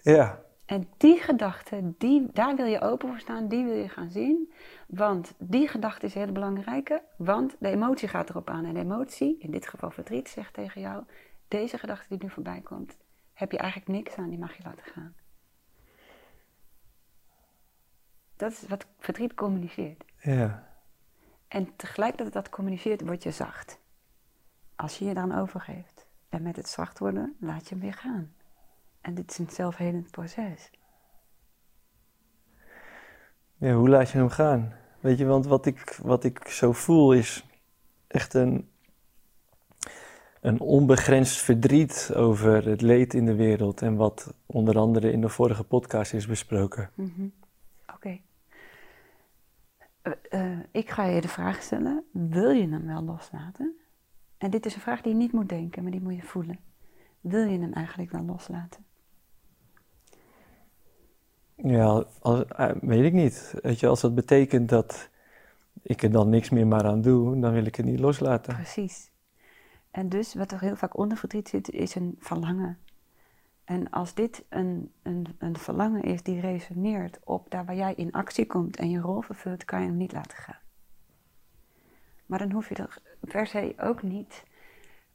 ja, 0.00 0.42
En 0.64 0.88
die 0.96 1.18
gedachte, 1.18 1.92
die, 1.98 2.28
daar 2.32 2.56
wil 2.56 2.66
je 2.66 2.80
open 2.80 3.08
voor 3.08 3.18
staan, 3.18 3.48
die 3.48 3.64
wil 3.64 3.76
je 3.76 3.88
gaan 3.88 4.10
zien. 4.10 4.52
Want 4.86 5.34
die 5.38 5.68
gedachte 5.68 6.06
is 6.06 6.14
heel 6.14 6.32
belangrijke, 6.32 7.02
want 7.16 7.56
de 7.58 7.68
emotie 7.68 8.08
gaat 8.08 8.30
erop 8.30 8.50
aan. 8.50 8.64
En 8.64 8.74
de 8.74 8.80
emotie, 8.80 9.36
in 9.38 9.50
dit 9.50 9.66
geval 9.68 9.90
verdriet, 9.90 10.28
zegt 10.28 10.54
tegen 10.54 10.80
jou, 10.80 11.04
deze 11.48 11.78
gedachte 11.78 12.08
die 12.08 12.18
nu 12.22 12.30
voorbij 12.30 12.60
komt, 12.60 12.96
heb 13.32 13.52
je 13.52 13.58
eigenlijk 13.58 13.90
niks 13.90 14.16
aan, 14.16 14.28
die 14.28 14.38
mag 14.38 14.56
je 14.56 14.62
laten 14.64 14.84
gaan. 14.84 15.14
Dat 18.42 18.52
is 18.52 18.68
wat 18.68 18.86
verdriet 18.98 19.34
communiceert. 19.34 20.04
ja, 20.20 20.68
En 21.48 21.76
tegelijk 21.76 22.16
dat 22.16 22.26
het 22.26 22.34
dat 22.34 22.48
communiceert, 22.48 23.00
word 23.00 23.22
je 23.22 23.30
zacht. 23.30 23.78
Als 24.76 24.98
je 24.98 25.04
je 25.04 25.14
dan 25.14 25.34
overgeeft. 25.38 26.06
En 26.28 26.42
met 26.42 26.56
het 26.56 26.68
zacht 26.68 26.98
worden, 26.98 27.36
laat 27.40 27.68
je 27.68 27.74
hem 27.74 27.84
weer 27.84 27.94
gaan. 27.94 28.34
En 29.00 29.14
dit 29.14 29.30
is 29.30 29.38
een 29.38 29.50
zelfhelend 29.50 30.10
proces. 30.10 30.70
ja, 33.56 33.72
hoe 33.72 33.88
laat 33.88 34.10
je 34.10 34.18
hem 34.18 34.28
gaan? 34.28 34.72
Weet 35.00 35.18
je, 35.18 35.24
want 35.24 35.46
wat 35.46 35.66
ik, 35.66 35.98
wat 36.02 36.24
ik 36.24 36.48
zo 36.48 36.72
voel 36.72 37.12
is 37.12 37.46
echt 38.06 38.34
een, 38.34 38.70
een 40.40 40.60
onbegrensd 40.60 41.40
verdriet 41.40 42.12
over 42.14 42.66
het 42.66 42.80
leed 42.80 43.14
in 43.14 43.26
de 43.26 43.34
wereld 43.34 43.82
en 43.82 43.96
wat 43.96 44.34
onder 44.46 44.78
andere 44.78 45.12
in 45.12 45.20
de 45.20 45.28
vorige 45.28 45.64
podcast 45.64 46.12
is 46.12 46.26
besproken. 46.26 46.90
Oké. 46.96 47.30
Eh, 50.02 50.12
eh, 50.30 50.58
ik 50.70 50.90
ga 50.90 51.04
je 51.04 51.20
de 51.20 51.28
vraag 51.28 51.62
stellen: 51.62 52.04
wil 52.12 52.50
je 52.50 52.68
hem 52.68 52.86
wel 52.86 53.02
loslaten? 53.02 53.76
En 54.38 54.50
dit 54.50 54.66
is 54.66 54.74
een 54.74 54.80
vraag 54.80 55.00
die 55.00 55.12
je 55.12 55.18
niet 55.18 55.32
moet 55.32 55.48
denken, 55.48 55.82
maar 55.82 55.92
die 55.92 56.02
moet 56.02 56.16
je 56.16 56.22
voelen. 56.22 56.58
Wil 57.20 57.44
je 57.44 57.58
hem 57.58 57.72
eigenlijk 57.72 58.10
wel 58.10 58.24
loslaten? 58.24 58.84
Ja, 61.56 62.04
als, 62.20 62.44
eh, 62.44 62.70
weet 62.80 63.04
ik 63.04 63.12
niet. 63.12 63.54
Weet 63.62 63.80
je, 63.80 63.86
als 63.86 64.00
dat 64.00 64.14
betekent 64.14 64.68
dat 64.68 65.10
ik 65.82 66.02
er 66.02 66.10
dan 66.10 66.28
niks 66.28 66.50
meer 66.50 66.66
maar 66.66 66.84
aan 66.84 67.00
doe, 67.00 67.40
dan 67.40 67.52
wil 67.52 67.64
ik 67.64 67.76
het 67.76 67.86
niet 67.86 68.00
loslaten. 68.00 68.54
Precies. 68.54 69.10
En 69.90 70.08
dus 70.08 70.34
wat 70.34 70.52
er 70.52 70.60
heel 70.60 70.76
vaak 70.76 70.96
onder 70.96 71.16
verdriet 71.18 71.48
zit, 71.48 71.70
is 71.70 71.94
een 71.94 72.16
verlangen. 72.18 72.78
En 73.72 73.90
als 73.90 74.14
dit 74.14 74.44
een, 74.48 74.92
een, 75.02 75.26
een 75.38 75.56
verlangen 75.56 76.02
is 76.02 76.22
die 76.22 76.40
resoneert 76.40 77.18
op 77.24 77.50
daar 77.50 77.64
waar 77.64 77.76
jij 77.76 77.94
in 77.94 78.12
actie 78.12 78.46
komt 78.46 78.76
en 78.76 78.90
je 78.90 79.00
rol 79.00 79.20
vervult, 79.20 79.64
kan 79.64 79.80
je 79.80 79.86
hem 79.86 79.96
niet 79.96 80.12
laten 80.12 80.36
gaan. 80.36 80.60
Maar 82.26 82.38
dan 82.38 82.50
hoef 82.50 82.68
je 82.68 82.74
er 82.74 83.02
per 83.20 83.46
se 83.46 83.74
ook 83.76 84.02
niet 84.02 84.44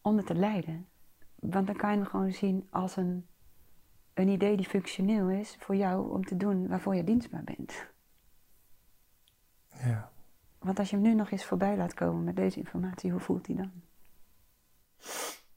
onder 0.01 0.25
te 0.25 0.35
lijden. 0.35 0.87
Want 1.35 1.67
dan 1.67 1.75
kan 1.75 1.91
je 1.91 1.97
hem 1.97 2.05
gewoon 2.05 2.31
zien 2.31 2.67
als 2.69 2.95
een, 2.95 3.27
een 4.13 4.27
idee 4.27 4.57
die 4.57 4.69
functioneel 4.69 5.29
is 5.29 5.55
voor 5.59 5.75
jou 5.75 6.11
om 6.11 6.25
te 6.25 6.37
doen 6.37 6.67
waarvoor 6.67 6.95
je 6.95 7.03
dienstbaar 7.03 7.43
bent. 7.43 7.87
Ja. 9.83 10.11
Want 10.59 10.79
als 10.79 10.89
je 10.89 10.95
hem 10.95 11.05
nu 11.05 11.13
nog 11.13 11.31
eens 11.31 11.45
voorbij 11.45 11.77
laat 11.77 11.93
komen 11.93 12.23
met 12.23 12.35
deze 12.35 12.59
informatie, 12.59 13.11
hoe 13.11 13.19
voelt 13.19 13.47
hij 13.47 13.55
dan? 13.55 13.71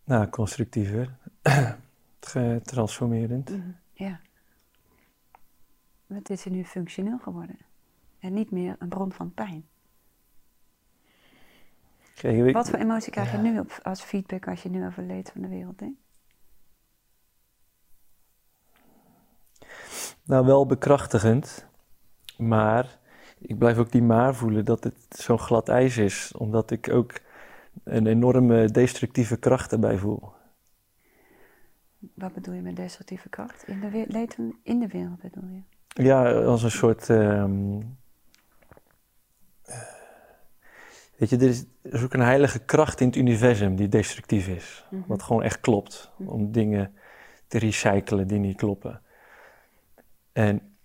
Nou, 0.05 0.28
constructiever. 0.28 1.16
Transformerend. 2.64 3.50
Mhm, 3.50 3.70
Ja. 3.92 4.20
Het 6.06 6.30
is 6.30 6.44
nu 6.44 6.64
functioneel 6.64 7.18
geworden. 7.18 7.58
En 8.18 8.32
niet 8.32 8.50
meer 8.50 8.76
een 8.78 8.88
bron 8.88 9.12
van 9.12 9.34
pijn. 9.34 9.68
Kijk, 12.14 12.52
Wat 12.52 12.70
voor 12.70 12.78
emotie 12.78 13.12
krijg 13.12 13.32
je 13.32 13.38
nu 13.38 13.58
op, 13.58 13.80
als 13.82 14.00
feedback 14.02 14.48
als 14.48 14.62
je 14.62 14.68
nu 14.68 14.86
over 14.86 15.02
leed 15.02 15.30
van 15.30 15.40
de 15.40 15.48
wereld 15.48 15.78
denkt? 15.78 16.00
Nou, 20.24 20.46
wel 20.46 20.66
bekrachtigend. 20.66 21.66
Maar 22.38 22.98
ik 23.38 23.58
blijf 23.58 23.78
ook 23.78 23.92
die 23.92 24.02
maar 24.02 24.34
voelen 24.34 24.64
dat 24.64 24.84
het 24.84 24.96
zo'n 25.08 25.38
glad 25.38 25.68
ijs 25.68 25.96
is. 25.96 26.32
Omdat 26.36 26.70
ik 26.70 26.88
ook 26.92 27.12
een 27.84 28.06
enorme 28.06 28.70
destructieve 28.70 29.36
kracht 29.36 29.72
erbij 29.72 29.98
voel. 29.98 30.32
Wat 32.14 32.32
bedoel 32.32 32.55
je 32.55 32.62
met 32.62 32.76
destructieve 32.76 33.28
kracht? 33.28 33.64
In 33.66 33.80
de, 33.80 34.05
leed 34.09 34.38
in 34.62 34.78
de 34.78 34.86
wereld 34.86 35.20
bedoel 35.20 35.48
je? 35.48 35.62
Ja, 36.03 36.32
als 36.32 36.62
een 36.62 36.70
soort. 36.70 37.11
eh, 37.11 37.44
weet 41.16 41.30
je, 41.30 41.36
er 41.36 41.48
is, 41.48 41.64
er 41.82 41.94
is 41.94 42.03
ook 42.03 42.14
een 42.14 42.20
heilige 42.20 42.59
kracht 42.59 43.01
in 43.01 43.07
het 43.07 43.16
universum 43.16 43.76
die 43.76 43.88
destructief 43.88 44.48
is. 44.48 44.86
Mhm. 44.90 45.03
Wat 45.07 45.22
gewoon 45.22 45.42
echt 45.42 45.61
klopt. 45.61 46.12
Mhm. 46.16 46.28
Om 46.28 46.53
dingen 46.53 46.94
te 47.46 47.59
recyclen 47.59 48.26
die 48.26 48.38
niet 48.38 48.57
kloppen. 48.57 49.01
En 50.32 50.76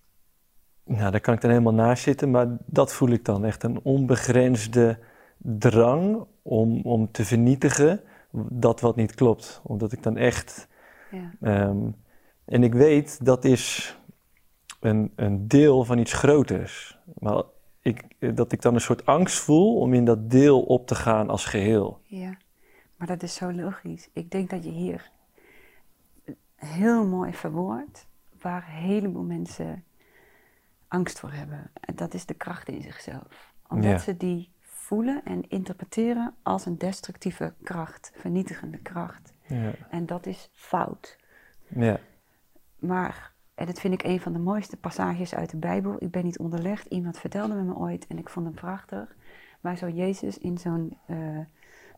nou, 0.83 1.11
daar 1.11 1.21
kan 1.21 1.33
ik 1.33 1.41
dan 1.41 1.49
helemaal 1.49 1.73
naast 1.73 2.03
zitten, 2.03 2.31
maar 2.31 2.47
dat 2.65 2.93
voel 2.93 3.09
ik 3.09 3.25
dan 3.25 3.45
echt 3.45 3.63
een 3.63 3.79
onbegrensde 3.83 4.99
drang 5.37 6.25
om, 6.41 6.81
om 6.81 7.11
te 7.11 7.25
vernietigen 7.25 8.01
dat 8.49 8.79
wat 8.79 8.95
niet 8.95 9.15
klopt. 9.15 9.61
Omdat 9.63 9.91
ik 9.91 10.03
dan 10.03 10.17
echt. 10.17 10.67
Ja. 11.11 11.31
ehm, 11.41 11.87
en 12.45 12.63
ik 12.63 12.73
weet 12.73 13.25
dat 13.25 13.45
is 13.45 13.97
een, 14.79 15.11
een 15.15 15.47
deel 15.47 15.83
van 15.83 15.97
iets 15.97 16.13
groters. 16.13 16.97
Maar 17.19 17.43
ik, 17.79 18.03
dat 18.35 18.51
ik 18.51 18.61
dan 18.61 18.73
een 18.73 18.81
soort 18.81 19.05
angst 19.05 19.39
voel 19.39 19.79
om 19.79 19.93
in 19.93 20.05
dat 20.05 20.29
deel 20.29 20.61
op 20.63 20.87
te 20.87 20.95
gaan 20.95 21.29
als 21.29 21.45
geheel. 21.45 21.99
ja, 22.03 22.37
maar 22.97 23.07
dat 23.07 23.23
is 23.23 23.35
zo 23.35 23.53
logisch. 23.53 24.09
Ik 24.13 24.31
denk 24.31 24.49
dat 24.49 24.63
je 24.63 24.69
hier 24.71 25.11
heel 26.55 27.05
mooi 27.05 27.33
verwoordt 27.33 28.07
waar 28.41 28.65
een 28.67 28.83
heleboel 28.83 29.23
mensen 29.23 29.83
angst 30.87 31.19
voor 31.19 31.31
hebben. 31.31 31.71
En 31.79 31.95
dat 31.95 32.13
is 32.13 32.25
de 32.25 32.33
kracht 32.33 32.69
in 32.69 32.81
zichzelf. 32.81 33.53
Omdat 33.67 33.91
Ja. 33.91 33.97
ze 33.97 34.17
die 34.17 34.49
voelen 34.59 35.21
en 35.23 35.49
interpreteren 35.49 36.33
als 36.43 36.65
een 36.65 36.77
destructieve 36.77 37.53
kracht, 37.63 38.11
vernietigende 38.15 38.77
kracht. 38.77 39.33
Ja, 39.47 39.71
En 39.89 40.05
dat 40.05 40.25
is 40.25 40.49
fout. 40.51 41.17
ja, 41.67 41.99
Maar, 42.79 43.31
en 43.55 43.65
dat 43.65 43.79
vind 43.79 43.93
ik 43.93 44.03
een 44.03 44.19
van 44.19 44.33
de 44.33 44.39
mooiste 44.39 44.77
passages 44.77 45.35
uit 45.35 45.49
de 45.49 45.57
Bijbel. 45.57 45.95
Ik 45.99 46.11
ben 46.11 46.23
niet 46.23 46.39
onderlegd. 46.39 46.85
Iemand 46.85 47.19
vertelde 47.19 47.53
me 47.53 47.61
me 47.61 47.75
ooit 47.75 48.07
en 48.07 48.17
ik 48.17 48.29
vond 48.29 48.45
hem 48.45 48.55
prachtig. 48.55 49.15
Waar 49.61 49.77
zo 49.77 49.89
Jezus 49.89 50.37
in 50.37 50.57
zo'n 50.57 50.97
eh, 51.05 51.17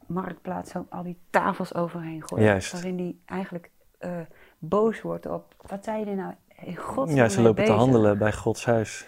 marktplaats 0.07 0.71
zo 0.71 0.85
al 0.89 1.03
die 1.03 1.19
tafels 1.29 1.75
overheen 1.75 2.27
gooit. 2.27 2.43
Juist. 2.43 2.71
Waarin 2.71 2.97
hij 2.97 3.15
eigenlijk 3.25 3.71
eh, 3.97 4.19
boos 4.59 5.01
wordt 5.01 5.25
op, 5.25 5.55
wat 5.67 5.83
zei 5.83 6.05
je 6.05 6.15
nou? 6.15 6.33
In 6.61 6.75
God 6.75 7.13
ja 7.13 7.29
ze 7.29 7.41
lopen 7.41 7.65
te 7.65 7.71
handelen 7.71 8.17
bij 8.17 8.33
Gods 8.33 8.65
huis. 8.65 9.07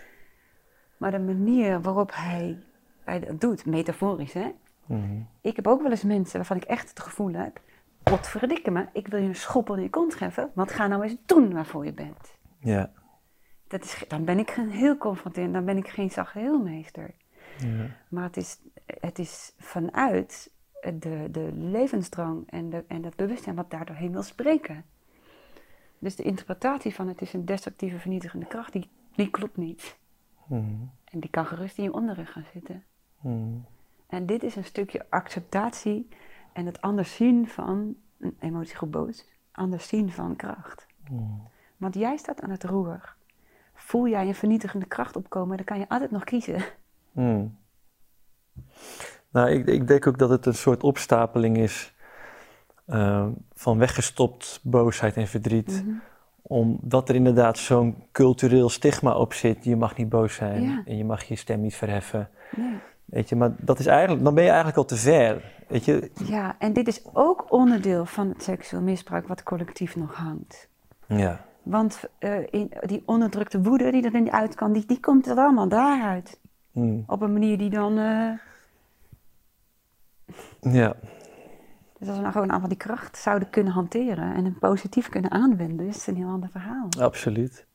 Maar 0.98 1.12
de 1.12 1.20
manier 1.20 1.82
waarop 1.82 2.12
hij, 2.14 2.60
hij 3.04 3.20
dat 3.20 3.42
doet, 3.42 3.66
metaforisch 3.66 4.34
hè. 4.34 4.52
Mhm. 4.86 5.22
Ik 5.42 5.56
heb 5.56 5.68
ook 5.68 5.82
wel 5.82 5.92
eens 5.92 6.04
mensen 6.04 6.38
waarvan 6.38 6.58
ik 6.58 6.64
echt 6.64 6.90
het 6.90 7.00
gevoel 7.00 7.34
heb... 7.34 7.62
Potverdikke 8.10 8.72
me, 8.72 8.88
ik 8.94 9.08
wil 9.08 9.20
je 9.22 9.28
een 9.28 9.36
schop 9.36 9.70
in 9.70 9.82
je 9.82 9.90
kont 9.90 10.16
geven. 10.16 10.52
Want 10.54 10.72
ga 10.72 10.88
nou 10.88 11.04
eens 11.04 11.16
doen 11.26 11.54
waarvoor 11.54 11.86
je 11.86 11.94
bent. 11.94 12.38
Ja, 12.60 12.92
Dat 13.68 13.84
is, 13.84 14.04
dan 14.08 14.26
ben 14.26 14.40
ik 14.40 14.52
geen- 14.52 14.70
heel 14.70 14.98
confronterend, 14.98 15.54
dan 15.54 15.66
ben 15.66 15.78
ik 15.78 15.88
geen 15.88 16.10
zagheelmeester. 16.12 17.14
ja, 17.58 17.86
Maar 18.10 18.24
het 18.24 18.38
is, 18.38 18.60
het 18.86 19.20
is 19.20 19.54
vanuit 19.58 20.52
de, 20.82 21.28
de 21.32 21.52
levensdrang 21.54 22.50
en, 22.50 22.70
de, 22.70 22.84
en 22.88 23.04
het 23.04 23.16
bewustzijn 23.16 23.56
wat 23.56 23.72
daar 23.72 23.86
doorheen 23.86 24.12
wil 24.12 24.24
spreken. 24.24 24.86
Dus 26.00 26.16
de 26.16 26.24
interpretatie 26.24 26.96
van 26.96 27.08
het 27.08 27.22
is 27.22 27.34
een 27.34 27.46
destructieve, 27.46 28.00
vernietigende 28.00 28.46
kracht, 28.46 28.74
die, 28.74 28.90
die 29.16 29.30
klopt 29.30 29.58
niet. 29.58 29.98
Mhm. 30.48 30.64
En 31.06 31.20
die 31.20 31.30
kan 31.30 31.46
gerust 31.46 31.78
in 31.78 31.84
je 31.84 31.94
onderrug 31.94 32.32
gaan 32.32 32.46
zitten. 32.54 32.84
Mhm. 33.22 33.58
En 34.08 34.26
dit 34.26 34.44
is 34.44 34.56
een 34.56 34.64
stukje 34.66 35.06
acceptatie 35.10 36.08
en 36.54 36.66
het 36.66 36.82
anders 36.82 37.16
zien 37.16 37.48
van, 37.48 37.96
een 38.20 38.38
emotiegroep 38.40 38.92
boos, 38.92 39.28
anders 39.52 39.88
zien 39.88 40.12
van 40.12 40.36
kracht. 40.36 40.88
Mhm. 41.10 41.24
Want 41.78 41.96
jij 41.96 42.18
staat 42.18 42.42
aan 42.42 42.50
het 42.50 42.64
roer. 42.64 43.16
Voel 43.74 44.08
jij 44.08 44.28
een 44.28 44.36
vernietigende 44.36 44.86
kracht 44.86 45.16
opkomen, 45.16 45.58
dan 45.58 45.66
kan 45.66 45.80
je 45.80 45.90
altijd 45.90 46.12
nog 46.12 46.24
kiezen. 46.24 46.64
Hmm. 47.12 47.58
Nou, 49.30 49.50
ik, 49.50 49.68
ik 49.68 49.88
denk 49.88 50.08
ook 50.08 50.18
dat 50.18 50.30
het 50.30 50.46
een 50.46 50.54
soort 50.54 50.84
opstapeling 50.84 51.58
is 51.58 51.94
eh, 52.86 53.28
van 53.54 53.78
weggestopt 53.78 54.60
boosheid 54.64 55.16
en 55.16 55.28
verdriet. 55.28 55.84
Mhm. 55.86 55.96
Omdat 56.42 57.10
er 57.10 57.16
inderdaad 57.16 57.58
zo'n 57.58 58.04
cultureel 58.12 58.70
stigma 58.70 59.16
op 59.16 59.34
zit. 59.34 59.64
Je 59.64 59.76
mag 59.76 59.98
niet 59.98 60.10
boos 60.10 60.36
zijn 60.36 60.64
Ja. 60.64 60.82
en 60.86 60.98
je 60.98 61.06
mag 61.06 61.24
je 61.24 61.36
stem 61.36 61.62
niet 61.62 61.76
verheffen. 61.76 62.30
Nee. 62.56 62.78
Weet 63.10 63.30
je, 63.30 63.36
maar 63.36 63.52
dat 63.58 63.80
is 63.80 63.86
eigenlijk, 63.86 64.24
dan 64.24 64.34
ben 64.34 64.44
je 64.44 64.50
eigenlijk 64.50 64.78
al 64.78 64.86
te 64.86 64.96
ver. 64.96 65.52
Weet 65.68 65.86
je? 65.86 66.12
Ja, 66.26 66.56
en 66.60 66.74
dit 66.74 66.88
is 66.88 67.02
ook 67.14 67.52
onderdeel 67.52 68.06
van 68.06 68.30
het 68.30 68.44
seksueel 68.44 68.82
misbruik 68.84 69.28
wat 69.28 69.44
collectief 69.44 69.96
nog 69.96 70.16
hangt. 70.16 70.68
Ja. 71.08 71.46
Want 71.64 72.04
eh, 72.20 72.38
in, 72.50 72.72
die 72.82 73.04
onderdrukte 73.06 73.62
woede 73.62 73.92
die 73.92 74.04
erin 74.06 74.32
uit 74.32 74.56
kan, 74.56 74.74
die, 74.74 74.86
die 74.86 75.00
komt 75.00 75.28
er 75.28 75.38
allemaal 75.38 75.68
daaruit. 75.68 76.40
Hmm. 76.72 77.04
Op 77.08 77.22
een 77.22 77.34
manier 77.34 77.58
die 77.58 77.70
dan... 77.70 77.98
eh, 77.98 78.32
Ja. 80.74 80.96
dus 82.00 82.08
als 82.08 82.16
we 82.16 82.22
nou 82.22 82.32
gewoon 82.32 82.50
allemaal 82.50 82.68
die 82.70 82.78
kracht 82.78 83.18
zouden 83.18 83.50
kunnen 83.50 83.74
hanteren 83.74 84.34
en 84.36 84.44
hem 84.44 84.60
positief 84.60 85.10
kunnen 85.10 85.32
aanwenden, 85.32 85.88
is 85.88 85.96
het 85.96 86.08
een 86.08 86.16
heel 86.16 86.28
ander 86.32 86.50
verhaal. 86.50 86.88
absoluut. 87.00 87.68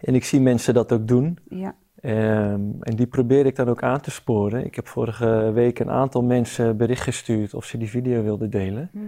En 0.00 0.14
ik 0.14 0.24
zie 0.24 0.40
mensen 0.40 0.74
dat 0.74 0.92
ook 0.92 1.08
doen. 1.08 1.38
Ja, 1.48 1.74
Ehm, 2.04 2.60
en 2.80 2.96
die 2.96 3.06
probeer 3.06 3.46
ik 3.46 3.56
dan 3.56 3.68
ook 3.68 3.82
aan 3.82 4.00
te 4.00 4.10
sporen. 4.10 4.64
Ik 4.64 4.74
heb 4.74 4.88
vorige 4.88 5.50
week 5.54 5.78
een 5.78 5.90
aantal 5.90 6.22
mensen 6.22 6.76
bericht 6.76 7.02
gestuurd 7.02 7.54
of 7.54 7.64
ze 7.64 7.78
die 7.78 7.90
video 7.90 8.22
wilden 8.22 8.50
delen. 8.50 8.90
Mhm. 8.92 9.04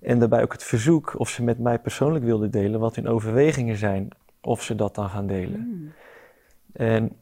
En 0.00 0.18
daarbij 0.18 0.42
ook 0.42 0.52
het 0.52 0.64
verzoek 0.64 1.14
of 1.18 1.28
ze 1.28 1.42
met 1.42 1.58
mij 1.58 1.78
persoonlijk 1.78 2.24
wilden 2.24 2.50
delen 2.50 2.80
wat 2.80 2.96
hun 2.96 3.08
overwegingen 3.08 3.76
zijn, 3.76 4.08
of 4.40 4.62
ze 4.62 4.74
dat 4.74 4.94
dan 4.94 5.08
gaan 5.08 5.26
delen. 5.26 5.60
Mm. 5.60 5.92
En 6.72 7.12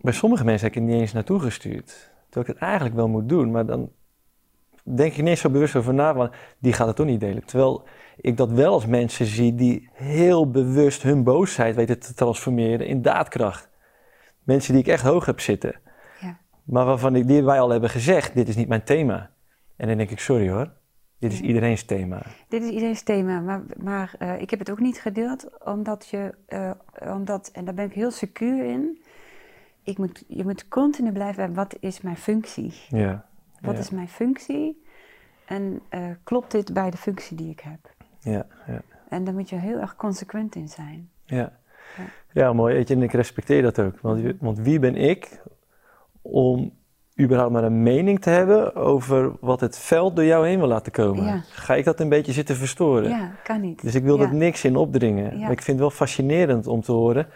bij 0.00 0.12
sommige 0.12 0.44
mensen 0.44 0.66
heb 0.66 0.76
ik 0.76 0.82
het 0.82 0.90
niet 0.92 1.00
eens 1.00 1.12
naartoe 1.12 1.40
gestuurd. 1.40 2.10
Terwijl 2.28 2.46
ik 2.46 2.60
het 2.60 2.70
eigenlijk 2.70 2.94
wel 2.94 3.08
moet 3.08 3.28
doen, 3.28 3.50
maar 3.50 3.66
dan 3.66 3.90
denk 4.82 5.12
ik 5.12 5.18
niet 5.18 5.26
eens 5.26 5.40
zo 5.40 5.50
bewust 5.50 5.76
over 5.76 5.94
na, 5.94 6.14
want 6.14 6.32
die 6.58 6.72
gaat 6.72 6.86
het 6.86 6.96
toch 6.96 7.06
niet 7.06 7.20
delen. 7.20 7.44
Terwijl 7.44 7.84
ik 8.16 8.36
dat 8.36 8.50
wel 8.50 8.72
als 8.72 8.86
mensen 8.86 9.26
zie 9.26 9.54
die 9.54 9.88
heel 9.92 10.50
bewust 10.50 11.02
hun 11.02 11.22
boosheid 11.22 11.74
weten 11.74 11.98
te 11.98 12.14
transformeren 12.14 12.86
in 12.86 13.02
daadkracht. 13.02 13.65
Mensen 14.46 14.72
die 14.72 14.82
ik 14.82 14.88
echt 14.88 15.02
hoog 15.02 15.26
heb 15.26 15.40
zitten. 15.40 15.74
Ja. 16.20 16.38
Maar 16.64 16.84
waarvan 16.84 17.16
ik, 17.16 17.26
die 17.26 17.42
wij 17.42 17.60
al 17.60 17.70
hebben 17.70 17.90
gezegd, 17.90 18.34
dit 18.34 18.48
is 18.48 18.56
niet 18.56 18.68
mijn 18.68 18.84
thema. 18.84 19.30
En 19.76 19.88
dan 19.88 19.96
denk 19.96 20.10
ik, 20.10 20.18
sorry 20.18 20.50
hoor, 20.50 20.72
dit 21.18 21.32
is 21.32 21.40
iedereen's 21.40 21.84
thema. 21.84 22.22
Dit 22.48 22.62
is 22.62 22.70
iedereen's 22.70 23.02
thema, 23.02 23.40
maar, 23.40 23.62
maar 23.76 24.14
eh, 24.18 24.40
ik 24.40 24.50
heb 24.50 24.58
het 24.58 24.70
ook 24.70 24.80
niet 24.80 25.00
gedeeld, 25.00 25.64
omdat 25.64 26.08
je, 26.08 26.34
eh, 26.46 26.70
omdat, 27.12 27.50
en 27.52 27.64
daar 27.64 27.74
ben 27.74 27.84
ik 27.84 27.92
heel 27.92 28.10
secuur 28.10 28.64
in, 28.64 29.02
ik 29.82 29.98
moet, 29.98 30.24
je 30.28 30.44
moet 30.44 30.68
continu 30.68 31.12
blijven 31.12 31.46
bij 31.46 31.54
wat 31.54 31.76
is 31.80 32.00
mijn 32.00 32.16
functie? 32.16 32.74
Ja. 32.88 33.26
Wat 33.60 33.74
ja. 33.74 33.80
is 33.80 33.90
mijn 33.90 34.08
functie? 34.08 34.84
En 35.46 35.80
eh, 35.88 36.10
klopt 36.22 36.50
dit 36.50 36.72
bij 36.72 36.90
de 36.90 36.96
functie 36.96 37.36
die 37.36 37.50
ik 37.50 37.60
heb? 37.60 37.94
Ja, 38.20 38.46
ja. 38.66 38.82
En 39.08 39.24
daar 39.24 39.34
moet 39.34 39.48
je 39.48 39.56
heel 39.56 39.78
erg 39.78 39.96
consequent 39.96 40.54
in 40.54 40.68
zijn. 40.68 41.10
Ja. 41.24 41.58
Ja. 42.32 42.52
mooi. 42.52 42.74
Weet 42.74 42.88
je, 42.88 42.94
en 42.94 43.02
ik 43.02 43.12
respecteer 43.12 43.62
dat 43.62 43.78
ook. 43.78 44.00
Want, 44.00 44.20
wie- 44.20 44.36
want 44.40 44.58
wie 44.58 44.78
ben 44.78 44.96
ik 44.96 45.42
om 46.22 46.72
überhaupt 47.20 47.52
maar 47.52 47.64
een 47.64 47.82
mening 47.82 48.20
te 48.20 48.30
hebben 48.30 48.74
over 48.74 49.32
wat 49.40 49.60
het 49.60 49.78
veld 49.78 50.16
door 50.16 50.24
jou 50.24 50.46
heen 50.46 50.58
wil 50.58 50.68
laten 50.68 50.92
komen? 50.92 51.24
Ja. 51.24 51.40
Ga 51.50 51.74
ik 51.74 51.84
dat 51.84 52.00
een 52.00 52.08
beetje 52.08 52.32
zitten 52.32 52.56
verstoren? 52.56 53.08
Ja, 53.10 53.30
kan 53.42 53.60
niet. 53.60 53.82
Dus 53.82 53.94
ik 53.94 54.02
wil 54.02 54.16
ja. 54.18 54.22
er 54.22 54.34
niks 54.34 54.64
in 54.64 54.76
opdringen. 54.76 55.32
Ja. 55.38 55.42
Maar 55.42 55.50
ik 55.52 55.62
vind 55.62 55.66
het 55.66 55.88
wel 55.88 55.90
fascinerend 55.90 56.66
om 56.66 56.80
te 56.80 56.92
horen. 56.92 57.26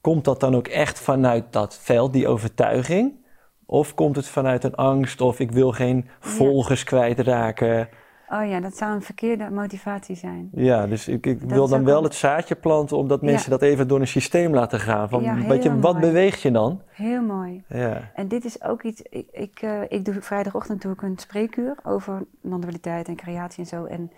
Komt 0.00 0.24
dat 0.24 0.40
dan 0.40 0.54
ook 0.56 0.68
echt 0.68 1.00
vanuit 1.00 1.44
dat 1.50 1.78
veld, 1.82 2.12
die 2.12 2.28
overtuiging? 2.28 3.20
Of 3.66 3.94
komt 3.94 4.16
het 4.16 4.28
vanuit 4.28 4.64
een 4.64 4.74
angst 4.74 5.20
of 5.20 5.40
ik 5.40 5.50
wil 5.50 5.72
geen 5.72 6.08
volgers 6.20 6.84
kwijtraken? 6.84 7.88
Oh 8.34 8.46
ja, 8.48 8.60
dat 8.60 8.76
zou 8.76 8.94
een 8.94 9.02
verkeerde 9.02 9.50
motivatie 9.50 10.16
zijn. 10.16 10.48
Ja, 10.52 10.86
dus 10.86 11.08
ik, 11.08 11.26
ik 11.26 11.40
wil 11.40 11.68
dan 11.68 11.84
wel 11.84 11.98
een- 11.98 12.04
het 12.04 12.14
zaadje 12.14 12.54
planten 12.54 12.96
omdat 12.96 13.22
mensen 13.22 13.52
Ja. 13.52 13.58
dat 13.58 13.68
even 13.68 13.88
door 13.88 14.00
een 14.00 14.06
systeem 14.06 14.54
laten 14.54 14.80
gaan. 14.80 15.08
Van, 15.08 15.22
Ja, 15.22 15.34
weet 15.36 15.62
je, 15.62 15.78
wat 15.80 15.92
mooi. 15.94 16.06
beweegt 16.06 16.40
je 16.40 16.50
dan? 16.50 16.80
Heel 16.90 17.22
mooi. 17.22 17.64
Ja. 17.68 18.10
En 18.14 18.28
dit 18.28 18.44
is 18.44 18.62
ook 18.62 18.82
iets, 18.82 19.02
ik, 19.02 19.28
ik, 19.32 19.58
eh, 19.62 19.80
ik 19.88 20.04
doe 20.04 20.22
vrijdagochtend 20.22 20.82
doe 20.82 20.92
ik 20.92 21.02
een 21.02 21.18
spreekuur 21.18 21.74
over 21.82 22.24
non-dualiteit 22.40 23.08
en 23.08 23.16
creatie 23.16 23.62
en 23.62 23.68
zo. 23.68 23.84
En 23.84 24.12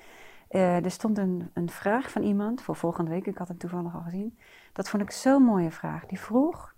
eh, 0.48 0.84
er 0.84 0.90
stond 0.90 1.18
een, 1.18 1.50
een 1.54 1.70
vraag 1.70 2.10
van 2.10 2.22
iemand 2.22 2.62
voor 2.62 2.76
volgende 2.76 3.10
week, 3.10 3.26
ik 3.26 3.38
had 3.38 3.48
hem 3.48 3.58
toevallig 3.58 3.94
al 3.94 4.00
gezien. 4.04 4.38
Dat 4.72 4.88
vond 4.88 5.02
ik 5.02 5.10
zo'n 5.10 5.42
mooie 5.42 5.70
vraag. 5.70 6.06
Die 6.06 6.20
vroeg, 6.20 6.74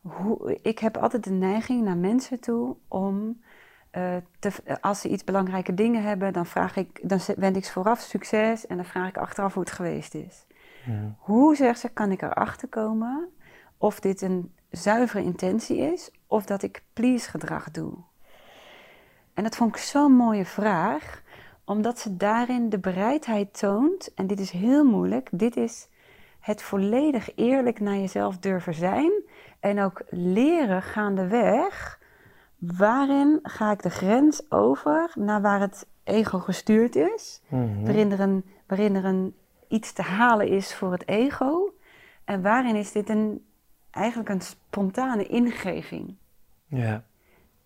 hoe, 0.00 0.58
ik 0.62 0.78
heb 0.78 0.96
altijd 0.96 1.24
de 1.24 1.30
neiging 1.30 1.84
naar 1.84 1.96
mensen 1.96 2.40
toe 2.40 2.76
om, 2.88 3.40
eh, 3.90 4.16
te, 4.38 4.52
als 4.80 5.00
ze 5.00 5.08
iets 5.08 5.24
belangrijke 5.24 5.74
dingen 5.74 6.02
hebben, 6.02 6.32
dan, 6.32 6.46
vraag 6.46 6.76
ik, 6.76 7.08
dan 7.08 7.20
wend 7.36 7.56
ik 7.56 7.64
ze 7.64 7.72
vooraf 7.72 8.00
succes 8.00 8.66
en 8.66 8.76
dan 8.76 8.84
vraag 8.84 9.08
ik 9.08 9.16
achteraf 9.16 9.54
hoe 9.54 9.62
het 9.62 9.72
geweest 9.72 10.14
is. 10.14 10.46
Ja. 10.86 11.14
Hoe, 11.18 11.56
zegt 11.56 11.80
ze, 11.80 11.88
kan 11.88 12.10
ik 12.10 12.22
erachter 12.22 12.68
komen 12.68 13.28
of 13.78 14.00
dit 14.00 14.20
een 14.20 14.52
zuivere 14.70 15.22
intentie 15.22 15.76
is 15.76 16.10
of 16.26 16.44
dat 16.44 16.62
ik 16.62 16.82
please 16.92 17.30
gedrag 17.30 17.70
doe? 17.70 17.92
En 19.34 19.42
dat 19.42 19.56
vond 19.56 19.76
ik 19.76 19.82
zo'n 19.82 20.12
mooie 20.12 20.44
vraag, 20.44 21.22
omdat 21.64 21.98
ze 21.98 22.16
daarin 22.16 22.68
de 22.68 22.78
bereidheid 22.78 23.58
toont, 23.58 24.14
en 24.14 24.26
dit 24.26 24.40
is 24.40 24.50
heel 24.50 24.84
moeilijk, 24.84 25.28
dit 25.32 25.56
is 25.56 25.88
het 26.40 26.62
volledig 26.62 27.36
eerlijk 27.36 27.80
naar 27.80 27.96
jezelf 27.96 28.38
durven 28.38 28.74
zijn 28.74 29.12
en 29.60 29.80
ook 29.80 30.02
leren 30.10 30.82
gaandeweg, 30.82 31.97
waarin 32.58 33.38
ga 33.42 33.70
ik 33.72 33.82
de 33.82 33.90
grens 33.90 34.50
over 34.50 35.10
naar 35.14 35.40
waar 35.40 35.60
het 35.60 35.86
ego 36.04 36.38
gestuurd 36.38 36.96
is, 36.96 37.40
Mhm. 37.48 37.84
waarin 37.84 38.12
er, 38.12 38.20
een, 38.20 38.44
waarin 38.66 38.94
er 38.94 39.04
een, 39.04 39.34
iets 39.68 39.92
te 39.92 40.02
halen 40.02 40.48
is 40.48 40.74
voor 40.74 40.92
het 40.92 41.08
ego. 41.08 41.72
En 42.24 42.42
waarin 42.42 42.74
is 42.76 42.92
dit 42.92 43.08
een, 43.08 43.44
eigenlijk 43.90 44.28
een 44.28 44.40
spontane 44.40 45.26
ingeving. 45.26 46.14
ja. 46.66 47.06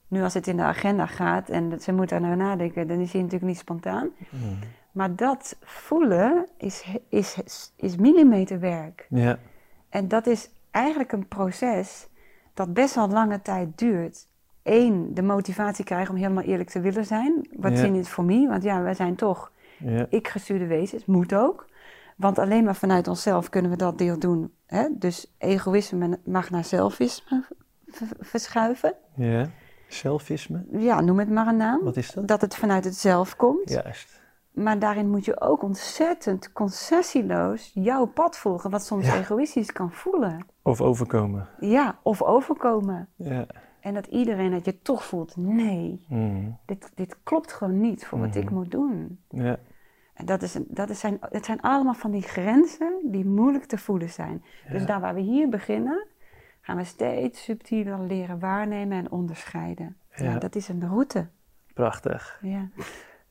Nu 0.08 0.22
als 0.22 0.34
het 0.34 0.46
in 0.46 0.56
de 0.56 0.62
agenda 0.62 1.06
gaat 1.06 1.48
en 1.48 1.80
ze 1.80 1.92
moet 1.92 2.08
daar 2.08 2.20
nou 2.20 2.36
nadenken, 2.36 2.88
dan 2.88 2.98
is 2.98 3.12
hij 3.12 3.20
natuurlijk 3.22 3.50
niet 3.50 3.58
spontaan. 3.60 4.10
Mhm. 4.30 4.54
Maar 4.92 5.16
dat 5.16 5.56
voelen 5.60 6.46
is, 6.56 6.84
is, 7.08 7.38
is, 7.44 7.72
is 7.76 7.96
millimeterwerk. 7.96 9.06
Ja. 9.10 9.38
En 9.88 10.08
dat 10.08 10.26
is 10.26 10.50
eigenlijk 10.70 11.12
een 11.12 11.28
proces 11.28 12.08
dat 12.54 12.72
best 12.74 12.94
wel 12.94 13.08
lange 13.08 13.42
tijd 13.42 13.78
duurt. 13.78 14.26
Eén, 14.62 15.14
de 15.14 15.22
motivatie 15.22 15.84
krijgen 15.84 16.14
om 16.14 16.20
helemaal 16.20 16.42
eerlijk 16.44 16.70
te 16.70 16.80
willen 16.80 17.04
zijn. 17.04 17.48
Wat 17.56 17.78
zin 17.78 17.94
is 17.94 18.08
voor 18.08 18.24
mij? 18.24 18.46
Want 18.48 18.62
ja, 18.62 18.82
wij 18.82 18.94
zijn 18.94 19.14
toch 19.14 19.52
Ja. 19.78 20.06
ik 20.08 20.28
gestuurde 20.28 20.66
wezens, 20.66 21.04
moet 21.06 21.34
ook. 21.34 21.66
Want 22.16 22.38
alleen 22.38 22.64
maar 22.64 22.74
vanuit 22.76 23.08
onszelf 23.08 23.48
kunnen 23.48 23.70
we 23.70 23.76
dat 23.76 23.98
deel 23.98 24.18
doen. 24.18 24.52
Hè? 24.66 24.88
Dus 24.92 25.34
egoïsme 25.38 26.18
mag 26.24 26.50
naar 26.50 26.64
zelfisme 26.64 27.44
verschuiven. 28.20 28.94
ja. 29.16 29.46
Selfisme, 29.88 30.64
Ja, 30.70 31.00
noem 31.00 31.18
het 31.18 31.30
maar 31.30 31.46
een 31.46 31.56
naam. 31.56 31.80
wat 31.84 31.96
is 31.96 32.12
dat? 32.12 32.28
Dat 32.28 32.40
het 32.40 32.54
vanuit 32.54 32.84
het 32.84 32.96
zelf 32.96 33.36
komt. 33.36 33.68
Juist. 33.70 34.20
Maar 34.52 34.78
daarin 34.78 35.10
moet 35.10 35.24
je 35.24 35.40
ook 35.40 35.62
ontzettend 35.62 36.52
concessieloos 36.52 37.70
jouw 37.74 38.04
pad 38.06 38.36
volgen, 38.38 38.70
wat 38.70 38.84
soms 38.86 39.06
Ja. 39.06 39.16
egoïstisch 39.18 39.72
kan 39.72 39.92
voelen. 39.92 40.46
Of 40.62 40.80
overkomen. 40.80 41.48
Ja, 41.60 41.98
of 42.02 42.22
overkomen. 42.22 43.08
Ja. 43.16 43.46
En 43.82 43.94
dat 43.94 44.06
iedereen 44.06 44.50
dat 44.50 44.64
je 44.64 44.78
toch 44.82 45.04
voelt, 45.04 45.36
nee, 45.36 46.04
Mhm. 46.08 46.50
dit, 46.66 46.90
dit 46.94 47.16
klopt 47.22 47.52
gewoon 47.52 47.80
niet 47.80 48.06
voor 48.06 48.18
wat 48.18 48.34
ik 48.34 48.44
Mhm. 48.44 48.54
moet 48.54 48.70
doen. 48.70 49.18
Ja. 49.28 49.56
En 50.14 50.26
dat, 50.26 50.42
is, 50.42 50.54
een- 50.54 50.66
dat 50.68 50.90
is 50.90 51.00
zijn, 51.00 51.18
het 51.20 51.44
zijn 51.44 51.60
allemaal 51.60 51.94
van 51.94 52.10
die 52.10 52.22
grenzen 52.22 52.92
die 53.04 53.24
moeilijk 53.26 53.64
te 53.64 53.78
voelen 53.78 54.10
zijn. 54.10 54.42
Dus 54.70 54.80
Ja. 54.80 54.86
daar 54.86 55.00
waar 55.00 55.14
we 55.14 55.20
hier 55.20 55.48
beginnen, 55.48 56.06
gaan 56.60 56.76
we 56.76 56.84
steeds 56.84 57.42
subtieler 57.44 58.00
leren 58.00 58.38
waarnemen 58.38 58.98
en 58.98 59.10
onderscheiden. 59.10 59.96
Ja. 60.16 60.24
Ja. 60.24 60.38
dat 60.38 60.54
is 60.54 60.68
een 60.68 60.88
route. 60.88 61.26
Prachtig. 61.74 62.38
Ja. 62.42 62.68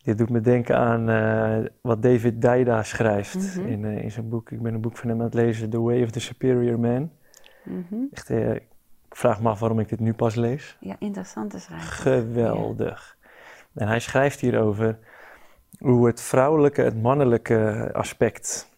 Dit 0.03 0.17
doet 0.17 0.29
me 0.29 0.41
denken 0.41 0.77
aan 0.77 1.09
eh, 1.09 1.69
wat 1.81 2.01
David 2.03 2.41
Daida 2.41 2.83
schrijft 2.83 3.55
Mhm. 3.57 3.67
in, 3.67 3.85
eh, 3.85 4.03
in 4.03 4.11
zijn 4.11 4.29
boek. 4.29 4.51
Ik 4.51 4.61
ben 4.61 4.73
een 4.73 4.81
boek 4.81 4.97
van 4.97 5.09
hem 5.09 5.17
aan 5.19 5.25
het 5.25 5.33
lezen, 5.33 5.69
The 5.69 5.81
Way 5.81 6.03
of 6.03 6.09
the 6.11 6.19
Superior 6.19 6.79
Man. 6.79 7.11
Mhm. 7.63 8.03
Echt, 8.11 8.29
eh, 8.29 8.53
ik 8.55 8.63
vraag 9.15 9.41
me 9.41 9.49
af 9.49 9.59
waarom 9.59 9.79
ik 9.79 9.89
dit 9.89 9.99
nu 9.99 10.13
pas 10.13 10.35
lees. 10.35 10.77
ja, 10.79 10.95
interessante 10.99 11.59
schrijver. 11.59 11.87
Geweldig. 11.91 13.17
En 13.73 13.87
hij 13.87 13.99
schrijft 13.99 14.39
hierover 14.39 14.97
hoe 15.79 16.07
het 16.07 16.21
vrouwelijke, 16.21 16.81
het 16.81 17.01
mannelijke 17.01 17.89
aspect 17.93 18.69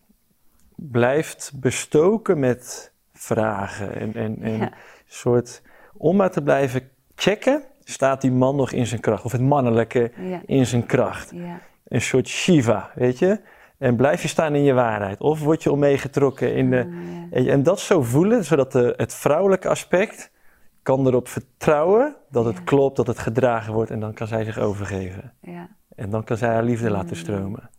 blijft 0.76 1.52
bestoken 1.56 2.40
met 2.40 2.92
vragen. 3.14 3.96
En, 3.96 4.14
en, 4.14 4.38
en 4.42 4.58
Ja. 4.58 4.62
een 4.64 4.72
soort, 5.08 5.62
om 5.94 6.16
maar 6.16 6.32
te 6.32 6.42
blijven 6.42 6.90
checken, 7.16 7.64
staat 7.84 8.22
die 8.22 8.32
man 8.32 8.56
nog 8.56 8.72
in 8.72 8.88
zijn 8.88 9.02
kracht. 9.02 9.24
Of 9.24 9.32
het 9.32 9.42
mannelijke 9.42 10.12
Ja. 10.18 10.42
in 10.46 10.66
zijn 10.66 10.86
kracht. 10.86 11.32
Ja. 11.34 11.60
Een 11.88 12.02
soort 12.02 12.28
Shiva, 12.28 12.92
weet 12.96 13.20
je? 13.20 13.40
En 13.84 13.96
blijf 13.96 14.22
je 14.22 14.28
staan 14.28 14.56
in 14.56 14.64
je 14.64 14.74
waarheid. 14.74 15.20
Of 15.22 15.44
word 15.44 15.64
je 15.64 15.72
om 15.72 15.80
meegetrokken 15.80 16.56
in 16.56 16.70
de... 16.70 16.84
Mm. 16.84 17.28
En, 17.32 17.64
dat 17.64 17.80
zo 17.80 18.02
voelen, 18.02 18.46
zodat 18.46 18.72
de, 18.72 18.94
het 18.98 19.14
vrouwelijke 19.14 19.68
aspect 19.70 20.32
kan 20.84 21.08
erop 21.08 21.28
vertrouwen 21.28 22.16
dat 22.30 22.46
het 22.46 22.58
Ja. 22.58 22.64
klopt, 22.64 22.96
dat 22.96 23.08
het 23.08 23.20
gedragen 23.20 23.74
wordt. 23.74 23.92
En 23.92 24.00
dan 24.00 24.14
kan 24.14 24.28
zij 24.28 24.44
zich 24.44 24.60
overgeven. 24.60 25.34
Ja. 25.42 25.68
En 25.96 26.10
dan 26.10 26.24
kan 26.24 26.38
zij 26.38 26.50
haar 26.50 26.64
liefde 26.64 26.90
laten 26.90 27.08
Mm. 27.10 27.16
stromen. 27.16 27.70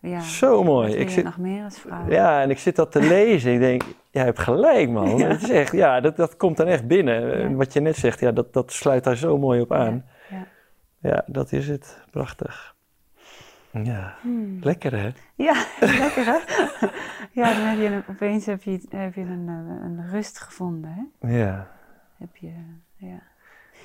Ja. 0.00 0.20
Zo 0.20 0.64
mooi. 0.64 0.94
Ik 0.94 1.10
zit, 1.10 1.24
nog 1.24 1.38
meer 1.38 1.64
als 1.64 1.78
vrouw? 1.78 2.08
ja, 2.08 2.42
en 2.42 2.50
ik 2.50 2.58
zit 2.58 2.76
dat 2.76 2.92
te 2.92 3.00
lezen. 3.00 3.52
Ik 3.52 3.60
denk, 3.60 3.82
jij 4.10 4.24
hebt 4.24 4.38
gelijk, 4.38 4.90
man. 4.90 5.16
Ja. 5.16 5.28
Het 5.28 5.42
is 5.42 5.50
echt, 5.50 5.72
ja, 5.72 6.00
dat, 6.00 6.16
dat 6.16 6.36
komt 6.36 6.56
dan 6.56 6.66
echt 6.66 6.86
binnen. 6.86 7.50
Ja. 7.50 7.54
Wat 7.56 7.72
je 7.72 7.80
net 7.80 7.96
zegt, 7.96 8.20
ja, 8.20 8.32
dat, 8.32 8.52
dat 8.52 8.72
sluit 8.72 9.04
daar 9.04 9.16
zo 9.16 9.38
mooi 9.38 9.60
op 9.60 9.72
aan. 9.72 10.04
Ja. 10.30 10.46
Ja, 11.00 11.22
dat 11.26 11.52
is 11.52 11.68
het. 11.68 12.04
Prachtig. 12.10 12.76
Ja, 13.72 14.16
Hmm. 14.20 14.58
lekker 14.62 14.92
hè? 14.92 15.10
Ja, 15.34 15.52
lekker 15.80 16.24
hè? 16.24 16.38
ja, 17.32 17.54
dan 17.54 17.62
heb 17.66 17.78
je 17.78 17.84
een, 17.86 18.02
opeens 18.08 18.46
heb 18.46 18.62
je, 18.62 18.80
heb 18.88 19.14
je 19.14 19.20
een, 19.20 19.48
eh, 19.48 19.84
een 19.84 20.10
rust 20.10 20.40
gevonden. 20.40 21.10
Hè? 21.20 21.28
Ja. 21.38 21.70
Heb 22.18 22.36
je, 22.36 22.52
ja. 22.96 23.22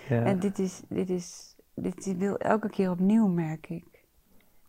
ja. 0.10 0.24
En 0.24 0.40
dit 0.40 0.60
is, 0.60 0.82
dit 0.90 1.10
is, 1.10 1.56
dit 1.76 2.18
wil 2.18 2.38
elke 2.38 2.70
keer 2.70 2.90
opnieuw, 2.90 3.28
merk 3.28 3.70
ik. 3.70 3.86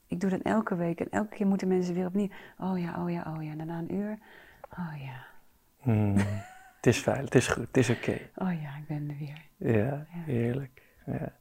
Ik 0.06 0.20
doe 0.20 0.30
dat 0.30 0.40
elke 0.40 0.76
week 0.76 1.00
en 1.00 1.10
elke 1.10 1.34
keer 1.36 1.46
moeten 1.46 1.68
mensen 1.68 1.94
weer 1.94 2.06
opnieuw. 2.06 2.28
Oh 2.58 2.78
ja, 2.78 3.02
oh 3.02 3.10
ja, 3.10 3.34
oh 3.36 3.42
ja. 3.42 3.50
En 3.50 3.56
daarna 3.56 3.78
een 3.78 3.94
uur. 3.94 4.18
Oh 4.78 5.02
ja, 5.04 5.26
Hmm. 5.80 6.16
het 6.76 6.86
is 6.86 6.98
fijn, 6.98 7.24
het 7.24 7.34
is 7.34 7.48
goed, 7.48 7.66
het 7.66 7.76
is 7.76 7.90
oké. 7.90 8.18
oh 8.34 8.60
ja, 8.62 8.76
ik 8.76 8.86
ben 8.88 9.08
er 9.10 9.16
weer. 9.18 9.46
Ja, 9.74 9.84
Ja. 9.84 10.06
heerlijk. 10.08 10.82
Ja. 11.06 11.32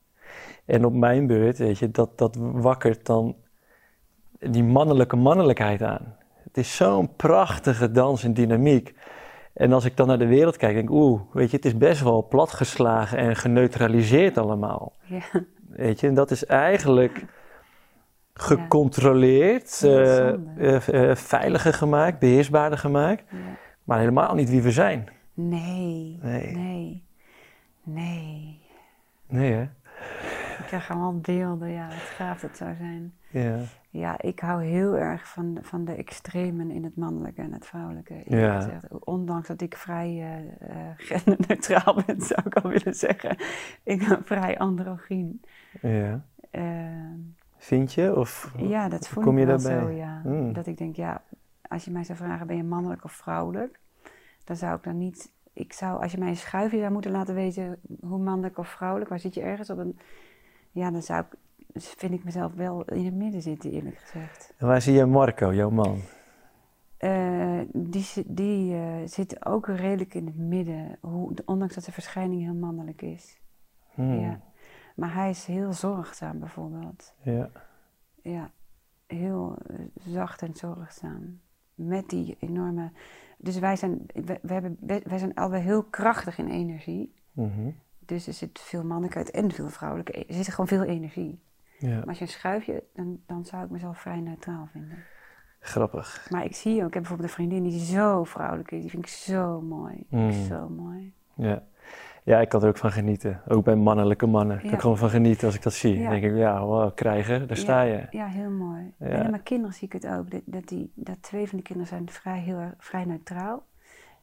En 0.66 0.86
op 0.86 0.94
mijn 0.94 1.28
beurt, 1.28 1.58
weet 1.58 1.80
je, 1.80 1.92
dat, 1.92 2.18
dat 2.18 2.36
wakkert 2.40 3.06
dan 3.06 3.36
die 4.50 4.64
mannelijke 4.64 5.16
mannelijkheid 5.16 5.84
aan. 5.84 6.16
Het 6.44 6.58
is 6.58 6.76
zo'n 6.76 7.16
prachtige 7.16 7.92
dans 7.92 8.24
en 8.24 8.34
dynamiek. 8.34 8.96
En 9.54 9.74
als 9.74 9.86
ik 9.86 9.98
dan 9.98 10.08
naar 10.08 10.20
de 10.20 10.28
wereld 10.28 10.58
kijk, 10.58 10.74
denk 10.74 10.90
ik, 10.90 10.96
oeh, 10.96 11.22
weet 11.34 11.50
je, 11.52 11.56
het 11.56 11.66
is 11.66 11.78
best 11.78 12.02
wel 12.02 12.28
platgeslagen 12.28 13.18
en 13.18 13.36
geneutraliseerd 13.36 14.38
allemaal. 14.38 14.94
Ja, 15.06 15.22
Weet 15.70 16.00
je, 16.00 16.08
en 16.08 16.14
dat 16.14 16.32
is 16.32 16.46
eigenlijk 16.46 17.26
gecontroleerd, 18.34 19.80
Ja, 19.82 19.90
eh, 19.90 20.30
eh, 20.58 21.10
eh, 21.10 21.16
veiliger 21.16 21.74
gemaakt, 21.74 22.20
beheersbaarder 22.20 22.78
gemaakt, 22.80 23.24
ja. 23.32 23.38
maar 23.84 24.00
helemaal 24.00 24.36
niet 24.36 24.50
wie 24.50 24.62
we 24.62 24.72
zijn. 24.72 25.08
Nee, 25.34 26.20
Nee. 26.22 26.56
nee, 26.56 27.04
nee. 27.84 28.62
Nee, 29.28 29.52
hè? 29.52 29.66
Ik 30.60 30.66
krijg 30.66 30.90
allemaal 30.92 31.20
beelden, 31.20 31.70
ja, 31.70 31.88
wat 31.88 31.96
gaaf 31.96 32.40
dat 32.40 32.58
zou 32.58 32.76
zijn. 32.76 33.14
Ja. 33.30 33.60
Ja, 33.90 34.22
ik 34.22 34.40
hou 34.40 34.64
heel 34.64 34.98
erg 34.98 35.28
van, 35.28 35.58
van 35.62 35.86
de 35.86 35.96
extremen 35.96 36.72
in 36.72 36.84
het 36.84 36.96
mannelijke 36.96 37.42
en 37.42 37.54
het 37.54 37.66
vrouwelijke. 37.66 38.22
Ja. 38.26 38.62
gezegd. 38.62 38.88
Ondanks 39.00 39.48
dat 39.48 39.62
ik 39.62 39.78
vrij 39.78 40.40
eh, 40.60 40.78
genderneutraal 40.98 42.04
ben, 42.06 42.22
zou 42.32 42.42
ik 42.46 42.56
al 42.56 42.70
willen 42.70 42.94
zeggen. 42.94 43.38
Ik 43.84 44.08
ben 44.08 44.22
vrij 44.26 44.58
androgyn. 44.58 45.42
ja. 45.82 46.26
Ehm, 46.52 47.20
Vind 47.58 47.94
je? 47.94 48.16
Of 48.16 48.54
ja, 48.58 48.90
dat 48.90 49.08
voel 49.08 49.24
kom 49.24 49.34
ik 49.34 49.40
je 49.40 49.46
wel 49.46 49.58
daarbij? 49.58 49.82
zo, 49.82 49.90
ja. 49.90 50.22
Hmm. 50.24 50.54
Dat 50.54 50.68
ik 50.68 50.78
denk, 50.78 50.96
ja, 50.96 51.22
als 51.68 51.86
je 51.86 51.92
mij 51.92 52.04
zou 52.04 52.18
vragen, 52.18 52.48
ben 52.48 52.56
je 52.56 52.64
mannelijk 52.64 53.04
of 53.04 53.12
vrouwelijk? 53.12 53.80
Dan 54.44 54.56
zou 54.56 54.76
ik 54.76 54.84
dan 54.84 54.98
niet... 54.98 55.32
Ik 55.54 55.74
zou, 55.74 56.02
als 56.02 56.12
je 56.12 56.18
mij 56.18 56.28
een 56.28 56.36
schuifje 56.36 56.80
zou 56.80 56.92
moeten 56.92 57.12
laten 57.12 57.36
weten 57.36 57.80
hoe 58.02 58.20
mannelijk 58.20 58.58
of 58.58 58.68
vrouwelijk, 58.68 59.10
waar 59.10 59.20
zit 59.20 59.34
je 59.34 59.42
ergens 59.42 59.70
op 59.70 59.78
een... 59.78 60.00
Ja, 60.74 60.92
dan 60.92 61.02
zou 61.02 61.24
ik, 61.24 61.38
vind 61.82 62.14
ik 62.14 62.24
mezelf 62.24 62.54
wel 62.54 62.84
in 62.84 63.06
het 63.06 63.14
midden 63.14 63.42
zitten, 63.42 63.72
eerlijk 63.72 63.98
gezegd. 63.98 64.54
En 64.58 64.68
waar 64.68 64.82
zie 64.82 64.94
je 64.94 65.06
Marco, 65.06 65.54
jouw 65.54 65.70
man? 65.70 66.02
Eh, 66.98 67.60
die 67.74 68.06
die 68.26 68.76
eh, 68.76 68.96
zit 69.06 69.46
ook 69.46 69.68
redelijk 69.68 70.14
in 70.14 70.26
het 70.26 70.38
midden, 70.38 70.98
hoe, 71.02 71.34
ondanks 71.46 71.74
dat 71.74 71.84
zijn 71.84 71.96
verschijning 71.96 72.42
heel 72.42 72.54
mannelijk 72.54 73.02
is. 73.02 73.42
Hmm. 73.94 74.20
Ja. 74.20 74.42
Maar 74.96 75.14
hij 75.14 75.30
is 75.30 75.46
heel 75.46 75.74
zorgzaam 75.74 76.40
bijvoorbeeld. 76.40 77.14
Ja. 77.22 77.50
ja, 78.22 78.52
heel 79.08 79.58
eh, 79.68 79.76
zacht 79.96 80.42
en 80.42 80.54
zorgzaam. 80.54 81.40
Met 81.76 82.10
die 82.10 82.38
enorme. 82.40 82.92
Dus 83.38 83.60
wij 83.60 83.76
zijn, 83.76 84.06
wij, 84.14 84.40
wij 84.42 84.54
hebben, 84.54 84.78
wij 85.04 85.18
zijn 85.18 85.34
allebei 85.34 85.64
heel 85.64 85.84
krachtig 85.84 86.38
in 86.38 86.48
energie. 86.48 87.14
Mhm. 87.32 87.70
Dus 88.14 88.28
er 88.28 88.34
zit 88.34 88.60
veel 88.60 88.84
mannelijkheid 88.84 89.32
en 89.32 89.52
veel 89.52 89.70
vrouwelijke. 89.70 90.20
e- 90.20 90.24
Er 90.28 90.34
zit 90.34 90.48
gewoon 90.48 90.68
veel 90.68 90.84
energie. 90.84 91.40
Ja, 91.78 91.98
Maar 91.98 92.08
als 92.08 92.18
je 92.18 92.24
een 92.24 92.30
schuifje, 92.30 92.84
dan, 92.94 93.20
dan 93.26 93.46
zou 93.46 93.64
ik 93.64 93.70
mezelf 93.70 93.98
vrij 94.00 94.20
neutraal 94.20 94.68
vinden. 94.72 94.98
grappig. 95.60 96.28
Maar 96.30 96.46
ik 96.46 96.56
zie 96.56 96.80
ook, 96.82 96.88
ik 96.88 96.94
heb 96.94 97.02
bijvoorbeeld 97.04 97.30
een 97.30 97.36
vriendin 97.36 97.64
die 97.64 97.80
zo 97.80 98.24
vrouwelijk 98.24 98.72
is. 98.72 98.82
Die 98.82 98.90
vind 98.90 99.04
ik 99.06 99.12
zo 99.12 99.62
mooi. 99.62 100.06
Mm. 100.10 100.32
Zo 100.32 100.70
mooi. 100.70 101.14
Ja. 101.36 101.64
ja, 102.24 102.40
ik 102.40 102.50
kan 102.50 102.62
er 102.62 102.68
ook 102.68 102.78
van 102.78 102.92
genieten. 102.92 103.42
Ook 103.48 103.64
bij 103.64 103.76
mannelijke 103.76 104.26
mannen. 104.26 104.56
Ik 104.56 104.62
kan 104.64 104.72
er 104.72 104.80
gewoon 104.80 104.98
van 104.98 105.10
genieten 105.10 105.46
als 105.46 105.56
ik 105.56 105.62
dat 105.62 105.74
zie. 105.74 105.94
Ja. 105.98 106.02
Dan 106.10 106.20
denk 106.20 106.34
ik, 106.34 106.38
ja, 106.40 106.66
wow, 106.66 106.96
krijgen, 106.96 107.48
daar 107.48 107.58
sta 107.58 107.82
je. 107.82 108.08
Ja, 108.10 108.26
heel 108.28 108.50
mooi. 108.50 108.94
En 109.00 109.30
mijn 109.30 109.44
kinderen 109.44 109.74
zie 109.74 109.88
ik 109.88 109.94
het 109.94 110.08
ook. 110.08 110.26
Dat, 110.46 110.68
die, 110.68 110.92
dat 110.96 111.22
twee 111.22 111.48
van 111.48 111.58
de 111.58 111.64
kinderen 111.64 111.90
zijn 111.90 112.10
vrij, 112.10 112.40
heel, 112.40 112.72
vrij 112.78 113.06
neutraal. 113.06 113.64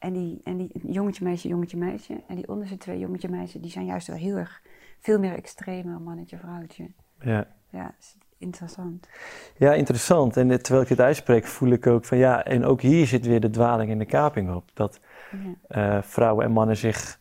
En 0.01 0.13
die, 0.13 0.41
en 0.45 0.57
die 0.57 0.71
jongetje, 0.87 1.25
meisje, 1.25 1.49
jongetje, 1.49 1.77
meisje. 1.77 2.21
En 2.29 2.37
die 2.37 2.49
onderste 2.49 2.77
twee 2.77 2.99
jongetje, 2.99 3.29
meisje, 3.29 3.61
die 3.61 3.71
zijn 3.71 3.85
juist 3.87 4.07
wel 4.07 4.17
heel 4.17 4.37
erg 4.37 4.63
veel 4.99 5.19
meer 5.19 5.35
extremer 5.35 6.01
mannetje, 6.01 6.37
vrouwtje. 6.39 6.91
Ja. 7.21 7.47
Ja, 7.71 7.95
interessant. 8.39 9.09
Ja, 9.57 9.73
interessant. 9.73 10.37
En 10.37 10.51
eh, 10.51 10.57
terwijl 10.57 10.83
ik 10.83 10.89
dit 10.89 11.01
uitspreek, 11.01 11.47
voel 11.47 11.71
ik 11.71 11.87
ook 11.87 12.05
van 12.05 12.19
ja, 12.19 12.45
en 12.45 12.65
ook 12.65 12.81
hier 12.81 13.07
zit 13.07 13.27
weer 13.27 13.41
de 13.41 13.51
dwaling 13.51 13.91
en 13.91 13.99
de 13.99 14.05
kaping 14.05 14.55
op. 14.55 14.71
Dat 14.75 15.01
Ja. 15.69 15.97
eh, 15.97 16.03
vrouwen 16.03 16.45
en 16.45 16.53
mannen 16.53 16.77
zich 16.77 17.19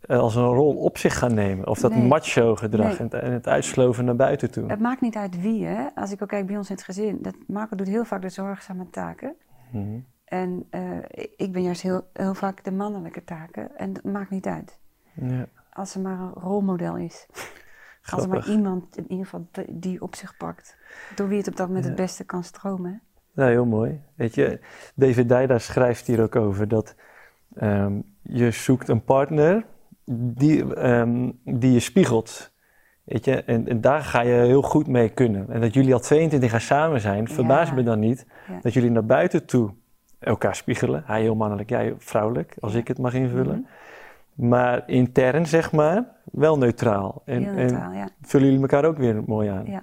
eh, 0.00 0.18
als 0.18 0.34
een 0.34 0.44
rol 0.44 0.76
op 0.76 0.98
zich 0.98 1.18
gaan 1.18 1.34
nemen. 1.34 1.66
Of 1.68 1.78
dat 1.78 1.94
Nee. 1.94 2.06
macho 2.06 2.56
gedrag 2.56 2.86
Nee. 2.88 2.96
en, 2.96 3.04
het- 3.04 3.14
en 3.14 3.32
het 3.32 3.48
uitsloven 3.48 4.04
naar 4.04 4.16
buiten 4.16 4.50
toe. 4.50 4.68
Het 4.70 4.80
maakt 4.80 5.00
niet 5.00 5.16
uit 5.16 5.40
wie, 5.40 5.64
hè. 5.66 5.86
Als 5.94 6.12
ik 6.12 6.22
ook 6.22 6.28
kijk 6.28 6.46
bij 6.46 6.56
ons 6.56 6.68
in 6.68 6.74
het 6.74 6.84
gezin. 6.84 7.18
Dat 7.20 7.34
Marco 7.46 7.76
doet 7.76 7.86
heel 7.88 8.04
vaak 8.04 8.22
de 8.22 8.28
zorgzame 8.28 8.90
taken. 8.90 9.34
Mhm. 9.72 9.98
En 10.32 10.66
eh, 10.70 10.98
ik- 11.36 11.52
ben 11.52 11.62
juist 11.62 11.82
heel, 11.82 12.06
heel 12.12 12.34
vaak 12.34 12.64
de 12.64 12.72
mannelijke 12.72 13.24
taken. 13.24 13.76
En 13.78 13.92
dat 13.92 14.04
maakt 14.04 14.30
niet 14.30 14.46
uit. 14.46 14.78
Ja, 15.12 15.46
Als 15.72 15.94
er 15.94 16.00
maar 16.00 16.18
een 16.20 16.32
rolmodel 16.32 16.96
is. 16.96 17.26
Als 18.10 18.22
er 18.22 18.28
maar 18.28 18.40
grappig. 18.42 18.46
iemand 18.46 18.96
in 18.96 19.04
ieder 19.08 19.24
geval 19.24 19.48
die- 19.70 20.02
op 20.02 20.14
zich 20.14 20.36
pakt. 20.36 20.76
Door 21.14 21.28
wie 21.28 21.38
het 21.38 21.48
op 21.48 21.56
dat 21.56 21.66
moment 21.66 21.84
Ja. 21.84 21.90
het 21.90 22.00
beste 22.00 22.24
kan 22.24 22.44
stromen. 22.44 23.02
Ja, 23.34 23.46
heel 23.46 23.66
mooi. 23.66 24.00
Weet 24.14 24.34
je, 24.34 24.60
David 24.94 25.28
Dijda 25.28 25.58
schrijft 25.58 26.06
hier 26.06 26.22
ook 26.22 26.36
over 26.36 26.68
dat 26.68 26.94
ehm, 27.54 28.00
je 28.22 28.50
zoekt 28.50 28.88
een 28.88 29.04
partner 29.04 29.66
die, 30.14 30.74
ehm, 30.74 31.30
die 31.44 31.72
je 31.72 31.80
spiegelt. 31.80 32.52
Weet 33.04 33.24
je, 33.24 33.44
en, 33.44 33.68
en 33.68 33.80
daar 33.80 34.00
ga 34.02 34.20
je 34.20 34.32
heel 34.34 34.62
goed 34.62 34.86
mee 34.86 35.08
kunnen. 35.08 35.50
En 35.50 35.60
dat 35.60 35.74
jullie 35.74 35.94
al 35.94 36.00
22 36.00 36.50
jaar 36.50 36.60
samen 36.60 37.00
zijn, 37.00 37.28
verbaast 37.28 37.68
Ja. 37.68 37.74
me 37.74 37.82
dan 37.82 37.98
niet 37.98 38.26
dat 38.62 38.72
jullie 38.72 38.90
naar 38.90 39.04
buiten 39.06 39.46
toe 39.46 39.74
elkaar 40.24 40.54
spiegelen. 40.56 41.02
Hij 41.06 41.20
heel 41.20 41.34
mannelijk, 41.34 41.68
jij 41.68 41.94
vrouwelijk, 41.98 42.54
als 42.60 42.74
ik 42.74 42.88
het 42.88 42.98
mag 42.98 43.14
invullen. 43.14 43.66
Mhm. 44.34 44.48
Maar 44.48 44.88
intern, 44.88 45.46
zeg 45.46 45.72
maar, 45.72 46.04
wel 46.24 46.58
neutraal. 46.58 47.22
En, 47.24 47.38
Heel 47.38 47.48
en 47.48 47.54
neutraal, 47.54 47.92
ja. 47.92 48.08
vullen 48.20 48.46
jullie 48.46 48.62
elkaar 48.62 48.84
ook 48.84 48.96
weer 48.96 49.22
mooi 49.26 49.48
aan. 49.48 49.66
Ja. 49.66 49.82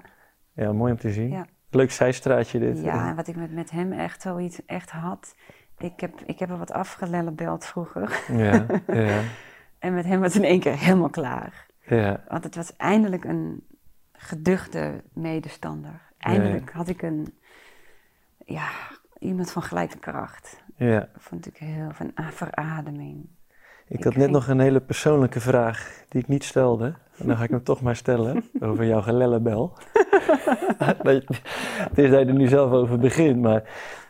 Ja, 0.54 0.74
mooi 0.74 0.92
om 0.92 0.98
te 0.98 1.12
zien. 1.12 1.30
Ja. 1.30 1.46
Leuk 1.70 1.92
zijstraatje 1.92 2.60
dit. 2.60 2.82
ja, 2.82 3.10
en 3.10 3.16
wat 3.16 3.28
ik 3.28 3.36
met, 3.36 3.52
met 3.52 3.72
hem 3.72 3.92
echt 3.92 4.22
zoiets 4.22 4.66
echt 4.66 4.90
had. 4.92 5.36
Ik 5.78 6.00
heb, 6.00 6.22
ik 6.26 6.40
heb 6.40 6.50
er 6.50 6.58
wat 6.58 6.72
afgelellebeld 6.72 7.66
vroeger. 7.66 8.24
ja, 8.32 8.66
ja, 8.88 9.22
En 9.80 9.94
met 9.94 10.06
hem 10.06 10.20
was 10.20 10.34
het 10.34 10.44
in 10.44 10.50
één 10.50 10.60
keer 10.60 10.78
helemaal 10.78 11.10
klaar. 11.10 11.66
ja. 11.86 12.24
Want 12.28 12.44
het 12.44 12.56
was 12.56 12.76
eindelijk 12.76 13.24
een 13.24 13.64
geduchte 14.14 15.04
medestander. 15.14 16.02
Eindelijk 16.18 16.72
had 16.72 16.88
ik 16.88 17.02
een, 17.02 17.38
ja, 18.46 18.68
iemand 19.20 19.52
van 19.52 19.62
gelijke 19.62 20.00
kracht. 20.00 20.64
ja. 20.76 21.08
Vond 21.18 21.48
ik 21.48 21.58
heel 21.58 21.90
van 21.92 22.12
ah, 22.16 22.28
verademing. 22.28 23.30
Ik 23.88 23.98
Ik 23.98 24.04
had 24.04 24.16
net 24.16 24.30
nog 24.30 24.48
een 24.48 24.60
hele 24.60 24.80
persoonlijke 24.80 25.40
vraag 25.40 26.04
die 26.10 26.22
ik 26.22 26.28
niet 26.28 26.44
stelde. 26.44 26.94
En 27.18 27.28
dan 27.28 27.38
ga 27.38 27.44
ik 27.44 27.50
hem 27.50 27.64
toch 27.64 27.82
maar 27.82 27.96
stellen 27.96 28.44
over 28.60 28.86
jouw 28.86 29.02
gelellebel. 29.02 29.74
Het 30.78 31.98
is 31.98 32.10
dat 32.10 32.20
je 32.20 32.26
er 32.26 32.34
nu 32.34 32.48
zelf 32.48 32.72
over 32.72 33.00
begint, 33.00 33.42
maar 33.42 33.64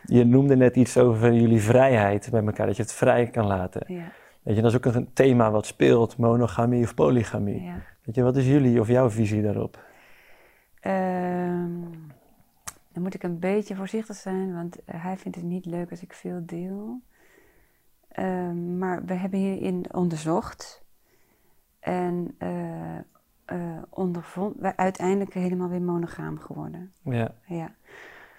je 0.04 0.24
noemde 0.24 0.56
net 0.56 0.76
iets 0.76 0.96
over 0.98 1.32
jullie 1.32 1.62
vrijheid 1.62 2.28
bij 2.30 2.44
elkaar, 2.44 2.66
dat 2.66 2.76
je 2.76 2.82
het 2.82 2.92
vrij 2.92 3.26
kan 3.26 3.46
laten. 3.46 3.82
Ja, 3.86 4.12
Weet 4.42 4.56
je, 4.56 4.62
dat 4.62 4.70
is 4.70 4.76
ook 4.76 4.94
een 4.94 5.12
thema 5.12 5.50
wat 5.50 5.66
speelt, 5.66 6.16
monogamie 6.16 6.82
of 6.82 6.94
polygamie. 6.94 7.62
ja. 7.62 7.74
Weet 8.04 8.14
je, 8.14 8.22
wat 8.22 8.36
is 8.36 8.46
jullie 8.46 8.80
of 8.80 8.88
jouw 8.88 9.10
visie 9.10 9.42
daarop? 9.42 9.78
Ehm, 10.80 11.70
dan 13.00 13.08
moet 13.08 13.14
ik 13.14 13.22
een 13.30 13.38
beetje 13.38 13.76
voorzichtig 13.76 14.16
zijn, 14.16 14.54
want 14.54 14.84
eh, 14.84 15.02
hij 15.02 15.16
vindt 15.16 15.36
het 15.36 15.46
niet 15.46 15.66
leuk 15.66 15.90
als 15.90 16.02
ik 16.02 16.12
veel 16.12 16.42
deel. 16.46 17.00
Ehm, 18.08 18.78
maar 18.78 19.04
we 19.04 19.14
hebben 19.14 19.38
hierin 19.38 19.94
onderzocht 19.94 20.82
en 21.78 22.34
eh 22.38 22.98
eh, 23.44 23.82
ondervond, 23.88 24.56
wij 24.58 24.76
uiteindelijk 24.76 25.34
helemaal 25.34 25.68
weer 25.68 25.82
monogaam 25.82 26.38
geworden. 26.38 26.92
Ja, 27.02 27.34
Ja. 27.46 27.74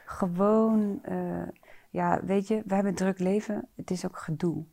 Gewoon, 0.06 1.02
ja, 1.90 2.24
weet 2.24 2.48
je, 2.48 2.62
we 2.66 2.74
hebben 2.74 2.92
een 2.92 2.98
druk 2.98 3.20
leven, 3.20 3.68
het 3.76 3.92
is 3.92 4.06
ook 4.06 4.18
gedoe. 4.18 4.64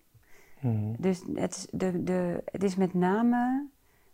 Mhm. 0.61 0.95
Dus 0.99 1.23
het 1.35 1.55
is, 1.57 1.67
de, 1.71 2.03
de, 2.03 2.43
het 2.45 2.63
is 2.63 2.77
met 2.77 2.95
name, 2.95 3.67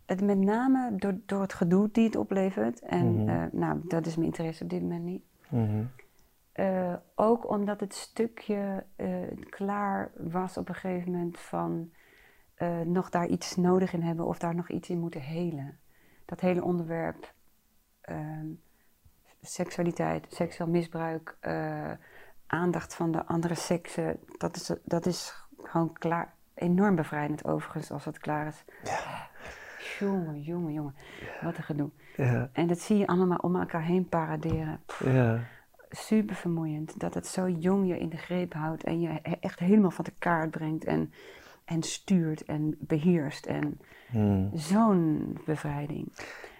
het 0.06 0.20
met 0.20 0.38
name 0.38 0.96
door, 0.96 1.18
door 1.26 1.40
het 1.40 1.52
gedoe 1.52 1.88
die 1.92 2.04
het 2.04 2.16
oplevert. 2.16 2.80
En 2.80 3.24
Mhm. 3.24 3.48
nou, 3.52 3.80
dat 3.88 4.06
is 4.06 4.14
mijn 4.14 4.26
interesse 4.26 4.62
op 4.64 4.70
dit 4.70 4.82
moment 4.82 5.04
niet. 5.04 5.22
Mhm. 5.48 5.84
Eh, 6.54 6.94
ook 7.14 7.48
omdat 7.48 7.80
het 7.80 7.94
stukje 7.94 8.84
eh, 8.96 9.08
klaar 9.48 10.10
was 10.16 10.56
op 10.56 10.68
een 10.68 10.74
gegeven 10.74 11.12
moment 11.12 11.38
van 11.38 11.92
eh, 12.54 12.80
nog 12.80 13.10
daar 13.10 13.26
iets 13.26 13.56
nodig 13.56 13.92
in 13.92 14.02
hebben 14.02 14.26
of 14.26 14.38
daar 14.38 14.54
nog 14.54 14.68
iets 14.68 14.90
in 14.90 14.98
moeten 14.98 15.20
helen. 15.20 15.78
Dat 16.24 16.40
hele 16.40 16.64
onderwerp 16.64 17.34
ehm, 18.00 18.46
seksualiteit, 19.40 20.26
seksueel 20.28 20.70
misbruik, 20.70 21.36
aandacht 22.46 22.94
van 22.94 23.12
de 23.12 23.24
andere 23.24 23.54
seksen, 23.54 24.20
dat 24.38 24.56
is, 24.56 24.72
dat 24.84 25.06
is 25.06 25.46
gewoon 25.62 25.92
klaar. 25.92 26.34
Enorm 26.54 26.94
bevrijdend 26.94 27.44
overigens 27.44 27.90
als 27.90 28.04
het 28.04 28.18
klaar 28.18 28.46
is. 28.46 28.64
Jongen, 29.98 30.40
jongen, 30.40 30.72
jongen. 30.72 30.94
Wat 31.42 31.56
een 31.56 31.62
gedoe. 31.62 31.90
Ja, 32.16 32.50
En 32.52 32.66
dat 32.66 32.78
zie 32.80 32.96
je 32.98 33.06
allemaal 33.06 33.38
om 33.38 33.56
elkaar 33.56 33.82
heen 33.82 34.08
paraderen. 34.08 34.80
ja, 35.04 35.38
Super 35.90 36.34
vermoeiend. 36.34 37.00
Dat 37.00 37.14
het 37.14 37.26
zo 37.26 37.48
jong 37.48 37.88
je 37.88 37.98
in 37.98 38.08
de 38.08 38.16
greep 38.16 38.52
houdt 38.52 38.84
en 38.84 39.00
je 39.00 39.08
echt 39.40 39.58
helemaal 39.58 39.90
van 39.90 40.04
de 40.04 40.12
kaart 40.18 40.50
brengt 40.50 40.84
en, 40.84 41.12
en 41.64 41.82
stuurt 41.82 42.44
en 42.44 42.76
beheerst. 42.78 43.46
En 43.46 43.78
Mhm. 44.10 44.56
zo'n 44.56 45.36
bevrijding. 45.44 46.06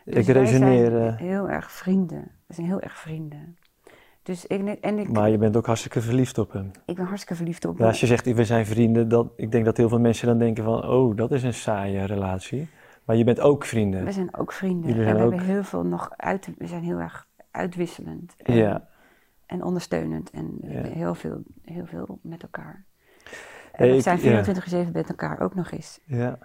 Ik 0.05 0.15
Dus 0.15 0.27
resoneer, 0.27 0.91
zijn 0.91 1.09
eh, 1.13 1.17
heel 1.17 1.49
erg 1.49 1.73
vrienden. 1.73 2.31
We 2.47 2.55
zijn 2.55 2.67
heel 2.67 2.81
erg 2.81 2.99
vrienden. 2.99 3.57
Dus 4.23 4.47
ik, 4.47 4.67
en 4.81 4.99
ik, 4.99 5.09
maar 5.09 5.31
je 5.31 5.39
bent 5.39 5.57
ook 5.57 5.67
hartstikke 5.67 6.01
verliefd 6.01 6.39
op 6.39 6.53
hem. 6.53 6.71
ik 6.87 6.95
ben 6.97 7.05
hartstikke 7.05 7.35
verliefd 7.35 7.65
op 7.65 7.79
Ja, 7.79 7.87
als 7.87 8.01
je 8.01 8.07
zegt, 8.07 8.33
we 8.33 8.45
zijn 8.45 8.67
vrienden, 8.67 9.09
dat, 9.09 9.33
ik 9.37 9.53
denk 9.53 9.65
dat 9.65 9.77
heel 9.77 9.89
veel 9.89 10.01
mensen 10.01 10.27
dan 10.27 10.39
denken 10.39 10.65
van, 10.65 10.85
oh, 10.89 11.17
dat 11.17 11.33
is 11.33 11.43
een 11.43 11.55
saaie 11.55 12.05
relatie. 12.05 12.69
Maar 13.05 13.17
je 13.17 13.25
bent 13.25 13.41
ook 13.41 13.65
vrienden. 13.65 14.05
We 14.05 14.13
zijn 14.13 14.37
ook 14.37 14.53
vrienden. 14.53 14.91
Jullie 14.91 15.07
en 15.07 15.17
we 15.17 15.23
ook- 15.23 15.31
hebben 15.31 15.49
heel 15.49 15.65
veel 15.65 15.85
nog 15.85 16.11
uit. 16.17 16.49
We 16.59 16.67
zijn 16.67 16.83
heel 16.83 16.99
erg 16.99 17.27
uitwisselend. 17.51 18.35
En, 18.37 18.55
Ja. 18.55 18.89
en 19.47 19.63
ondersteunend. 19.63 20.31
En 20.31 20.59
Ja. 20.61 20.83
heel, 20.83 21.15
veel, 21.15 21.43
heel 21.63 21.87
veel 21.87 22.19
met 22.23 22.43
elkaar. 22.43 22.85
Hey, 23.73 23.87
En 23.87 23.89
we 23.91 23.97
ik- 23.97 24.03
zijn 24.03 24.17
ja. 24.21 24.23
24-7 24.23 24.93
met 24.93 25.09
elkaar 25.09 25.41
ook 25.41 25.55
nog 25.55 25.71
eens. 25.71 26.01
Ja, 26.05 26.39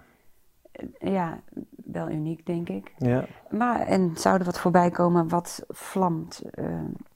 Ja, 0.98 1.40
wel 1.84 2.10
uniek, 2.10 2.46
denk 2.46 2.68
ik. 2.68 2.92
ja, 2.98 3.24
Maar, 3.50 3.80
en 3.80 4.16
zou 4.16 4.38
er 4.38 4.44
wat 4.44 4.58
voorbij 4.58 4.90
komen 4.90 5.28
wat 5.28 5.64
vlamt, 5.68 6.42
eh, 6.50 6.64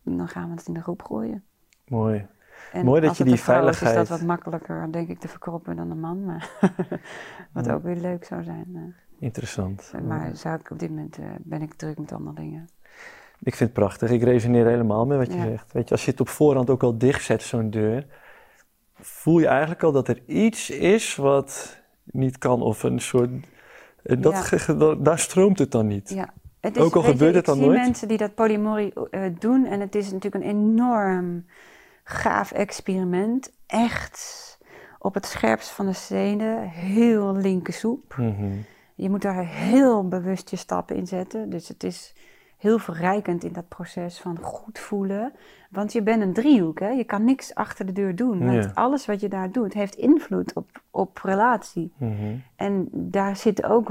dan 0.02 0.28
gaan 0.28 0.48
we 0.48 0.54
het 0.54 0.66
in 0.68 0.74
de 0.74 0.80
groep 0.82 1.02
gooien. 1.02 1.44
mooi. 1.86 2.26
En 2.72 2.84
Mooi 2.84 3.00
dat 3.00 3.16
je 3.16 3.24
die 3.24 3.36
vrouw 3.40 3.54
is, 3.54 3.76
veiligheid- 3.78 4.02
is 4.02 4.08
dat 4.08 4.18
wat 4.18 4.26
makkelijker, 4.28 4.92
denk 4.92 5.08
ik, 5.08 5.18
te 5.18 5.28
verkroppen 5.28 5.76
dan 5.76 5.90
een 5.90 6.00
man. 6.00 6.24
Maar 6.24 6.50
wat 7.52 7.70
ook 7.70 7.82
weer 7.82 7.96
leuk 7.96 8.24
zou 8.24 8.42
zijn. 8.42 8.94
Interessant. 9.24 9.92
Maar 10.08 10.30
zou 10.36 10.58
ik 10.60 10.70
op 10.70 10.78
dit 10.78 10.88
moment 10.88 11.18
eh, 11.18 11.24
ben 11.38 11.62
ik 11.62 11.74
druk 11.74 11.98
met 11.98 12.12
andere 12.12 12.36
dingen. 12.36 12.68
Ik 13.42 13.54
vind 13.54 13.58
het 13.70 13.72
prachtig. 13.72 14.10
Ik 14.10 14.22
resoneer 14.22 14.66
helemaal 14.66 15.06
met 15.06 15.18
wat 15.18 15.32
je 15.32 15.36
Ja. 15.38 15.44
zegt. 15.44 15.72
Weet 15.72 15.88
je, 15.88 15.94
als 15.94 16.04
je 16.04 16.10
het 16.10 16.20
op 16.20 16.28
voorhand 16.28 16.70
ook 16.70 16.82
al 16.82 16.98
dichtzet, 16.98 17.42
zo'n 17.42 17.70
deur, 17.70 18.06
voel 18.94 19.38
je 19.38 19.46
eigenlijk 19.46 19.82
al 19.82 19.92
dat 19.92 20.08
er 20.08 20.22
iets 20.26 20.70
is 20.70 21.16
wat 21.16 21.80
niet 22.04 22.38
kan 22.38 22.62
of 22.62 22.82
een 22.82 23.00
soort... 23.00 23.30
eh, 24.02 24.20
Dat, 24.20 24.48
Ja. 24.66 24.94
daar 24.94 25.18
stroomt 25.18 25.58
het 25.58 25.70
dan 25.70 25.86
niet. 25.86 26.10
Ja. 26.10 26.32
Het 26.60 26.78
Ook 26.78 26.94
al 26.94 27.02
je, 27.02 27.08
gebeurt 27.10 27.34
het 27.34 27.44
dan 27.44 27.54
Ik 27.56 27.60
zie 27.62 27.70
nooit? 27.70 27.82
mensen 27.84 28.08
die 28.08 28.16
dat 28.16 28.34
polyamorie 28.34 28.92
eh, 29.10 29.22
doen 29.38 29.66
en 29.66 29.80
het 29.80 29.94
is 29.94 30.12
natuurlijk 30.12 30.44
een 30.44 30.50
enorm 30.50 31.44
gaaf 32.04 32.52
experiment. 32.52 33.52
Echt 33.66 34.58
op 34.98 35.14
het 35.14 35.26
scherpst 35.26 35.68
van 35.68 35.86
de 35.86 35.92
stenen, 35.92 36.68
heel 36.68 37.34
linker 37.36 37.72
soep. 37.72 38.14
Mhm. 38.18 38.46
Je 38.94 39.10
moet 39.10 39.22
daar 39.22 39.46
heel 39.46 40.08
bewust 40.08 40.50
je 40.50 40.56
stappen 40.56 40.96
in 40.96 41.06
zetten. 41.06 41.50
Dus 41.50 41.68
het 41.68 41.82
is 41.84 42.14
heel 42.56 42.78
verrijkend 42.78 43.44
in 43.44 43.52
dat 43.52 43.68
proces 43.68 44.18
van 44.20 44.38
goed 44.38 44.78
voelen. 44.78 45.32
Want 45.70 45.92
je 45.92 46.02
bent 46.02 46.22
een 46.22 46.32
driehoek, 46.32 46.80
hè? 46.80 46.88
je 46.88 47.04
kan 47.04 47.24
niks 47.24 47.54
achter 47.54 47.86
de 47.86 47.92
deur 47.92 48.16
doen. 48.16 48.44
Want 48.44 48.64
Ja. 48.64 48.70
alles 48.74 49.06
wat 49.06 49.20
je 49.20 49.28
daar 49.28 49.52
doet 49.52 49.72
heeft 49.72 49.94
invloed 49.94 50.54
op, 50.54 50.82
op 50.90 51.18
relatie. 51.22 51.92
Mhm. 51.96 52.36
En 52.56 52.88
daar 52.92 53.36
zit 53.36 53.64
ook 53.64 53.88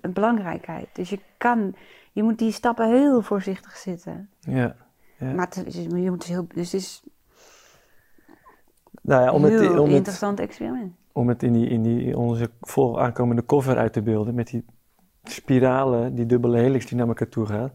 een 0.00 0.12
belangrijkheid. 0.12 0.88
Dus 0.92 1.10
je 1.10 1.18
kan, 1.36 1.74
je 2.12 2.22
moet 2.22 2.38
die 2.38 2.52
stappen 2.52 2.88
heel 2.88 3.22
voorzichtig 3.22 3.76
zitten. 3.76 4.30
Ja. 4.40 4.76
Ja. 5.18 5.32
Maar 5.32 5.46
het 5.46 5.66
is, 5.66 5.74
je 5.74 6.10
moet 6.10 6.20
dus 6.20 6.28
heel, 6.28 6.46
dus 6.54 6.72
het 6.72 6.80
is 6.80 7.02
Nou 9.02 9.22
ja, 9.22 9.32
om 9.32 9.44
het, 9.44 9.60
heel 9.60 9.80
om 9.80 9.86
het, 9.86 9.96
interessant 9.96 10.40
experiment. 10.40 10.92
Om 11.18 11.28
het 11.28 11.42
in, 11.42 11.52
die, 11.52 11.68
in 11.68 11.82
die, 11.82 12.16
onze 12.18 12.50
vol 12.60 13.00
aankomende 13.00 13.44
cover 13.44 13.76
uit 13.76 13.92
te 13.92 14.02
beelden, 14.02 14.34
met 14.34 14.46
die 14.46 14.64
spiralen, 15.24 16.14
die 16.14 16.26
dubbele 16.26 16.58
helix 16.58 16.86
die 16.86 16.98
naar 16.98 17.08
elkaar 17.08 17.28
toe 17.28 17.46
gaat. 17.46 17.72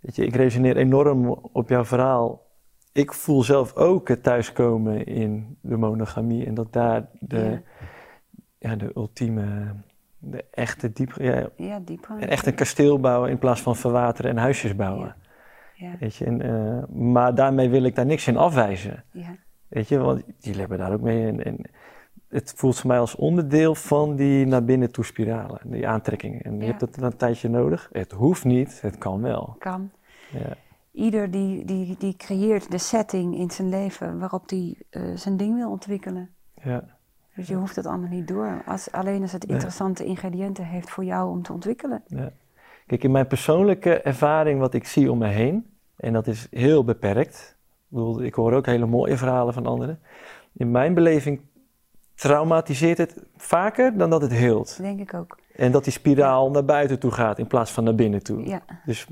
Weet 0.00 0.16
je, 0.16 0.24
ik 0.24 0.34
resoneer 0.36 0.76
enorm 0.76 1.28
op 1.52 1.68
jouw 1.68 1.84
verhaal. 1.84 2.46
Ik 2.92 3.12
voel 3.12 3.42
zelf 3.42 3.76
ook 3.76 4.08
het 4.08 4.22
thuiskomen 4.22 5.06
in 5.06 5.56
de 5.60 5.76
monogamie 5.76 6.46
en 6.46 6.54
dat 6.54 6.72
daar 6.72 7.08
de, 7.20 7.60
ja. 8.58 8.76
de 8.76 8.90
ultieme, 8.94 9.74
de 10.18 10.44
echte 10.50 10.92
diep, 10.92 11.12
ja, 11.12 11.48
Ja, 11.56 11.78
dieper. 11.84 12.18
en 12.18 12.28
echt 12.28 12.46
een 12.46 12.54
kasteel 12.54 13.00
bouwen 13.00 13.30
in 13.30 13.38
plaats 13.38 13.60
van 13.62 13.76
verwateren 13.76 14.30
en 14.30 14.36
huisjes 14.36 14.76
bouwen. 14.76 15.14
Ja, 15.74 15.96
Weet 16.00 16.14
je, 16.16 16.24
en, 16.24 16.42
eh, 16.42 16.88
maar 16.88 17.34
daarmee 17.34 17.68
wil 17.68 17.82
ik 17.84 17.94
daar 17.94 18.06
niks 18.06 18.26
in 18.26 18.36
afwijzen. 18.36 19.04
ja, 19.12 19.36
Weet 19.68 19.88
je, 19.88 19.98
want 19.98 20.22
jullie 20.38 20.60
hebben 20.60 20.78
daar 20.78 20.92
ook 20.92 21.00
mee. 21.00 21.26
En, 21.26 21.44
en 21.44 21.70
het 22.30 22.52
voelt 22.56 22.78
voor 22.78 22.88
mij 22.90 22.98
als 22.98 23.14
onderdeel 23.16 23.74
van 23.74 24.16
die 24.16 24.46
naar 24.46 24.64
binnen 24.64 24.90
toe 24.92 25.04
spiralen, 25.04 25.60
die 25.64 25.88
aantrekkingen. 25.88 26.40
En 26.42 26.54
je 26.54 26.60
Ja. 26.60 26.66
hebt 26.66 26.80
dat 26.80 26.96
een 26.96 27.16
tijdje 27.16 27.48
nodig. 27.48 27.88
Het 27.92 28.12
hoeft 28.12 28.44
niet, 28.44 28.80
het 28.80 28.98
kan 28.98 29.22
wel. 29.22 29.56
kan. 29.58 29.90
Ja, 30.32 30.56
Ieder 30.92 31.30
die, 31.30 31.64
die, 31.64 31.96
die 31.98 32.16
creëert 32.16 32.70
de 32.70 32.78
setting 32.78 33.36
in 33.38 33.50
zijn 33.50 33.68
leven 33.68 34.18
waarop 34.18 34.48
hij 34.48 34.74
eh, 34.90 35.02
zijn 35.14 35.36
ding 35.36 35.54
wil 35.54 35.70
ontwikkelen. 35.70 36.30
ja, 36.62 36.84
Dus 37.34 37.48
je 37.48 37.54
hoeft 37.54 37.76
het 37.76 37.86
allemaal 37.86 38.08
niet 38.08 38.28
door. 38.28 38.62
Als, 38.66 38.92
alleen 38.92 39.22
als 39.22 39.32
het 39.32 39.44
interessante 39.44 40.04
ingrediënten 40.04 40.64
heeft 40.64 40.90
voor 40.90 41.04
jou 41.04 41.30
om 41.30 41.42
te 41.42 41.52
ontwikkelen. 41.52 42.02
ja. 42.06 42.32
Kijk, 42.86 43.04
in 43.04 43.10
mijn 43.10 43.26
persoonlijke 43.26 44.00
ervaring, 44.00 44.60
wat 44.60 44.74
ik 44.74 44.84
zie 44.86 45.10
om 45.10 45.18
me 45.18 45.26
heen, 45.28 45.70
en 45.96 46.12
dat 46.12 46.26
is 46.26 46.46
heel 46.50 46.84
beperkt. 46.84 47.56
Ik, 47.58 47.86
bedoel, 47.88 48.22
ik 48.22 48.34
hoor 48.34 48.52
ook 48.52 48.66
hele 48.66 48.86
mooie 48.86 49.16
verhalen 49.16 49.54
van 49.54 49.66
anderen. 49.66 49.98
In 50.52 50.70
mijn 50.70 50.94
beleving 50.94 51.40
traumatiseert 52.20 52.98
het 52.98 53.22
vaker 53.36 53.96
dan 53.96 54.10
dat 54.10 54.22
het 54.22 54.32
heelt. 54.32 54.78
Denk 54.82 55.00
ik 55.00 55.14
ook. 55.14 55.38
En 55.56 55.72
dat 55.72 55.84
die 55.84 55.92
spiraal 55.92 56.50
naar 56.50 56.64
buiten 56.64 56.98
toe 56.98 57.10
gaat 57.10 57.38
in 57.38 57.46
plaats 57.46 57.70
van 57.70 57.84
naar 57.84 57.94
binnen 57.94 58.22
toe. 58.22 58.46
Ja, 58.46 58.62
Dus 58.84 59.06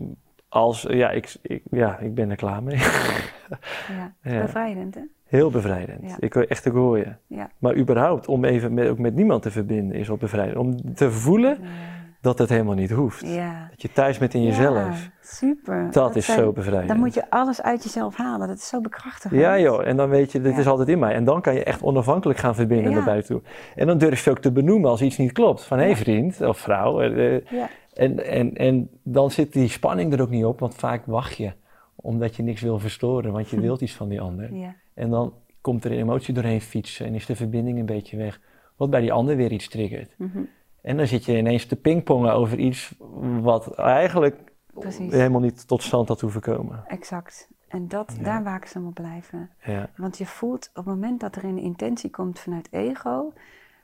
als, 0.48 0.82
ja, 0.82 1.10
ik, 1.10 1.36
ik, 1.43 1.62
ja, 1.70 1.98
ik 1.98 2.14
ben 2.14 2.30
er 2.30 2.36
klaar 2.36 2.62
mee. 2.62 2.76
ja. 3.98 4.14
Ja. 4.22 4.40
bevrijdend 4.40 4.94
hè? 4.94 5.01
Heel 5.24 5.51
bevrijdend. 5.51 6.10
Ja. 6.10 6.16
Ik 6.18 6.35
echt 6.35 6.64
ik 6.64 6.72
hoor 6.72 6.98
je. 6.98 7.14
Ja. 7.26 7.51
Maar 7.59 7.76
überhaupt, 7.76 8.26
om 8.26 8.44
even 8.44 8.74
met, 8.74 8.89
ook 8.89 8.98
met 8.98 9.14
niemand 9.14 9.43
te 9.43 9.51
verbinden, 9.51 9.97
is 9.97 10.10
al 10.10 10.16
bevrijdend. 10.16 10.56
Om 10.56 10.94
te 10.94 11.10
voelen 11.10 11.59
dat 12.20 12.38
het 12.38 12.48
helemaal 12.48 12.74
niet 12.74 12.90
hoeft. 12.90 13.26
Ja. 13.26 13.66
Dat 13.70 13.82
je 13.82 13.92
thuis 13.92 14.18
bent 14.18 14.34
in 14.34 14.42
jezelf. 14.42 14.76
Ja, 15.02 15.10
super. 15.22 15.88
Dat 15.90 16.16
is 16.16 16.24
zijn- 16.26 16.38
zo 16.38 16.52
bevrijdend. 16.52 16.88
Dan 16.88 16.98
moet 16.98 17.14
je 17.14 17.30
alles 17.30 17.62
uit 17.62 17.82
jezelf 17.82 18.16
halen. 18.16 18.48
Dat 18.48 18.56
is 18.56 18.68
zo 18.68 18.80
bekrachtigend. 18.80 19.40
Ja 19.40 19.58
joh, 19.58 19.86
en 19.86 19.96
dan 19.96 20.08
weet 20.08 20.32
je, 20.32 20.40
dit 20.40 20.52
Ja. 20.52 20.58
is 20.58 20.66
altijd 20.66 20.88
in 20.88 20.98
mij. 20.98 21.14
En 21.14 21.24
dan 21.24 21.40
kan 21.40 21.54
je 21.54 21.64
echt 21.64 21.82
onafhankelijk 21.82 22.38
gaan 22.38 22.54
verbinden 22.54 22.92
naar 22.92 23.04
buiten 23.04 23.34
toe. 23.34 23.42
En 23.74 23.86
dan 23.86 23.98
durf 23.98 24.24
je 24.24 24.30
ook 24.30 24.38
te 24.38 24.52
benoemen 24.52 24.90
als 24.90 25.02
iets 25.02 25.16
niet 25.16 25.32
klopt. 25.32 25.64
Van 25.64 25.78
hé 25.78 25.84
hey, 25.84 25.96
vriend 25.96 26.40
of 26.40 26.58
vrouw. 26.58 27.00
eh, 27.00 27.40
Ja. 27.50 27.68
En, 27.92 28.26
en, 28.26 28.54
en 28.54 28.90
dan 29.02 29.30
zit 29.30 29.52
die 29.52 29.68
spanning 29.68 30.12
er 30.12 30.20
ook 30.20 30.30
niet 30.30 30.44
op, 30.44 30.60
want 30.60 30.74
vaak 30.74 31.02
wacht 31.06 31.36
je. 31.36 31.52
Omdat 31.96 32.36
je 32.36 32.42
niks 32.42 32.60
wil 32.62 32.78
verstoren, 32.78 33.32
want 33.32 33.48
je 33.50 33.60
wilt 33.60 33.80
iets 33.80 33.94
van 33.94 34.08
die 34.08 34.20
ander. 34.20 34.54
Ja. 34.54 34.74
En 34.94 35.10
dan 35.10 35.32
komt 35.60 35.84
er 35.84 35.92
een 35.92 35.98
emotie 35.98 36.34
doorheen 36.34 36.60
fietsen 36.60 37.06
en 37.06 37.14
is 37.14 37.26
de 37.26 37.36
verbinding 37.36 37.78
een 37.78 37.86
beetje 37.86 38.16
weg. 38.16 38.40
Wat 38.76 38.90
bij 38.90 39.00
die 39.00 39.12
ander 39.12 39.36
weer 39.36 39.52
iets 39.52 39.68
triggert. 39.68 40.14
Mhm. 40.18 40.38
En 40.89 40.97
dan 40.97 41.06
zit 41.06 41.24
je 41.24 41.36
ineens 41.36 41.66
te 41.66 41.77
pingpongen 41.77 42.32
over 42.32 42.59
iets 42.59 42.94
wat 43.40 43.74
eigenlijk 43.74 44.52
Precies. 44.74 45.12
helemaal 45.12 45.40
niet 45.40 45.66
tot 45.69 45.82
stand 45.82 46.09
had 46.09 46.20
hoeven 46.20 46.40
komen. 46.40 46.85
Exact. 46.86 47.48
En 47.69 47.89
dat, 47.89 48.15
Ja. 48.16 48.23
daar 48.23 48.43
waakzaam 48.44 48.86
op 48.86 48.94
blijven. 48.94 49.51
Ja, 49.65 49.90
Want 49.97 50.19
je 50.19 50.27
voelt 50.27 50.69
op 50.69 50.74
het 50.74 50.85
moment 50.94 51.20
dat 51.20 51.36
er 51.36 51.44
een 51.44 51.59
intentie 51.59 52.10
komt 52.10 52.39
vanuit 52.39 52.69
ego, 52.70 53.32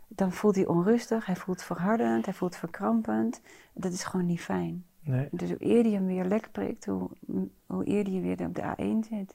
dan 0.09 0.33
voelt 0.33 0.55
hij 0.55 0.67
onrustig, 0.67 1.27
hij 1.27 1.37
voelt 1.37 1.63
verhardend, 1.63 2.25
hij 2.25 2.35
voelt 2.35 2.57
verkrampend. 2.57 3.41
Dat 3.75 3.93
is 3.93 4.05
gewoon 4.05 4.27
niet 4.27 4.41
fijn. 4.41 4.85
nee. 5.01 5.29
Dus 5.31 5.49
hoe 5.49 5.59
eerder 5.59 5.93
je 5.93 5.99
hem 5.99 6.07
weer 6.07 6.25
lek 6.25 6.49
prikt, 6.53 6.85
hoe, 6.87 7.09
hoe 7.67 7.85
eerder 7.85 8.13
je 8.13 8.21
weer 8.21 8.47
op 8.47 8.55
de 8.55 8.63
A1 8.63 9.09
zit. 9.09 9.35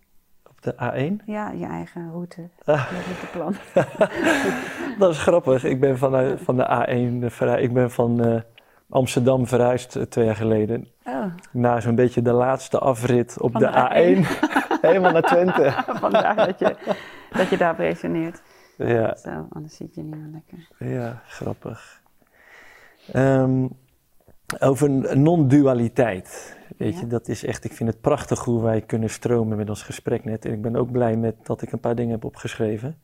De 0.59 0.73
A1? 0.73 1.25
Ja, 1.25 1.49
je 1.51 1.65
eigen 1.65 2.11
route. 2.11 2.49
Ah. 2.65 2.89
Je 2.91 2.95
het 3.05 3.31
plan. 3.31 3.55
Dat 4.99 5.09
is 5.11 5.21
grappig. 5.21 5.63
Ik 5.63 5.79
ben 5.79 5.97
van, 5.97 6.15
eh, 6.15 6.31
van 6.37 6.55
de 6.57 6.63
A1 6.65 7.25
verhuisd. 7.33 7.63
Ik 7.63 7.73
ben 7.73 7.91
van 7.91 8.23
eh, 8.25 8.41
Amsterdam 8.89 9.47
verhuisd 9.47 9.95
eh, 9.95 10.03
twee 10.03 10.25
jaar 10.25 10.35
geleden. 10.35 10.87
Oh, 11.03 11.25
Na 11.51 11.79
zo'n 11.79 11.95
beetje 11.95 12.21
de 12.21 12.31
laatste 12.31 12.79
afrit 12.79 13.39
op 13.41 13.51
Van 13.51 13.61
de, 13.61 13.67
de 13.67 14.23
A1. 14.23 14.27
Helemaal 14.87 15.11
naar 15.11 15.21
Twente. 15.21 15.73
vandaar 15.87 16.35
dat 16.35 16.59
je, 16.59 16.75
dat 17.31 17.49
je 17.49 17.57
daar 17.57 17.75
resoneert. 17.75 18.41
Ja, 18.77 19.15
Zo, 19.15 19.47
anders 19.49 19.75
zit 19.75 19.95
je 19.95 20.01
niet 20.03 20.15
meer 20.15 20.29
lekker. 20.31 20.91
ja 20.97 21.21
grappig. 21.27 22.01
Ehm, 23.11 23.67
over 24.59 25.17
non-dualiteit. 25.17 26.57
Weet 26.79 26.93
Ja. 26.93 26.99
je, 26.99 27.07
dat 27.07 27.27
is 27.27 27.43
echt, 27.45 27.63
ik 27.63 27.73
vind 27.73 27.89
het 27.89 28.01
prachtig 28.01 28.43
hoe 28.43 28.61
wij 28.63 28.81
kunnen 28.81 29.09
stromen 29.09 29.57
met 29.57 29.69
ons 29.69 29.83
gesprek 29.83 30.23
net. 30.25 30.45
En 30.45 30.53
ik 30.53 30.61
ben 30.61 30.75
ook 30.75 30.91
blij 30.91 31.17
met 31.17 31.45
dat 31.45 31.61
ik 31.61 31.71
een 31.71 31.79
paar 31.79 31.95
dingen 31.95 32.11
heb 32.11 32.23
opgeschreven. 32.23 33.01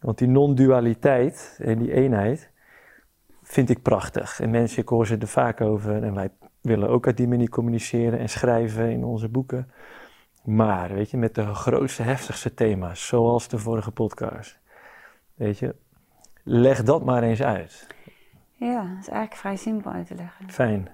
Want 0.00 0.18
die 0.18 0.28
non-dualiteit 0.28 1.58
en 1.62 1.78
die 1.78 1.92
eenheid 1.92 2.50
vind 3.42 3.70
ik 3.70 3.82
prachtig. 3.82 4.40
En 4.40 4.50
mensen, 4.50 4.82
ik 4.82 4.88
hoor 4.88 5.06
ze 5.06 5.16
er 5.16 5.28
vaak 5.28 5.60
over. 5.60 6.02
En 6.02 6.14
wij 6.14 6.28
willen 6.60 6.88
ook 6.88 7.06
uit 7.06 7.16
die 7.16 7.28
manier 7.28 7.48
communiceren 7.48 8.18
en 8.18 8.28
schrijven 8.28 8.90
in 8.90 9.04
onze 9.04 9.28
boeken. 9.28 9.70
Maar, 10.44 10.94
weet 10.94 11.10
je, 11.10 11.16
met 11.16 11.34
de 11.34 11.54
grootste, 11.54 12.02
heftigste 12.02 12.54
thema's, 12.54 13.06
zoals 13.06 13.48
de 13.48 13.58
vorige 13.58 13.90
podcast. 13.90 14.58
Weet 15.34 15.58
je, 15.58 15.74
leg 16.42 16.82
dat 16.82 17.04
maar 17.04 17.22
eens 17.22 17.42
uit. 17.42 17.86
Ja, 18.52 18.80
dat 18.82 18.98
is 19.00 19.08
eigenlijk 19.08 19.34
vrij 19.34 19.56
simpel 19.56 19.90
uit 19.92 20.06
te 20.06 20.14
leggen. 20.14 20.50
Fijn, 20.50 20.88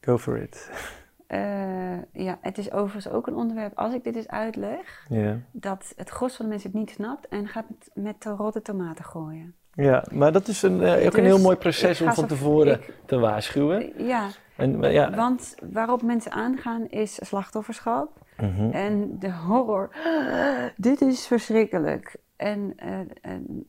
go 0.00 0.18
for 0.18 0.36
it. 0.42 0.70
Eh, 1.26 2.02
ja, 2.12 2.38
het 2.40 2.58
is 2.58 2.72
overigens 2.72 3.08
ook 3.14 3.26
een 3.26 3.34
onderwerp, 3.34 3.78
als 3.78 3.94
ik 3.94 4.04
dit 4.04 4.16
eens 4.16 4.28
uitleg, 4.28 5.06
dat 5.50 5.92
het 5.96 6.08
gros 6.08 6.36
van 6.36 6.44
de 6.44 6.50
mensen 6.50 6.70
het 6.70 6.78
niet 6.78 6.90
snapt 6.90 7.28
en 7.28 7.48
gaat 7.48 7.64
met, 7.68 7.90
met 8.04 8.22
de 8.22 8.30
rotte 8.30 8.62
tomaten 8.62 9.04
gooien. 9.04 9.54
ja, 9.72 10.04
maar 10.12 10.32
dat 10.32 10.48
is 10.48 10.62
een, 10.62 10.82
eh, 10.82 10.90
ook 10.92 10.98
een 10.98 11.10
Dus 11.10 11.22
heel 11.34 11.38
mooi 11.38 11.56
proces 11.56 12.00
om 12.00 12.12
van 12.12 12.26
tevoren 12.26 12.72
ik- 12.72 12.92
te 13.06 13.18
waarschuwen. 13.18 14.06
Ja, 14.06 14.28
En, 14.56 14.80
ja, 14.92 15.10
want 15.10 15.54
waarop 15.72 16.02
mensen 16.02 16.32
aangaan 16.32 16.88
is 16.88 17.14
slachtofferschap 17.26 18.26
mhm, 18.36 18.70
en 18.70 19.18
de 19.18 19.32
horror. 19.32 19.90
Dit 20.76 21.00
is 21.00 21.26
verschrikkelijk. 21.26 22.16
En 22.36 22.72
eh, 22.76 23.00
eh, 23.00 23.06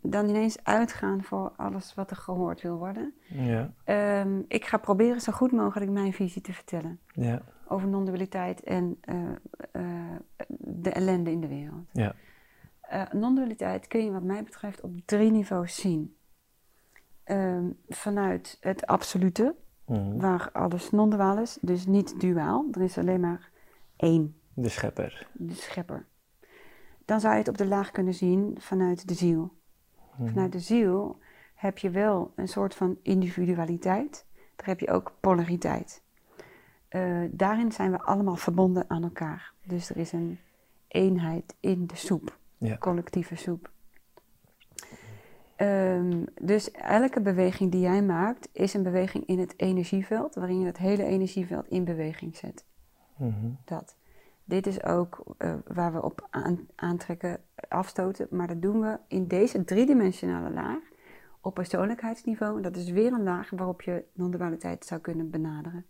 dan 0.02 0.30
ineens 0.30 0.64
uitgaan 0.64 1.24
voor 1.24 1.54
alles 1.58 1.94
wat 1.94 2.12
er 2.12 2.18
gehoord 2.18 2.62
wil 2.62 2.78
worden. 2.78 3.14
ja, 3.28 3.74
Ehm, 3.84 4.42
ik 4.48 4.66
ga 4.66 4.78
proberen 4.78 5.22
zo 5.22 5.32
goed 5.32 5.52
mogelijk 5.52 5.92
mijn 5.92 6.14
visie 6.14 6.42
te 6.42 6.54
vertellen 6.54 7.00
ja, 7.14 7.42
over 7.68 7.88
non-dualiteit 7.88 8.64
en 8.64 8.98
eh, 9.02 9.16
eh, 9.72 10.16
de 10.58 10.90
ellende 10.90 11.32
in 11.32 11.42
de 11.42 11.48
wereld. 11.48 11.90
ja, 11.92 12.14
non-dualiteit 13.12 13.88
kun 13.88 14.04
je 14.04 14.12
wat 14.12 14.24
mij 14.24 14.44
betreft 14.44 14.82
op 14.82 14.92
drie 15.06 15.32
niveaus 15.32 15.76
zien. 15.76 16.16
Ehm, 17.24 17.70
vanuit 17.88 18.58
het 18.62 18.86
absolute, 18.86 19.56
mhm. 19.88 20.18
waar 20.18 20.50
alles 20.52 20.92
non-duaal 20.92 21.38
is, 21.40 21.58
dus 21.62 21.86
niet 21.86 22.20
duaal. 22.22 22.66
Er 22.72 22.82
is 22.82 22.98
alleen 22.98 23.20
maar 23.20 23.50
één, 23.96 24.36
de 24.54 24.70
schepper. 24.70 25.28
de 25.34 25.54
schepper. 25.54 26.06
Dan 27.06 27.20
zou 27.20 27.34
je 27.34 27.40
het 27.40 27.48
op 27.48 27.58
de 27.58 27.68
laag 27.68 27.92
kunnen 27.92 28.14
zien 28.14 28.56
vanuit 28.60 29.08
de 29.08 29.14
ziel. 29.14 29.54
Mhm. 30.18 30.28
Vanuit 30.28 30.52
de 30.52 30.60
ziel 30.60 31.20
heb 31.56 31.78
je 31.78 31.90
wel 31.90 32.32
een 32.36 32.48
soort 32.48 32.76
van 32.76 32.98
individualiteit. 33.02 34.26
Daar 34.56 34.68
heb 34.68 34.80
je 34.80 34.92
ook 34.92 35.12
polariteit. 35.20 36.04
Eh, 36.88 37.22
daarin 37.32 37.72
zijn 37.72 37.92
we 37.92 38.02
allemaal 38.02 38.36
verbonden 38.36 38.90
aan 38.90 39.04
elkaar. 39.04 39.54
Dus 39.66 39.90
er 39.90 39.98
is 39.98 40.12
een 40.12 40.40
eenheid 40.88 41.56
in 41.60 41.88
de 41.88 41.96
soep, 41.96 42.38
Ja. 42.58 42.78
collectieve 42.78 43.36
soep. 43.36 43.72
Ehm, 45.58 46.24
dus 46.42 46.72
elke 46.72 47.22
beweging 47.22 47.72
die 47.72 47.82
jij 47.82 48.04
maakt 48.04 48.50
is 48.52 48.74
een 48.74 48.84
beweging 48.84 49.26
in 49.26 49.40
het 49.40 49.54
energieveld, 49.58 50.36
waarin 50.36 50.60
je 50.60 50.66
het 50.66 50.78
hele 50.78 51.04
energieveld 51.04 51.68
in 51.68 51.84
beweging 51.84 52.36
zet. 52.36 52.66
Mhm. 53.18 53.50
Dat. 53.66 53.96
Dit 54.44 54.68
is 54.68 54.84
ook 54.84 55.24
eh, 55.38 55.54
waar 55.68 55.94
we 55.94 56.04
op 56.04 56.28
aan- 56.30 56.68
aantrekken, 56.76 57.40
afstoten, 57.68 58.28
maar 58.30 58.48
dat 58.48 58.62
doen 58.62 58.80
we 58.80 59.00
in 59.08 59.28
deze 59.28 59.64
driedimensionale 59.64 60.54
laag 60.54 60.80
op 61.42 61.54
persoonlijkheidsniveau. 61.54 62.56
En 62.56 62.62
dat 62.62 62.76
is 62.76 62.90
weer 62.90 63.14
een 63.14 63.24
laag 63.24 63.50
waarop 63.50 63.82
je 63.82 64.04
non-dualiteit 64.14 64.86
zou 64.86 65.02
kunnen 65.02 65.30
benaderen. 65.30 65.86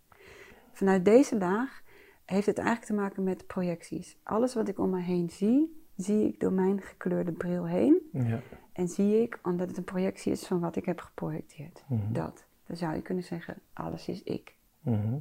Vanuit 0.72 1.04
deze 1.04 1.38
laag 1.38 1.82
heeft 2.24 2.46
het 2.46 2.58
eigenlijk 2.58 2.86
te 2.86 2.94
maken 2.94 3.22
met 3.24 3.46
projecties. 3.46 4.18
Alles 4.22 4.54
wat 4.54 4.68
ik 4.68 4.78
om 4.78 4.90
me 4.90 5.00
heen 5.00 5.30
zie, 5.30 5.82
zie 5.96 6.26
ik 6.26 6.40
door 6.40 6.52
mijn 6.52 6.80
gekleurde 6.80 7.32
bril 7.32 7.66
heen. 7.66 8.08
Ja. 8.12 8.40
En 8.78 8.88
zie 8.88 9.22
ik 9.22 9.38
omdat 9.42 9.68
het 9.68 9.76
een 9.76 9.84
projectie 9.84 10.32
is 10.32 10.46
van 10.46 10.60
wat 10.60 10.76
ik 10.76 10.84
heb 10.84 11.00
geprojecteerd. 11.00 11.84
Mhm. 11.88 12.12
Dat. 12.12 12.44
Dan 12.66 12.76
zou 12.76 12.94
je 12.94 13.02
kunnen 13.02 13.24
zeggen, 13.24 13.56
alles 13.72 14.08
is 14.08 14.22
ik. 14.22 14.54
Mhm. 14.80 15.14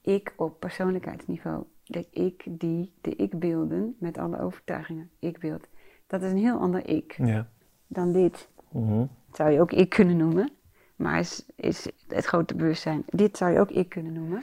Ik 0.00 0.32
op 0.36 0.60
persoonlijkheidsniveau. 0.60 1.64
De 1.84 2.06
ik 2.10 2.44
die, 2.48 2.92
de 3.00 3.16
ik-beelden 3.16 3.96
met 3.98 4.18
alle 4.18 4.40
overtuigingen. 4.40 5.10
Ik-beeld. 5.18 5.66
Dat 6.06 6.22
is 6.22 6.30
een 6.30 6.38
heel 6.38 6.58
ander 6.58 6.88
ik 6.88 7.16
Ja. 7.16 7.48
dan 7.86 8.12
dit. 8.12 8.48
Mhm. 8.68 8.98
Dat 8.98 9.36
zou 9.36 9.50
je 9.50 9.60
ook 9.60 9.72
ik 9.72 9.88
kunnen 9.88 10.16
noemen. 10.16 10.50
Maar 10.96 11.18
is, 11.18 11.46
is 11.56 11.88
het 12.08 12.24
grote 12.24 12.54
bewustzijn. 12.54 13.02
Dit 13.06 13.36
zou 13.36 13.52
je 13.52 13.60
ook 13.60 13.70
ik 13.70 13.88
kunnen 13.88 14.12
noemen. 14.12 14.42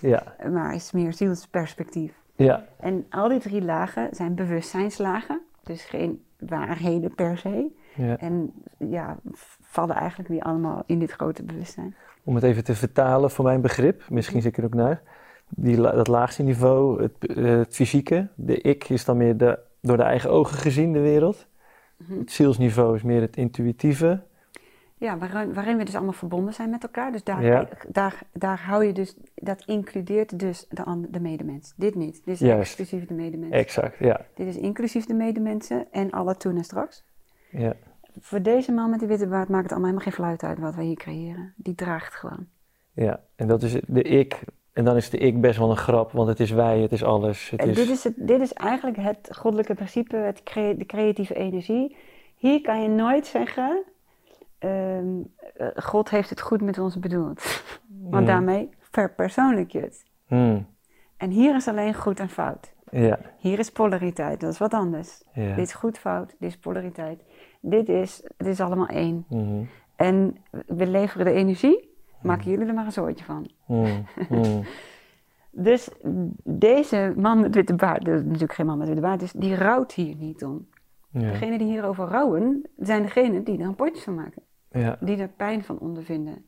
Ja. 0.00 0.36
Maar 0.50 0.74
is 0.74 0.92
meer 0.92 1.12
zielsperspectief. 1.12 2.14
Ja. 2.36 2.66
En 2.80 3.06
al 3.10 3.28
die 3.28 3.40
drie 3.40 3.62
lagen 3.62 4.14
zijn 4.14 4.34
bewustzijnslagen. 4.34 5.40
Dus 5.62 5.84
geen 5.84 6.24
waarheden 6.48 7.14
per 7.14 7.38
se. 7.38 7.70
ja. 7.94 8.18
En 8.18 8.52
ja, 8.78 9.18
vallen 9.60 9.96
eigenlijk 9.96 10.28
weer 10.28 10.42
allemaal 10.42 10.82
in 10.86 10.98
dit 10.98 11.10
grote 11.10 11.42
bewustzijn. 11.42 11.94
Om 12.24 12.34
het 12.34 12.44
even 12.44 12.64
te 12.64 12.74
vertalen 12.74 13.30
voor 13.30 13.44
mijn 13.44 13.60
begrip, 13.60 14.02
misschien 14.08 14.42
zit 14.42 14.52
ik 14.52 14.58
er 14.58 14.64
ook 14.64 14.74
naar. 14.74 15.02
Die, 15.48 15.76
dat 15.76 16.08
laagste 16.08 16.42
niveau, 16.42 17.02
het, 17.02 17.36
het 17.36 17.74
fysieke. 17.74 18.28
De 18.34 18.60
ik 18.60 18.88
is 18.88 19.04
dan 19.04 19.16
meer 19.16 19.36
de, 19.36 19.58
door 19.80 19.96
de 19.96 20.02
eigen 20.02 20.30
ogen 20.30 20.58
gezien, 20.58 20.92
de 20.92 21.00
wereld. 21.00 21.46
Mhm. 21.96 22.18
Het 22.18 22.32
zielsniveau 22.32 22.94
is 22.94 23.02
meer 23.02 23.20
het 23.20 23.36
intuïtieve. 23.36 24.22
Ja, 25.02 25.18
waarin, 25.18 25.54
waarin 25.54 25.76
we 25.76 25.84
dus 25.84 25.94
allemaal 25.94 26.12
verbonden 26.12 26.54
zijn 26.54 26.70
met 26.70 26.82
elkaar. 26.82 27.12
Dus 27.12 27.24
daar, 27.24 27.44
Ja. 27.44 27.68
daar, 27.88 28.22
daar 28.32 28.60
hou 28.60 28.84
je 28.84 28.92
dus, 28.92 29.16
dat 29.34 29.62
includeert 29.66 30.38
dus 30.38 30.66
de, 30.68 31.06
de 31.10 31.20
medemens. 31.20 31.72
Dit 31.76 31.94
niet. 31.94 32.24
Dit 32.24 32.34
is 32.34 32.40
Juist. 32.40 32.60
exclusief 32.60 33.06
de 33.08 33.14
medemens. 33.14 33.52
Exact, 33.52 33.96
ja. 33.98 34.20
Dit 34.34 34.46
is 34.46 34.56
inclusief 34.56 35.04
de 35.06 35.14
medemensen 35.14 35.86
en 35.90 36.10
alle 36.10 36.36
toen 36.36 36.56
en 36.56 36.64
straks. 36.64 37.04
ja. 37.50 37.72
Voor 38.20 38.42
deze 38.42 38.72
man 38.72 38.90
met 38.90 38.98
die 38.98 39.08
witte 39.08 39.26
baard 39.26 39.48
maakt 39.48 39.62
het 39.62 39.72
allemaal 39.72 39.90
helemaal 39.90 40.12
geen 40.12 40.24
fluit 40.24 40.42
uit 40.42 40.58
wat 40.58 40.74
wij 40.74 40.84
hier 40.84 40.96
creëren. 40.96 41.52
Die 41.56 41.74
draagt 41.74 42.14
gewoon. 42.14 42.46
Ja, 42.92 43.20
en 43.36 43.46
dat 43.46 43.62
is 43.62 43.76
de 43.86 44.02
ik. 44.02 44.40
En 44.72 44.84
dan 44.84 44.96
is 44.96 45.10
de 45.10 45.18
ik 45.18 45.40
best 45.40 45.58
wel 45.58 45.70
een 45.70 45.76
grap, 45.76 46.12
want 46.12 46.28
het 46.28 46.40
is 46.40 46.50
wij, 46.50 46.80
het 46.80 46.92
is 46.92 47.04
alles. 47.04 47.50
Het 47.50 47.60
En 47.60 47.68
is... 47.68 47.76
dit, 47.76 47.88
is 47.88 48.04
het, 48.04 48.14
dit 48.16 48.40
is 48.40 48.52
eigenlijk 48.52 48.96
het 48.96 49.28
goddelijke 49.36 49.74
principe, 49.74 50.16
het 50.16 50.42
de 50.54 50.84
creatieve 50.86 51.34
energie. 51.34 51.96
Hier 52.36 52.60
kan 52.60 52.82
je 52.82 52.88
nooit 52.88 53.26
zeggen, 53.26 53.82
ehm, 54.62 55.06
eh, 55.56 55.66
God 55.76 56.10
heeft 56.10 56.30
het 56.30 56.40
goed 56.40 56.60
met 56.62 56.78
ons 56.78 56.98
bedoeld. 56.98 57.42
Want 58.10 58.20
Mm. 58.22 58.26
daarmee 58.26 58.68
verpersoonlijk 58.78 59.70
je 59.70 59.80
het. 59.80 60.04
Hmm. 60.26 60.66
En 61.16 61.30
hier 61.30 61.54
is 61.54 61.68
alleen 61.68 61.94
goed 61.94 62.20
en 62.20 62.28
fout. 62.28 62.72
Ja, 62.90 63.18
Hier 63.38 63.58
is 63.58 63.70
polariteit, 63.70 64.40
dat 64.40 64.52
is 64.52 64.58
wat 64.58 64.74
anders. 64.74 65.22
ja. 65.34 65.54
Dit 65.54 65.66
is 65.66 65.72
goed, 65.74 65.98
fout, 65.98 66.34
dit 66.38 66.48
is 66.50 66.56
polariteit. 66.58 67.22
Dit 67.60 67.88
is, 67.88 68.22
het 68.36 68.46
is 68.46 68.60
allemaal 68.60 68.86
één. 68.86 69.24
Mhm. 69.28 69.62
En 69.96 70.36
we 70.66 70.86
leveren 70.86 71.24
de 71.26 71.32
energie, 71.32 71.90
maken 72.22 72.50
jullie 72.50 72.66
er 72.66 72.74
maar 72.74 72.84
een 72.84 72.92
soortje 72.92 73.24
van. 73.24 73.50
Hmm. 73.64 74.04
Hmm. 74.28 74.62
Dus 75.54 75.88
deze 76.44 77.12
man 77.16 77.40
met 77.40 77.54
witte 77.54 77.74
baard, 77.74 78.04
dat 78.04 78.14
is 78.14 78.24
natuurlijk 78.24 78.52
geen 78.52 78.66
man 78.66 78.78
met 78.78 78.86
witte 78.86 79.02
baard, 79.02 79.20
dus 79.20 79.32
die 79.32 79.54
rouwt 79.54 79.92
hier 79.92 80.16
niet 80.16 80.44
om. 80.44 80.68
Ja. 81.10 81.20
Degenen 81.20 81.58
die 81.58 81.66
hierover 81.66 82.08
rouwen, 82.08 82.62
zijn 82.76 83.02
degenen 83.02 83.44
die 83.44 83.58
er 83.58 83.66
een 83.66 83.74
potje 83.74 84.02
van 84.02 84.14
maken. 84.14 84.42
Ja. 84.72 84.96
Die 85.00 85.16
er 85.16 85.28
pijn 85.28 85.64
van 85.64 85.78
ondervinden. 85.78 86.44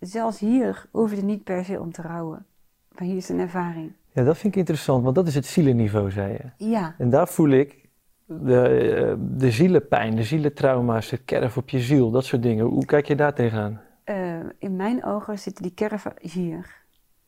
Zelfs 0.00 0.38
hier 0.38 0.86
hoef 0.90 1.10
je 1.10 1.16
er 1.16 1.24
niet 1.24 1.44
per 1.44 1.64
se 1.64 1.80
om 1.80 1.92
te 1.92 2.02
rouwen. 2.02 2.46
Maar 2.88 3.02
hier 3.08 3.16
is 3.16 3.28
een 3.28 3.38
ervaring. 3.38 3.92
ja, 4.12 4.24
dat 4.24 4.38
vind 4.38 4.52
ik 4.52 4.58
interessant, 4.58 5.02
want 5.02 5.14
dat 5.14 5.26
is 5.26 5.34
het 5.34 5.46
zielenniveau, 5.46 6.10
zei 6.10 6.32
je. 6.32 6.64
Ja, 6.70 6.94
En 6.98 7.10
daar 7.10 7.28
voel 7.28 7.48
ik 7.50 7.88
de, 8.24 8.62
eh, 8.68 9.14
de 9.18 9.50
zielenpijn, 9.50 10.16
de 10.16 10.22
zielentrauma's, 10.22 11.08
de 11.08 11.16
kerf 11.18 11.56
op 11.56 11.68
je 11.68 11.80
ziel, 11.80 12.10
dat 12.10 12.24
soort 12.24 12.42
dingen. 12.42 12.64
Hoe 12.66 12.84
kijk 12.84 13.06
je 13.06 13.14
daar 13.16 13.34
tegenaan? 13.34 13.80
eh, 14.04 14.38
in 14.58 14.76
mijn 14.76 15.04
ogen 15.04 15.38
zitten 15.38 15.62
die 15.62 15.74
kerven 15.74 16.12
hier. 16.20 16.84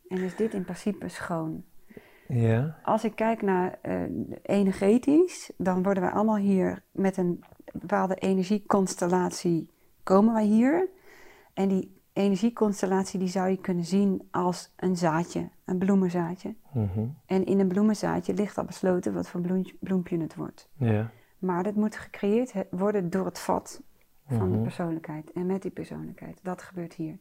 En 0.07 0.17
is 0.17 0.35
dit 0.35 0.53
in 0.53 0.63
principe 0.63 1.07
schoon. 1.09 1.63
Ja. 2.27 2.75
Als 2.83 3.03
ik 3.03 3.15
kijk 3.15 3.41
naar 3.41 3.77
eh, 3.81 4.01
energetisch, 4.43 5.51
dan 5.57 5.83
worden 5.83 6.03
wij 6.03 6.11
allemaal 6.11 6.37
hier 6.37 6.83
met 6.91 7.17
een 7.17 7.43
bepaalde 7.73 8.15
energieconstellatie 8.15 9.69
komen 10.09 10.33
wij 10.33 10.45
hier. 10.45 10.87
En 11.53 11.67
die 11.67 12.01
energieconstellatie 12.13 13.19
die 13.19 13.27
zou 13.27 13.49
je 13.49 13.57
kunnen 13.57 13.85
zien 13.85 14.27
als 14.31 14.73
een 14.75 14.95
zaadje, 14.97 15.49
een 15.65 15.77
bloemenzaadje. 15.77 16.55
Mhm. 16.73 17.05
En 17.25 17.45
in 17.45 17.59
een 17.59 17.67
bloemenzaadje 17.67 18.33
ligt 18.33 18.57
al 18.57 18.63
besloten 18.65 19.13
wat 19.13 19.29
voor 19.29 19.41
bloem- 19.41 19.71
bloempje 19.79 20.17
het 20.19 20.35
wordt. 20.35 20.69
Maar 21.39 21.63
dat 21.63 21.75
moet 21.75 21.95
gecreëerd 21.95 22.53
worden 22.71 23.09
door 23.09 23.25
het 23.25 23.39
vat 23.39 23.81
van 24.27 24.49
de 24.49 24.55
Mhm. 24.55 24.63
persoonlijkheid 24.63 25.31
en 25.31 25.45
met 25.45 25.61
die 25.61 25.71
persoonlijkheid. 25.71 26.39
Dat 26.43 26.61
gebeurt 26.61 26.93
hier. 26.93 27.17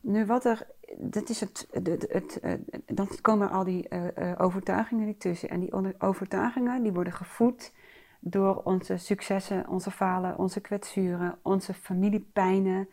Nu 0.00 0.26
wat 0.26 0.44
er, 0.44 0.66
dat 0.98 1.28
is 1.28 1.40
het, 1.40 1.68
het, 1.70 1.86
het, 2.08 2.38
het, 2.42 2.62
dan 2.86 3.08
komen 3.20 3.50
al 3.50 3.64
die 3.64 3.88
eh, 3.88 4.30
eh, 4.32 4.40
overtuigingen 4.40 5.08
er 5.08 5.16
tussen. 5.16 5.48
En 5.48 5.60
die 5.60 6.00
overtuigingen 6.00 6.82
die 6.82 6.92
worden 6.92 7.12
gevoed 7.12 7.72
door 8.20 8.60
onze 8.64 8.96
successen, 8.96 9.68
onze 9.68 9.90
falen, 9.90 10.38
onze 10.38 10.60
kwetsuren, 10.60 11.38
onze 11.42 11.74
familiepijnen, 11.74 12.88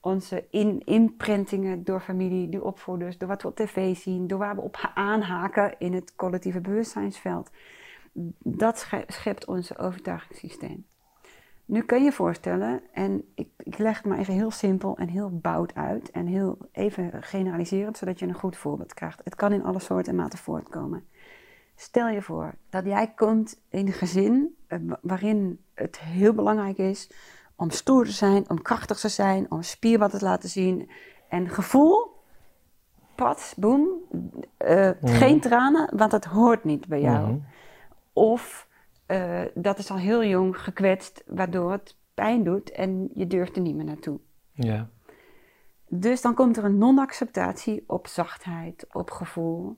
onze 0.00 0.44
in, 0.50 0.82
inprintingen 0.84 1.84
door 1.84 2.00
familie, 2.00 2.48
door 2.48 2.62
opvoeders, 2.62 3.18
door 3.18 3.28
wat 3.28 3.42
we 3.42 3.48
op 3.48 3.56
tv 3.56 3.96
zien, 3.96 4.26
door 4.26 4.38
waar 4.38 4.54
we 4.54 4.60
op 4.60 4.76
ha- 4.76 4.94
aanhaken 4.94 5.74
in 5.78 5.92
het 5.92 6.14
collectieve 6.16 6.60
bewustzijnsveld. 6.60 7.50
Dat 8.38 8.78
sche- 8.78 9.04
schept 9.06 9.46
ons 9.46 9.78
overtuigingssysteem. 9.78 10.84
Nu 11.64 11.82
kun 11.82 11.98
je 11.98 12.04
je 12.04 12.12
voorstellen, 12.12 12.82
en 12.92 13.24
ik, 13.34 13.48
ik 13.56 13.78
leg 13.78 13.96
het 13.96 14.06
maar 14.06 14.18
even 14.18 14.34
heel 14.34 14.50
simpel 14.50 14.96
en 14.96 15.08
heel 15.08 15.38
bout 15.38 15.74
uit 15.74 16.10
en 16.10 16.26
heel 16.26 16.58
even 16.72 17.22
generaliserend, 17.22 17.96
zodat 17.96 18.18
je 18.18 18.26
een 18.26 18.34
goed 18.34 18.56
voorbeeld 18.56 18.94
krijgt. 18.94 19.20
Het 19.24 19.34
kan 19.34 19.52
in 19.52 19.64
alle 19.64 19.78
soorten 19.78 20.12
en 20.12 20.18
maten 20.18 20.38
voortkomen. 20.38 21.04
Stel 21.80 22.08
je 22.08 22.22
voor 22.22 22.54
dat 22.70 22.84
jij 22.84 23.12
komt 23.16 23.60
in 23.68 23.86
een 23.86 23.92
gezin 23.92 24.56
eh, 24.66 24.78
wa- 24.82 24.98
waarin 25.02 25.60
het 25.74 25.98
heel 26.00 26.32
belangrijk 26.32 26.78
is 26.78 27.10
om 27.56 27.70
stoer 27.70 28.04
te 28.04 28.12
zijn, 28.12 28.50
om 28.50 28.62
krachtig 28.62 28.98
te 28.98 29.08
zijn, 29.08 29.50
om 29.50 29.62
spierballen 29.62 30.18
te 30.18 30.24
laten 30.24 30.48
zien. 30.48 30.90
En 31.28 31.48
gevoel, 31.48 32.16
pat, 33.14 33.54
boem, 33.56 33.88
eh, 34.56 34.90
geen 35.02 35.40
tranen, 35.40 35.96
want 35.96 36.10
dat 36.10 36.24
hoort 36.24 36.64
niet 36.64 36.86
bij 36.86 37.00
jou. 37.00 37.26
Mhm. 37.26 37.38
Of 38.12 38.68
eh, 39.06 39.42
dat 39.54 39.78
is 39.78 39.90
al 39.90 39.98
heel 39.98 40.24
jong 40.24 40.58
gekwetst, 40.58 41.22
waardoor 41.26 41.72
het 41.72 41.96
pijn 42.14 42.44
doet 42.44 42.70
en 42.70 43.10
je 43.14 43.26
durft 43.26 43.56
er 43.56 43.62
niet 43.62 43.74
meer 43.76 43.84
naartoe. 43.84 44.18
Ja. 44.52 44.88
Dus 45.88 46.20
dan 46.20 46.34
komt 46.34 46.56
er 46.56 46.64
een 46.64 46.78
non-acceptatie 46.78 47.84
op 47.86 48.06
zachtheid, 48.06 48.86
op 48.92 49.10
gevoel. 49.10 49.76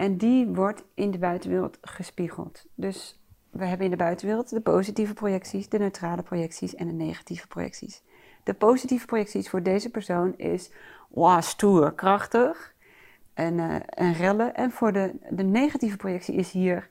En 0.00 0.16
die 0.16 0.46
wordt 0.46 0.84
in 0.94 1.10
de 1.10 1.18
buitenwereld 1.18 1.78
gespiegeld. 1.80 2.66
Dus 2.74 3.20
we 3.50 3.64
hebben 3.64 3.84
in 3.84 3.90
de 3.90 3.96
buitenwereld 3.96 4.50
de 4.50 4.60
positieve 4.60 5.14
projecties, 5.14 5.68
de 5.68 5.78
neutrale 5.78 6.22
projecties 6.22 6.74
en 6.74 6.86
de 6.86 6.92
negatieve 6.92 7.46
projecties. 7.46 8.02
De 8.42 8.54
positieve 8.54 9.06
projecties 9.06 9.48
voor 9.48 9.62
deze 9.62 9.90
persoon 9.90 10.36
is 10.36 10.72
wow, 11.08 11.42
stoer, 11.42 11.94
krachtig 11.94 12.74
en, 13.34 13.58
eh, 13.58 13.76
en 13.88 14.12
rellen. 14.12 14.54
En 14.54 14.70
voor 14.70 14.92
de, 14.92 15.14
de 15.30 15.42
negatieve 15.42 15.96
projectie 15.96 16.34
is 16.34 16.50
hier 16.50 16.86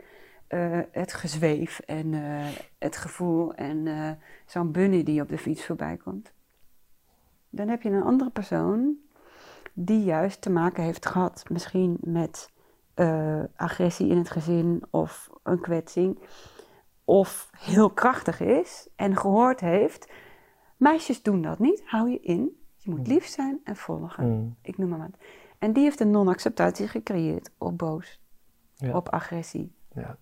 eh, 0.48 0.80
het 0.92 1.14
gezweef 1.14 1.80
en 1.80 2.14
eh, 2.14 2.48
het 2.80 2.98
gevoel 2.98 3.54
en 3.54 3.88
zo'n 4.46 4.72
bunny 4.72 5.04
die 5.04 5.22
op 5.22 5.30
de 5.30 5.38
fiets 5.38 5.66
voorbij 5.66 5.98
komt. 5.98 6.34
Dan 7.50 7.68
heb 7.68 7.82
je 7.82 7.90
een 7.90 8.04
andere 8.04 8.30
persoon 8.30 8.96
die 9.74 10.04
juist 10.04 10.42
te 10.42 10.50
maken 10.50 10.84
heeft 10.84 11.06
gehad, 11.06 11.44
misschien 11.48 11.98
met 12.02 12.50
eh, 13.00 13.44
agressie 13.56 14.10
in 14.10 14.18
het 14.18 14.30
gezin 14.30 14.84
of 14.90 15.30
een 15.44 15.60
kwetsing, 15.60 16.20
of 17.04 17.50
heel 17.58 17.90
krachtig 17.90 18.40
is 18.40 18.90
en 18.96 19.18
gehoord 19.18 19.60
heeft: 19.60 20.12
meisjes 20.78 21.22
doen 21.22 21.42
dat 21.42 21.60
niet, 21.60 21.82
hou 21.86 22.10
je 22.10 22.20
in. 22.20 22.58
Je 22.78 22.90
moet 22.90 23.08
lief 23.08 23.26
zijn 23.26 23.60
en 23.64 23.76
volgen. 23.76 24.30
Mhm. 24.36 24.48
Ik 24.62 24.78
noem 24.78 24.90
maar 24.90 25.00
wat. 25.00 25.18
En 25.60 25.74
die 25.74 25.84
heeft 25.84 26.00
een 26.00 26.12
non-acceptatie 26.12 26.88
gecreëerd 26.88 27.50
op 27.58 27.78
boos, 27.78 28.22
Ja. 28.76 28.96
op 28.96 29.10
agressie. 29.10 29.72
Ja. 29.94 30.18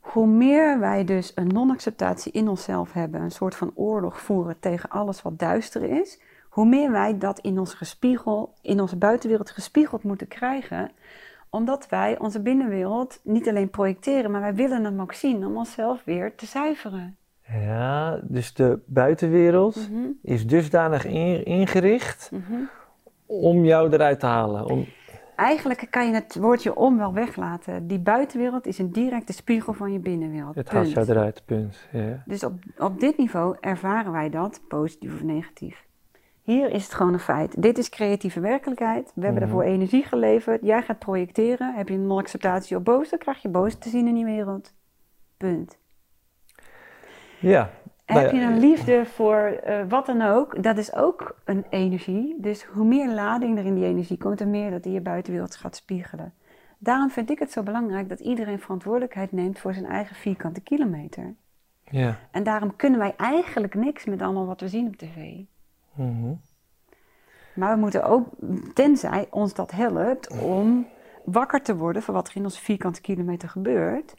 Hoe 0.00 0.26
meer 0.26 0.78
wij 0.78 1.04
dus 1.04 1.32
een 1.34 1.46
non-acceptatie 1.46 2.32
in 2.32 2.48
onszelf 2.48 2.92
hebben, 2.92 3.20
een 3.20 3.30
soort 3.30 3.54
van 3.54 3.72
oorlog 3.74 4.20
voeren 4.20 4.58
tegen 4.60 4.88
alles 4.90 5.22
wat 5.22 5.38
duister 5.38 5.82
is, 5.82 6.20
hoe 6.48 6.66
meer 6.66 6.90
wij 6.90 7.18
dat 7.18 7.38
in 7.38 7.58
ons 7.58 7.74
gespiegel, 7.74 8.54
in 8.62 8.80
onze 8.80 8.96
buitenwereld 8.96 9.50
gespiegeld 9.50 10.02
moeten 10.02 10.28
krijgen, 10.28 10.90
omdat 11.50 11.88
wij 11.88 12.18
onze 12.18 12.40
binnenwereld 12.42 13.20
niet 13.22 13.48
alleen 13.48 13.70
projecteren, 13.70 14.30
maar 14.30 14.40
wij 14.40 14.54
willen 14.54 14.84
hem 14.84 15.00
ook 15.00 15.12
zien 15.12 15.46
om 15.46 15.56
onszelf 15.56 16.02
weer 16.04 16.34
te 16.34 16.46
zuiveren. 16.46 17.16
Ja, 17.60 18.20
dus 18.22 18.54
de 18.54 18.78
buitenwereld 18.86 19.88
Mhm, 19.90 20.08
is 20.22 20.46
dusdanig 20.46 21.04
in- 21.04 21.44
ingericht 21.44 22.30
mhm. 22.32 22.60
om 23.26 23.64
jou 23.64 23.92
eruit 23.92 24.20
te 24.20 24.26
halen. 24.26 24.66
Om... 24.66 24.86
eigenlijk 25.36 25.86
kan 25.90 26.06
je 26.06 26.14
het 26.14 26.34
woordje 26.40 26.76
om 26.76 26.96
wel 26.98 27.12
weglaten. 27.12 27.86
Die 27.86 27.98
buitenwereld 27.98 28.66
is 28.66 28.78
een 28.78 28.92
directe 28.92 29.32
spiegel 29.32 29.72
van 29.72 29.92
je 29.92 29.98
binnenwereld. 29.98 30.54
Het 30.54 30.70
haalt 30.70 30.90
jou 30.90 31.06
eruit, 31.10 31.42
punt. 31.44 31.88
Ja. 31.92 32.22
Dus 32.26 32.44
op, 32.44 32.52
op 32.78 33.00
dit 33.00 33.16
niveau 33.18 33.56
ervaren 33.60 34.12
wij 34.12 34.30
dat, 34.30 34.60
positief 34.68 35.14
of 35.14 35.22
negatief. 35.22 35.88
Hier 36.50 36.70
is 36.70 36.84
het 36.84 36.94
gewoon 36.94 37.12
een 37.12 37.18
feit. 37.20 37.62
Dit 37.62 37.78
is 37.78 37.88
creatieve 37.88 38.40
werkelijkheid. 38.40 39.12
We 39.14 39.24
hebben 39.24 39.42
Mhm. 39.42 39.50
ervoor 39.50 39.62
energie 39.64 40.02
geleverd. 40.04 40.60
Jij 40.62 40.82
gaat 40.82 40.98
projecteren. 40.98 41.74
Heb 41.74 41.88
je 41.88 41.94
een 41.94 42.06
non-acceptatie 42.06 42.76
op 42.76 42.84
boos, 42.84 43.10
dan 43.10 43.18
krijg 43.18 43.42
je 43.42 43.48
boos 43.48 43.74
te 43.74 43.88
zien 43.88 44.06
in 44.06 44.14
die 44.14 44.24
wereld. 44.24 44.74
Punt. 45.36 45.78
ja. 47.40 47.70
Nou 48.06 48.20
Heb 48.20 48.32
ja, 48.32 48.38
je 48.38 48.44
een 48.46 48.58
liefde 48.58 49.06
voor 49.06 49.36
eh, 49.38 49.84
wat 49.88 50.06
dan 50.06 50.22
ook, 50.22 50.62
dat 50.62 50.78
is 50.78 50.94
ook 50.94 51.36
een 51.44 51.64
energie. 51.70 52.36
Dus 52.40 52.64
hoe 52.64 52.84
meer 52.84 53.10
lading 53.14 53.58
er 53.58 53.64
in 53.64 53.74
die 53.74 53.84
energie 53.84 54.18
komt, 54.18 54.38
hoe 54.40 54.48
meer 54.48 54.70
dat 54.70 54.84
in 54.84 54.92
je 54.92 55.00
buitenwereld 55.00 55.56
gaat 55.56 55.76
spiegelen. 55.76 56.34
Daarom 56.78 57.10
vind 57.10 57.30
ik 57.30 57.38
het 57.38 57.52
zo 57.52 57.62
belangrijk 57.62 58.08
dat 58.08 58.20
iedereen 58.20 58.60
verantwoordelijkheid 58.60 59.32
neemt 59.32 59.58
voor 59.58 59.74
zijn 59.74 59.86
eigen 59.86 60.16
vierkante 60.16 60.60
kilometer. 60.60 61.34
Ja. 61.90 62.18
En 62.30 62.42
daarom 62.42 62.76
kunnen 62.76 62.98
wij 62.98 63.14
eigenlijk 63.16 63.74
niks 63.74 64.04
met 64.04 64.22
allemaal 64.22 64.46
wat 64.46 64.60
we 64.60 64.68
zien 64.68 64.86
op 64.86 64.96
tv. 64.96 65.42
Mhm. 65.94 66.32
Maar 67.54 67.74
we 67.74 67.80
moeten 67.80 68.04
ook, 68.04 68.28
tenzij 68.74 69.26
ons 69.30 69.54
dat 69.54 69.70
helpt, 69.70 70.40
om 70.40 70.86
wakker 71.24 71.62
te 71.62 71.76
worden 71.76 72.02
voor 72.02 72.14
wat 72.14 72.28
er 72.28 72.36
in 72.36 72.44
onze 72.44 72.60
vierkante 72.60 73.00
kilometer 73.00 73.48
gebeurt. 73.48 74.14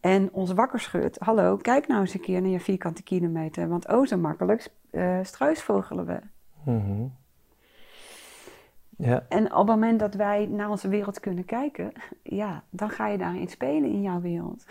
En 0.00 0.32
ons 0.32 0.52
wakker 0.52 0.80
schudt. 0.80 1.18
Hallo, 1.18 1.56
kijk 1.56 1.86
nou 1.86 2.00
eens 2.00 2.14
een 2.14 2.20
keer 2.20 2.40
naar 2.40 2.50
je 2.50 2.60
vierkante 2.60 3.02
kilometer. 3.02 3.68
Want 3.68 3.88
oh, 3.88 4.06
zo 4.06 4.16
makkelijk 4.16 4.70
eh, 4.90 5.18
struisvogelen 5.22 6.06
we. 6.06 6.20
Mhm. 6.64 7.06
Ja. 8.96 9.26
En 9.28 9.44
op 9.44 9.56
het 9.56 9.66
moment 9.66 9.98
dat 9.98 10.14
wij 10.14 10.46
naar 10.46 10.70
onze 10.70 10.88
wereld 10.88 11.20
kunnen 11.20 11.44
kijken, 11.44 11.92
ja, 12.22 12.64
dan 12.70 12.90
ga 12.90 13.06
je 13.06 13.18
daarin 13.18 13.48
spelen 13.48 13.90
in 13.90 14.02
jouw 14.02 14.20
wereld. 14.20 14.64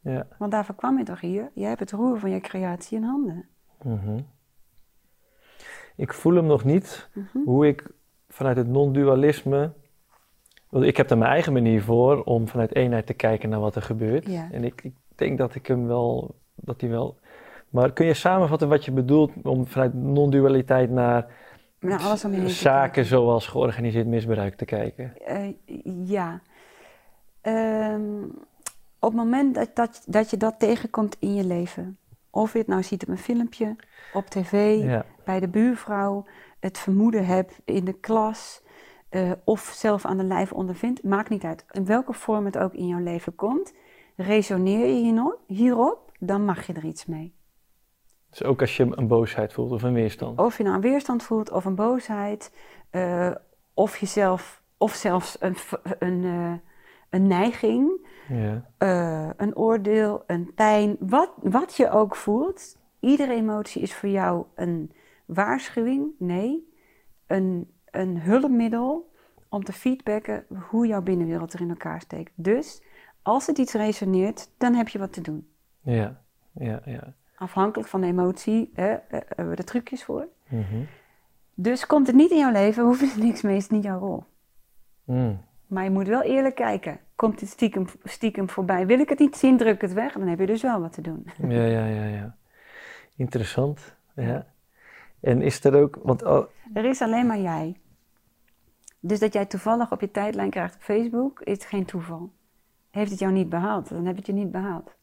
Ja. 0.00 0.26
Want 0.38 0.52
daarvoor 0.52 0.74
kwam 0.74 0.98
je 0.98 1.04
toch 1.04 1.20
hier? 1.20 1.50
Jij 1.54 1.68
hebt 1.68 1.80
het 1.80 1.90
roer 1.90 2.18
van 2.18 2.30
je 2.30 2.40
creatie 2.40 2.96
in 2.96 3.04
handen. 3.04 3.48
Mhm. 3.82 4.18
Ik 5.96 6.12
voel 6.12 6.34
hem 6.34 6.46
nog 6.46 6.64
niet 6.64 7.08
Mhm. 7.12 7.38
hoe 7.44 7.66
ik 7.66 7.90
vanuit 8.28 8.56
het 8.56 8.68
non-dualisme. 8.68 9.72
Want 10.68 10.84
ik 10.84 10.96
heb 10.96 11.10
er 11.10 11.18
mijn 11.18 11.30
eigen 11.30 11.52
manier 11.52 11.82
voor 11.82 12.22
om 12.22 12.48
vanuit 12.48 12.74
eenheid 12.74 13.06
te 13.06 13.14
kijken 13.14 13.48
naar 13.48 13.60
wat 13.60 13.76
er 13.76 13.82
gebeurt. 13.82 14.26
Ja. 14.26 14.48
En 14.50 14.64
ik, 14.64 14.82
ik 14.82 14.94
denk 15.14 15.38
dat 15.38 15.54
ik 15.54 15.66
hem 15.66 15.86
wel. 15.86 16.34
Dat 16.54 16.80
hij 16.80 16.90
wel. 16.90 17.18
Maar 17.68 17.92
kun 17.92 18.06
je 18.06 18.14
samenvatten 18.14 18.68
wat 18.68 18.84
je 18.84 18.90
bedoelt 18.92 19.30
om 19.42 19.66
vanuit 19.66 19.94
non-dualiteit 19.94 20.90
naar 20.90 21.26
Naar 21.80 22.00
alles 22.00 22.24
om 22.24 22.32
je 22.32 22.48
zaken 22.48 23.04
zoals 23.04 23.46
georganiseerd 23.46 24.06
misbruik 24.06 24.54
te 24.56 24.64
kijken? 24.64 25.12
Eh, 25.26 25.52
ja. 26.08 26.40
Ehm, 27.40 28.22
op 28.98 29.10
het 29.10 29.14
moment 29.14 29.54
dat, 29.54 29.70
dat, 29.74 30.02
dat 30.06 30.30
je 30.30 30.36
dat 30.36 30.54
tegenkomt 30.58 31.16
in 31.18 31.34
je 31.34 31.44
leven, 31.44 31.98
of 32.34 32.52
je 32.52 32.58
het 32.58 32.66
nou 32.66 32.82
ziet 32.82 33.02
op 33.02 33.08
een 33.08 33.18
filmpje, 33.18 33.76
op 34.12 34.26
tv, 34.26 34.82
Ja. 34.82 35.04
bij 35.24 35.40
de 35.40 35.48
buurvrouw, 35.48 36.26
het 36.60 36.78
vermoeden 36.78 37.26
hebt 37.26 37.60
in 37.64 37.84
de 37.84 37.92
klas, 37.92 38.62
eh, 39.08 39.32
of 39.44 39.60
zelf 39.60 40.04
aan 40.04 40.16
de 40.16 40.24
lijf 40.24 40.52
ondervindt, 40.52 41.02
maakt 41.02 41.28
niet 41.28 41.44
uit. 41.44 41.64
In 41.70 41.86
welke 41.86 42.12
vorm 42.12 42.44
het 42.44 42.58
ook 42.58 42.72
in 42.72 42.86
jouw 42.86 42.98
leven 43.02 43.34
komt, 43.34 43.74
resoneer 44.16 44.86
je 44.86 45.02
hierop, 45.02 45.40
hierop 45.46 46.12
dan 46.18 46.44
mag 46.44 46.66
je 46.66 46.72
er 46.72 46.84
iets 46.84 47.06
mee. 47.06 47.34
Dus 48.30 48.42
ook 48.42 48.60
als 48.60 48.76
je 48.76 48.86
een 48.90 49.06
boosheid 49.06 49.52
voelt 49.52 49.72
of 49.72 49.82
een 49.82 49.92
weerstand. 49.92 50.38
Of 50.38 50.56
je 50.56 50.62
nou 50.62 50.74
een 50.74 50.82
weerstand 50.82 51.22
voelt 51.22 51.50
of 51.50 51.64
een 51.64 51.74
boosheid, 51.74 52.52
eh, 52.90 53.30
of 53.74 53.96
jezelf, 53.96 54.62
of 54.78 54.92
zelfs 54.92 55.36
een, 55.40 55.56
een, 55.98 56.24
eh, 56.24 56.52
een 57.14 57.26
neiging, 57.26 58.06
Ja. 58.28 58.64
eh, 58.78 59.30
een 59.36 59.56
oordeel, 59.56 60.22
een 60.26 60.54
pijn, 60.54 60.96
wat, 61.00 61.30
wat 61.42 61.76
je 61.76 61.90
ook 61.90 62.16
voelt. 62.16 62.78
Iedere 63.00 63.32
emotie 63.32 63.82
is 63.82 63.94
voor 63.94 64.08
jou 64.08 64.44
een 64.54 64.92
waarschuwing, 65.26 66.06
nee, 66.18 66.72
een, 67.26 67.70
een 67.90 68.20
hulpmiddel 68.20 69.12
om 69.48 69.64
te 69.64 69.72
feedbacken 69.72 70.46
hoe 70.70 70.86
jouw 70.86 71.02
binnenwereld 71.02 71.52
er 71.52 71.60
in 71.60 71.68
elkaar 71.68 72.00
steekt. 72.00 72.32
Dus 72.34 72.82
als 73.22 73.46
het 73.46 73.58
iets 73.58 73.72
resoneert, 73.72 74.50
dan 74.58 74.74
heb 74.74 74.88
je 74.88 74.98
wat 74.98 75.12
te 75.12 75.20
doen. 75.20 75.48
Ja. 75.80 76.20
Ja. 76.52 76.80
Ja. 76.84 77.14
Afhankelijk 77.36 77.88
van 77.88 78.00
de 78.00 78.06
emotie 78.06 78.70
hè, 78.74 78.92
eh, 78.92 79.20
hebben 79.26 79.50
we 79.50 79.56
er 79.56 79.64
trucjes 79.64 80.04
voor. 80.04 80.28
Mhm. 80.48 80.82
Dus 81.54 81.86
komt 81.86 82.06
het 82.06 82.16
niet 82.16 82.30
in 82.30 82.38
jouw 82.38 82.52
leven, 82.52 82.84
hoef 82.84 83.00
je 83.00 83.12
er 83.16 83.24
niks 83.26 83.42
mee, 83.42 83.56
is 83.56 83.62
het 83.62 83.72
niet 83.72 83.82
jouw 83.84 83.98
rol. 83.98 84.24
Mm. 85.04 85.40
Maar 85.66 85.84
je 85.84 85.90
moet 85.90 86.06
wel 86.08 86.22
eerlijk 86.22 86.54
kijken. 86.54 87.00
Komt 87.16 87.40
het 87.40 87.48
stiekem, 87.48 87.86
stiekem 88.04 88.50
voorbij? 88.50 88.86
Wil 88.86 88.98
ik 88.98 89.08
het 89.08 89.18
niet 89.18 89.36
zien, 89.36 89.56
druk 89.56 89.80
het 89.80 89.92
weg. 89.92 90.12
Dan 90.12 90.28
heb 90.28 90.38
je 90.38 90.46
dus 90.46 90.62
wel 90.62 90.80
wat 90.80 90.92
te 90.92 91.00
doen. 91.00 91.26
Ja, 91.48 91.64
ja, 91.64 91.86
ja, 91.86 92.04
ja. 92.04 92.36
Interessant. 93.16 93.96
Ja. 94.14 94.46
En 95.20 95.42
is 95.42 95.64
er 95.64 95.80
ook, 95.80 95.98
want 96.02 96.22
oh, 96.24 96.46
Er 96.74 96.84
is 96.84 97.00
alleen 97.00 97.26
maar 97.26 97.38
jij. 97.38 97.76
Dus 99.00 99.18
dat 99.18 99.32
jij 99.32 99.46
toevallig 99.46 99.92
op 99.92 100.00
je 100.00 100.10
tijdlijn 100.10 100.50
krijgt 100.50 100.74
op 100.74 100.80
Facebook, 100.80 101.40
is 101.40 101.64
geen 101.64 101.84
toeval. 101.84 102.30
Heeft 102.90 103.10
het 103.10 103.18
jou 103.18 103.32
niet 103.32 103.48
behaald, 103.48 103.88
dan 103.88 104.04
heb 104.04 104.14
je 104.14 104.18
het 104.18 104.26
je 104.26 104.32
niet 104.32 104.50
behaald. 104.50 104.94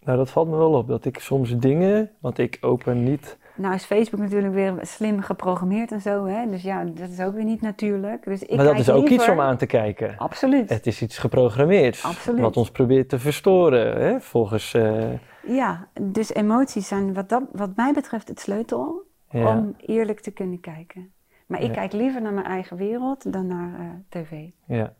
nou 0.00 0.18
dat 0.18 0.30
valt 0.30 0.48
me 0.48 0.56
wel 0.56 0.72
op, 0.72 0.88
dat 0.88 1.04
ik 1.04 1.18
soms 1.18 1.58
dingen, 1.58 2.10
want 2.20 2.38
ik 2.38 2.58
open 2.60 3.02
niet, 3.02 3.38
Nou 3.56 3.74
is 3.74 3.84
Facebook 3.84 4.20
natuurlijk 4.20 4.54
weer 4.54 4.74
slim 4.80 5.20
geprogrammeerd 5.20 5.92
en 5.92 6.00
zo, 6.00 6.24
hè? 6.26 6.50
dus 6.50 6.62
ja, 6.62 6.84
dat 6.84 7.08
is 7.08 7.20
ook 7.20 7.34
weer 7.34 7.44
niet 7.44 7.60
natuurlijk. 7.60 8.24
Dus 8.24 8.42
ik 8.42 8.56
maar 8.56 8.64
dat 8.64 8.78
is 8.78 8.90
ook 8.90 9.08
iets 9.08 9.28
om 9.28 9.40
aan 9.40 9.56
te 9.56 9.66
kijken. 9.66 10.16
Absoluut. 10.18 10.68
Het 10.68 10.86
is 10.86 11.02
iets 11.02 11.18
geprogrammeerd, 11.18 12.02
Absoluut. 12.04 12.40
wat 12.40 12.56
ons 12.56 12.70
probeert 12.70 13.08
te 13.08 13.18
verstoren, 13.18 14.00
hè? 14.00 14.20
volgens, 14.20 14.74
eh, 14.74 15.08
Ja, 15.46 15.88
dus 16.00 16.34
emoties 16.34 16.88
zijn 16.88 17.14
wat, 17.14 17.28
dat, 17.28 17.42
wat 17.52 17.70
mij 17.76 17.92
betreft 17.92 18.28
het 18.28 18.40
sleutel 18.40 19.02
ja. 19.30 19.56
om 19.58 19.74
eerlijk 19.78 20.20
te 20.20 20.30
kunnen 20.30 20.60
kijken. 20.60 21.12
Maar 21.46 21.60
ik 21.60 21.66
Ja. 21.68 21.72
kijk 21.74 21.92
liever 21.92 22.22
naar 22.22 22.32
mijn 22.32 22.46
eigen 22.46 22.76
wereld 22.76 23.32
dan 23.32 23.46
naar 23.46 23.80
eh, 23.80 23.86
tv. 24.08 24.44
ja. 24.66 24.94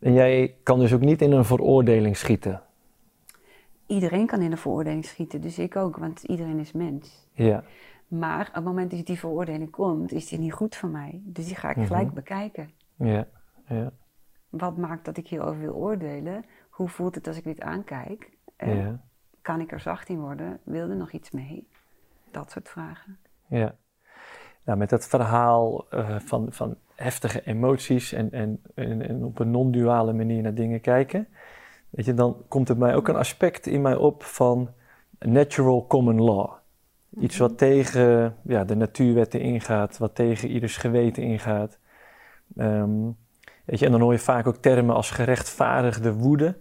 En 0.00 0.12
jij 0.12 0.54
kan 0.62 0.78
dus 0.78 0.92
ook 0.92 1.00
niet 1.00 1.22
in 1.22 1.32
een 1.32 1.44
veroordeling 1.44 2.16
schieten. 2.16 2.62
Iedereen 3.86 4.26
kan 4.26 4.40
in 4.40 4.52
een 4.52 4.58
veroordeling 4.58 5.04
schieten, 5.04 5.40
dus 5.40 5.58
ik 5.58 5.76
ook, 5.76 5.96
want 5.96 6.22
iedereen 6.22 6.58
is 6.58 6.72
mens. 6.72 7.25
Ja, 7.36 7.64
Maar 8.08 8.48
op 8.48 8.54
het 8.54 8.64
moment 8.64 8.90
dat 8.90 9.06
die 9.06 9.18
veroordeling 9.18 9.70
komt, 9.70 10.12
is 10.12 10.28
die 10.28 10.38
niet 10.38 10.52
goed 10.52 10.76
voor 10.76 10.88
mij. 10.88 11.20
Dus 11.24 11.46
die 11.46 11.56
ga 11.56 11.70
ik 11.70 11.76
Mhm. 11.76 11.86
gelijk 11.86 12.12
bekijken. 12.12 12.70
ja, 12.94 13.26
ja, 13.68 13.92
Wat 14.48 14.76
maakt 14.76 15.04
dat 15.04 15.16
ik 15.16 15.28
hierover 15.28 15.60
wil 15.60 15.74
oordelen? 15.74 16.44
Hoe 16.70 16.88
voelt 16.88 17.14
het 17.14 17.26
als 17.26 17.36
ik 17.36 17.44
dit 17.44 17.60
aankijk? 17.60 18.30
Ja, 18.58 19.00
Kan 19.42 19.60
ik 19.60 19.72
er 19.72 19.80
zacht 19.80 20.08
in 20.08 20.20
worden? 20.20 20.58
Wil 20.62 20.88
er 20.90 20.96
nog 20.96 21.12
iets 21.12 21.30
mee? 21.30 21.68
Dat 22.30 22.50
soort 22.50 22.68
vragen. 22.68 23.18
ja. 23.46 23.74
Nou, 24.64 24.78
met 24.78 24.90
dat 24.90 25.06
verhaal 25.08 25.86
eh, 25.90 26.18
van, 26.18 26.52
van 26.52 26.76
heftige 26.94 27.42
emoties 27.44 28.12
en, 28.12 28.30
en, 28.32 28.62
en, 28.74 29.08
en 29.08 29.24
op 29.24 29.38
een 29.38 29.50
non-duale 29.50 30.12
manier 30.12 30.42
naar 30.42 30.54
dingen 30.54 30.80
kijken, 30.80 31.28
weet 31.90 32.04
je, 32.04 32.14
dan 32.14 32.44
komt 32.48 32.68
er 32.68 32.76
mij 32.78 32.94
ook 32.96 33.08
een 33.08 33.16
aspect 33.16 33.66
in 33.66 33.82
mij 33.82 33.96
op 33.96 34.22
van 34.22 34.70
natural 35.18 35.86
common 35.86 36.22
law. 36.22 36.52
Iets 37.20 37.36
wat 37.36 37.58
tegen 37.58 38.36
ja, 38.44 38.64
de 38.64 38.74
natuurwetten 38.74 39.40
ingaat, 39.40 39.98
wat 39.98 40.14
tegen 40.14 40.48
ieders 40.48 40.76
geweten 40.76 41.22
ingaat. 41.22 41.78
Ehm, 42.56 43.04
weet 43.64 43.78
je, 43.78 43.84
en 43.84 43.90
dan 43.92 44.00
hoor 44.00 44.12
je 44.12 44.18
vaak 44.18 44.46
ook 44.46 44.56
termen 44.56 44.94
als 44.94 45.10
gerechtvaardigde 45.10 46.12
woede. 46.12 46.56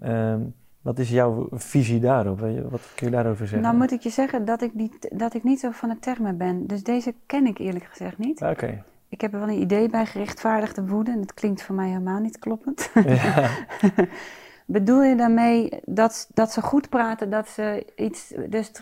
Ehm, 0.00 0.40
wat 0.80 0.98
is 0.98 1.10
jouw 1.10 1.48
visie 1.50 2.00
daarop? 2.00 2.40
Wat 2.70 2.92
kun 2.94 3.06
je 3.06 3.12
daarover 3.12 3.46
zeggen? 3.46 3.60
Nou 3.60 3.76
moet 3.76 3.92
ik 3.92 4.00
je 4.00 4.10
zeggen 4.10 4.44
dat 4.44 4.62
ik, 4.62 4.74
niet, 4.74 5.08
dat 5.12 5.34
ik 5.34 5.42
niet 5.42 5.60
zo 5.60 5.70
van 5.70 5.88
de 5.88 5.98
termen 5.98 6.36
ben. 6.36 6.66
Dus 6.66 6.82
deze 6.82 7.14
ken 7.26 7.46
ik 7.46 7.58
eerlijk 7.58 7.84
gezegd 7.84 8.18
niet. 8.18 8.42
Oké. 8.42 8.84
Ik 9.08 9.20
heb 9.20 9.32
er 9.32 9.38
wel 9.38 9.48
een 9.48 9.60
idee 9.60 9.88
bij 9.88 10.06
gerechtvaardigde 10.06 10.86
woede. 10.86 11.10
En 11.10 11.20
dat 11.20 11.34
klinkt 11.34 11.62
voor 11.62 11.74
mij 11.74 11.88
helemaal 11.88 12.20
niet 12.20 12.38
kloppend. 12.38 12.90
Ja. 13.04 13.48
Bedoel 14.70 15.02
je 15.02 15.16
daarmee 15.16 15.70
dat, 15.84 16.30
dat 16.34 16.52
ze 16.52 16.62
goed 16.62 16.88
praten, 16.88 17.30
dat 17.30 17.48
ze 17.48 17.86
iets... 17.96 18.34
Dus 18.48 18.72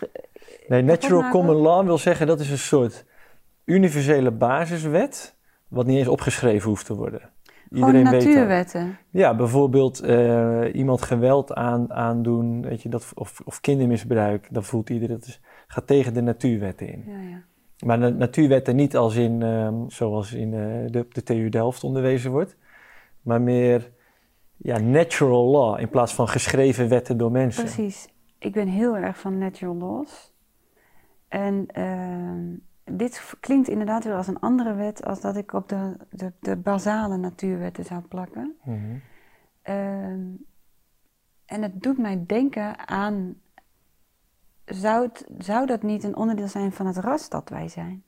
Nee, 0.67 0.81
natural 0.81 1.29
common 1.29 1.55
law 1.55 1.85
wil 1.85 1.97
zeggen 1.97 2.27
dat 2.27 2.39
is 2.39 2.51
een 2.51 2.57
soort 2.57 3.05
universele 3.65 4.31
basiswet, 4.31 5.35
wat 5.67 5.85
niet 5.85 5.97
eens 5.97 6.07
opgeschreven 6.07 6.69
hoeft 6.69 6.85
te 6.85 6.95
worden. 6.95 7.21
weet 7.69 7.81
dat. 7.81 8.03
natuurwetten. 8.03 8.97
Ja, 9.09 9.35
bijvoorbeeld 9.35 9.99
eh, 9.99 10.61
iemand 10.73 11.01
geweld 11.01 11.53
aan, 11.53 11.93
aandoen, 11.93 12.61
weet 12.61 12.81
je, 12.81 12.89
dat, 12.89 13.11
of, 13.15 13.41
of 13.45 13.59
kindermisbruik, 13.61 14.47
dan 14.51 14.63
voelt 14.63 14.89
iedereen 14.89 15.19
dat 15.19 15.27
is, 15.27 15.41
gaat 15.67 15.87
tegen 15.87 16.13
de 16.13 16.21
natuurwetten 16.21 16.87
in. 16.87 17.03
Ja, 17.07 17.29
ja. 17.29 17.43
Maar 17.85 17.99
de 17.99 18.09
natuurwetten 18.09 18.75
niet 18.75 18.97
als 18.97 19.15
in, 19.15 19.41
ehm, 19.41 19.75
zoals 19.87 20.33
in 20.33 20.53
eh, 20.53 20.59
de, 20.91 21.05
de 21.09 21.23
TU 21.23 21.49
Delft 21.49 21.83
onderwezen 21.83 22.31
wordt, 22.31 22.57
maar 23.21 23.41
meer 23.41 23.91
ja, 24.61 24.79
natural 24.79 25.45
law 25.45 25.79
in 25.79 25.89
plaats 25.89 26.13
van 26.13 26.27
geschreven 26.27 26.89
wetten 26.89 27.17
door 27.17 27.31
mensen. 27.31 27.63
Precies. 27.63 28.07
Ik 28.37 28.53
ben 28.53 28.67
heel 28.67 28.97
erg 28.97 29.19
van 29.19 29.37
natural 29.37 29.75
laws. 29.75 30.33
En 31.27 31.65
ehm, 31.67 32.55
dit 32.97 33.33
klinkt 33.39 33.67
inderdaad 33.67 34.03
weer 34.03 34.15
als 34.15 34.27
een 34.27 34.39
andere 34.39 34.73
wet 34.73 35.05
als 35.05 35.21
dat 35.21 35.35
ik 35.35 35.53
op 35.53 35.69
de, 35.69 35.97
de, 36.09 36.33
de 36.39 36.55
basale 36.55 37.17
natuurwetten 37.17 37.85
zou 37.85 38.01
plakken. 38.01 38.55
Mhm. 38.63 38.77
Ehm, 39.61 40.27
en 41.45 41.61
het 41.61 41.81
doet 41.81 41.97
mij 41.97 42.23
denken 42.27 42.87
aan, 42.87 43.35
zou, 44.65 45.05
het, 45.07 45.25
zou 45.37 45.65
dat 45.65 45.83
niet 45.83 46.03
een 46.03 46.15
onderdeel 46.15 46.47
zijn 46.47 46.71
van 46.71 46.85
het 46.85 46.97
ras 46.97 47.29
dat 47.29 47.49
wij 47.49 47.67
zijn? 47.67 48.03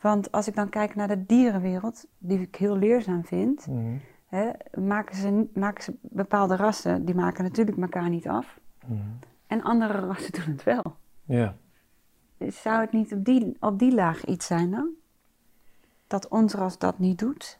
Want 0.00 0.32
als 0.32 0.48
ik 0.48 0.54
dan 0.54 0.68
kijk 0.68 0.94
naar 0.94 1.08
de 1.08 1.26
dierenwereld, 1.26 2.06
die 2.18 2.40
ik 2.40 2.56
heel 2.56 2.76
leerzaam 2.76 3.24
vind, 3.24 3.66
Mhm. 3.66 3.96
Maken, 4.78 5.16
ze, 5.16 5.46
maken 5.54 5.82
ze 5.82 5.94
bepaalde 6.00 6.56
rassen, 6.56 7.04
die 7.04 7.14
maken 7.14 7.44
natuurlijk 7.44 7.78
elkaar 7.78 8.08
niet 8.08 8.28
af. 8.28 8.58
Mhm. 8.86 9.00
En 9.46 9.62
andere 9.62 9.92
rassen 10.06 10.32
doen 10.44 10.52
het 10.54 10.62
wel. 10.62 10.96
Ja. 11.24 11.56
Zou 12.38 12.80
het 12.80 12.92
niet 12.92 13.12
op 13.12 13.24
die, 13.24 13.56
op 13.60 13.78
die 13.78 13.94
laag 13.94 14.24
iets 14.24 14.46
zijn 14.46 14.70
dan? 14.70 14.88
Dat 16.06 16.28
ons 16.28 16.54
ras 16.54 16.78
dat 16.78 16.98
niet 16.98 17.18
doet? 17.18 17.58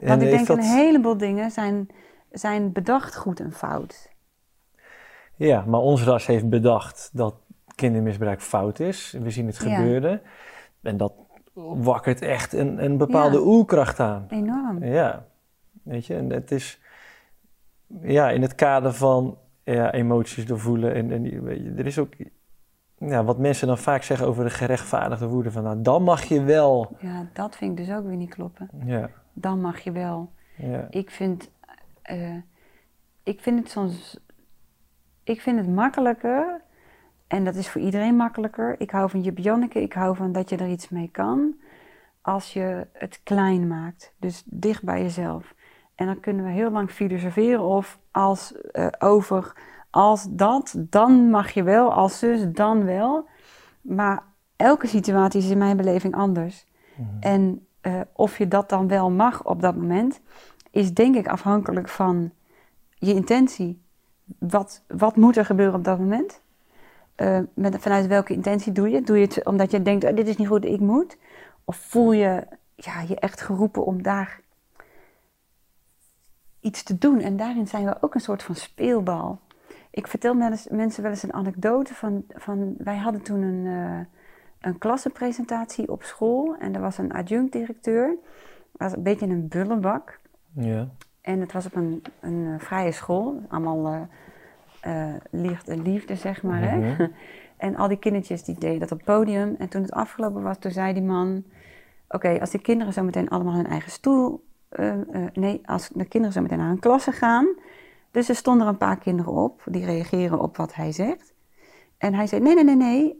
En 0.00 0.08
Want 0.08 0.22
ik 0.22 0.30
denk 0.30 0.46
dat- 0.46 0.56
een 0.56 0.62
heleboel 0.62 1.16
dingen 1.16 1.50
zijn, 1.50 1.88
zijn 2.30 2.72
bedacht 2.72 3.16
goed 3.16 3.40
en 3.40 3.52
fout. 3.52 4.10
Ja, 5.36 5.64
maar 5.64 5.80
ons 5.80 6.02
ras 6.04 6.26
heeft 6.26 6.48
bedacht 6.48 7.10
dat 7.12 7.34
kindermisbruik 7.74 8.42
fout 8.42 8.80
is. 8.80 9.16
We 9.22 9.30
zien 9.30 9.46
het 9.46 9.56
Ja. 9.56 9.76
gebeuren. 9.76 10.22
En 10.82 10.96
dat 10.96 11.12
wakkert 11.64 12.22
echt 12.22 12.52
een, 12.52 12.84
een 12.84 12.96
bepaalde 12.96 13.36
Ja. 13.38 13.42
oerkracht 13.44 14.00
aan. 14.00 14.26
Enorm. 14.28 14.84
Ja, 14.84 15.26
weet 15.82 16.06
je, 16.06 16.14
en 16.16 16.30
het 16.30 16.50
is 16.50 16.80
ja, 18.00 18.30
in 18.30 18.42
het 18.42 18.54
kader 18.54 18.92
van 18.94 19.38
ja, 19.64 19.92
emoties 19.92 20.46
doorvoelen. 20.46 20.94
En, 20.94 21.10
en 21.10 21.24
je, 21.24 21.74
er 21.76 21.86
is 21.86 21.98
ook 21.98 22.12
ja, 22.98 23.24
wat 23.24 23.38
mensen 23.38 23.66
dan 23.66 23.78
vaak 23.78 24.02
zeggen 24.02 24.26
over 24.26 24.44
de 24.44 24.50
gerechtvaardigde 24.50 25.26
woede. 25.26 25.50
Van 25.50 25.62
nou, 25.62 25.82
dan 25.82 26.02
mag 26.02 26.22
je 26.22 26.42
wel. 26.42 26.96
Ja, 27.00 27.26
dat 27.32 27.56
vind 27.56 27.78
ik 27.78 27.86
dus 27.86 27.96
ook 27.96 28.06
weer 28.06 28.16
niet 28.16 28.34
kloppen. 28.34 28.68
Ja, 28.84 29.10
Dan 29.32 29.60
mag 29.60 29.78
je 29.78 29.92
wel. 29.92 30.30
ja, 30.56 30.86
Ik 30.90 31.10
vind, 31.10 31.50
eh, 32.02 32.36
ik 33.22 33.40
vind 33.40 33.58
het 33.58 33.70
soms, 33.70 34.18
ik 35.24 35.40
vind 35.40 35.58
het 35.58 35.68
makkelijker, 35.68 36.60
en 37.26 37.44
dat 37.44 37.54
is 37.54 37.68
voor 37.68 37.80
iedereen 37.80 38.16
makkelijker. 38.16 38.74
Ik 38.80 38.90
hou 38.90 39.10
van 39.10 39.20
Jip 39.20 39.38
Janneke, 39.38 39.82
ik 39.82 39.92
hou 39.92 40.16
van 40.16 40.32
dat 40.32 40.48
je 40.48 40.56
er 40.56 40.68
iets 40.68 40.88
mee 40.88 41.08
kan, 41.12 41.54
als 42.20 42.52
je 42.52 42.86
het 42.92 43.20
klein 43.22 43.66
maakt, 43.66 44.12
dus 44.18 44.42
dicht 44.46 44.84
bij 44.84 45.02
jezelf. 45.02 45.54
En 45.94 46.06
dan 46.06 46.20
kunnen 46.20 46.44
we 46.44 46.50
heel 46.50 46.70
lang 46.70 46.90
filosoferen 46.90 47.64
of 47.64 47.98
als, 48.10 48.60
eh, 48.60 48.86
over 48.98 49.52
als 49.90 50.26
dat, 50.30 50.74
dan 50.78 51.30
mag 51.30 51.50
je 51.50 51.62
wel, 51.62 51.92
als 51.92 52.18
zus, 52.18 52.52
dan 52.52 52.84
wel. 52.84 53.28
Maar 53.80 54.22
elke 54.56 54.86
situatie 54.86 55.40
is 55.40 55.50
in 55.50 55.58
mijn 55.58 55.76
beleving 55.76 56.14
anders. 56.14 56.66
Mhm. 56.94 57.08
En 57.20 57.66
eh, 57.80 58.00
of 58.12 58.38
je 58.38 58.48
dat 58.48 58.68
dan 58.68 58.88
wel 58.88 59.10
mag 59.10 59.44
op 59.44 59.60
dat 59.60 59.76
moment, 59.76 60.20
is 60.70 60.94
denk 60.94 61.16
ik 61.16 61.28
afhankelijk 61.28 61.88
van 61.88 62.32
je 62.94 63.14
intentie. 63.14 63.82
Wat, 64.38 64.84
wat 64.88 65.16
moet 65.16 65.36
er 65.36 65.44
gebeuren 65.44 65.74
op 65.74 65.84
dat 65.84 65.98
moment? 65.98 66.42
Eh, 67.16 67.38
met, 67.54 67.76
vanuit 67.78 68.06
welke 68.06 68.32
intentie 68.32 68.72
doe 68.72 68.88
je 68.88 68.94
het? 68.96 69.06
Doe 69.06 69.18
je 69.18 69.24
het 69.24 69.44
omdat 69.44 69.70
je 69.70 69.82
denkt, 69.82 70.04
oh, 70.04 70.14
dit 70.14 70.28
is 70.28 70.36
niet 70.36 70.48
goed, 70.48 70.64
ik 70.64 70.80
moet? 70.80 71.16
Of 71.64 71.76
voel 71.76 72.12
je 72.12 72.46
ja, 72.74 73.00
je 73.00 73.18
echt 73.18 73.40
geroepen 73.40 73.84
om 73.84 74.02
daar 74.02 74.40
iets 76.60 76.82
te 76.82 76.98
doen? 76.98 77.20
En 77.20 77.36
daarin 77.36 77.66
zijn 77.66 77.84
we 77.84 77.96
ook 78.00 78.14
een 78.14 78.20
soort 78.20 78.42
van 78.42 78.54
speelbal. 78.54 79.38
Ik 79.90 80.06
vertel 80.06 80.36
wel 80.36 80.50
eens, 80.50 80.68
mensen 80.68 81.02
wel 81.02 81.10
eens 81.10 81.22
een 81.22 81.32
anekdote 81.32 81.94
van, 81.94 82.24
van 82.28 82.74
wij 82.78 82.96
hadden 82.96 83.22
toen 83.22 83.42
een, 83.42 83.66
eh, 83.66 84.20
een 84.60 84.78
klassenpresentatie 84.78 85.90
op 85.90 86.02
school 86.02 86.56
en 86.58 86.74
er 86.74 86.80
was 86.80 86.98
een 86.98 87.12
adjunct-directeur. 87.12 88.16
was 88.72 88.92
een 88.92 89.02
beetje 89.02 89.26
een 89.26 89.48
bullebak. 89.48 90.20
ja. 90.52 90.88
En 91.20 91.40
het 91.40 91.52
was 91.52 91.66
op 91.66 91.74
een, 91.74 92.02
een 92.20 92.46
eh, 92.46 92.60
vrije 92.60 92.92
school, 92.92 93.42
allemaal 93.48 94.08
eh 94.86 95.14
eh, 95.14 95.20
liefde, 95.30 95.76
liefde, 95.76 96.16
zeg 96.16 96.42
maar. 96.42 96.60
Hè? 96.70 96.76
Mhm. 96.76 97.08
En 97.56 97.76
al 97.76 97.88
die 97.88 97.98
kindertjes 97.98 98.44
die 98.44 98.58
deden 98.58 98.80
dat 98.80 98.92
op 98.92 98.96
het 98.96 99.06
podium. 99.06 99.54
En 99.58 99.68
toen 99.68 99.82
het 99.82 99.92
afgelopen 99.92 100.42
was, 100.42 100.58
toen 100.58 100.70
zei 100.70 100.92
die 100.92 101.02
man... 101.02 101.44
Oké, 102.08 102.40
als 102.40 102.50
de 102.50 102.58
kinderen 102.58 102.92
zo 102.92 103.02
meteen 103.02 103.28
allemaal 103.28 103.54
hun 103.54 103.66
eigen 103.66 103.90
stoel... 103.90 104.44
eh, 104.68 104.92
eh, 104.92 105.32
nee, 105.32 105.60
als 105.64 105.88
de 105.88 106.04
kinderen 106.04 106.32
zo 106.32 106.42
meteen 106.42 106.58
naar 106.58 106.68
hun 106.68 106.78
klasse 106.78 107.12
gaan... 107.12 107.46
Dus 108.10 108.28
er 108.28 108.34
stonden 108.34 108.66
er 108.66 108.72
een 108.72 108.78
paar 108.78 108.98
kinderen 108.98 109.32
op, 109.32 109.62
die 109.64 109.84
reageren 109.84 110.40
op 110.40 110.56
wat 110.56 110.74
hij 110.74 110.92
zegt. 110.92 111.34
En 111.98 112.14
hij 112.14 112.26
zei, 112.26 112.42
nee, 112.42 112.54
nee, 112.54 112.64
nee, 112.64 112.76
nee, 112.76 113.18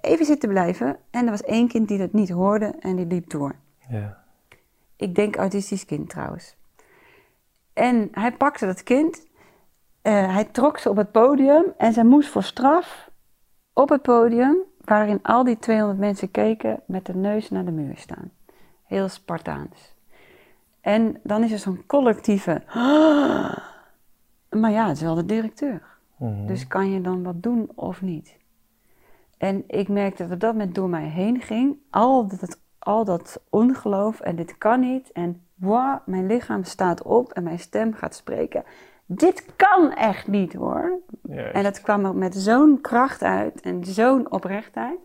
even 0.00 0.26
zitten 0.26 0.48
blijven. 0.48 0.96
En 1.10 1.24
er 1.24 1.30
was 1.30 1.42
één 1.42 1.68
kind 1.68 1.88
die 1.88 1.98
dat 1.98 2.12
niet 2.12 2.30
hoorde 2.30 2.74
en 2.80 2.96
die 2.96 3.06
liep 3.06 3.30
door. 3.30 3.54
ja. 3.88 4.24
Ik 4.96 5.14
denk 5.14 5.36
autistisch 5.36 5.84
kind 5.84 6.08
trouwens. 6.08 6.56
En 7.72 8.08
hij 8.12 8.32
pakte 8.32 8.66
dat 8.66 8.82
kind, 8.82 9.26
eh, 10.08 10.34
hij 10.34 10.44
trok 10.44 10.78
ze 10.78 10.90
op 10.90 10.96
het 10.96 11.10
podium 11.12 11.64
en 11.76 11.92
zij 11.92 12.04
moest 12.04 12.28
voor 12.28 12.42
straf 12.42 13.10
op 13.72 13.88
het 13.88 14.02
podium, 14.02 14.56
waarin 14.84 15.22
al 15.22 15.44
die 15.44 15.58
200 15.58 15.98
mensen 15.98 16.30
keken, 16.30 16.80
met 16.86 17.06
de 17.06 17.14
neus 17.14 17.50
naar 17.50 17.64
de 17.64 17.70
muur 17.70 17.96
staan. 17.96 18.30
Heel 18.84 19.08
Spartaans. 19.08 19.94
En 20.80 21.20
dan 21.22 21.42
is 21.42 21.52
er 21.52 21.58
zo'n 21.58 21.86
collectieve. 21.86 22.62
Maar 24.50 24.70
ja, 24.70 24.86
het 24.86 24.96
is 24.96 25.02
wel 25.02 25.14
de 25.14 25.24
directeur. 25.24 25.82
Mhm. 26.16 26.46
Dus 26.46 26.66
kan 26.66 26.90
je 26.90 27.00
dan 27.00 27.22
wat 27.22 27.42
doen 27.42 27.70
of 27.74 28.02
niet? 28.02 28.36
En 29.38 29.64
ik 29.66 29.88
merkte 29.88 30.28
dat 30.28 30.40
dat 30.40 30.52
moment 30.52 30.74
door 30.74 30.88
mij 30.88 31.08
heen 31.08 31.40
ging. 31.40 31.76
Al 31.90 32.26
dat, 32.26 32.60
al 32.78 33.04
dat 33.04 33.40
ongeloof 33.48 34.20
en 34.20 34.36
dit 34.36 34.58
kan 34.58 34.80
niet. 34.80 35.12
En 35.12 35.42
wow, 35.54 35.98
mijn 36.06 36.26
lichaam 36.26 36.64
staat 36.64 37.02
op 37.02 37.32
en 37.32 37.42
mijn 37.42 37.58
stem 37.58 37.94
gaat 37.94 38.14
spreken. 38.14 38.64
Dit 39.10 39.44
kan 39.56 39.92
echt 39.92 40.26
niet 40.26 40.52
hoor. 40.52 41.00
Juist. 41.22 41.54
En 41.54 41.62
dat 41.62 41.80
kwam 41.80 42.04
er 42.04 42.14
met 42.14 42.34
zo'n 42.34 42.80
kracht 42.80 43.22
uit 43.22 43.60
en 43.60 43.84
zo'n 43.84 44.30
oprechtheid. 44.30 44.98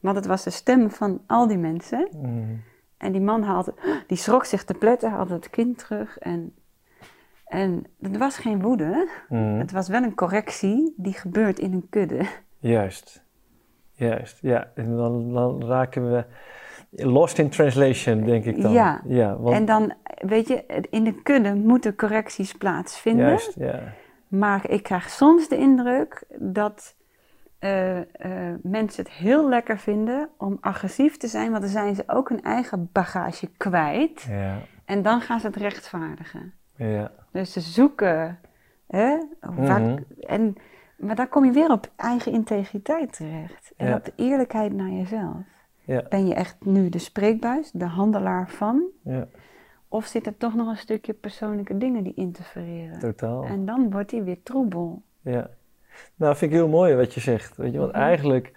Want 0.00 0.16
het 0.16 0.26
was 0.26 0.44
de 0.44 0.50
stem 0.50 0.90
van 0.90 1.22
al 1.26 1.46
die 1.46 1.58
mensen. 1.58 2.08
Mhm. 2.16 2.54
En 2.96 3.12
die 3.12 3.20
man 3.20 3.42
haalde, 3.42 3.74
die 4.06 4.16
schrok 4.16 4.44
zich 4.44 4.64
te 4.64 4.74
pletten, 4.74 5.10
haalde 5.10 5.34
het 5.34 5.50
kind 5.50 5.78
terug. 5.78 6.18
En, 6.18 6.54
en 7.46 7.84
het 8.00 8.16
was 8.16 8.38
geen 8.38 8.62
woede. 8.62 9.08
Mhm. 9.28 9.58
Het 9.58 9.72
was 9.72 9.88
wel 9.88 10.02
een 10.02 10.14
correctie 10.14 10.94
die 10.96 11.12
gebeurt 11.12 11.58
in 11.58 11.72
een 11.72 11.86
kudde. 11.90 12.26
Juist. 12.58 13.24
Juist, 13.90 14.38
ja. 14.40 14.70
En 14.74 14.96
dan, 14.96 15.32
dan 15.32 15.64
raken 15.64 16.12
we 16.12 16.24
lost 16.94 17.38
in 17.38 17.48
translation, 17.48 18.24
denk 18.24 18.44
ik 18.44 18.62
dan. 18.62 18.72
Ja. 18.72 19.00
ja 19.06 19.36
want, 19.36 19.56
En 19.56 19.64
dan, 19.64 19.92
weet 20.18 20.48
je, 20.48 20.64
in 20.90 21.04
de 21.04 21.22
kudde 21.22 21.54
moeten 21.54 21.94
correcties 21.96 22.52
plaatsvinden. 22.52 23.26
juist, 23.26 23.54
ja. 23.58 23.80
Maar 24.28 24.70
ik 24.70 24.82
krijg 24.82 25.10
soms 25.10 25.48
de 25.48 25.56
indruk 25.56 26.24
dat 26.38 26.96
eh, 27.58 27.98
eh, 27.98 28.04
mensen 28.62 29.04
het 29.04 29.12
heel 29.12 29.48
lekker 29.48 29.78
vinden 29.78 30.28
om 30.38 30.58
agressief 30.60 31.16
te 31.16 31.26
zijn, 31.26 31.50
want 31.50 31.62
dan 31.62 31.70
zijn 31.70 31.94
ze 31.94 32.02
ook 32.06 32.28
hun 32.28 32.42
eigen 32.42 32.88
bagage 32.92 33.46
kwijt. 33.56 34.26
Ja, 34.28 34.58
En 34.84 35.02
dan 35.02 35.20
gaan 35.20 35.40
ze 35.40 35.46
het 35.46 35.56
rechtvaardigen. 35.56 36.52
ja. 36.76 37.10
Dus 37.32 37.52
ze 37.52 37.60
zoeken. 37.60 38.38
Hè, 38.86 39.16
Mhm. 39.40 39.96
en, 40.20 40.54
maar 40.96 41.14
dan 41.14 41.28
kom 41.28 41.44
je 41.44 41.50
weer 41.50 41.70
op 41.70 41.90
eigen 41.96 42.32
integriteit 42.32 43.12
terecht. 43.12 43.72
En 43.76 43.86
Ja. 43.88 43.94
op 43.96 44.04
de 44.04 44.12
eerlijkheid 44.16 44.72
naar 44.72 44.90
jezelf. 44.90 45.36
Ja. 45.84 46.02
Ben 46.08 46.26
je 46.26 46.34
echt 46.34 46.56
nu 46.64 46.88
de 46.88 46.98
spreekbuis, 46.98 47.70
de 47.70 47.84
handelaar 47.84 48.50
van? 48.50 48.82
ja. 49.02 49.26
Of 49.88 50.04
zit 50.06 50.26
er 50.26 50.36
toch 50.36 50.54
nog 50.54 50.68
een 50.68 50.76
stukje 50.76 51.12
persoonlijke 51.12 51.78
dingen 51.78 52.02
die 52.04 52.14
interfereren? 52.14 52.98
totaal. 52.98 53.44
En 53.44 53.66
dan 53.66 53.90
wordt 53.90 54.10
die 54.10 54.22
weer 54.22 54.42
troebel. 54.42 55.02
Ja. 55.20 55.50
Nou, 56.14 56.36
vind 56.36 56.50
ik 56.50 56.56
heel 56.56 56.68
mooi 56.68 56.94
wat 56.94 57.14
je 57.14 57.20
zegt. 57.20 57.56
Weet 57.56 57.72
je, 57.72 57.78
want 57.78 57.92
Mhm. 57.92 58.00
eigenlijk, 58.00 58.52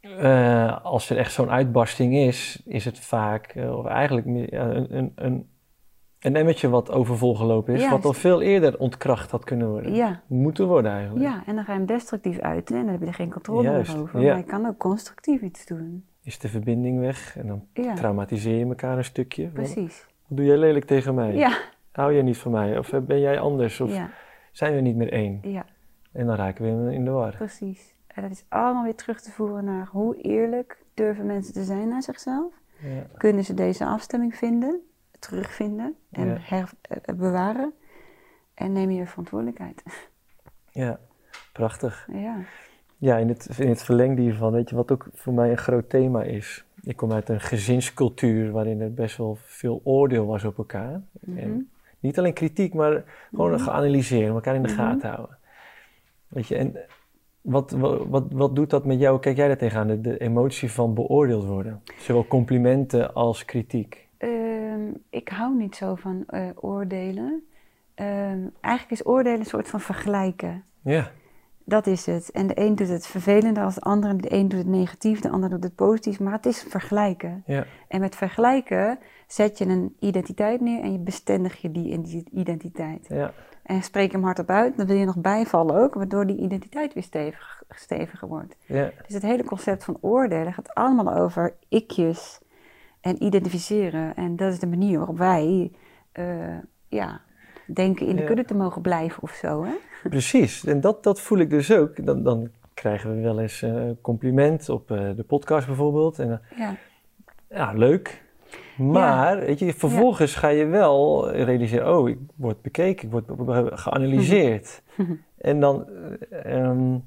eh, 0.00 0.84
als 0.84 1.10
er 1.10 1.16
echt 1.16 1.32
zo'n 1.32 1.50
uitbarsting 1.50 2.14
is, 2.16 2.62
is 2.64 2.84
het 2.84 2.98
vaak, 2.98 3.46
eh, 3.46 3.76
of 3.78 3.86
eigenlijk 3.86 4.26
een, 4.26 4.96
een, 4.96 5.12
een, 5.14 5.48
een 6.22 6.36
emmetje 6.36 6.68
wat 6.68 6.90
overvol 6.90 7.34
gelopen 7.34 7.74
is, 7.74 7.88
wat 7.88 8.04
al 8.04 8.12
veel 8.12 8.42
eerder 8.42 8.78
ontkracht 8.78 9.30
had 9.30 9.44
kunnen 9.44 9.68
worden. 9.68 9.94
Ja. 9.94 10.20
Moeten 10.26 10.66
worden 10.66 10.90
eigenlijk. 10.92 11.24
ja, 11.24 11.42
en 11.46 11.54
dan 11.54 11.64
ga 11.64 11.72
je 11.72 11.78
hem 11.78 11.86
destructief 11.86 12.38
uiten 12.38 12.76
en 12.76 12.82
dan 12.82 12.92
heb 12.92 13.00
je 13.00 13.06
er 13.06 13.14
geen 13.14 13.30
controle 13.30 13.62
Juist, 13.62 13.92
meer 13.92 14.02
over. 14.02 14.20
ja. 14.20 14.28
Maar 14.28 14.38
je 14.38 14.44
kan 14.44 14.66
ook 14.66 14.78
constructief 14.78 15.40
iets 15.40 15.66
doen. 15.66 16.04
Is 16.22 16.38
de 16.38 16.48
verbinding 16.48 17.00
weg 17.00 17.36
en 17.38 17.46
dan 17.46 17.66
traumatiseer 17.94 18.58
je 18.58 18.66
elkaar 18.66 18.96
een 18.96 19.04
stukje. 19.04 19.46
Precies. 19.48 20.06
wat 20.28 20.36
doe 20.36 20.46
jij 20.46 20.56
lelijk 20.56 20.84
tegen 20.84 21.14
mij? 21.14 21.34
Ja, 21.34 21.58
Hou 21.92 22.12
jij 22.12 22.22
niet 22.22 22.38
van 22.38 22.52
mij? 22.52 22.78
Of 22.78 22.92
ben 23.02 23.20
jij 23.20 23.40
anders? 23.40 23.80
Of 23.80 23.94
ja, 23.94 24.10
zijn 24.52 24.74
we 24.74 24.80
niet 24.80 24.96
meer 24.96 25.12
één? 25.12 25.38
ja, 25.42 25.64
En 26.12 26.26
dan 26.26 26.36
raken 26.36 26.64
we 26.64 26.70
in- 26.70 26.92
in 26.94 27.04
de 27.04 27.10
war. 27.10 27.34
precies. 27.36 27.94
En 28.06 28.22
dat 28.22 28.30
is 28.30 28.44
allemaal 28.48 28.82
weer 28.84 28.94
terug 28.94 29.20
te 29.20 29.30
voeren 29.30 29.64
naar 29.64 29.88
hoe 29.90 30.16
eerlijk 30.16 30.82
durven 30.94 31.26
mensen 31.26 31.52
te 31.54 31.62
zijn 31.64 31.88
naar 31.88 32.02
zichzelf. 32.02 32.52
Kunnen 33.16 33.44
ze 33.44 33.54
deze 33.54 33.84
afstemming 33.84 34.36
vinden, 34.36 34.80
terugvinden 35.22 35.94
en 36.10 36.26
Ja. 36.26 36.36
her, 36.40 36.70
eh, 36.80 37.14
bewaren? 37.14 37.72
En 38.54 38.72
neem 38.72 38.90
je 38.90 39.06
verantwoordelijkheid. 39.06 39.82
ja, 40.70 40.98
prachtig. 41.52 42.08
ja. 42.12 42.36
ja, 42.98 43.16
in 43.16 43.28
het, 43.28 43.58
in 43.58 43.68
het 43.68 43.82
verlengde 43.82 44.22
hiervan, 44.22 44.52
weet 44.52 44.68
je, 44.70 44.76
wat 44.76 44.92
ook 44.92 45.06
voor 45.12 45.32
mij 45.32 45.50
een 45.50 45.56
groot 45.58 45.88
thema 45.90 46.22
is. 46.22 46.64
Ik 46.82 46.96
kom 46.96 47.12
uit 47.12 47.28
een 47.28 47.40
gezinscultuur 47.40 48.50
waarin 48.52 48.80
er 48.80 48.94
best 48.94 49.16
wel 49.16 49.36
veel 49.40 49.80
oordeel 49.84 50.26
was 50.26 50.44
op 50.44 50.58
elkaar. 50.58 51.02
Mhm. 51.20 51.38
En 51.38 51.70
niet 52.00 52.18
alleen 52.18 52.32
kritiek, 52.32 52.74
maar 52.74 53.04
gewoon 53.34 53.50
Mhm. 53.50 53.60
geanalyseerd, 53.62 54.28
elkaar 54.34 54.54
in 54.54 54.62
de 54.62 54.68
Mhm. 54.68 54.78
gaten 54.78 55.08
houden. 55.10 55.38
Weet 56.28 56.46
je, 56.46 56.56
en 56.56 56.76
wat, 57.40 57.70
wat, 57.70 58.06
wat, 58.06 58.32
wat 58.32 58.56
doet 58.56 58.70
dat 58.70 58.84
met 58.84 58.98
jou? 58.98 59.12
Hoe 59.12 59.20
Kijk 59.20 59.36
jij 59.36 59.46
daar 59.48 59.56
tegenaan? 59.56 59.86
De, 59.86 60.00
de 60.00 60.18
emotie 60.18 60.70
van 60.72 60.94
beoordeeld 60.94 61.44
worden. 61.44 61.82
Zowel 61.98 62.26
complimenten 62.26 63.14
als 63.14 63.44
kritiek. 63.44 64.01
Ehm, 64.22 64.90
ik 65.10 65.28
hou 65.28 65.56
niet 65.56 65.76
zo 65.76 65.94
van 65.94 66.24
eh, 66.26 66.46
oordelen. 66.54 67.46
Ehm, 67.94 68.40
eigenlijk 68.60 68.90
is 69.00 69.06
oordelen 69.06 69.38
een 69.38 69.44
soort 69.46 69.68
van 69.68 69.80
vergelijken. 69.80 70.64
Ja, 70.82 71.10
Dat 71.64 71.86
is 71.86 72.06
het. 72.06 72.30
En 72.30 72.46
de 72.46 72.60
een 72.60 72.74
doet 72.74 72.88
het 72.88 73.06
vervelender 73.06 73.62
als 73.64 73.74
de 73.74 73.80
ander. 73.80 74.20
De 74.20 74.32
een 74.32 74.48
doet 74.48 74.58
het 74.58 74.68
negatief, 74.68 75.20
de 75.20 75.30
ander 75.30 75.50
doet 75.50 75.62
het 75.64 75.74
positief. 75.74 76.20
Maar 76.20 76.32
het 76.32 76.46
is 76.46 76.62
vergelijken. 76.68 77.42
ja, 77.46 77.64
En 77.88 78.00
met 78.00 78.16
vergelijken 78.16 78.98
zet 79.26 79.58
je 79.58 79.66
een 79.66 79.96
identiteit 80.00 80.60
neer 80.60 80.82
en 80.82 80.92
je 80.92 80.98
bestendig 80.98 81.56
je 81.60 81.70
die 81.70 81.88
in 81.88 82.02
die 82.02 82.24
identiteit. 82.32 83.06
ja, 83.08 83.32
En 83.62 83.82
spreek 83.82 84.12
hem 84.12 84.24
hardop 84.24 84.50
uit, 84.50 84.76
dan 84.76 84.86
wil 84.86 84.96
je 84.96 85.04
nog 85.04 85.16
bijvallen 85.20 85.76
ook, 85.76 85.94
waardoor 85.94 86.26
die 86.26 86.36
identiteit 86.38 86.94
weer 86.94 87.02
stevig, 87.02 87.62
steviger 87.68 88.28
wordt. 88.28 88.56
ja, 88.66 88.90
Dus 89.06 89.14
het 89.14 89.22
hele 89.22 89.44
concept 89.44 89.84
van 89.84 89.98
oordelen 90.00 90.52
gaat 90.52 90.74
allemaal 90.74 91.14
over 91.14 91.54
ikjes 91.68 92.40
en 93.02 93.22
identificeren. 93.22 94.14
En 94.16 94.36
dat 94.36 94.52
is 94.52 94.58
de 94.58 94.66
manier 94.66 94.96
waarop 94.96 95.18
wij 95.18 95.72
eh, 96.12 96.58
ja, 96.88 97.20
denken 97.66 98.06
in 98.06 98.16
de 98.16 98.22
Ja. 98.22 98.26
kudde 98.28 98.44
te 98.44 98.54
mogen 98.54 98.82
blijven 98.82 99.22
of 99.22 99.30
zo. 99.30 99.64
Hè? 99.64 99.72
precies. 100.08 100.64
En 100.64 100.80
dat, 100.80 101.02
dat 101.02 101.20
voel 101.20 101.38
ik 101.38 101.50
dus 101.50 101.72
ook. 101.72 102.06
Dan, 102.06 102.22
dan 102.22 102.48
krijgen 102.74 103.14
we 103.16 103.22
wel 103.22 103.40
eens 103.40 103.62
eh 103.62 103.90
compliment 104.00 104.68
op 104.68 104.90
eh, 104.90 105.10
de 105.16 105.22
podcast 105.24 105.66
bijvoorbeeld. 105.66 106.18
En 106.18 106.40
Ja. 106.56 106.76
ja, 107.50 107.72
leuk. 107.72 108.22
Maar, 108.76 109.38
weet 109.38 109.58
je, 109.58 109.74
vervolgens 109.74 110.34
ga 110.34 110.48
je 110.48 110.66
wel 110.66 111.30
realiseren, 111.30 111.98
oh, 111.98 112.08
ik 112.08 112.18
word 112.36 112.62
bekeken, 112.62 113.04
ik 113.08 113.10
word 113.36 113.80
geanalyseerd. 113.80 114.82
en 115.38 115.60
dan, 115.60 115.86
eh, 116.30 116.54
ehm, 116.56 116.98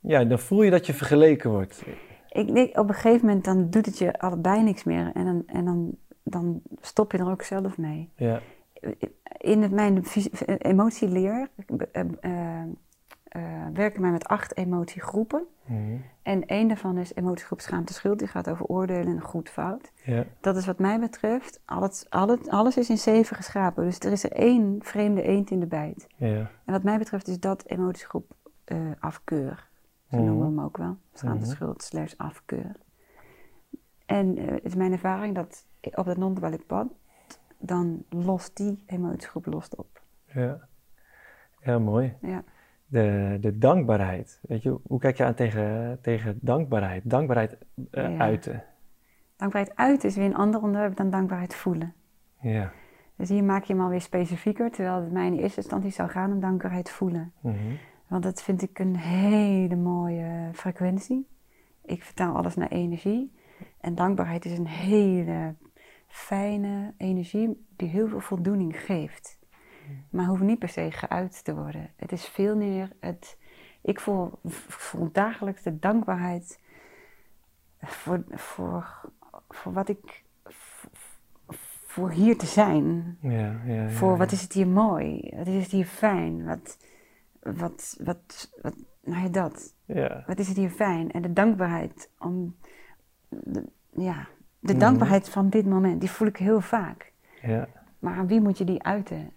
ja, 0.00 0.24
dan 0.24 0.38
voel 0.38 0.62
je 0.62 0.70
dat 0.70 0.86
je 0.86 0.94
vergeleken 0.94 1.50
wordt. 1.50 1.82
Ik 2.30 2.54
denk 2.54 2.78
op 2.78 2.88
een 2.88 2.94
gegeven 2.94 3.26
moment 3.26 3.44
dan 3.44 3.70
doet 3.70 3.86
het 3.86 3.98
je 3.98 4.18
allebei 4.18 4.62
niks 4.62 4.84
meer 4.84 5.10
en 5.14 5.24
dan, 5.24 5.42
en 5.46 5.64
dan, 5.64 5.96
dan 6.22 6.62
stop 6.80 7.12
je 7.12 7.18
er 7.18 7.30
ook 7.30 7.42
zelf 7.42 7.78
mee. 7.78 8.10
Ja, 8.16 8.40
In 9.38 9.62
het, 9.62 9.70
mijn 9.72 10.04
emotieleer 10.58 11.48
eh, 11.92 12.04
eh, 12.20 12.62
eh, 13.22 13.66
werken 13.72 14.02
wij 14.02 14.10
met 14.10 14.26
acht 14.28 14.56
emotiegroepen. 14.56 15.46
Mhm. 15.64 15.96
En 16.22 16.46
één 16.46 16.68
daarvan 16.68 16.98
is 16.98 17.14
emotiegroep 17.14 17.60
schaamte 17.60 17.92
schuld. 17.92 18.18
Die 18.18 18.28
gaat 18.28 18.50
over 18.50 18.66
oordelen 18.66 19.06
en 19.06 19.20
goed 19.20 19.48
fout. 19.48 19.92
ja, 20.04 20.24
Dat 20.40 20.56
is 20.56 20.66
wat 20.66 20.78
mij 20.78 21.00
betreft, 21.00 21.60
alles, 21.64 22.06
alles, 22.08 22.48
alles 22.48 22.76
is 22.76 22.90
in 22.90 22.98
zeven 22.98 23.36
geschapen. 23.36 23.84
Dus 23.84 23.98
er 23.98 24.12
is 24.12 24.24
er 24.24 24.32
één 24.32 24.78
vreemde 24.82 25.22
eend 25.22 25.50
in 25.50 25.60
de 25.60 25.66
bijt. 25.66 26.06
ja. 26.16 26.50
En 26.64 26.72
wat 26.72 26.82
mij 26.82 26.98
betreft 26.98 27.28
is 27.28 27.40
dat 27.40 27.64
emotiegroep 27.66 28.32
afkeur. 29.00 29.69
Zo 30.10 30.16
Mhm. 30.16 30.24
noemen 30.26 30.38
we 30.48 30.54
hem 30.56 30.60
ook 30.64 30.76
wel. 30.76 30.96
Schaamte 31.12 31.44
Mhm. 31.44 31.54
schuld 31.54 31.82
slash 31.82 32.14
afkeur. 32.16 32.76
En 34.06 34.36
eh, 34.38 34.46
het 34.50 34.64
is 34.64 34.74
mijn 34.74 34.92
ervaring 34.92 35.34
dat 35.34 35.66
op 35.94 36.04
dat 36.04 36.16
non 36.16 36.38
pad, 36.66 36.86
dan 37.58 38.04
lost 38.08 38.56
die 38.56 38.82
emotiegroep 38.86 39.46
lost 39.46 39.76
op. 39.76 40.02
Ja, 40.24 40.68
ja 41.60 41.78
mooi. 41.78 42.14
Ja. 42.20 42.42
De, 42.86 43.36
de 43.40 43.58
dankbaarheid. 43.58 44.40
Weet 44.42 44.62
je, 44.62 44.78
hoe 44.82 44.98
kijk 44.98 45.16
je 45.16 45.24
aan 45.24 45.34
tegen, 45.34 45.98
tegen 46.02 46.38
dankbaarheid? 46.42 47.10
Dankbaarheid 47.10 47.58
eh, 47.90 48.02
Ja. 48.10 48.18
uiten. 48.18 48.64
Dankbaarheid 49.36 49.76
uit 49.76 50.04
is 50.04 50.16
weer 50.16 50.24
een 50.24 50.36
ander 50.36 50.62
onderwerp 50.62 50.96
dan 50.96 51.10
dankbaarheid 51.10 51.54
voelen. 51.54 51.94
Ja. 52.40 52.72
Dus 53.16 53.28
hier 53.28 53.44
maak 53.44 53.64
je 53.64 53.72
hem 53.72 53.82
alweer 53.82 54.00
specifieker, 54.00 54.70
terwijl 54.70 55.02
het 55.02 55.12
mij 55.12 55.26
in 55.26 55.38
eerste 55.38 55.60
instantie 55.60 55.90
zou 55.90 56.08
gaan 56.08 56.32
om 56.32 56.40
dankbaarheid 56.40 56.90
voelen. 56.90 57.32
Mhm. 57.40 57.56
Want 58.10 58.22
dat 58.22 58.42
vind 58.42 58.62
ik 58.62 58.78
een 58.78 58.96
hele 58.96 59.76
mooie 59.76 60.50
frequentie. 60.52 61.26
Ik 61.84 62.02
vertaal 62.02 62.36
alles 62.36 62.54
naar 62.54 62.68
energie. 62.68 63.32
En 63.80 63.94
dankbaarheid 63.94 64.44
is 64.44 64.58
een 64.58 64.66
hele 64.66 65.54
fijne 66.06 66.94
energie 66.96 67.66
die 67.76 67.88
heel 67.88 68.08
veel 68.08 68.20
voldoening 68.20 68.80
geeft. 68.80 69.38
Maar 70.10 70.26
hoeft 70.26 70.42
niet 70.42 70.58
per 70.58 70.68
se 70.68 70.90
geuit 70.90 71.44
te 71.44 71.54
worden. 71.54 71.90
Het 71.96 72.12
is 72.12 72.26
veel 72.26 72.56
meer 72.56 72.92
het. 73.00 73.38
Ik 73.80 74.00
voel, 74.00 74.30
voel 74.68 75.08
dagelijks 75.12 75.62
de 75.62 75.78
dankbaarheid 75.78 76.60
voor, 77.80 78.24
voor, 78.28 79.00
voor 79.48 79.72
wat 79.72 79.88
ik. 79.88 80.24
voor 81.84 82.10
hier 82.10 82.38
te 82.38 82.46
zijn. 82.46 83.16
Ja, 83.20 83.30
ja, 83.30 83.74
ja, 83.74 83.88
Voor 83.88 84.16
wat 84.16 84.32
is 84.32 84.42
het 84.42 84.52
hier 84.52 84.68
mooi, 84.68 85.32
wat 85.36 85.46
is 85.46 85.62
het 85.62 85.72
hier 85.72 85.86
fijn, 85.86 86.44
wat, 86.44 86.76
wat, 87.40 87.96
wat, 88.04 88.52
wat 88.62 88.74
nou 89.02 89.22
ja, 89.22 89.28
dat. 89.28 89.74
Ja, 89.84 90.24
Wat 90.26 90.38
is 90.38 90.48
het 90.48 90.56
hier 90.56 90.70
fijn? 90.70 91.10
En 91.10 91.22
de 91.22 91.32
dankbaarheid 91.32 92.10
om, 92.18 92.56
de, 93.28 93.64
ja, 93.90 94.26
de 94.58 94.72
Mhm. 94.72 94.80
dankbaarheid 94.80 95.28
van 95.28 95.48
dit 95.48 95.66
moment, 95.66 96.00
die 96.00 96.10
voel 96.10 96.28
ik 96.28 96.36
heel 96.36 96.60
vaak. 96.60 97.12
ja, 97.42 97.68
Maar 97.98 98.16
aan 98.16 98.26
wie 98.26 98.40
moet 98.40 98.58
je 98.58 98.64
die 98.64 98.82
uiten? 98.82 99.30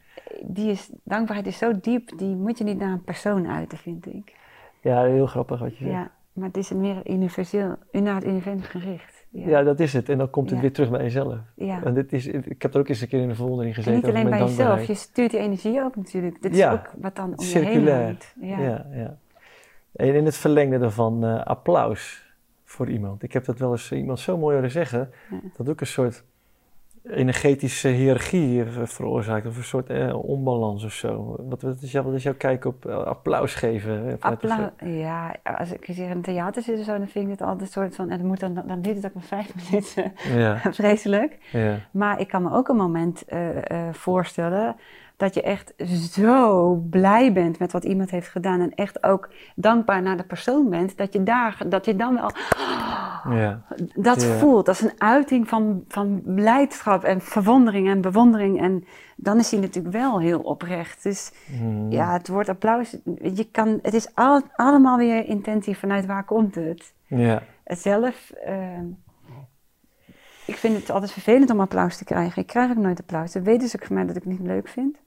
Die 0.46 0.72
is, 0.72 0.90
dankbaarheid 1.04 1.48
is 1.48 1.58
zo 1.58 1.80
diep, 1.80 2.18
die 2.18 2.36
moet 2.36 2.58
je 2.58 2.64
niet 2.64 2.78
naar 2.80 2.92
een 2.92 3.04
persoon 3.04 3.48
uiten, 3.48 3.78
vind 3.78 4.06
ik. 4.06 4.36
ja, 4.82 5.04
heel 5.04 5.26
grappig 5.28 5.60
wat 5.60 5.78
je 5.78 5.84
zegt. 5.84 5.96
Ja, 5.96 6.12
maar 6.34 6.48
het 6.48 6.58
is 6.58 6.70
een 6.70 6.80
meer 6.82 7.10
universeel, 7.10 7.76
naar 7.92 8.16
het 8.16 8.26
universum 8.26 8.62
gericht. 8.62 9.13
Ja. 9.36 9.48
Ja, 9.48 9.64
dat 9.64 9.80
is 9.80 9.94
het. 9.94 10.10
En 10.10 10.18
dan 10.18 10.30
komt 10.30 10.46
het 10.50 10.56
Ja. 10.56 10.62
weer 10.62 10.74
terug 10.74 10.90
bij 10.90 11.02
jezelf. 11.02 11.38
ja. 11.56 11.84
En 11.84 11.94
dit 11.94 12.14
is, 12.14 12.28
ik 12.28 12.62
heb 12.62 12.74
er 12.74 12.80
ook 12.80 12.88
eens 12.88 13.02
een 13.02 13.08
keer 13.08 13.22
in 13.22 13.28
de 13.28 13.36
verwondering 13.36 13.76
En 13.76 13.84
gezeten 13.84 14.06
niet 14.08 14.16
alleen 14.16 14.30
bij 14.30 14.40
jezelf, 14.40 14.84
je 14.84 14.94
stuurt 14.94 15.32
die 15.32 15.40
energie 15.40 15.82
ook 15.84 15.96
natuurlijk. 15.96 16.42
Dit 16.42 16.56
Ja, 16.56 16.74
is 16.74 16.80
ook 16.80 16.92
wat 17.02 17.16
dan 17.16 17.26
om 17.26 17.46
je 17.46 17.58
heen 17.58 17.64
circulair. 17.66 18.04
hangt. 18.06 18.34
Ja. 18.42 18.60
Ja, 18.94 19.18
En 19.96 20.16
in 20.16 20.26
het 20.26 20.38
verlengde 20.38 20.78
daarvan 20.80 21.24
eh, 21.26 21.44
applaus 21.46 22.32
voor 22.64 22.90
iemand. 22.90 23.24
Ik 23.24 23.34
heb 23.34 23.46
dat 23.46 23.60
wel 23.60 23.72
eens 23.72 23.92
iemand 23.92 24.20
zo 24.20 24.38
mooi 24.38 24.56
horen 24.56 24.72
zeggen. 24.72 25.10
Dat 25.58 25.70
ook 25.70 25.82
een 25.82 25.88
soort 25.88 26.24
energetische 27.10 27.88
hiërarchie 27.88 28.64
eh, 28.64 28.68
veroorzaakt. 28.84 29.46
Of 29.48 29.58
een 29.58 29.64
soort 29.64 29.90
eh, 29.90 30.24
onbalans 30.26 30.84
of 30.84 30.92
zo. 30.94 31.36
Wat, 31.40 31.62
wat, 31.62 31.82
is 31.82 31.92
jouw, 31.92 32.04
wat 32.04 32.14
is 32.14 32.24
jouw 32.24 32.34
kijk 32.38 32.66
op 32.66 32.86
eh, 32.86 32.96
applaus 32.98 33.56
geven? 33.56 34.08
eh, 34.08 34.14
Applaus. 34.20 34.70
Ja, 34.86 35.36
als 35.58 35.72
ik 35.72 35.86
zeg 35.86 35.98
in 35.98 36.12
een 36.12 36.22
theater 36.22 36.62
zit 36.62 36.80
of 36.80 36.86
zo, 36.86 36.98
dan 36.98 37.08
vind 37.08 37.26
ik 37.26 37.32
het 37.32 37.42
altijd 37.42 37.62
een 37.62 37.68
soort 37.68 37.96
van. 37.96 38.10
En 38.10 38.18
dan, 38.18 38.28
moet 38.28 38.40
dan, 38.40 38.64
dan 38.68 38.82
duurt 38.82 38.96
het 38.96 39.06
ook 39.06 39.14
maar 39.14 39.24
vijf 39.24 39.54
minuten. 39.70 40.14
Ja, 40.40 40.58
Vreselijk. 40.74 41.38
ja, 41.52 41.76
Maar 41.92 42.20
ik 42.20 42.28
kan 42.28 42.44
me 42.44 42.52
ook 42.52 42.68
een 42.68 42.76
moment 42.76 43.24
voorstellen 43.92 44.76
dat 45.24 45.34
je 45.34 45.42
echt 45.42 45.74
zo 46.12 46.74
blij 46.90 47.34
bent 47.34 47.60
met 47.60 47.72
wat 47.72 47.84
iemand 47.84 48.10
heeft 48.12 48.28
gedaan. 48.28 48.62
En 48.62 48.76
echt 48.76 49.04
ook 49.04 49.30
dankbaar 49.56 50.02
naar 50.02 50.18
de 50.18 50.24
persoon 50.24 50.70
bent. 50.70 50.98
Dat 50.98 51.14
je, 51.14 51.24
daar, 51.24 51.62
dat 51.68 51.86
je 51.86 51.96
dan 51.96 52.14
wel 52.16 52.32
ja. 53.38 53.62
dat 53.96 54.22
Ja. 54.22 54.38
voelt 54.38 54.68
als 54.68 54.82
een 54.82 54.94
uiting 54.98 55.48
van, 55.48 55.84
van 55.88 56.22
blijdschap 56.26 57.04
en 57.04 57.22
verwondering 57.22 57.90
en 57.90 58.02
bewondering. 58.02 58.62
En 58.62 58.84
dan 59.16 59.40
is 59.40 59.52
hij 59.52 59.60
natuurlijk 59.60 59.96
wel 59.96 60.20
heel 60.20 60.40
oprecht. 60.40 61.04
Dus 61.04 61.32
Hmm. 61.58 61.92
ja, 61.92 62.14
het 62.14 62.28
woord 62.28 62.50
applaus, 62.50 62.98
je 63.34 63.48
kan, 63.52 63.80
het 63.82 63.94
is 63.94 64.16
al, 64.16 64.42
allemaal 64.56 64.98
weer 64.98 65.26
intentie 65.26 65.78
vanuit 65.78 66.06
waar 66.06 66.26
komt 66.26 66.56
het. 66.56 66.94
Ja, 67.08 67.42
zelf, 67.66 68.32
eh, 68.32 68.80
ik 70.46 70.56
vind 70.56 70.78
het 70.78 70.90
altijd 70.90 71.12
vervelend 71.12 71.50
om 71.50 71.60
applaus 71.60 71.98
te 71.98 72.04
krijgen. 72.04 72.42
Ik 72.42 72.48
krijg 72.48 72.70
ook 72.72 72.78
nooit 72.78 73.00
applaus. 73.00 73.32
Dat 73.32 73.44
weten 73.44 73.68
ze 73.68 73.78
ook 73.80 73.88
van 73.88 73.96
mij 73.96 74.06
dat 74.06 74.16
ik 74.16 74.24
het 74.24 74.32
niet 74.32 74.48
leuk 74.48 74.68
vind. 74.68 75.02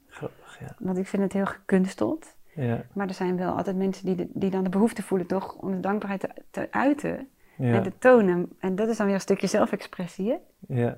Ja. 0.60 0.74
Want 0.78 0.98
ik 0.98 1.06
vind 1.06 1.22
het 1.22 1.32
heel 1.32 1.46
gekunsteld. 1.46 2.34
Ja, 2.54 2.82
Maar 2.92 3.08
er 3.08 3.14
zijn 3.14 3.36
wel 3.36 3.56
altijd 3.56 3.76
mensen 3.76 4.06
die, 4.06 4.14
de- 4.14 4.28
die 4.32 4.50
dan 4.50 4.64
de 4.64 4.70
behoefte 4.70 5.02
voelen 5.02 5.26
toch 5.26 5.54
om 5.54 5.70
de 5.70 5.80
dankbaarheid 5.80 6.20
te, 6.20 6.28
te 6.50 6.68
uiten 6.70 7.28
en 7.58 7.82
te 7.82 7.92
tonen. 7.98 8.48
En 8.58 8.74
dat 8.76 8.88
is 8.88 8.96
dan 8.96 9.06
weer 9.06 9.14
een 9.14 9.20
stukje 9.20 9.46
zelfexpressie. 9.46 10.28
Hè? 10.30 10.36
ja. 10.80 10.96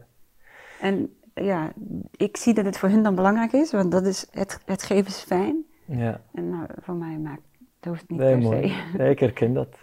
En 0.81 1.15
ja, 1.35 1.73
ik 2.17 2.37
zie 2.37 2.55
dat 2.55 2.65
het 2.65 2.79
voor 2.79 2.89
hun 2.89 3.03
dan 3.03 3.15
belangrijk 3.15 3.53
is, 3.53 3.73
want 3.73 3.93
dat 3.93 4.07
is, 4.07 4.27
het, 4.31 4.61
het 4.65 4.83
geven 4.83 5.07
is 5.07 5.19
fijn. 5.21 5.65
ja. 5.85 6.21
En 6.35 6.51
nou, 6.51 6.67
voor 6.81 6.95
mij 6.95 7.19
maakt 7.19 7.43
dat 7.81 7.93
hoeft 7.93 8.09
niet 8.11 8.19
Nee, 8.19 8.33
per 8.39 8.43
mooi. 8.43 8.69
se. 8.69 8.97
Nee, 8.99 9.11
ik 9.11 9.19
herken 9.19 9.53
dat. 9.55 9.77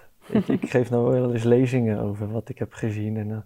Ik 0.48 0.70
geef 0.76 0.90
nou 0.90 1.12
wel 1.12 1.34
eens 1.34 1.44
lezingen 1.44 2.00
over 2.00 2.32
wat 2.32 2.50
ik 2.50 2.60
heb 2.60 2.74
gezien. 2.74 3.18
En, 3.18 3.28
dan- 3.28 3.44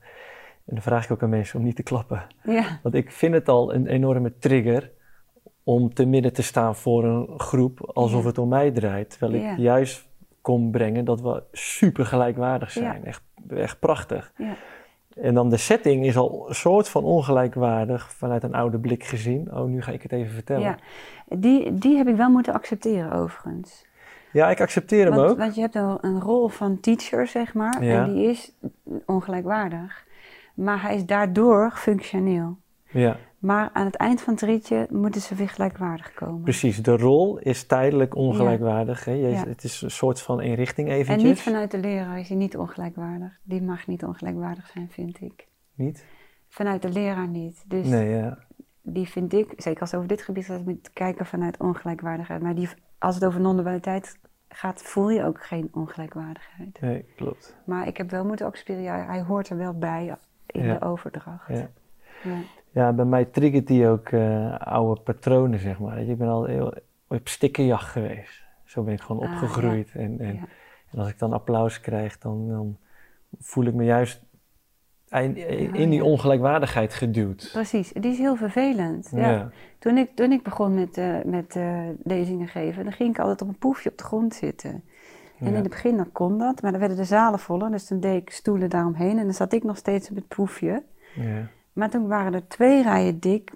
en 0.66 0.76
dan 0.76 0.82
vraag 0.82 1.06
ik 1.06 1.12
ook 1.12 1.24
aan 1.24 1.30
mensen 1.30 1.60
om 1.60 1.66
niet 1.66 1.76
te 1.76 1.84
klappen. 1.84 2.28
Ja, 2.44 2.80
Want 2.84 2.96
ik 2.96 3.12
vind 3.12 3.34
het 3.34 3.50
al 3.50 3.74
een 3.74 3.88
enorme 3.88 4.38
trigger 4.38 4.92
om 5.78 5.94
te 5.94 6.06
midden 6.06 6.34
te 6.34 6.42
staan 6.44 6.76
voor 6.76 7.04
een 7.04 7.40
groep 7.40 7.92
alsof 7.94 8.22
Ja. 8.22 8.28
het 8.28 8.38
om 8.38 8.50
mij 8.50 8.72
draait. 8.72 9.10
Terwijl 9.10 9.34
ik 9.44 9.58
juist 9.58 10.08
kom 10.42 10.72
brengen 10.72 11.06
dat 11.06 11.22
we 11.22 11.44
super 11.52 12.06
gelijkwaardig 12.06 12.72
zijn. 12.72 13.06
Echt, 13.06 13.24
echt 13.50 13.80
prachtig. 13.80 14.32
ja, 14.38 14.56
En 15.16 15.34
dan 15.34 15.50
de 15.50 15.58
setting 15.58 16.06
is 16.06 16.18
al 16.18 16.46
een 16.50 16.56
soort 16.56 16.90
van 16.90 17.04
ongelijkwaardig 17.04 18.12
vanuit 18.14 18.44
een 18.44 18.54
oude 18.54 18.80
blik 18.80 19.04
gezien. 19.04 19.52
Oh, 19.54 19.66
nu 19.66 19.82
ga 19.82 19.92
ik 19.92 20.02
het 20.02 20.12
even 20.12 20.34
vertellen. 20.34 20.62
ja. 20.62 20.78
Die, 21.38 21.74
die 21.74 21.98
heb 21.98 22.08
ik 22.08 22.16
wel 22.16 22.30
moeten 22.30 22.54
accepteren 22.54 23.12
overigens. 23.12 23.86
Ja, 24.32 24.50
ik 24.50 24.62
accepteer 24.62 25.06
hem 25.06 25.16
Want, 25.16 25.30
ook. 25.32 25.38
want 25.38 25.56
je 25.56 25.62
hebt 25.62 25.76
een, 25.76 25.98
een 26.02 26.20
rol 26.22 26.48
van 26.48 26.80
teacher, 26.80 27.28
zeg 27.28 27.54
maar, 27.54 27.84
Ja. 27.84 28.04
en 28.06 28.14
die 28.14 28.30
is 28.30 28.52
ongelijkwaardig. 29.06 30.06
Maar 30.54 30.82
hij 30.82 30.96
is 30.96 31.06
daardoor 31.06 31.72
functioneel. 31.76 32.58
Ja, 32.92 33.18
Maar 33.40 33.70
aan 33.74 33.86
het 33.86 33.96
eind 33.96 34.22
van 34.22 34.34
het 34.34 34.42
ritje 34.44 34.88
moeten 34.90 35.22
ze 35.22 35.36
weer 35.36 35.50
gelijkwaardig 35.50 36.14
komen. 36.14 36.42
precies. 36.42 36.78
De 36.84 36.98
rol 36.98 37.38
is 37.40 37.66
tijdelijk 37.66 38.16
ongelijkwaardig. 38.16 39.06
Hè? 39.06 39.12
Je- 39.12 39.28
Ja. 39.28 39.46
Het 39.48 39.64
is 39.64 39.82
een 39.82 39.92
soort 39.92 40.22
van 40.22 40.42
inrichting 40.42 40.88
En 40.90 40.94
eventjes. 40.96 41.30
niet 41.30 41.42
vanuit 41.42 41.72
de 41.72 41.78
leraar 41.78 42.20
is 42.20 42.28
hij 42.30 42.38
niet 42.38 42.58
ongelijkwaardig. 42.58 43.38
Die 43.44 43.62
mag 43.62 43.88
niet 43.88 44.04
ongelijkwaardig 44.04 44.68
zijn, 44.68 44.90
vind 44.90 45.22
ik. 45.22 45.48
Niet? 45.76 46.06
Vanuit 46.48 46.82
de 46.82 46.90
leraar 46.90 47.28
niet. 47.28 47.64
Dus 47.68 47.88
Nee, 47.88 48.10
ja. 48.10 48.38
die 48.82 49.08
vind 49.08 49.34
ik, 49.34 49.54
zeker 49.58 49.82
als 49.82 49.90
het 49.92 50.00
over 50.00 50.16
dit 50.16 50.22
gebied 50.22 50.46
gaat, 50.46 50.66
moet 50.66 50.90
kijken 50.94 51.26
vanuit 51.26 51.60
ongelijkwaardigheid. 51.60 52.42
Maar 52.42 52.56
die, 52.56 52.70
als 53.00 53.16
het 53.16 53.26
over 53.26 53.40
non-dualiteit 53.42 54.20
gaat, 54.50 54.82
voel 54.82 55.10
je 55.10 55.24
ook 55.24 55.46
geen 55.46 55.70
ongelijkwaardigheid. 55.72 56.82
Nee, 56.82 57.06
klopt. 57.16 57.58
Maar 57.66 57.88
ik 57.88 57.98
heb 57.98 58.10
wel 58.12 58.26
moeten 58.26 58.46
accepteren, 58.46 58.82
ja, 58.82 59.06
hij 59.06 59.22
hoort 59.22 59.50
er 59.50 59.58
wel 59.58 59.74
bij 59.78 60.16
in 60.46 60.62
de 60.68 60.82
overdracht. 60.82 61.48
Ja. 61.48 61.70
Ja. 62.72 62.94
Bij 62.94 63.06
mij 63.06 63.26
triggert 63.26 63.68
die 63.68 63.88
ook 63.88 64.10
eh, 64.10 64.58
oude 64.60 65.02
patronen, 65.02 65.60
zeg 65.60 65.80
maar. 65.80 66.00
Ik 66.02 66.18
ben 66.18 66.28
al 66.28 66.46
heel 66.46 66.74
op 67.08 67.28
stikkenjacht 67.28 67.90
geweest. 67.92 68.44
Zo 68.66 68.84
ben 68.84 68.94
ik 68.94 69.02
gewoon 69.02 69.22
Ah, 69.28 69.32
opgegroeid. 69.32 69.90
En, 69.94 70.20
en, 70.20 70.34
Ja. 70.34 70.48
en 70.92 71.00
als 71.00 71.10
ik 71.10 71.20
dan 71.20 71.34
applaus 71.34 71.82
krijg, 71.82 72.18
dan, 72.18 72.48
dan 72.48 72.78
voel 73.40 73.66
ik 73.66 73.74
me 73.74 73.84
juist 73.84 74.22
in, 75.10 75.36
in 75.74 75.90
die 75.90 76.04
ongelijkwaardigheid 76.04 76.94
geduwd. 76.94 77.50
Precies, 77.52 77.92
die 77.94 78.12
is 78.12 78.18
heel 78.18 78.36
vervelend. 78.36 79.12
Ja. 79.16 79.50
Toen, 79.80 79.98
ik, 79.98 80.16
toen 80.16 80.32
ik 80.32 80.44
begon 80.44 80.74
met, 80.74 80.98
eh, 80.98 81.16
met 81.26 81.56
eh, 81.56 81.82
lezingen 82.04 82.48
geven, 82.48 82.84
dan 82.84 82.94
ging 82.94 83.10
ik 83.10 83.20
altijd 83.20 83.42
op 83.42 83.48
een 83.48 83.58
poefje 83.58 83.90
op 83.90 83.98
de 83.98 84.04
grond 84.04 84.34
zitten. 84.34 84.84
En 85.40 85.48
in 85.48 85.54
het 85.54 85.70
begin 85.70 85.98
dan 85.98 86.12
kon 86.12 86.38
dat, 86.38 86.62
maar 86.62 86.72
dan 86.72 86.80
werden 86.80 86.98
de 86.98 87.04
zalen 87.04 87.40
voller, 87.40 87.72
dus 87.72 87.88
dan 87.88 88.00
deed 88.00 88.22
ik 88.22 88.30
stoelen 88.30 88.70
daaromheen 88.70 89.18
en 89.18 89.24
dan 89.24 89.34
zat 89.34 89.54
ik 89.54 89.64
nog 89.64 89.78
steeds 89.78 90.10
op 90.10 90.16
het 90.16 90.28
poefje. 90.28 90.84
Ja. 91.16 91.48
Maar 91.74 91.90
toen 91.90 92.08
waren 92.08 92.34
er 92.34 92.48
twee 92.48 92.84
rijen 92.84 93.20
dik, 93.20 93.52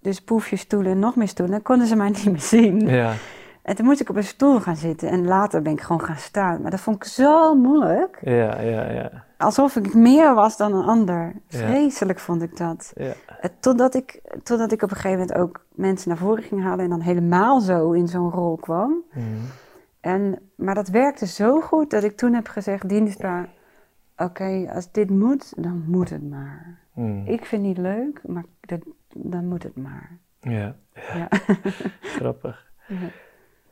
dus 0.00 0.20
poefjes, 0.20 0.60
stoelen 0.60 0.92
en 0.92 0.98
nog 0.98 1.16
meer 1.16 1.28
stoelen, 1.28 1.54
dan 1.54 1.64
konden 1.64 1.86
ze 1.86 1.96
mij 1.96 2.08
niet 2.24 2.24
meer 2.30 2.40
zien. 2.40 2.80
Ja. 2.80 3.12
En 3.62 3.74
toen 3.76 3.86
moest 3.86 4.00
ik 4.00 4.08
op 4.08 4.16
een 4.16 4.24
stoel 4.24 4.60
gaan 4.60 4.76
zitten 4.76 5.08
en 5.08 5.24
later 5.26 5.62
ben 5.62 5.72
ik 5.72 5.80
gewoon 5.80 6.02
gaan 6.02 6.16
staan. 6.16 6.62
Maar 6.62 6.70
dat 6.70 6.80
vond 6.80 6.96
ik 6.96 7.04
zo 7.04 7.54
moeilijk, 7.54 8.18
Ja, 8.20 8.60
ja, 8.60 8.90
ja. 8.90 9.24
alsof 9.38 9.76
ik 9.76 9.94
meer 9.94 10.34
was 10.34 10.56
dan 10.56 10.74
een 10.74 10.84
ander. 10.84 11.32
Ja. 11.48 11.58
Vreselijk 11.58 12.18
vond 12.18 12.42
ik 12.42 12.56
dat. 12.56 12.92
ja. 12.96 13.12
Eh, 13.40 13.50
Totdat 13.60 13.94
ik, 13.94 14.20
totdat 14.42 14.72
ik 14.72 14.82
op 14.82 14.90
een 14.90 14.96
gegeven 14.96 15.18
moment 15.18 15.38
ook 15.38 15.64
mensen 15.74 16.08
naar 16.08 16.18
voren 16.18 16.42
ging 16.42 16.62
halen 16.62 16.84
en 16.84 16.90
dan 16.90 17.00
helemaal 17.00 17.60
zo 17.60 17.92
in 17.92 18.08
zo'n 18.08 18.30
rol 18.30 18.56
kwam. 18.56 19.02
Mhm. 19.12 19.24
En, 20.00 20.38
maar 20.54 20.74
dat 20.74 20.88
werkte 20.88 21.26
zo 21.26 21.60
goed 21.60 21.90
dat 21.90 22.02
ik 22.04 22.16
toen 22.16 22.32
heb 22.34 22.48
gezegd, 22.48 22.88
dienstbaar, 22.88 23.48
oké, 24.16 24.70
als 24.74 24.92
dit 24.92 25.10
moet, 25.10 25.52
dan 25.62 25.84
moet 25.86 26.10
het 26.10 26.30
maar. 26.30 26.78
Mhm. 26.98 27.26
Ik 27.26 27.44
vind 27.44 27.50
het 27.50 27.60
niet 27.60 27.78
leuk, 27.78 28.20
maar 28.26 28.44
dat, 28.60 28.80
dan 29.14 29.46
moet 29.46 29.62
het 29.62 29.76
maar. 29.76 30.18
Ja, 30.40 30.76
Ja. 30.94 31.28
grappig. 32.18 32.72
Ja. 32.88 32.96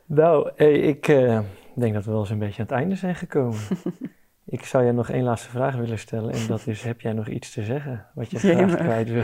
Nou, 0.05 0.51
hey, 0.55 0.73
ik 0.79 1.07
eh, 1.07 1.39
denk 1.75 1.93
dat 1.93 2.05
we 2.05 2.11
wel 2.11 2.19
eens 2.19 2.29
een 2.29 2.39
beetje 2.39 2.61
aan 2.61 2.67
het 2.67 2.77
einde 2.77 2.95
zijn 2.95 3.15
gekomen. 3.15 3.59
ik 4.45 4.63
zou 4.65 4.83
je 4.85 4.91
nog 4.91 5.09
één 5.09 5.23
laatste 5.23 5.49
vraag 5.49 5.75
willen 5.75 5.99
stellen. 5.99 6.33
En 6.33 6.47
dat 6.47 6.67
is, 6.67 6.83
heb 6.83 7.01
jij 7.01 7.13
nog 7.13 7.27
iets 7.27 7.51
te 7.51 7.63
zeggen 7.63 8.05
wat 8.13 8.31
je 8.31 8.39
graag 8.55 8.75
kwijt 8.75 9.09
wil? 9.09 9.23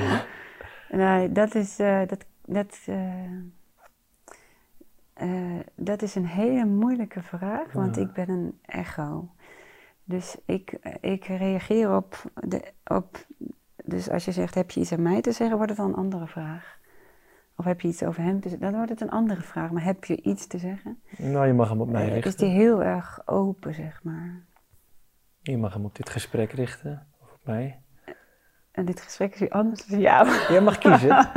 Nee, 0.89 1.31
dat 1.31 1.55
is, 1.55 1.79
eh, 1.79 1.99
dat, 2.07 2.25
dat, 2.45 2.87
eh, 5.13 5.59
dat 5.75 6.01
is 6.01 6.15
een 6.15 6.27
hele 6.27 6.65
moeilijke 6.65 7.21
vraag, 7.21 7.71
want 7.71 7.95
Ja. 7.95 8.01
ik 8.01 8.13
ben 8.13 8.29
een 8.29 8.59
echo. 8.65 9.29
Dus 10.03 10.37
ik, 10.45 10.71
ik 11.01 11.25
reageer 11.25 11.95
op, 11.95 12.23
de, 12.33 12.71
op. 12.85 13.25
Dus 13.85 14.09
als 14.09 14.25
je 14.25 14.31
zegt: 14.31 14.55
heb 14.55 14.71
je 14.71 14.79
iets 14.79 14.91
aan 14.91 15.01
mij 15.01 15.21
te 15.21 15.31
zeggen, 15.31 15.55
wordt 15.57 15.71
het 15.71 15.79
dan 15.79 15.89
een 15.89 15.95
andere 15.95 16.27
vraag. 16.27 16.77
Of 17.55 17.65
heb 17.65 17.81
je 17.81 17.87
iets 17.87 18.03
over 18.03 18.23
hem 18.23 18.39
te 18.41 18.49
zeggen, 18.49 18.67
dan 18.67 18.75
wordt 18.75 18.89
het 18.89 19.01
een 19.01 19.09
andere 19.09 19.41
vraag. 19.41 19.71
Maar 19.71 19.83
heb 19.83 20.03
je 20.05 20.21
iets 20.21 20.47
te 20.47 20.57
zeggen? 20.57 20.99
Nou, 21.17 21.47
je 21.47 21.53
mag 21.53 21.69
hem 21.69 21.81
op 21.81 21.89
mij 21.89 22.01
Eh, 22.09 22.17
is 22.17 22.23
richten. 22.23 22.47
die 22.47 22.55
heel 22.55 22.83
erg 22.83 23.21
open, 23.25 23.73
zeg 23.73 24.03
maar. 24.03 24.41
Je 25.41 25.57
mag 25.57 25.73
hem 25.73 25.85
op 25.85 25.95
dit 25.95 26.09
gesprek 26.09 26.51
richten. 26.51 27.07
Of 27.21 27.31
op 27.33 27.39
mij. 27.43 27.81
En 28.71 28.85
dit 28.85 29.01
gesprek 29.01 29.33
is 29.33 29.39
weer 29.39 29.49
anders 29.49 29.85
dan 29.85 29.99
jou. 29.99 30.27
Jij 30.49 30.61
mag 30.61 30.77
kiezen. 30.77 31.09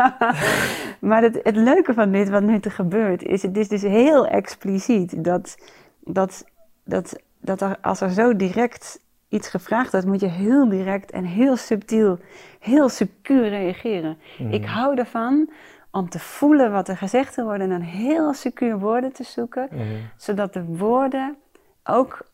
Maar 1.01 1.23
het, 1.23 1.41
het 1.43 1.57
leuke 1.57 1.95
van 1.95 2.11
dit, 2.13 2.29
wat 2.29 2.43
nu 2.43 2.61
te 2.61 2.71
gebeurt, 2.71 3.23
is 3.23 3.43
het 3.43 3.57
is 3.57 3.69
dus 3.69 3.83
heel 3.83 4.27
expliciet 4.27 5.25
dat, 5.25 5.57
dat, 6.01 6.45
dat, 6.85 7.23
dat 7.41 7.61
er, 7.61 7.79
als 7.81 8.01
er 8.01 8.11
zo 8.11 8.37
direct 8.37 9.05
iets 9.29 9.49
gevraagd 9.49 9.93
wordt, 9.93 10.07
moet 10.07 10.21
je 10.21 10.27
heel 10.29 10.69
direct 10.69 11.11
en 11.11 11.25
heel 11.25 11.57
subtiel, 11.57 12.19
heel 12.61 12.89
secuur 12.89 13.49
reageren. 13.49 14.19
Mhm. 14.39 14.51
Ik 14.53 14.65
hou 14.65 14.97
ervan 14.97 15.51
om 15.91 16.09
te 16.09 16.19
voelen 16.19 16.73
wat 16.73 16.89
er 16.89 16.97
gezegd 16.97 17.35
wil 17.37 17.45
worden 17.45 17.71
en 17.71 17.79
dan 17.79 17.89
heel 17.89 18.33
secuur 18.35 18.79
woorden 18.79 19.13
te 19.13 19.25
zoeken, 19.25 19.69
Mhm. 19.73 19.83
zodat 20.17 20.53
de 20.53 20.65
woorden 20.65 21.37
ook 21.85 22.27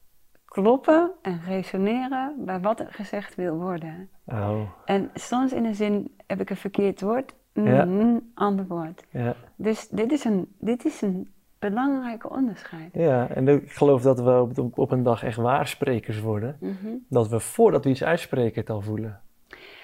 kloppen 0.45 1.11
en 1.23 1.41
resoneren 1.47 2.35
bij 2.39 2.61
wat 2.61 2.81
er 2.81 2.93
gezegd 2.93 3.35
wil 3.35 3.57
worden. 3.57 4.09
Oh, 4.27 4.61
En 4.85 5.11
soms 5.15 5.53
in 5.53 5.65
een 5.65 5.75
zin 5.75 6.17
heb 6.27 6.41
ik 6.41 6.51
een 6.51 6.57
verkeerd 6.57 7.01
woord, 7.01 7.35
Ja. 7.53 7.83
een 7.83 8.31
ander 8.35 8.67
woord. 8.67 9.05
ja. 9.11 9.35
Dus 9.57 9.89
dit 9.89 10.13
is 10.13 10.25
een, 10.25 10.55
dit 10.59 10.85
is 10.85 11.01
een 11.03 11.33
belangrijke 11.71 12.31
onderscheid. 12.31 12.91
Ja, 12.93 13.29
en 13.29 13.49
ik 13.49 13.73
geloof 13.73 14.03
dat 14.03 14.21
we 14.21 14.41
op, 14.61 14.79
op 14.79 14.91
een 14.91 15.03
dag 15.03 15.23
echt 15.23 15.37
waarsprekers 15.37 16.21
worden. 16.21 16.57
Mhm. 16.61 16.95
Dat 17.09 17.29
we 17.29 17.41
voordat 17.41 17.85
we 17.85 17.91
iets 17.91 18.05
uitspreken 18.05 18.61
het 18.61 18.71
al 18.71 18.81
voelen. 18.81 19.21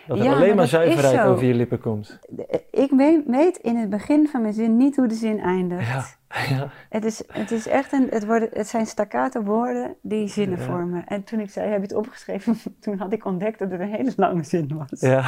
Dat 0.06 0.18
er 0.18 0.24
Ja, 0.24 0.34
alleen 0.34 0.56
maar 0.56 0.66
zuiverheid 0.66 1.26
over 1.26 1.44
je 1.44 1.54
lippen 1.54 1.80
komt. 1.80 2.18
Ik 2.70 2.90
weet 3.26 3.56
in 3.56 3.76
het 3.76 3.90
begin 3.90 4.28
van 4.28 4.42
mijn 4.42 4.54
zin 4.54 4.76
niet 4.76 4.96
hoe 4.96 5.06
de 5.06 5.14
zin 5.14 5.40
eindigt. 5.40 5.88
Ja, 5.88 6.04
ja. 6.48 6.70
Het, 6.88 7.04
is, 7.04 7.22
het 7.32 7.50
is 7.50 7.66
echt 7.66 7.92
een, 7.92 8.06
het, 8.10 8.26
worden, 8.26 8.48
het 8.52 8.66
zijn 8.66 8.86
staccato 8.86 9.42
woorden 9.42 9.94
die 10.02 10.28
zinnen 10.28 10.58
Ja. 10.58 10.64
vormen. 10.64 11.06
En 11.06 11.24
toen 11.24 11.40
ik 11.40 11.50
zei, 11.50 11.66
heb 11.68 11.76
je 11.76 11.82
het 11.86 11.94
opgeschreven? 11.94 12.56
Toen 12.80 12.98
had 12.98 13.12
ik 13.12 13.24
ontdekt 13.24 13.58
dat 13.58 13.70
het 13.70 13.80
een 13.80 13.92
hele 13.94 14.12
lange 14.16 14.42
zin 14.44 14.76
was. 14.76 15.00
ja. 15.00 15.22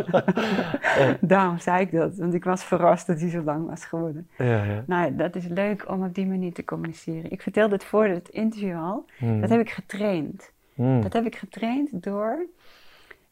Daarom 1.20 1.58
zei 1.58 1.80
ik 1.80 1.92
dat, 1.92 2.16
want 2.16 2.34
ik 2.34 2.44
was 2.44 2.64
verrast 2.64 3.06
dat 3.06 3.20
hij 3.20 3.30
zo 3.30 3.42
lang 3.42 3.66
was 3.68 3.84
geworden. 3.84 4.28
ja, 4.38 4.64
ja. 4.64 4.84
Nou, 4.86 5.16
dat 5.16 5.36
is 5.36 5.46
leuk 5.46 5.88
om 5.88 6.04
op 6.04 6.14
die 6.14 6.26
manier 6.26 6.52
te 6.52 6.64
communiceren. 6.64 7.30
Ik 7.30 7.42
vertelde 7.42 7.74
het 7.74 7.84
voor 7.84 8.04
het 8.06 8.28
interview 8.28 8.78
al. 8.78 9.04
Hmm. 9.18 9.40
Dat 9.40 9.50
heb 9.50 9.60
ik 9.60 9.70
getraind. 9.70 10.52
Hmm. 10.74 11.00
Dat 11.02 11.12
heb 11.12 11.26
ik 11.26 11.36
getraind 11.36 12.02
door. 12.02 12.46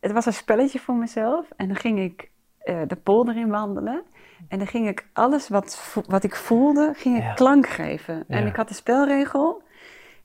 Het 0.01 0.13
was 0.13 0.27
een 0.27 0.33
spelletje 0.33 0.79
voor 0.79 0.95
mezelf. 0.95 1.47
En 1.57 1.67
dan 1.67 1.77
ging 1.77 1.99
ik 1.99 2.31
eh, 2.59 2.81
de 2.87 2.97
polder 2.97 3.37
in 3.37 3.49
wandelen. 3.49 4.03
En 4.49 4.59
dan 4.59 4.67
ging 4.67 4.89
ik 4.89 5.07
alles 5.13 5.49
wat, 5.49 5.95
wat 6.09 6.25
ik 6.25 6.35
voelde, 6.35 6.93
ging 6.97 7.17
ik 7.17 7.23
Ja. 7.23 7.33
klank 7.35 7.67
geven. 7.69 8.25
En 8.29 8.41
Ja. 8.43 8.47
ik 8.49 8.57
had 8.57 8.69
de 8.69 8.75
spelregel: 8.75 9.63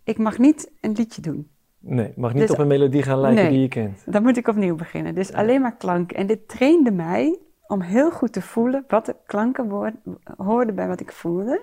ik 0.03 0.17
mag 0.17 0.37
niet 0.37 0.71
een 0.81 0.91
liedje 0.91 1.21
doen. 1.21 1.49
Nee, 1.79 2.13
mag 2.15 2.33
niet 2.33 2.41
Dus- 2.41 2.51
op 2.51 2.57
een 2.57 2.67
melodie 2.67 3.03
gaan 3.03 3.19
lijken 3.19 3.43
Nee. 3.43 3.51
die 3.51 3.61
je 3.61 3.67
kent. 3.67 4.03
Dan 4.05 4.23
moet 4.23 4.37
ik 4.37 4.47
opnieuw 4.47 4.75
beginnen. 4.75 5.15
Dus 5.15 5.33
alleen 5.33 5.61
maar 5.61 5.75
klank. 5.75 6.11
En 6.11 6.27
dit 6.27 6.47
trainde 6.47 6.91
mij 6.91 7.37
om 7.67 7.81
heel 7.81 8.11
goed 8.11 8.33
te 8.33 8.41
voelen 8.41 8.83
wat 8.87 9.05
de 9.05 9.15
klanken 9.25 9.93
hoorden 10.37 10.75
bij 10.75 10.87
wat 10.87 10.99
ik 10.99 11.11
voelde. 11.11 11.61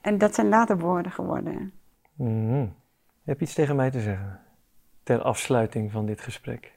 En 0.00 0.18
dat 0.18 0.34
zijn 0.34 0.48
later 0.48 0.78
woorden 0.78 1.12
geworden. 1.12 1.72
Mhm. 2.14 2.66
Heb 3.24 3.38
je 3.38 3.44
iets 3.44 3.54
tegen 3.54 3.76
mij 3.76 3.90
te 3.90 4.00
zeggen? 4.00 4.40
Ter 5.02 5.22
afsluiting 5.22 5.90
van 5.92 6.06
dit 6.06 6.20
gesprek. 6.20 6.72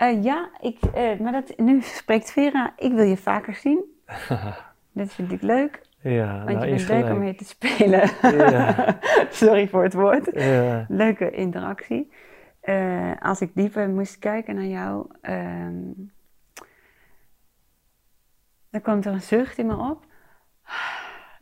Eh, 0.00 0.22
ja, 0.22 0.50
ik, 0.60 0.78
eh, 0.94 1.18
maar 1.18 1.32
dat, 1.32 1.58
nu 1.58 1.80
spreekt 1.80 2.32
Vera, 2.32 2.72
ik 2.76 2.92
wil 2.92 3.04
je 3.04 3.16
vaker 3.16 3.54
zien. 3.54 3.84
Dat 4.92 5.12
vind 5.12 5.32
ik 5.32 5.42
leuk, 5.42 5.82
ja, 6.00 6.44
want 6.44 6.58
nou 6.58 6.66
je 6.66 6.74
bent 6.74 6.88
leuk 6.88 7.12
om 7.12 7.18
mee 7.18 7.34
te 7.34 7.44
spelen. 7.44 8.10
Ja. 8.22 8.98
Sorry 9.30 9.68
voor 9.68 9.82
het 9.82 9.94
woord. 9.94 10.30
Ja. 10.32 10.84
Leuke 10.88 11.30
interactie. 11.30 12.12
Eh, 12.60 13.12
als 13.18 13.40
ik 13.40 13.50
dieper 13.54 13.88
moest 13.88 14.18
kijken 14.18 14.54
naar 14.54 14.64
jou, 14.64 15.06
ehm, 15.20 15.92
dan 18.70 18.80
komt 18.82 19.06
er 19.06 19.12
een 19.12 19.22
zucht 19.22 19.58
in 19.58 19.66
me 19.66 19.76
op. 19.76 20.06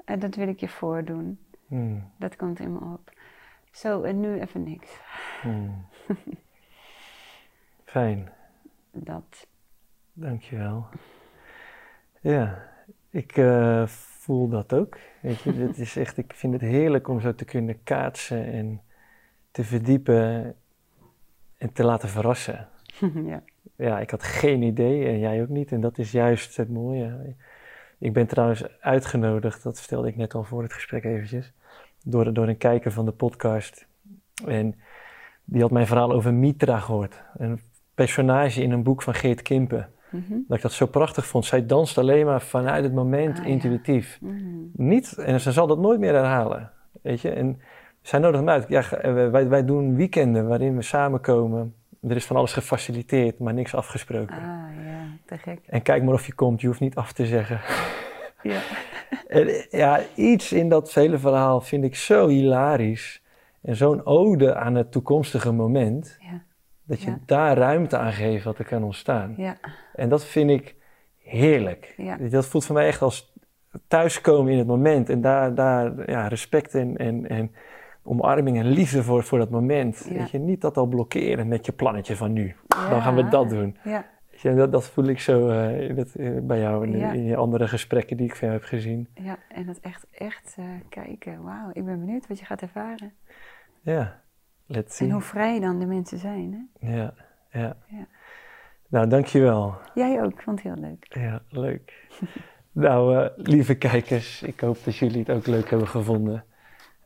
En 0.04 0.18
dat 0.18 0.34
wil 0.34 0.48
ik 0.48 0.60
je 0.60 0.68
voordoen. 0.68 1.38
Hmm. 1.66 2.12
Dat 2.16 2.36
komt 2.36 2.60
in 2.60 2.72
me 2.72 2.80
op. 2.80 3.12
Zo, 3.70 4.02
en 4.02 4.20
nu 4.20 4.40
even 4.40 4.62
niks. 4.62 5.00
Hmm. 5.42 5.86
Fijn, 7.84 8.32
Dat. 9.04 9.46
dankjewel. 10.12 10.86
Ja, 12.20 12.68
ik 13.10 13.36
eh, 13.36 13.86
voel 13.86 14.48
dat 14.48 14.72
ook. 14.72 14.98
Weet 15.20 15.40
je, 15.40 15.52
het 15.52 15.78
is 15.78 15.96
echt, 15.96 16.16
ik 16.16 16.32
vind 16.34 16.52
het 16.52 16.62
heerlijk 16.62 17.08
om 17.08 17.20
zo 17.20 17.34
te 17.34 17.44
kunnen 17.44 17.82
kaatsen 17.82 18.44
en 18.44 18.80
te 19.50 19.64
verdiepen 19.64 20.54
en 21.58 21.72
te 21.72 21.84
laten 21.84 22.08
verrassen. 22.08 22.68
ja. 23.32 23.42
Ja, 23.76 24.00
ik 24.00 24.10
had 24.10 24.22
geen 24.22 24.62
idee 24.62 25.06
en 25.06 25.18
jij 25.18 25.42
ook 25.42 25.48
niet. 25.48 25.72
En 25.72 25.80
dat 25.80 25.98
is 25.98 26.12
juist 26.12 26.56
het 26.56 26.68
mooie. 26.68 27.34
Ik 27.98 28.12
ben 28.12 28.26
trouwens 28.26 28.80
uitgenodigd, 28.80 29.62
dat 29.62 29.78
vertelde 29.78 30.08
ik 30.08 30.16
net 30.16 30.34
al 30.34 30.44
voor 30.44 30.62
het 30.62 30.72
gesprek 30.72 31.04
eventjes, 31.04 31.52
door, 32.04 32.32
door 32.32 32.48
een 32.48 32.56
kijker 32.56 32.92
van 32.92 33.04
de 33.04 33.12
podcast. 33.12 33.86
En 34.46 34.74
die 35.44 35.62
had 35.62 35.70
mijn 35.70 35.86
verhaal 35.86 36.12
over 36.12 36.34
Mitra 36.34 36.78
gehoord. 36.78 37.22
Een 37.36 37.60
personage 37.98 38.62
in 38.62 38.70
een 38.72 38.82
boek 38.82 39.02
van 39.02 39.14
Geert 39.14 39.42
Kimpen. 39.42 39.88
Mhm. 40.10 40.34
Dat 40.48 40.56
ik 40.56 40.62
dat 40.62 40.72
zo 40.72 40.86
prachtig 40.86 41.26
vond. 41.26 41.44
Zij 41.44 41.66
danst 41.66 41.98
alleen 41.98 42.26
maar 42.26 42.42
vanuit 42.42 42.84
het 42.84 42.94
moment, 42.94 43.38
Ah, 43.38 43.44
ja. 43.44 43.50
intuïtief. 43.50 44.18
Mhm. 44.20 44.36
Niet, 44.72 45.16
en 45.18 45.40
ze 45.40 45.52
zal 45.52 45.66
dat 45.66 45.78
nooit 45.78 46.00
meer 46.00 46.14
herhalen. 46.14 46.70
Weet 47.02 47.20
je, 47.20 47.30
en 47.30 47.60
zij 48.02 48.18
nodigt 48.18 48.38
hem 48.38 48.48
uit. 48.48 48.68
Ja, 48.68 48.90
eh, 48.90 49.30
wij, 49.30 49.48
wij 49.48 49.64
doen 49.64 49.96
weekenden 49.96 50.48
waarin 50.48 50.76
we 50.76 50.82
samenkomen. 50.82 51.74
Er 52.08 52.16
is 52.16 52.26
van 52.26 52.36
alles 52.36 52.52
gefaciliteerd, 52.52 53.38
maar 53.38 53.54
niks 53.54 53.74
afgesproken. 53.74 54.36
Ah 54.36 54.42
ja, 54.84 55.04
te 55.26 55.38
gek. 55.38 55.58
En 55.66 55.82
kijk 55.82 56.02
maar 56.02 56.14
of 56.14 56.26
je 56.26 56.34
komt, 56.34 56.60
je 56.60 56.66
hoeft 56.66 56.80
niet 56.80 56.94
af 56.94 57.12
te 57.12 57.26
zeggen. 57.26 57.60
Ja. 58.42 58.60
En, 59.28 59.66
ja, 59.70 60.00
iets 60.14 60.52
in 60.52 60.68
dat 60.68 60.94
hele 60.94 61.18
verhaal 61.18 61.60
vind 61.60 61.84
ik 61.84 61.96
zo 61.96 62.28
hilarisch. 62.28 63.22
En 63.62 63.76
zo'n 63.76 64.06
ode 64.06 64.54
aan 64.54 64.74
het 64.74 64.92
toekomstige 64.92 65.52
moment. 65.52 66.16
Ja. 66.20 66.42
Dat 66.88 67.02
je 67.02 67.10
Ja. 67.10 67.18
daar 67.26 67.56
ruimte 67.56 67.96
aan 67.98 68.12
geeft 68.12 68.44
wat 68.44 68.58
er 68.58 68.64
kan 68.64 68.82
ontstaan. 68.84 69.34
Ja. 69.36 69.56
En 69.94 70.08
dat 70.08 70.24
vind 70.24 70.50
ik 70.50 70.74
heerlijk. 71.22 71.94
Ja. 71.96 72.16
Dat 72.16 72.46
voelt 72.46 72.64
voor 72.64 72.74
mij 72.74 72.86
echt 72.86 73.02
als 73.02 73.32
thuiskomen 73.88 74.52
in 74.52 74.58
het 74.58 74.66
moment. 74.66 75.08
En 75.08 75.20
daar, 75.20 75.54
daar 75.54 76.10
ja, 76.10 76.28
respect 76.28 76.74
en, 76.74 76.96
en, 76.96 77.28
en 77.28 77.52
omarming 78.02 78.58
en 78.58 78.66
liefde 78.66 79.02
voor, 79.02 79.24
voor 79.24 79.38
dat 79.38 79.50
moment. 79.50 80.06
Ja. 80.08 80.18
Weet 80.18 80.30
je, 80.30 80.38
niet 80.38 80.60
dat 80.60 80.76
al 80.76 80.86
blokkeren 80.86 81.48
met 81.48 81.66
je 81.66 81.72
plannetje 81.72 82.16
van 82.16 82.32
nu. 82.32 82.54
Dan 82.90 83.02
gaan 83.02 83.14
we 83.14 83.28
dat 83.28 83.48
doen. 83.48 83.76
Ja. 83.84 84.06
Weet 84.30 84.40
je, 84.40 84.54
dat, 84.54 84.72
dat 84.72 84.84
voel 84.90 85.04
ik 85.04 85.20
zo 85.20 85.48
eh, 85.48 85.88
in 85.88 85.96
het- 85.98 86.16
eh, 86.16 86.30
bij 86.42 86.58
jou 86.60 86.86
in 86.88 87.24
je 87.24 87.36
andere 87.36 87.68
gesprekken 87.68 88.16
die 88.16 88.26
ik 88.26 88.36
van 88.36 88.48
jou 88.48 88.60
heb 88.60 88.68
gezien. 88.68 89.08
Ja, 89.14 89.38
en 89.48 89.66
dat 89.66 89.78
echt, 89.80 90.06
echt 90.12 90.54
eh, 90.58 90.64
kijken. 90.88 91.42
Wauw, 91.42 91.70
ik 91.72 91.84
ben 91.84 91.98
benieuwd 92.00 92.26
wat 92.26 92.38
je 92.38 92.44
gaat 92.44 92.62
ervaren. 92.62 93.12
Ja, 93.82 94.20
let's 94.68 94.96
see. 94.96 95.06
En 95.06 95.12
hoe 95.12 95.22
vrij 95.22 95.60
dan 95.60 95.78
de 95.78 95.86
mensen 95.86 96.18
zijn, 96.18 96.70
hè? 96.80 96.92
Ja, 96.92 97.14
ja. 97.52 97.76
Ja. 97.86 98.06
Nou, 98.88 99.08
dankjewel. 99.08 99.74
Jij 99.94 100.22
ook, 100.22 100.32
ik 100.32 100.42
vond 100.42 100.62
het 100.62 100.74
heel 100.74 100.82
leuk. 100.82 101.06
Ja, 101.08 101.42
leuk. 101.48 102.08
nou, 102.72 103.16
eh, 103.16 103.26
lieve 103.36 103.74
kijkers, 103.74 104.42
ik 104.42 104.60
hoop 104.60 104.78
dat 104.84 104.96
jullie 104.96 105.18
het 105.18 105.30
ook 105.30 105.46
leuk 105.46 105.70
hebben 105.70 105.88
gevonden. 105.88 106.44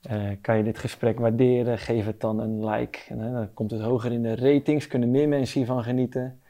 Eh, 0.02 0.30
kan 0.40 0.56
je 0.56 0.62
dit 0.62 0.78
gesprek 0.78 1.18
waarderen? 1.18 1.78
Geef 1.78 2.06
het 2.06 2.20
dan 2.20 2.40
een 2.40 2.66
like. 2.66 2.98
En, 3.09 3.26
eh, 3.26 3.32
dan 3.32 3.55
komt 3.55 3.70
het 3.70 3.80
hoger 3.80 4.12
in 4.12 4.22
de 4.22 4.34
ratings, 4.34 4.86
kunnen 4.86 5.10
meer 5.10 5.28
mensen 5.28 5.59
hiervan 5.59 5.82
genieten. 5.82 6.40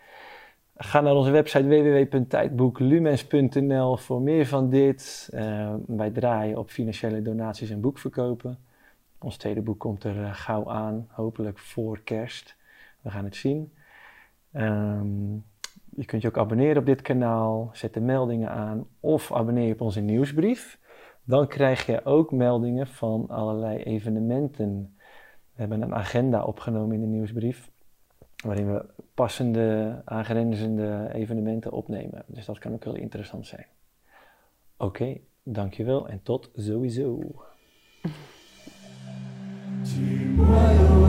Ga 0.77 1.01
naar 1.01 1.15
onze 1.15 1.31
website 1.31 1.67
www.tijdboeklumens.nl 1.67 3.97
voor 3.97 4.21
meer 4.21 4.47
van 4.47 4.71
dit. 4.71 5.29
Wij 5.87 6.11
draaien 6.11 6.59
op 6.59 6.71
financiële 6.71 7.23
donaties 7.23 7.71
en 7.71 7.81
boekverkopen. 7.81 8.59
Ons 9.23 9.37
tweede 9.37 9.63
boek 9.63 9.79
komt 9.79 10.05
er 10.05 10.25
eh, 10.25 10.35
gauw 10.35 10.71
aan, 10.71 11.07
hopelijk 11.11 11.59
voor 11.59 12.01
kerst. 12.01 12.57
We 13.01 13.11
gaan 13.11 13.25
het 13.25 13.37
zien. 13.37 13.73
Ehm, 14.53 15.33
je 15.95 16.05
kunt 16.05 16.23
je 16.23 16.29
ook 16.29 16.39
abonneren 16.39 16.77
op 16.77 16.87
dit 16.87 17.03
kanaal, 17.03 17.71
zet 17.73 17.95
de 17.95 18.01
meldingen 18.01 18.51
aan 18.51 18.87
of 19.01 19.33
abonneer 19.33 19.67
je 19.67 19.73
op 19.73 19.81
onze 19.81 20.01
nieuwsbrief. 20.01 20.79
Dan 21.25 21.47
krijg 21.47 21.87
je 21.87 22.05
ook 22.05 22.33
meldingen 22.33 22.87
van 22.87 23.29
allerlei 23.29 23.83
evenementen. 23.83 24.97
We 25.55 25.61
hebben 25.61 25.83
een 25.83 25.95
agenda 25.95 26.45
opgenomen 26.45 26.95
in 26.95 27.01
de 27.01 27.07
nieuwsbrief, 27.07 27.71
waarin 28.45 28.73
we 28.73 28.85
passende, 29.15 30.01
aangrenzende 30.05 31.09
evenementen 31.13 31.73
opnemen. 31.73 32.25
Dus 32.27 32.45
dat 32.45 32.59
kan 32.59 32.73
ook 32.73 32.85
heel 32.85 32.97
interessant 32.97 33.47
zijn. 33.47 33.67
Oké, 34.77 35.19
dankjewel 35.43 36.09
en 36.09 36.23
tot 36.23 36.51
sowieso. 36.55 37.21
Tu 39.85 41.02